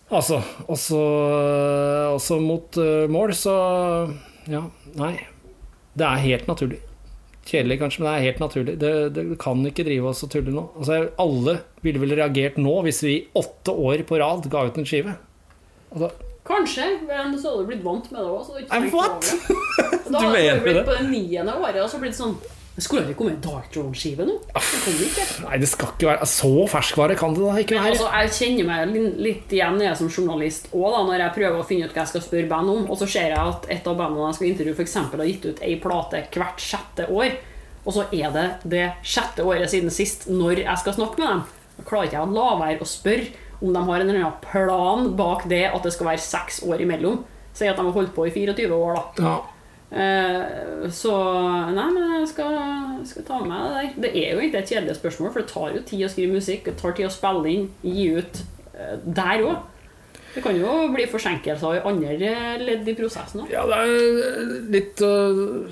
Altså, 0.07 0.39
Også, 0.71 0.99
også 2.15 2.37
mot 2.39 2.77
eh, 2.79 3.07
mål, 3.11 3.33
så 3.35 3.55
Ja, 4.47 4.63
nei. 4.95 5.17
Det 5.97 6.05
er 6.07 6.23
helt 6.23 6.47
naturlig. 6.47 6.79
Kjedelig 7.47 7.79
kanskje, 7.81 8.03
men 8.03 8.07
det 8.07 8.13
er 8.15 8.25
helt 8.27 8.39
naturlig. 8.43 8.75
Det, 8.79 8.91
det 9.15 9.25
kan 9.41 9.65
ikke 9.67 9.83
drive 9.87 10.11
oss 10.11 10.23
og 10.23 10.31
tulle 10.31 10.53
nå. 10.53 10.63
Altså, 10.77 11.01
alle 11.19 11.57
ville 11.83 11.99
vel 11.99 12.15
reagert 12.19 12.59
nå 12.61 12.77
hvis 12.85 13.01
vi 13.03 13.13
i 13.17 13.25
åtte 13.39 13.75
år 13.75 14.03
på 14.07 14.19
rad 14.21 14.47
ga 14.51 14.63
ut 14.67 14.79
en 14.79 14.87
skive. 14.87 15.15
Altså, 15.91 16.11
Kanskje, 16.47 16.85
men 17.07 17.33
så 17.41 17.51
hadde 17.53 17.65
du 17.65 17.71
blitt 17.73 17.83
vant 17.83 18.05
med 18.11 18.21
det 18.23 18.29
òg. 18.31 18.43
Da 20.07 20.19
Du 20.21 20.23
hadde 20.23 20.53
du 20.59 20.61
blitt 20.63 20.85
på 20.87 20.93
det 20.95 21.09
niende 21.09 21.53
året 21.59 21.81
og 21.83 21.89
så 21.91 21.99
blitt 21.99 22.15
sånn 22.15 22.37
Skulle 22.77 23.01
det 23.03 23.11
ikke 23.11 23.19
komme 23.23 23.33
en 23.33 23.41
Dark 23.43 23.67
Drone-skive 23.73 24.25
nå? 24.27 24.35
Det 24.53 24.79
kom 24.85 24.99
ikke. 25.01 25.23
Nei, 25.47 25.57
det 25.63 25.67
skal 25.71 25.89
ikke 25.95 26.07
være 26.11 26.27
Så 26.29 26.51
ferskvare 26.71 27.15
kan 27.17 27.33
det 27.35 27.41
da 27.41 27.55
ikke 27.63 27.75
være. 27.79 27.91
altså, 27.95 28.07
jeg 28.13 28.33
kjenner 28.37 28.69
meg 28.69 28.95
litt 29.25 29.55
igjen 29.57 29.81
jeg 29.81 29.97
som 29.97 30.11
journalist 30.13 30.69
òg, 30.77 30.99
når 31.09 31.23
jeg 31.25 31.35
prøver 31.39 31.57
å 31.59 31.65
finne 31.67 31.89
ut 31.89 31.95
hva 31.95 32.03
jeg 32.05 32.11
skal 32.13 32.23
spørre 32.27 32.51
band 32.51 32.73
om. 32.75 32.83
Og 32.93 32.99
så 33.01 33.09
ser 33.09 33.33
jeg 33.33 33.41
at 33.41 33.65
et 33.73 33.89
av 33.89 33.97
bandene 33.97 34.29
jeg 34.29 34.37
skal 34.39 34.49
intervjue, 34.51 34.77
f.eks. 34.77 34.95
har 35.17 35.25
gitt 35.31 35.49
ut 35.49 35.63
ei 35.65 35.75
plate 35.81 36.23
hvert 36.37 36.61
sjette 36.63 37.09
år. 37.09 37.35
Og 37.87 37.95
så 37.97 38.05
er 38.13 38.31
det 38.37 38.47
det 38.77 38.85
sjette 39.01 39.43
året 39.47 39.73
siden 39.73 39.91
sist 39.95 40.27
når 40.29 40.61
jeg 40.67 40.83
skal 40.83 40.97
snakke 40.99 41.17
med 41.23 41.27
dem. 41.33 41.43
Da 41.77 41.85
klarer 41.89 42.09
ikke 42.11 42.19
jeg 42.21 42.29
å 42.29 42.37
la 42.37 42.47
være 42.61 42.85
å 42.85 42.89
spørre 42.93 43.27
om 43.61 43.73
de 43.73 43.83
har 43.87 43.99
en 43.99 44.09
eller 44.09 44.21
annen 44.21 44.41
plan 44.43 45.11
bak 45.17 45.47
det 45.49 45.65
at 45.71 45.83
det 45.85 45.93
skal 45.95 46.11
være 46.11 46.23
seks 46.23 46.61
år 46.67 46.83
imellom. 46.85 47.23
Si 47.57 47.65
at 47.65 47.77
de 47.77 47.85
har 47.85 47.95
holdt 47.95 48.13
på 48.13 48.27
i 48.27 48.33
24 48.33 48.73
år, 48.75 48.97
da. 48.97 49.23
Ja. 49.23 49.37
Eh, 49.87 50.89
så 50.91 51.13
Nei, 51.71 51.85
men 51.95 52.11
jeg 52.19 52.27
skal, 52.33 52.57
skal 53.07 53.25
ta 53.27 53.39
med 53.45 53.55
det 53.55 53.71
der. 53.77 53.89
Det 54.03 54.11
er 54.11 54.33
jo 54.33 54.41
egentlig 54.41 54.61
et 54.61 54.73
kjedelig 54.75 54.97
spørsmål, 54.99 55.31
for 55.31 55.41
det 55.43 55.51
tar 55.53 55.73
jo 55.73 55.85
tid 55.87 56.05
å 56.05 56.11
skrive 56.11 56.37
musikk. 56.37 56.67
Det 56.67 56.77
tar 56.81 56.95
tid 56.97 57.09
å 57.09 57.13
spille 57.13 57.53
inn, 57.53 57.69
gi 57.81 58.07
ut 58.19 58.41
eh, 58.75 58.95
der 59.05 59.45
òg. 59.47 59.57
Det 60.35 60.43
kan 60.45 60.57
jo 60.59 60.73
bli 60.93 61.07
forsinkelser 61.09 61.79
i 61.79 61.85
andre 61.89 62.33
ledd 62.61 62.89
i 62.91 62.97
prosessen 62.97 63.45
òg. 63.45 63.53
ja, 63.53 63.63
det 63.65 63.79
er 63.81 64.51
litt 64.75 65.01
øh, 65.01 65.71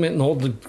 meg, 0.00 0.16
Nå 0.18 0.26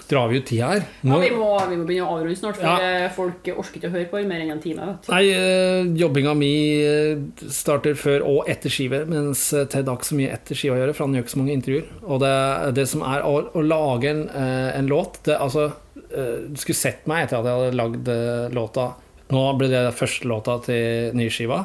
drar 0.10 0.28
vi 0.30 0.38
jo 0.40 0.44
tida 0.46 0.68
her. 0.74 0.84
Ja, 1.04 1.18
vi, 1.22 1.30
må, 1.36 1.48
vi 1.70 1.78
må 1.80 1.86
begynne 1.90 2.08
å 2.08 2.18
avrunde 2.20 2.38
snart, 2.38 2.58
for 2.60 2.66
Ja. 2.68 3.06
eh, 3.06 3.10
folk 3.16 3.48
orker 3.56 3.80
ikke 3.80 3.90
å 3.90 3.94
høre 3.96 4.10
på 4.12 4.22
i 4.22 4.28
mer 4.30 4.42
enn 4.44 4.52
en 4.54 4.62
time. 4.64 4.88
Nei, 5.10 5.22
øh, 5.34 5.92
jobbinga 6.02 6.34
mi 6.38 6.52
øh, 6.86 7.24
starter 7.50 7.96
før 8.00 8.26
og 8.30 8.50
etter 8.52 8.70
skive, 8.74 9.04
mens 9.10 9.48
Ted 9.52 9.88
har 9.88 9.98
ikke 9.98 10.10
så 10.12 10.20
mye 10.20 10.32
etter 10.34 10.56
skiva 10.56 10.76
å 10.78 10.82
gjøre, 10.84 10.96
for 10.98 11.06
han 11.08 11.16
gjør 11.18 11.26
ikke 11.26 11.36
så 11.36 11.42
mange 11.44 11.56
intervjuer. 11.58 11.88
Og 12.04 12.20
det, 12.24 12.34
det 12.80 12.88
som 12.92 13.02
er 13.08 13.24
å, 13.28 13.38
å 13.54 13.62
lage 13.66 14.12
en, 14.12 14.26
en 14.36 14.88
låt 14.92 15.22
det, 15.26 15.38
Altså, 15.42 15.72
du 16.12 16.58
skulle 16.60 16.76
sett 16.78 17.08
meg 17.08 17.26
etter 17.26 17.40
at 17.40 17.48
jeg 17.48 17.56
hadde 17.58 17.78
lagd 17.80 18.10
låta 18.56 18.90
Nå 19.32 19.46
ble 19.56 19.70
det 19.72 19.86
første 19.96 20.28
låta 20.28 20.58
til 20.66 21.14
nyskiva. 21.16 21.62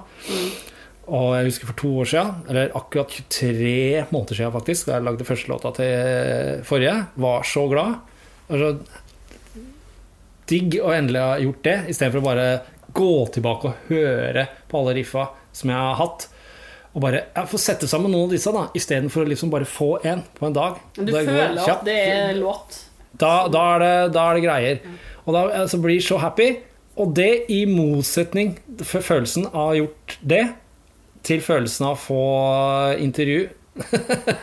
Og 1.06 1.36
jeg 1.36 1.46
husker 1.46 1.68
for 1.70 1.78
to 1.78 1.90
år 2.02 2.08
siden, 2.10 2.38
eller 2.50 2.72
akkurat 2.74 3.12
23 3.14 4.06
måneder 4.10 4.38
siden 4.38 4.54
faktisk, 4.54 4.88
da 4.88 4.96
jeg 4.96 5.06
lagde 5.06 5.26
første 5.28 5.52
låta 5.52 5.70
til 5.76 6.62
forrige, 6.66 6.96
var 7.22 7.46
så 7.46 7.66
glad. 7.70 8.00
Altså, 8.50 8.72
digg 10.50 10.78
å 10.82 10.94
endelig 10.94 11.22
ha 11.22 11.36
gjort 11.42 11.62
det, 11.66 11.76
istedenfor 11.92 12.22
å 12.22 12.26
bare 12.26 12.48
gå 12.96 13.12
tilbake 13.34 13.70
og 13.70 13.92
høre 13.92 14.46
på 14.66 14.80
alle 14.80 14.96
riffa 14.98 15.28
som 15.54 15.70
jeg 15.72 15.78
har 15.78 16.00
hatt. 16.00 16.28
Og 16.96 17.02
bare 17.04 17.24
få 17.50 17.60
sette 17.60 17.88
sammen 17.90 18.10
noen 18.10 18.30
av 18.30 18.34
disse, 18.34 18.52
da 18.54 18.66
istedenfor 18.78 19.26
å 19.26 19.30
liksom 19.30 19.50
bare 19.52 19.68
få 19.68 19.96
én 20.06 20.24
på 20.38 20.48
en 20.48 20.56
dag. 20.56 20.78
Men 20.96 21.08
du 21.08 21.12
da 21.12 21.24
føler 21.26 21.64
at 21.74 21.82
det 21.86 21.98
er 22.02 22.38
låt? 22.40 22.78
Da, 23.16 23.34
da, 23.52 23.66
er 23.76 23.82
det, 23.82 23.96
da 24.16 24.24
er 24.30 24.38
det 24.38 24.46
greier. 24.46 24.80
Og 25.26 25.36
da 25.36 25.46
altså, 25.62 25.80
blir 25.82 26.02
så 26.04 26.18
happy. 26.20 26.54
Og 26.96 27.12
det 27.16 27.46
i 27.52 27.62
motsetning 27.68 28.56
til 28.80 28.88
følelsen 29.04 29.50
av 29.50 29.60
å 29.60 29.66
ha 29.68 29.76
gjort 29.76 30.16
det, 30.24 30.44
til 31.26 31.42
følelsen 31.44 31.88
av 31.90 31.96
å 31.96 32.02
få 32.06 32.24
intervju. 33.02 33.46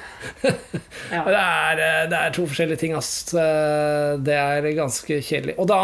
Ja. 1.13 1.21
Det, 1.27 1.37
er, 1.37 1.79
eh, 1.83 2.03
det 2.09 2.17
er 2.17 2.31
to 2.33 2.43
forskjellige 2.49 2.79
ting, 2.81 2.93
ass. 2.97 3.09
Eh, 3.37 4.13
Det 4.25 4.33
er 4.33 4.65
ganske 4.77 5.17
kjedelig. 5.23 5.53
Og 5.61 5.67
da, 5.69 5.77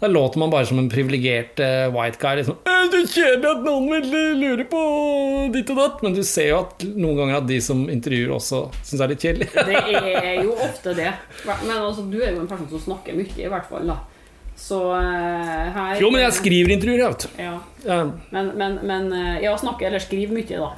da 0.00 0.10
låter 0.10 0.38
man 0.38 0.52
bare 0.52 0.68
som 0.68 0.78
en 0.78 0.90
privilegert 0.92 1.58
eh, 1.64 1.88
white 1.94 2.20
guy. 2.22 2.36
Liksom, 2.38 2.58
«Øh, 2.68 2.84
det 2.92 3.00
er 3.00 3.08
kjedelig 3.14 3.50
at 3.50 3.64
noen 3.66 3.88
vil 3.90 4.38
lure 4.38 4.66
på 4.70 4.82
ditt 5.54 5.72
og 5.74 5.80
datt. 5.82 6.04
Men 6.06 6.14
du 6.16 6.22
ser 6.26 6.50
jo 6.52 6.60
at 6.62 6.84
noen 6.94 7.18
ganger 7.18 7.40
at 7.40 7.48
de 7.50 7.58
som 7.64 7.82
intervjuer, 7.90 8.36
også 8.36 8.62
syns 8.82 8.94
det 8.94 9.06
er 9.08 9.14
litt 9.14 9.26
kjedelig. 9.26 9.50
Det 9.56 10.14
er 10.22 10.38
jo 10.44 10.54
ofte 10.68 10.94
det. 10.98 11.10
Men 11.48 11.74
altså, 11.80 12.06
du 12.06 12.20
er 12.22 12.32
jo 12.36 12.44
en 12.44 12.50
person 12.52 12.70
som 12.76 12.84
snakker 12.86 13.18
mye, 13.18 13.34
i 13.34 13.50
hvert 13.50 13.68
fall. 13.72 13.88
da 13.88 13.98
Så 14.58 14.78
eh, 14.98 15.68
her 15.74 16.00
Jo, 16.02 16.10
men 16.10 16.24
jeg 16.24 16.34
skriver 16.40 16.74
intervjuer, 16.74 17.02
jeg, 17.04 17.12
vet. 17.14 17.28
Ja. 17.38 17.52
Ja. 17.86 17.98
Men, 18.34 18.50
men, 18.58 18.78
men 18.90 19.12
eh, 19.14 19.36
Ja, 19.44 19.54
snakke 19.60 19.86
eller 19.86 20.02
skrive 20.02 20.34
mye, 20.34 20.58
da. 20.58 20.72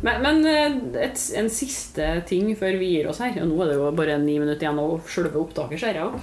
Men, 0.00 0.22
men 0.24 0.40
eh, 0.48 0.78
et, 1.04 1.20
en 1.36 1.50
siste 1.52 2.06
ting 2.28 2.48
før 2.56 2.78
vi 2.80 2.94
gir 2.96 3.10
oss 3.12 3.20
her. 3.20 3.36
Og 3.42 3.50
nå 3.52 3.60
er 3.66 3.72
det 3.74 3.78
jo 3.78 3.90
bare 3.98 4.16
ni 4.22 4.38
minutter 4.40 4.64
igjen 4.64 4.80
av 4.80 4.94
selve 5.12 5.42
opptaket, 5.42 5.82
ser 5.82 6.00
jeg. 6.00 6.22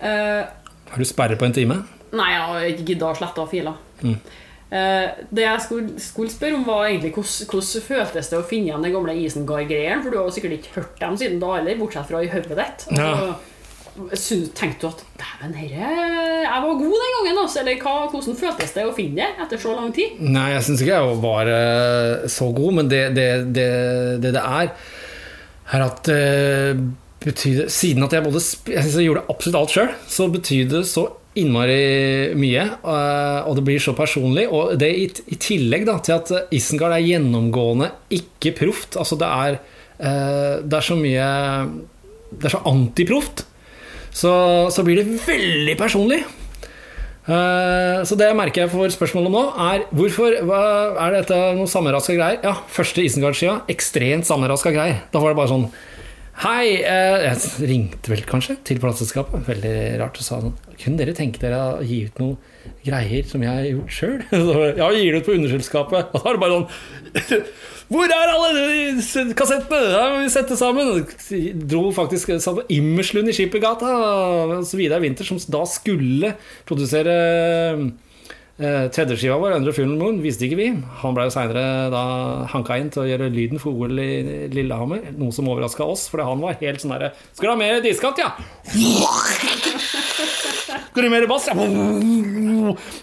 Eh, 0.00 0.44
Har 0.90 1.02
du 1.04 1.08
sperre 1.08 1.36
på 1.40 1.48
en 1.48 1.56
time? 1.56 1.82
nei, 2.10 2.30
jeg 2.32 2.40
har 2.42 2.64
ikke 2.72 2.84
gidda 2.88 3.10
å 3.12 3.14
slette 3.20 3.38
av 3.44 3.50
filer. 3.52 3.76
Uh, 4.70 5.06
det 5.34 5.44
jeg 5.44 5.62
skulle, 5.62 5.92
skulle 6.02 6.30
spørre 6.32 6.56
om, 6.58 6.64
var 6.66 6.88
egentlig 6.88 7.12
hvordan, 7.14 7.82
føltes 7.86 8.28
det 8.32 8.38
å 8.38 8.44
finne 8.46 8.70
igjen 8.70 8.82
den 8.86 8.94
gamle 8.96 9.14
Isengard-greien? 9.18 10.02
For 10.02 10.10
du 10.10 10.18
har 10.18 10.26
jo 10.26 10.34
sikkert 10.34 10.56
ikke 10.56 10.74
hørt 10.80 10.98
dem 11.02 11.16
siden 11.20 11.38
da 11.42 11.52
heller, 11.56 11.78
bortsett 11.78 12.06
fra 12.10 12.22
i 12.22 12.30
hodet 12.32 12.56
ditt. 12.58 12.84
Ja. 12.98 13.08
Altså, 13.12 13.30
syns- 13.30 13.59
Tenkte 14.54 14.84
du 14.84 14.86
at 14.88 15.00
dæven, 15.18 15.54
herre, 15.58 15.90
jeg 16.44 16.62
var 16.62 16.78
god 16.78 17.02
den 17.02 17.12
gangen? 17.16 17.38
Altså. 17.42 17.60
Eller 17.62 17.80
hva, 17.82 17.94
hvordan 18.12 18.38
føltes 18.38 18.74
det 18.76 18.86
å 18.86 18.94
finne 18.96 19.18
det 19.18 19.44
etter 19.44 19.60
så 19.60 19.74
lang 19.74 19.90
tid? 19.96 20.20
Nei, 20.22 20.46
jeg 20.54 20.64
syns 20.68 20.84
ikke 20.84 20.98
jeg 21.00 21.16
var 21.24 21.50
eh, 21.50 22.28
så 22.30 22.50
god, 22.54 22.76
men 22.78 22.90
det 22.92 23.02
det, 23.18 23.28
det, 23.56 23.68
det, 24.22 24.32
det 24.36 24.42
er, 24.42 24.70
er 25.74 25.84
at 25.88 26.10
eh, 26.14 26.84
betyr, 27.24 27.64
Siden 27.72 28.06
at 28.06 28.14
jeg 28.14 28.24
både 28.28 28.42
jeg, 28.42 28.84
jeg 28.86 29.08
gjorde 29.08 29.26
absolutt 29.32 29.58
alt 29.60 29.74
sjøl, 29.74 29.90
så 30.14 30.28
betyr 30.32 30.70
det 30.70 30.84
så 30.88 31.08
innmari 31.40 31.82
mye. 32.38 32.64
eh, 32.78 33.42
og 33.50 33.58
det 33.58 33.66
blir 33.66 33.82
så 33.82 33.96
personlig. 33.98 34.46
Og 34.48 34.78
det 34.80 34.94
i, 35.02 35.10
i 35.34 35.40
tillegg 35.42 35.86
da, 35.90 35.98
til 35.98 36.20
at 36.20 36.54
Isengard 36.54 36.94
er 36.94 37.04
gjennomgående 37.10 37.90
ikke 38.16 38.54
proft. 38.62 38.96
Altså 39.02 39.18
det 39.20 39.34
er, 39.34 39.60
det 40.00 40.78
er 40.78 40.84
så 40.86 40.96
mye 40.96 41.28
Det 42.30 42.46
er 42.46 42.54
så 42.54 42.62
antiproft. 42.70 43.49
Så, 44.10 44.32
så 44.74 44.84
blir 44.86 45.00
det 45.00 45.20
veldig 45.26 45.76
personlig. 45.78 46.24
Uh, 47.30 48.00
Så 48.08 48.16
det 48.18 48.30
merker 48.34 48.64
jeg 48.64 48.72
for 48.72 48.90
spørsmålet 48.90 49.30
nå, 49.30 49.42
er 49.62 49.84
hvorfor 49.94 50.40
hva, 50.48 50.60
er 51.04 51.18
dette 51.20 51.38
noe 51.58 51.70
sammenraska 51.70 52.16
greier? 52.16 52.40
Ja, 52.42 52.56
første 52.72 53.04
Isengard-skia, 53.04 53.60
ekstremt 53.70 54.26
sammenraska 54.26 54.72
greier. 54.74 55.02
Da 55.12 55.22
var 55.22 55.34
det 55.34 55.40
bare 55.42 55.52
sånn 55.52 55.70
Hei, 56.40 56.80
Uh, 56.80 57.18
jeg 57.26 57.68
ringte 57.68 58.10
vel 58.10 58.22
kanskje 58.24 58.56
til 58.64 58.80
plateselskapet. 58.80 59.44
Veldig 59.46 59.74
rart 60.00 60.16
og 60.16 60.24
sa 60.24 60.38
sånn 60.40 60.56
Kunne 60.80 60.96
dere 61.02 61.12
tenke 61.14 61.42
dere 61.42 61.58
å 61.76 61.84
gi 61.84 62.06
ut 62.08 62.22
noe 62.22 62.38
greier 62.84 63.26
som 63.28 63.42
jeg 63.44 63.50
har 63.50 63.68
gjort 63.70 63.96
sjøl? 63.96 64.20
Ja, 64.80 64.88
vi 64.92 65.02
gir 65.04 65.16
det 65.16 65.22
ut 65.22 65.28
på 65.28 65.36
underselskapet. 65.36 66.14
Og 66.14 66.22
da 66.24 66.30
er 66.30 66.38
det 66.38 66.42
bare 66.44 66.56
sånn 66.58 67.44
Hvor 67.90 68.06
er 68.06 68.30
alle 68.30 68.50
de 68.54 69.32
kassettene? 69.34 69.80
Ja, 69.90 70.02
vi 70.20 70.28
setter 70.30 70.54
sammen. 70.54 71.00
Dro 71.66 71.88
faktisk 71.90 72.30
satt 72.38 72.60
på 72.60 72.66
Immerslund 72.70 73.32
i 73.32 73.34
Skippergata. 73.34 73.88
hos 74.52 74.70
Vidar 74.78 75.02
Winther, 75.02 75.26
som 75.26 75.40
da 75.50 75.64
skulle 75.66 76.36
produsere 76.68 77.16
eh, 78.62 78.86
tredjeskiva 78.94 79.40
vår, 79.42 79.56
'Under 79.56 79.74
Full 79.74 79.90
Moon', 79.98 80.22
visste 80.22 80.46
ikke 80.46 80.60
vi. 80.60 80.68
Han 81.02 81.16
ble 81.18 81.26
jo 81.26 81.34
seinere 81.34 82.46
hanka 82.54 82.78
inn 82.78 82.94
til 82.94 83.02
å 83.02 83.08
gjøre 83.10 83.32
lyden 83.34 83.58
for 83.58 83.74
OL 83.74 83.98
i 83.98 84.46
Lillehammer. 84.54 85.10
Noe 85.18 85.34
som 85.34 85.50
overraska 85.50 85.82
oss, 85.82 86.06
fordi 86.12 86.30
han 86.30 86.46
var 86.46 86.62
helt 86.62 86.78
sånn 86.78 86.94
herre 86.94 87.10
'Skal 87.34 87.48
du 87.48 87.52
ha 87.56 87.56
mer 87.58 87.82
diskant, 87.82 88.22
ja?' 88.22 88.38
Skal 90.90 91.06
du 91.06 91.10
mer 91.12 91.26
bass? 91.30 91.46
Ja. 91.50 91.54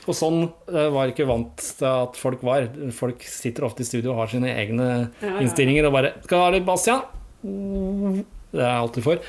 Og 0.07 0.15
sånn 0.15 0.41
var 0.67 0.91
var 0.97 1.11
ikke 1.11 1.27
vant 1.29 1.57
til 1.79 1.87
at 1.89 2.17
folk 2.19 2.43
var. 2.47 2.67
Folk 2.95 3.23
sitter 3.27 3.67
ofte 3.67 3.83
i 3.83 3.87
studio 3.87 4.13
og 4.13 4.21
har 4.23 4.31
sine 4.31 4.49
egne 4.53 4.87
Ja, 5.21 5.27
ja. 5.27 5.35
innstillinger 5.43 5.87
og 5.89 5.93
bare 5.93 6.13
'Skal 6.23 6.37
du 6.37 6.43
ha 6.43 6.49
litt 6.51 6.65
bass, 6.65 6.87
ja?' 6.87 7.01
Det 7.43 8.63
er 8.63 8.79
alt 8.79 8.93
du 8.95 9.01
får. 9.01 9.19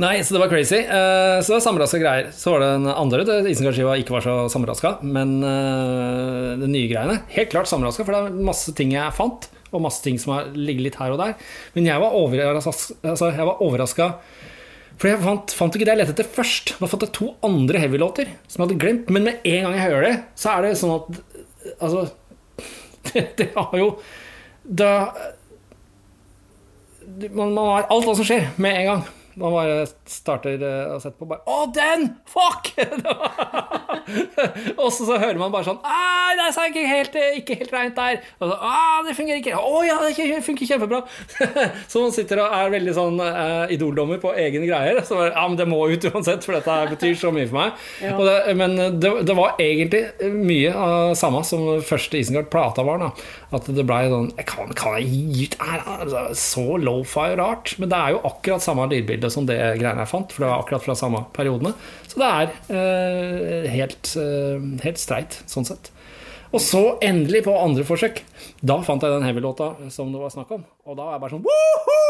Nei, 0.00 0.22
så 0.24 0.32
det 0.32 0.40
var 0.40 0.48
crazy. 0.48 0.78
Eh, 0.80 1.40
Så 1.42 1.52
det 1.52 1.58
var 1.58 1.64
samraska 1.66 1.98
greier. 2.00 2.30
Så 2.32 2.50
var 2.54 2.60
det 2.60 2.68
den 2.80 2.86
andre 2.88 3.24
der 3.28 3.48
Isengard-skiva 3.50 3.98
ikke 4.00 4.14
var 4.14 4.24
så 4.24 4.48
samraska, 4.48 5.02
men 5.04 5.42
eh, 5.44 6.56
de 6.62 6.66
nye 6.70 6.88
greiene 6.88 7.18
helt 7.34 7.50
klart 7.52 7.68
samraska, 7.68 8.04
for 8.06 8.12
det 8.12 8.22
er 8.32 8.44
masse 8.44 8.72
ting 8.74 8.92
jeg 8.94 9.12
fant, 9.12 9.50
og 9.72 9.82
masse 9.84 10.02
ting 10.02 10.18
som 10.18 10.32
har 10.32 10.44
ligget 10.56 10.82
litt 10.86 10.96
her 11.00 11.12
og 11.12 11.18
der. 11.20 11.34
Men 11.74 11.84
jeg 11.90 12.00
var 12.00 12.16
overraska, 12.16 12.72
altså, 13.04 13.32
jeg 13.36 13.44
var 13.46 13.60
overraska 13.60 14.14
for 15.00 15.10
jeg 15.10 15.20
fant, 15.22 15.54
fant 15.56 15.76
ikke 15.76 15.86
det 15.88 15.94
jeg 15.94 16.00
lette 16.02 16.14
etter 16.16 16.28
først. 16.36 16.74
Da 16.80 16.88
fant 16.90 17.04
jeg 17.06 17.14
to 17.16 17.30
andre 17.46 17.80
heavy-låter 17.82 18.32
som 18.46 18.60
jeg 18.60 18.66
hadde 18.66 18.80
glemt. 18.82 19.12
Men 19.14 19.28
med 19.28 19.46
en 19.48 19.66
gang 19.66 19.76
jeg 19.76 19.86
hører 19.86 20.06
det, 20.08 20.14
så 20.38 20.56
er 20.56 20.66
det 20.66 20.74
sånn 20.80 20.96
at 20.98 21.22
Altså 21.78 22.08
Det, 23.06 23.22
det 23.38 23.44
har 23.54 23.74
jo 23.78 23.86
Da 24.66 24.88
man, 27.12 27.52
man 27.54 27.68
har 27.68 27.88
alt 27.92 28.06
hva 28.06 28.14
som 28.18 28.26
skjer, 28.26 28.48
med 28.62 28.76
en 28.80 28.88
gang. 28.88 29.02
Man 29.38 29.54
bare 29.54 29.84
starter 30.10 30.60
å 30.60 30.72
og 30.96 31.00
setter 31.02 31.16
på 31.18 31.28
bare 31.30 31.40
Å, 31.48 31.64
den! 31.72 32.08
Fuck! 32.28 32.72
og 34.82 34.88
så, 34.92 35.06
så 35.06 35.16
hører 35.16 35.38
man 35.40 35.52
bare 35.54 35.66
sånn 35.68 35.80
Nei, 35.84 36.34
det 36.36 36.48
er 36.48 36.70
ikke 36.70 36.84
helt, 36.88 37.16
ikke 37.38 37.56
helt 37.60 37.74
rent 37.74 37.96
der. 37.98 38.20
Og 38.40 38.50
så, 38.50 38.56
det 39.06 39.14
fungerer 39.16 39.40
ikke. 39.40 39.56
Å 39.56 39.82
ja, 39.84 39.98
det 40.04 40.40
funker 40.46 40.68
kjempebra. 40.68 41.02
så 41.90 42.02
man 42.04 42.14
sitter 42.14 42.40
og 42.42 42.56
er 42.56 42.72
veldig 42.72 42.94
sånn 42.96 43.20
eh, 43.24 43.74
idoldommer 43.76 44.20
på 44.22 44.32
egne 44.38 44.64
greier. 44.68 45.02
Så 45.06 45.18
bare, 45.18 45.32
ja, 45.34 45.44
men 45.48 45.58
det 45.60 45.68
må 45.68 45.80
ut 45.90 46.06
uansett, 46.08 46.44
for 46.46 46.56
dette 46.56 46.76
betyr 46.94 47.16
så 47.20 47.32
mye 47.34 47.48
for 47.50 47.58
meg. 47.60 47.84
Ja. 48.04 48.16
Det, 48.16 48.56
men 48.58 48.76
det, 49.02 49.12
det 49.28 49.36
var 49.36 49.60
egentlig 49.62 50.32
mye 50.32 50.72
av 50.72 51.14
samme 51.18 51.42
som 51.46 51.66
første 51.84 52.20
Isengard-plata 52.20 52.84
var. 52.86 53.02
Da. 53.02 53.10
At 53.52 53.68
det 53.68 53.84
blei 53.84 54.06
sånn 54.08 54.30
Kan, 54.48 54.70
kan 54.76 54.96
jeg 54.96 55.10
gi 55.12 55.46
ut 55.50 55.56
Så 56.38 56.78
lofi 56.80 57.26
og 57.34 57.38
rart. 57.40 57.74
Men 57.80 57.92
det 57.92 57.98
er 57.98 58.16
jo 58.16 58.22
akkurat 58.30 58.64
samme 58.64 58.88
lydbilde 58.90 59.21
som 59.30 59.46
det 59.46 59.58
greiene 59.78 60.02
jeg 60.02 60.10
fant. 60.10 60.32
For 60.34 60.42
det 60.42 60.50
var 60.50 60.62
akkurat 60.64 60.84
fra 60.86 60.96
samme 60.98 61.24
periodene. 61.36 61.74
Så 62.10 62.18
det 62.18 62.28
er 62.28 62.54
eh, 62.74 63.70
helt, 63.76 64.14
eh, 64.18 64.58
helt 64.82 65.00
streit, 65.02 65.38
sånn 65.50 65.68
sett. 65.68 65.92
Og 66.52 66.60
så 66.60 66.82
endelig, 67.04 67.44
på 67.46 67.54
andre 67.56 67.84
forsøk, 67.88 68.20
da 68.60 68.76
fant 68.84 69.04
jeg 69.04 69.14
den 69.14 69.24
heavy-låta 69.24 69.70
som 69.92 70.10
det 70.12 70.20
var 70.20 70.34
snakk 70.34 70.50
om. 70.58 70.66
Og 70.84 70.98
da 70.98 71.06
var 71.06 71.14
jeg 71.16 71.22
bare 71.22 71.36
sånn 71.36 71.46
Woohoo! 71.46 72.02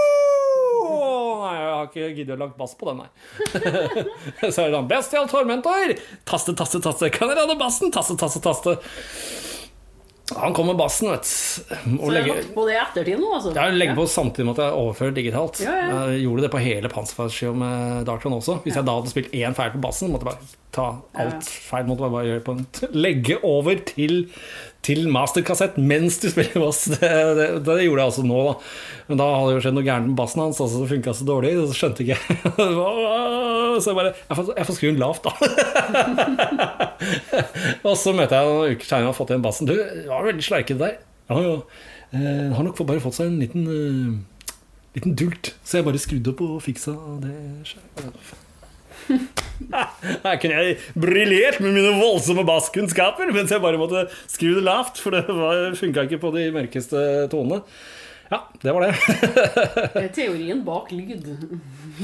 Nei, 1.43 1.53
jeg 1.59 1.69
har 1.69 1.86
ikke 1.86 2.09
giddet 2.16 2.35
å 2.35 2.41
lage 2.41 2.59
bass 2.59 2.74
på 2.78 2.89
den, 2.89 3.05
nei. 3.05 3.11
så 4.53 4.65
er 4.65 4.73
det 4.73 4.74
sånn 4.74 4.91
Bestial 4.91 5.31
Tormentor! 5.31 5.95
Taste, 6.27 6.57
taste, 6.59 6.82
taste. 6.82 7.11
Kan 7.15 7.31
dere 7.31 7.47
ha 7.47 7.59
bassen? 7.59 7.95
Taste, 7.95 8.19
taste, 8.19 8.43
taste. 8.43 8.77
Han 10.39 10.55
kom 10.57 10.67
med 10.71 10.79
bassen, 10.81 11.11
vet 11.13 11.27
du. 11.27 11.69
Og 11.99 12.07
Så 12.07 12.13
jeg 12.13 12.15
legge, 12.17 12.33
har 12.33 12.41
lagt 12.41 12.55
på 12.55 12.65
det 12.69 12.75
i 12.75 12.81
ettertid 12.81 13.21
nå, 13.21 13.29
altså. 13.37 13.53
jeg 13.57 13.77
legger 13.79 13.99
på 13.99 14.07
samtidig 14.11 14.47
med 14.49 14.59
at 14.59 14.65
jeg 14.65 14.81
overfører 14.83 15.15
digitalt. 15.19 15.61
Ja, 15.65 15.77
ja. 15.77 16.01
Jeg 16.13 16.25
gjorde 16.25 16.47
det 16.47 16.51
på 16.55 16.63
hele 16.63 16.91
Panserfarsskiva 16.93 17.55
med 17.63 18.03
Darkland 18.09 18.39
også. 18.39 18.59
Hvis 18.65 18.79
jeg 18.79 18.89
da 18.89 18.97
hadde 18.99 19.13
spilt 19.13 19.33
én 19.37 19.57
feil 19.59 19.73
på 19.75 19.83
bassen, 19.85 20.13
måtte 20.13 20.29
jeg 20.29 20.33
bare 20.33 20.61
ta 20.73 20.89
alt 21.25 21.49
feil. 21.69 21.89
Måtte 21.91 22.07
jeg 22.09 22.17
bare 22.17 22.31
gjøre 22.31 22.45
på 22.49 22.57
en 22.57 22.67
Legge 23.05 23.39
over 23.45 23.83
til, 23.93 24.19
til 24.83 25.07
masterkassett 25.15 25.77
mens 25.79 26.19
du 26.23 26.29
spiller 26.33 26.63
bass. 26.65 26.85
Det, 26.93 27.11
det, 27.39 27.47
det 27.67 27.77
gjorde 27.85 28.03
jeg 28.03 28.11
altså 28.11 28.25
nå, 28.27 28.41
da. 28.49 28.55
Men 29.09 29.21
da 29.21 29.29
hadde 29.31 29.49
det 29.49 29.55
jo 29.55 29.63
skjedd 29.67 29.77
noe 29.77 29.87
gærent 29.87 30.09
med 30.11 30.19
bassen 30.19 30.43
hans, 30.43 30.61
altså, 30.63 30.83
det 30.83 30.91
funka 30.91 31.15
så 31.17 31.27
dårlig, 31.29 31.53
så 31.71 31.79
skjønte 31.79 32.05
ikke 32.05 32.19
Så 33.83 33.89
jeg 33.89 33.97
bare 33.97 34.11
Jeg 34.13 34.37
får, 34.37 34.51
jeg 34.59 34.69
får 34.69 34.77
skru 34.77 34.89
den 34.91 35.01
lavt, 35.01 35.25
da. 35.25 35.33
og 37.89 37.97
så 37.99 38.13
møter 38.17 38.37
jeg 38.37 38.51
noen 38.51 38.77
uker 38.77 38.91
senere 38.91 39.07
og 39.07 39.13
har 39.13 39.19
fått 39.19 39.33
igjen 39.33 39.47
bassen. 39.47 39.71
Du, 39.71 39.75
det 39.79 40.05
var 40.11 40.29
veldig 40.29 40.47
sleikete 40.47 40.83
der. 40.83 40.99
Ja, 41.31 41.41
ja. 41.47 41.57
Eh, 42.13 42.53
har 42.53 42.67
nok 42.67 42.83
bare 42.85 43.01
fått 43.01 43.17
seg 43.17 43.31
en 43.31 43.41
liten, 43.41 43.65
uh, 43.65 44.53
liten 44.99 45.17
dult, 45.17 45.55
så 45.65 45.81
jeg 45.81 45.89
bare 45.89 46.03
skrudde 46.03 46.35
opp 46.35 46.45
og 46.45 46.59
fiksa 46.67 46.93
det. 47.23 47.37
Her 50.24 50.37
kunne 50.43 50.59
jeg 50.59 50.77
briljert 50.99 51.61
med 51.62 51.77
mine 51.77 51.95
voldsomme 51.97 52.45
basskunnskaper, 52.49 53.33
mens 53.35 53.53
jeg 53.55 53.62
bare 53.62 53.81
måtte 53.81 54.07
skru 54.27 54.53
det 54.57 54.65
lavt, 54.66 55.01
for 55.01 55.15
det 55.15 55.24
funka 55.81 56.07
ikke 56.09 56.20
på 56.23 56.33
de 56.35 56.47
mørkeste 56.55 57.03
tonene. 57.33 57.62
Ja, 58.33 58.39
det 58.62 58.73
var 58.73 58.87
det. 58.87 60.09
Teorien 60.16 60.62
bak 60.65 60.89
lyd. 60.95 61.27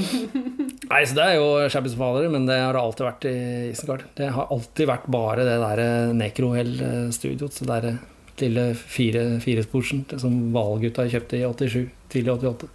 Nei, 0.90 1.00
så 1.08 1.16
Det 1.16 1.24
er 1.24 1.38
jo 1.38 1.48
Shabby 1.72 1.92
Father, 1.96 2.28
men 2.32 2.44
det 2.48 2.58
har 2.60 2.76
det 2.76 2.82
alltid 2.82 3.06
vært 3.06 3.26
i 3.30 3.38
Isengard. 3.70 4.04
Det 4.18 4.28
har 4.36 4.52
alltid 4.52 4.90
vært 4.90 5.08
bare 5.08 5.46
det 5.48 5.56
der 5.62 6.12
Necrohell-studioet. 6.18 7.56
Så 7.56 7.64
det 7.64 7.80
der 7.80 7.96
lille 8.42 8.66
fire, 8.76 9.24
firesporsen 9.42 10.04
som 10.20 10.36
Hvalgutta 10.54 11.08
kjøpte 11.10 11.40
i 11.40 11.46
87, 11.48 11.88
tidlig 12.12 12.34
88. 12.36 12.68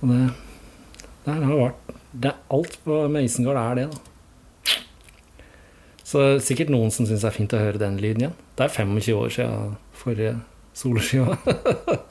Og 0.00 0.10
det, 0.10 0.18
der 1.28 1.38
har 1.38 1.46
det 1.46 1.60
vært 1.62 1.79
det, 2.12 2.34
Alt 2.50 2.78
på, 2.84 3.02
med 3.08 3.26
Isengard 3.26 3.60
er 3.60 3.78
det, 3.78 3.88
da. 3.90 4.06
Så 6.10 6.22
er 6.24 6.40
sikkert 6.42 6.72
noen 6.74 6.90
som 6.90 7.06
syns 7.06 7.22
det 7.22 7.28
er 7.28 7.36
fint 7.36 7.52
å 7.54 7.60
høre 7.60 7.78
den 7.78 8.00
lyden 8.02 8.24
igjen. 8.24 8.38
Det 8.58 8.66
er 8.66 8.72
25 8.74 9.14
år 9.14 9.34
siden 9.34 9.74
forrige 9.94 10.32
soloskiva. 10.74 11.36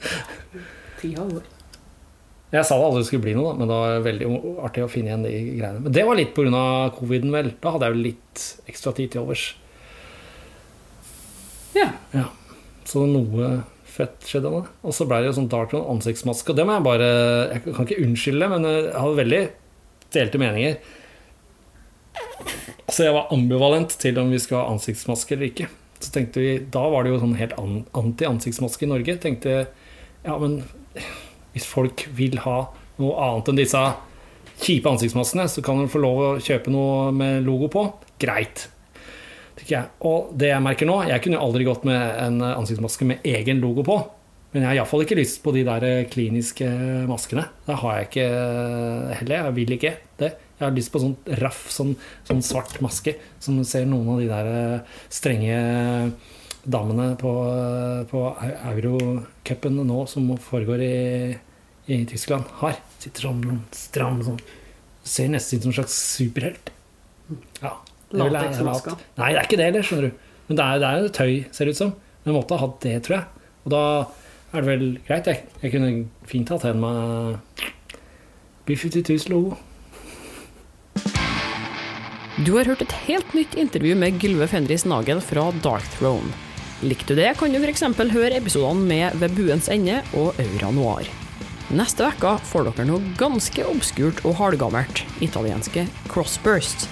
Ti 1.00 1.10
går. 1.18 1.42
Jeg 2.50 2.66
sa 2.66 2.78
det 2.80 2.86
aldri 2.88 3.02
skulle 3.06 3.22
bli 3.22 3.34
noe, 3.36 3.52
da, 3.52 3.58
men 3.60 3.68
det 3.70 3.76
var 3.78 4.06
veldig 4.06 4.30
artig 4.66 4.82
å 4.82 4.90
finne 4.90 5.12
igjen 5.12 5.26
de 5.26 5.34
greiene. 5.60 5.82
Men 5.84 5.94
det 5.94 6.06
var 6.08 6.18
litt 6.18 6.32
pga. 6.34 6.62
coviden, 6.96 7.30
vel. 7.34 7.52
Da 7.62 7.74
hadde 7.76 7.90
jeg 7.90 7.94
jo 7.94 8.06
litt 8.08 8.46
ekstra 8.72 8.94
tid 8.96 9.12
til 9.12 9.22
overs. 9.22 9.44
Ja. 11.76 11.92
Ja. 12.16 12.26
Så 12.88 13.04
noe 13.06 13.52
fett 13.90 14.26
skjedde 14.26 14.50
da. 14.50 14.64
Og 14.82 14.96
så 14.96 15.06
ble 15.06 15.20
det 15.20 15.30
jo 15.30 15.36
sånn 15.38 15.50
dark 15.52 15.76
ansiktsmaske. 15.78 16.50
Og 16.50 16.58
det 16.58 16.66
må 16.66 16.74
jeg 16.78 16.86
bare 16.88 17.10
Jeg 17.52 17.62
kan 17.68 17.86
ikke 17.86 18.02
unnskylde, 18.06 18.50
men 18.50 18.66
jeg 18.66 18.90
hadde 18.96 19.20
veldig 19.20 19.42
delte 20.14 20.40
meninger. 20.40 20.78
Så 22.90 23.06
jeg 23.06 23.14
var 23.14 23.30
ambivalent 23.34 23.94
til 24.02 24.18
om 24.18 24.32
vi 24.32 24.40
skulle 24.42 24.64
ha 24.64 24.72
ansiktsmaske 24.72 25.36
eller 25.36 25.50
ikke. 25.50 25.68
Så 26.00 26.12
tenkte 26.14 26.42
vi, 26.42 26.58
Da 26.58 26.82
var 26.90 27.04
det 27.04 27.12
jo 27.12 27.20
sånn 27.22 27.36
helt 27.38 27.56
anti-ansiktsmaske 27.58 28.86
i 28.86 28.90
Norge. 28.90 29.16
Tenkte 29.22 29.56
ja, 30.24 30.36
men 30.40 30.60
hvis 31.54 31.68
folk 31.68 32.06
vil 32.16 32.40
ha 32.44 32.58
noe 33.00 33.14
annet 33.24 33.50
enn 33.50 33.60
disse 33.60 33.84
kjipe 34.60 34.90
ansiktsmaskene, 34.90 35.46
så 35.48 35.62
kan 35.64 35.80
de 35.80 35.88
få 35.90 36.02
lov 36.02 36.20
å 36.20 36.30
kjøpe 36.42 36.72
noe 36.72 37.10
med 37.16 37.44
logo 37.46 37.70
på. 37.72 37.86
Greit. 38.20 38.68
Jeg. 39.68 39.90
Og 40.08 40.32
det 40.40 40.48
jeg 40.48 40.64
merker 40.64 40.88
nå 40.88 40.94
Jeg 41.04 41.20
kunne 41.20 41.36
jo 41.36 41.44
aldri 41.44 41.66
gått 41.68 41.82
med 41.84 42.00
en 42.00 42.40
ansiktsmaske 42.42 43.06
med 43.06 43.26
egen 43.28 43.60
logo 43.62 43.84
på. 43.86 43.98
Men 44.50 44.64
jeg 44.64 44.68
har 44.68 44.78
iallfall 44.80 45.04
ikke 45.04 45.18
lyst 45.18 45.38
på 45.44 45.52
de 45.54 45.62
der 45.66 45.84
kliniske 46.10 46.66
maskene. 47.06 47.44
Det 47.66 47.76
har 47.82 47.98
jeg 47.98 48.08
ikke 48.08 48.26
heller. 49.20 49.36
Jeg 49.36 49.56
vil 49.60 49.74
ikke 49.76 49.92
det. 50.18 50.30
Jeg 50.58 50.64
har 50.66 50.74
lyst 50.76 50.90
på 50.92 51.00
sånn 51.00 51.14
raff, 51.40 51.60
sånn, 51.72 51.94
sånn 52.28 52.42
svart 52.44 52.80
maske, 52.84 53.14
som 53.40 53.60
ser 53.64 53.86
noen 53.88 54.10
av 54.12 54.18
de 54.20 54.26
der 54.28 54.50
strenge 55.08 55.60
damene 56.68 57.14
på, 57.20 57.30
på 58.10 58.24
eurocupen 58.72 59.80
nå, 59.86 60.02
som 60.10 60.28
foregår 60.42 60.84
i, 60.84 60.98
i 61.88 62.02
Tyskland, 62.10 62.50
har. 62.60 62.76
Sitter 63.00 63.30
sånn 63.30 63.62
stram 63.72 64.20
sånn. 64.26 64.42
Ser 65.06 65.30
nesten 65.32 65.60
ut 65.60 65.64
som 65.64 65.72
en 65.72 65.78
slags 65.78 65.96
superhelt. 66.18 66.74
Ja. 67.62 67.78
Latexmaska. 68.10 68.98
Nei, 69.16 69.32
det 69.32 69.38
er 69.38 69.46
ikke 69.46 69.58
det 69.62 69.70
heller, 69.70 69.86
skjønner 69.86 70.10
du. 70.10 70.30
Men 70.50 70.58
det 70.58 70.66
er, 70.66 70.80
det 70.82 70.88
er 70.90 71.04
jo 71.04 71.12
tøy, 71.14 71.34
ser 71.54 71.68
det 71.68 71.76
ut 71.76 71.80
som. 71.86 71.94
Men 72.24 72.36
måtte 72.36 72.58
ha 72.58 72.66
hatt 72.66 72.80
det, 72.82 72.96
tror 73.06 73.22
jeg. 73.22 73.46
Og 73.64 73.72
da 73.72 73.82
er 74.52 74.64
det 74.64 74.68
vel 74.68 74.86
greit. 75.06 75.26
Jeg, 75.30 75.44
jeg 75.62 75.74
kunne 75.74 75.90
fint 76.28 76.50
hatt 76.52 76.66
en 76.68 76.80
med 76.82 77.66
B52s-logo. 78.68 79.56
Du 82.40 82.54
har 82.56 82.64
hørt 82.64 82.80
et 82.80 82.94
helt 83.04 83.34
nytt 83.36 83.56
intervju 83.60 83.96
med 84.00 84.20
Gylve 84.22 84.46
Fenris 84.48 84.86
Nagel 84.88 85.20
fra 85.20 85.50
Dark 85.64 85.84
Throne. 85.98 86.30
Likte 86.80 87.12
du 87.12 87.20
det, 87.20 87.34
kan 87.36 87.52
du 87.52 87.58
f.eks. 87.60 87.84
høre 88.14 88.38
episodene 88.38 88.86
med 88.88 89.18
Ved 89.20 89.34
buens 89.36 89.68
ende 89.68 89.98
og 90.16 90.38
Aura 90.40 90.70
Noir. 90.72 91.10
Neste 91.70 92.08
uke 92.08 92.32
får 92.48 92.70
dere 92.70 92.86
noe 92.88 93.12
ganske 93.20 93.66
obskurt 93.68 94.24
og 94.24 94.38
halvgammelt, 94.40 95.04
italienske 95.22 95.84
crossburst. 96.08 96.88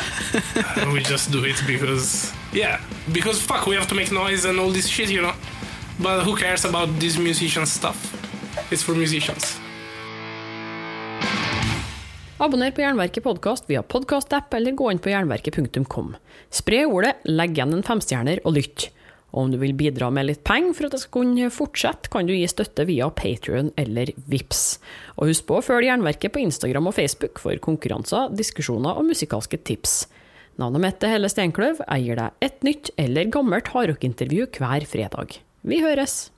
we 0.92 1.00
just 1.00 1.32
do 1.32 1.44
it 1.44 1.60
because 1.66 2.32
yeah 2.52 2.78
because 3.12 3.40
fuck 3.42 3.66
we 3.66 3.74
have 3.74 3.88
to 3.88 3.94
make 3.94 4.12
noise 4.12 4.44
and 4.44 4.60
all 4.60 4.70
this 4.70 4.86
shit 4.86 5.10
you 5.10 5.20
know 5.20 5.34
but 6.02 6.24
who 6.24 6.36
cares 6.36 6.64
about 6.64 6.88
this 7.00 7.18
musician 7.18 7.66
stuff 7.66 7.98
it's 8.72 8.82
for 8.82 8.94
musicians 8.94 9.58
Abonner 12.40 12.70
på 12.72 12.80
Jernverket 12.80 13.20
podkast 13.24 13.66
via 13.68 13.82
podkastapp 13.84 14.54
eller 14.56 14.72
gå 14.72 14.86
inn 14.88 15.00
på 15.04 15.10
jernverket.kom. 15.12 16.14
Spre 16.48 16.78
ordet, 16.88 17.10
legg 17.28 17.52
igjen 17.52 17.74
en 17.76 17.84
femstjerner 17.84 18.40
og 18.48 18.54
lytt. 18.56 18.86
Og 19.34 19.42
om 19.42 19.50
du 19.52 19.58
vil 19.60 19.74
bidra 19.76 20.08
med 20.08 20.24
litt 20.24 20.40
penger 20.48 20.72
for 20.78 20.88
at 20.88 20.96
jeg 20.96 21.02
skal 21.02 21.12
kunne 21.18 21.50
fortsette, 21.52 22.08
kan 22.08 22.24
du 22.24 22.32
gi 22.32 22.46
støtte 22.48 22.86
via 22.88 23.10
Patrion 23.12 23.68
eller 23.76 24.14
Vips. 24.32 24.78
Og 25.18 25.28
husk 25.28 25.50
på 25.50 25.58
å 25.58 25.66
følge 25.66 25.90
Jernverket 25.90 26.32
på 26.32 26.40
Instagram 26.40 26.88
og 26.88 26.96
Facebook 26.96 27.44
for 27.44 27.60
konkurranser, 27.60 28.32
diskusjoner 28.32 28.96
og 28.96 29.10
musikalske 29.12 29.60
tips. 29.60 30.06
Navnet 30.56 30.86
mitt 30.86 31.04
er 31.04 31.18
Helle 31.18 31.28
Steinkløv. 31.28 31.84
Jeg 31.84 32.08
gir 32.08 32.24
deg 32.24 32.48
et 32.48 32.66
nytt 32.66 32.94
eller 32.96 33.28
gammelt 33.36 33.68
hardrockintervju 33.76 34.48
hver 34.56 34.88
fredag. 34.88 35.42
Vi 35.62 35.80
høres! 35.84 36.32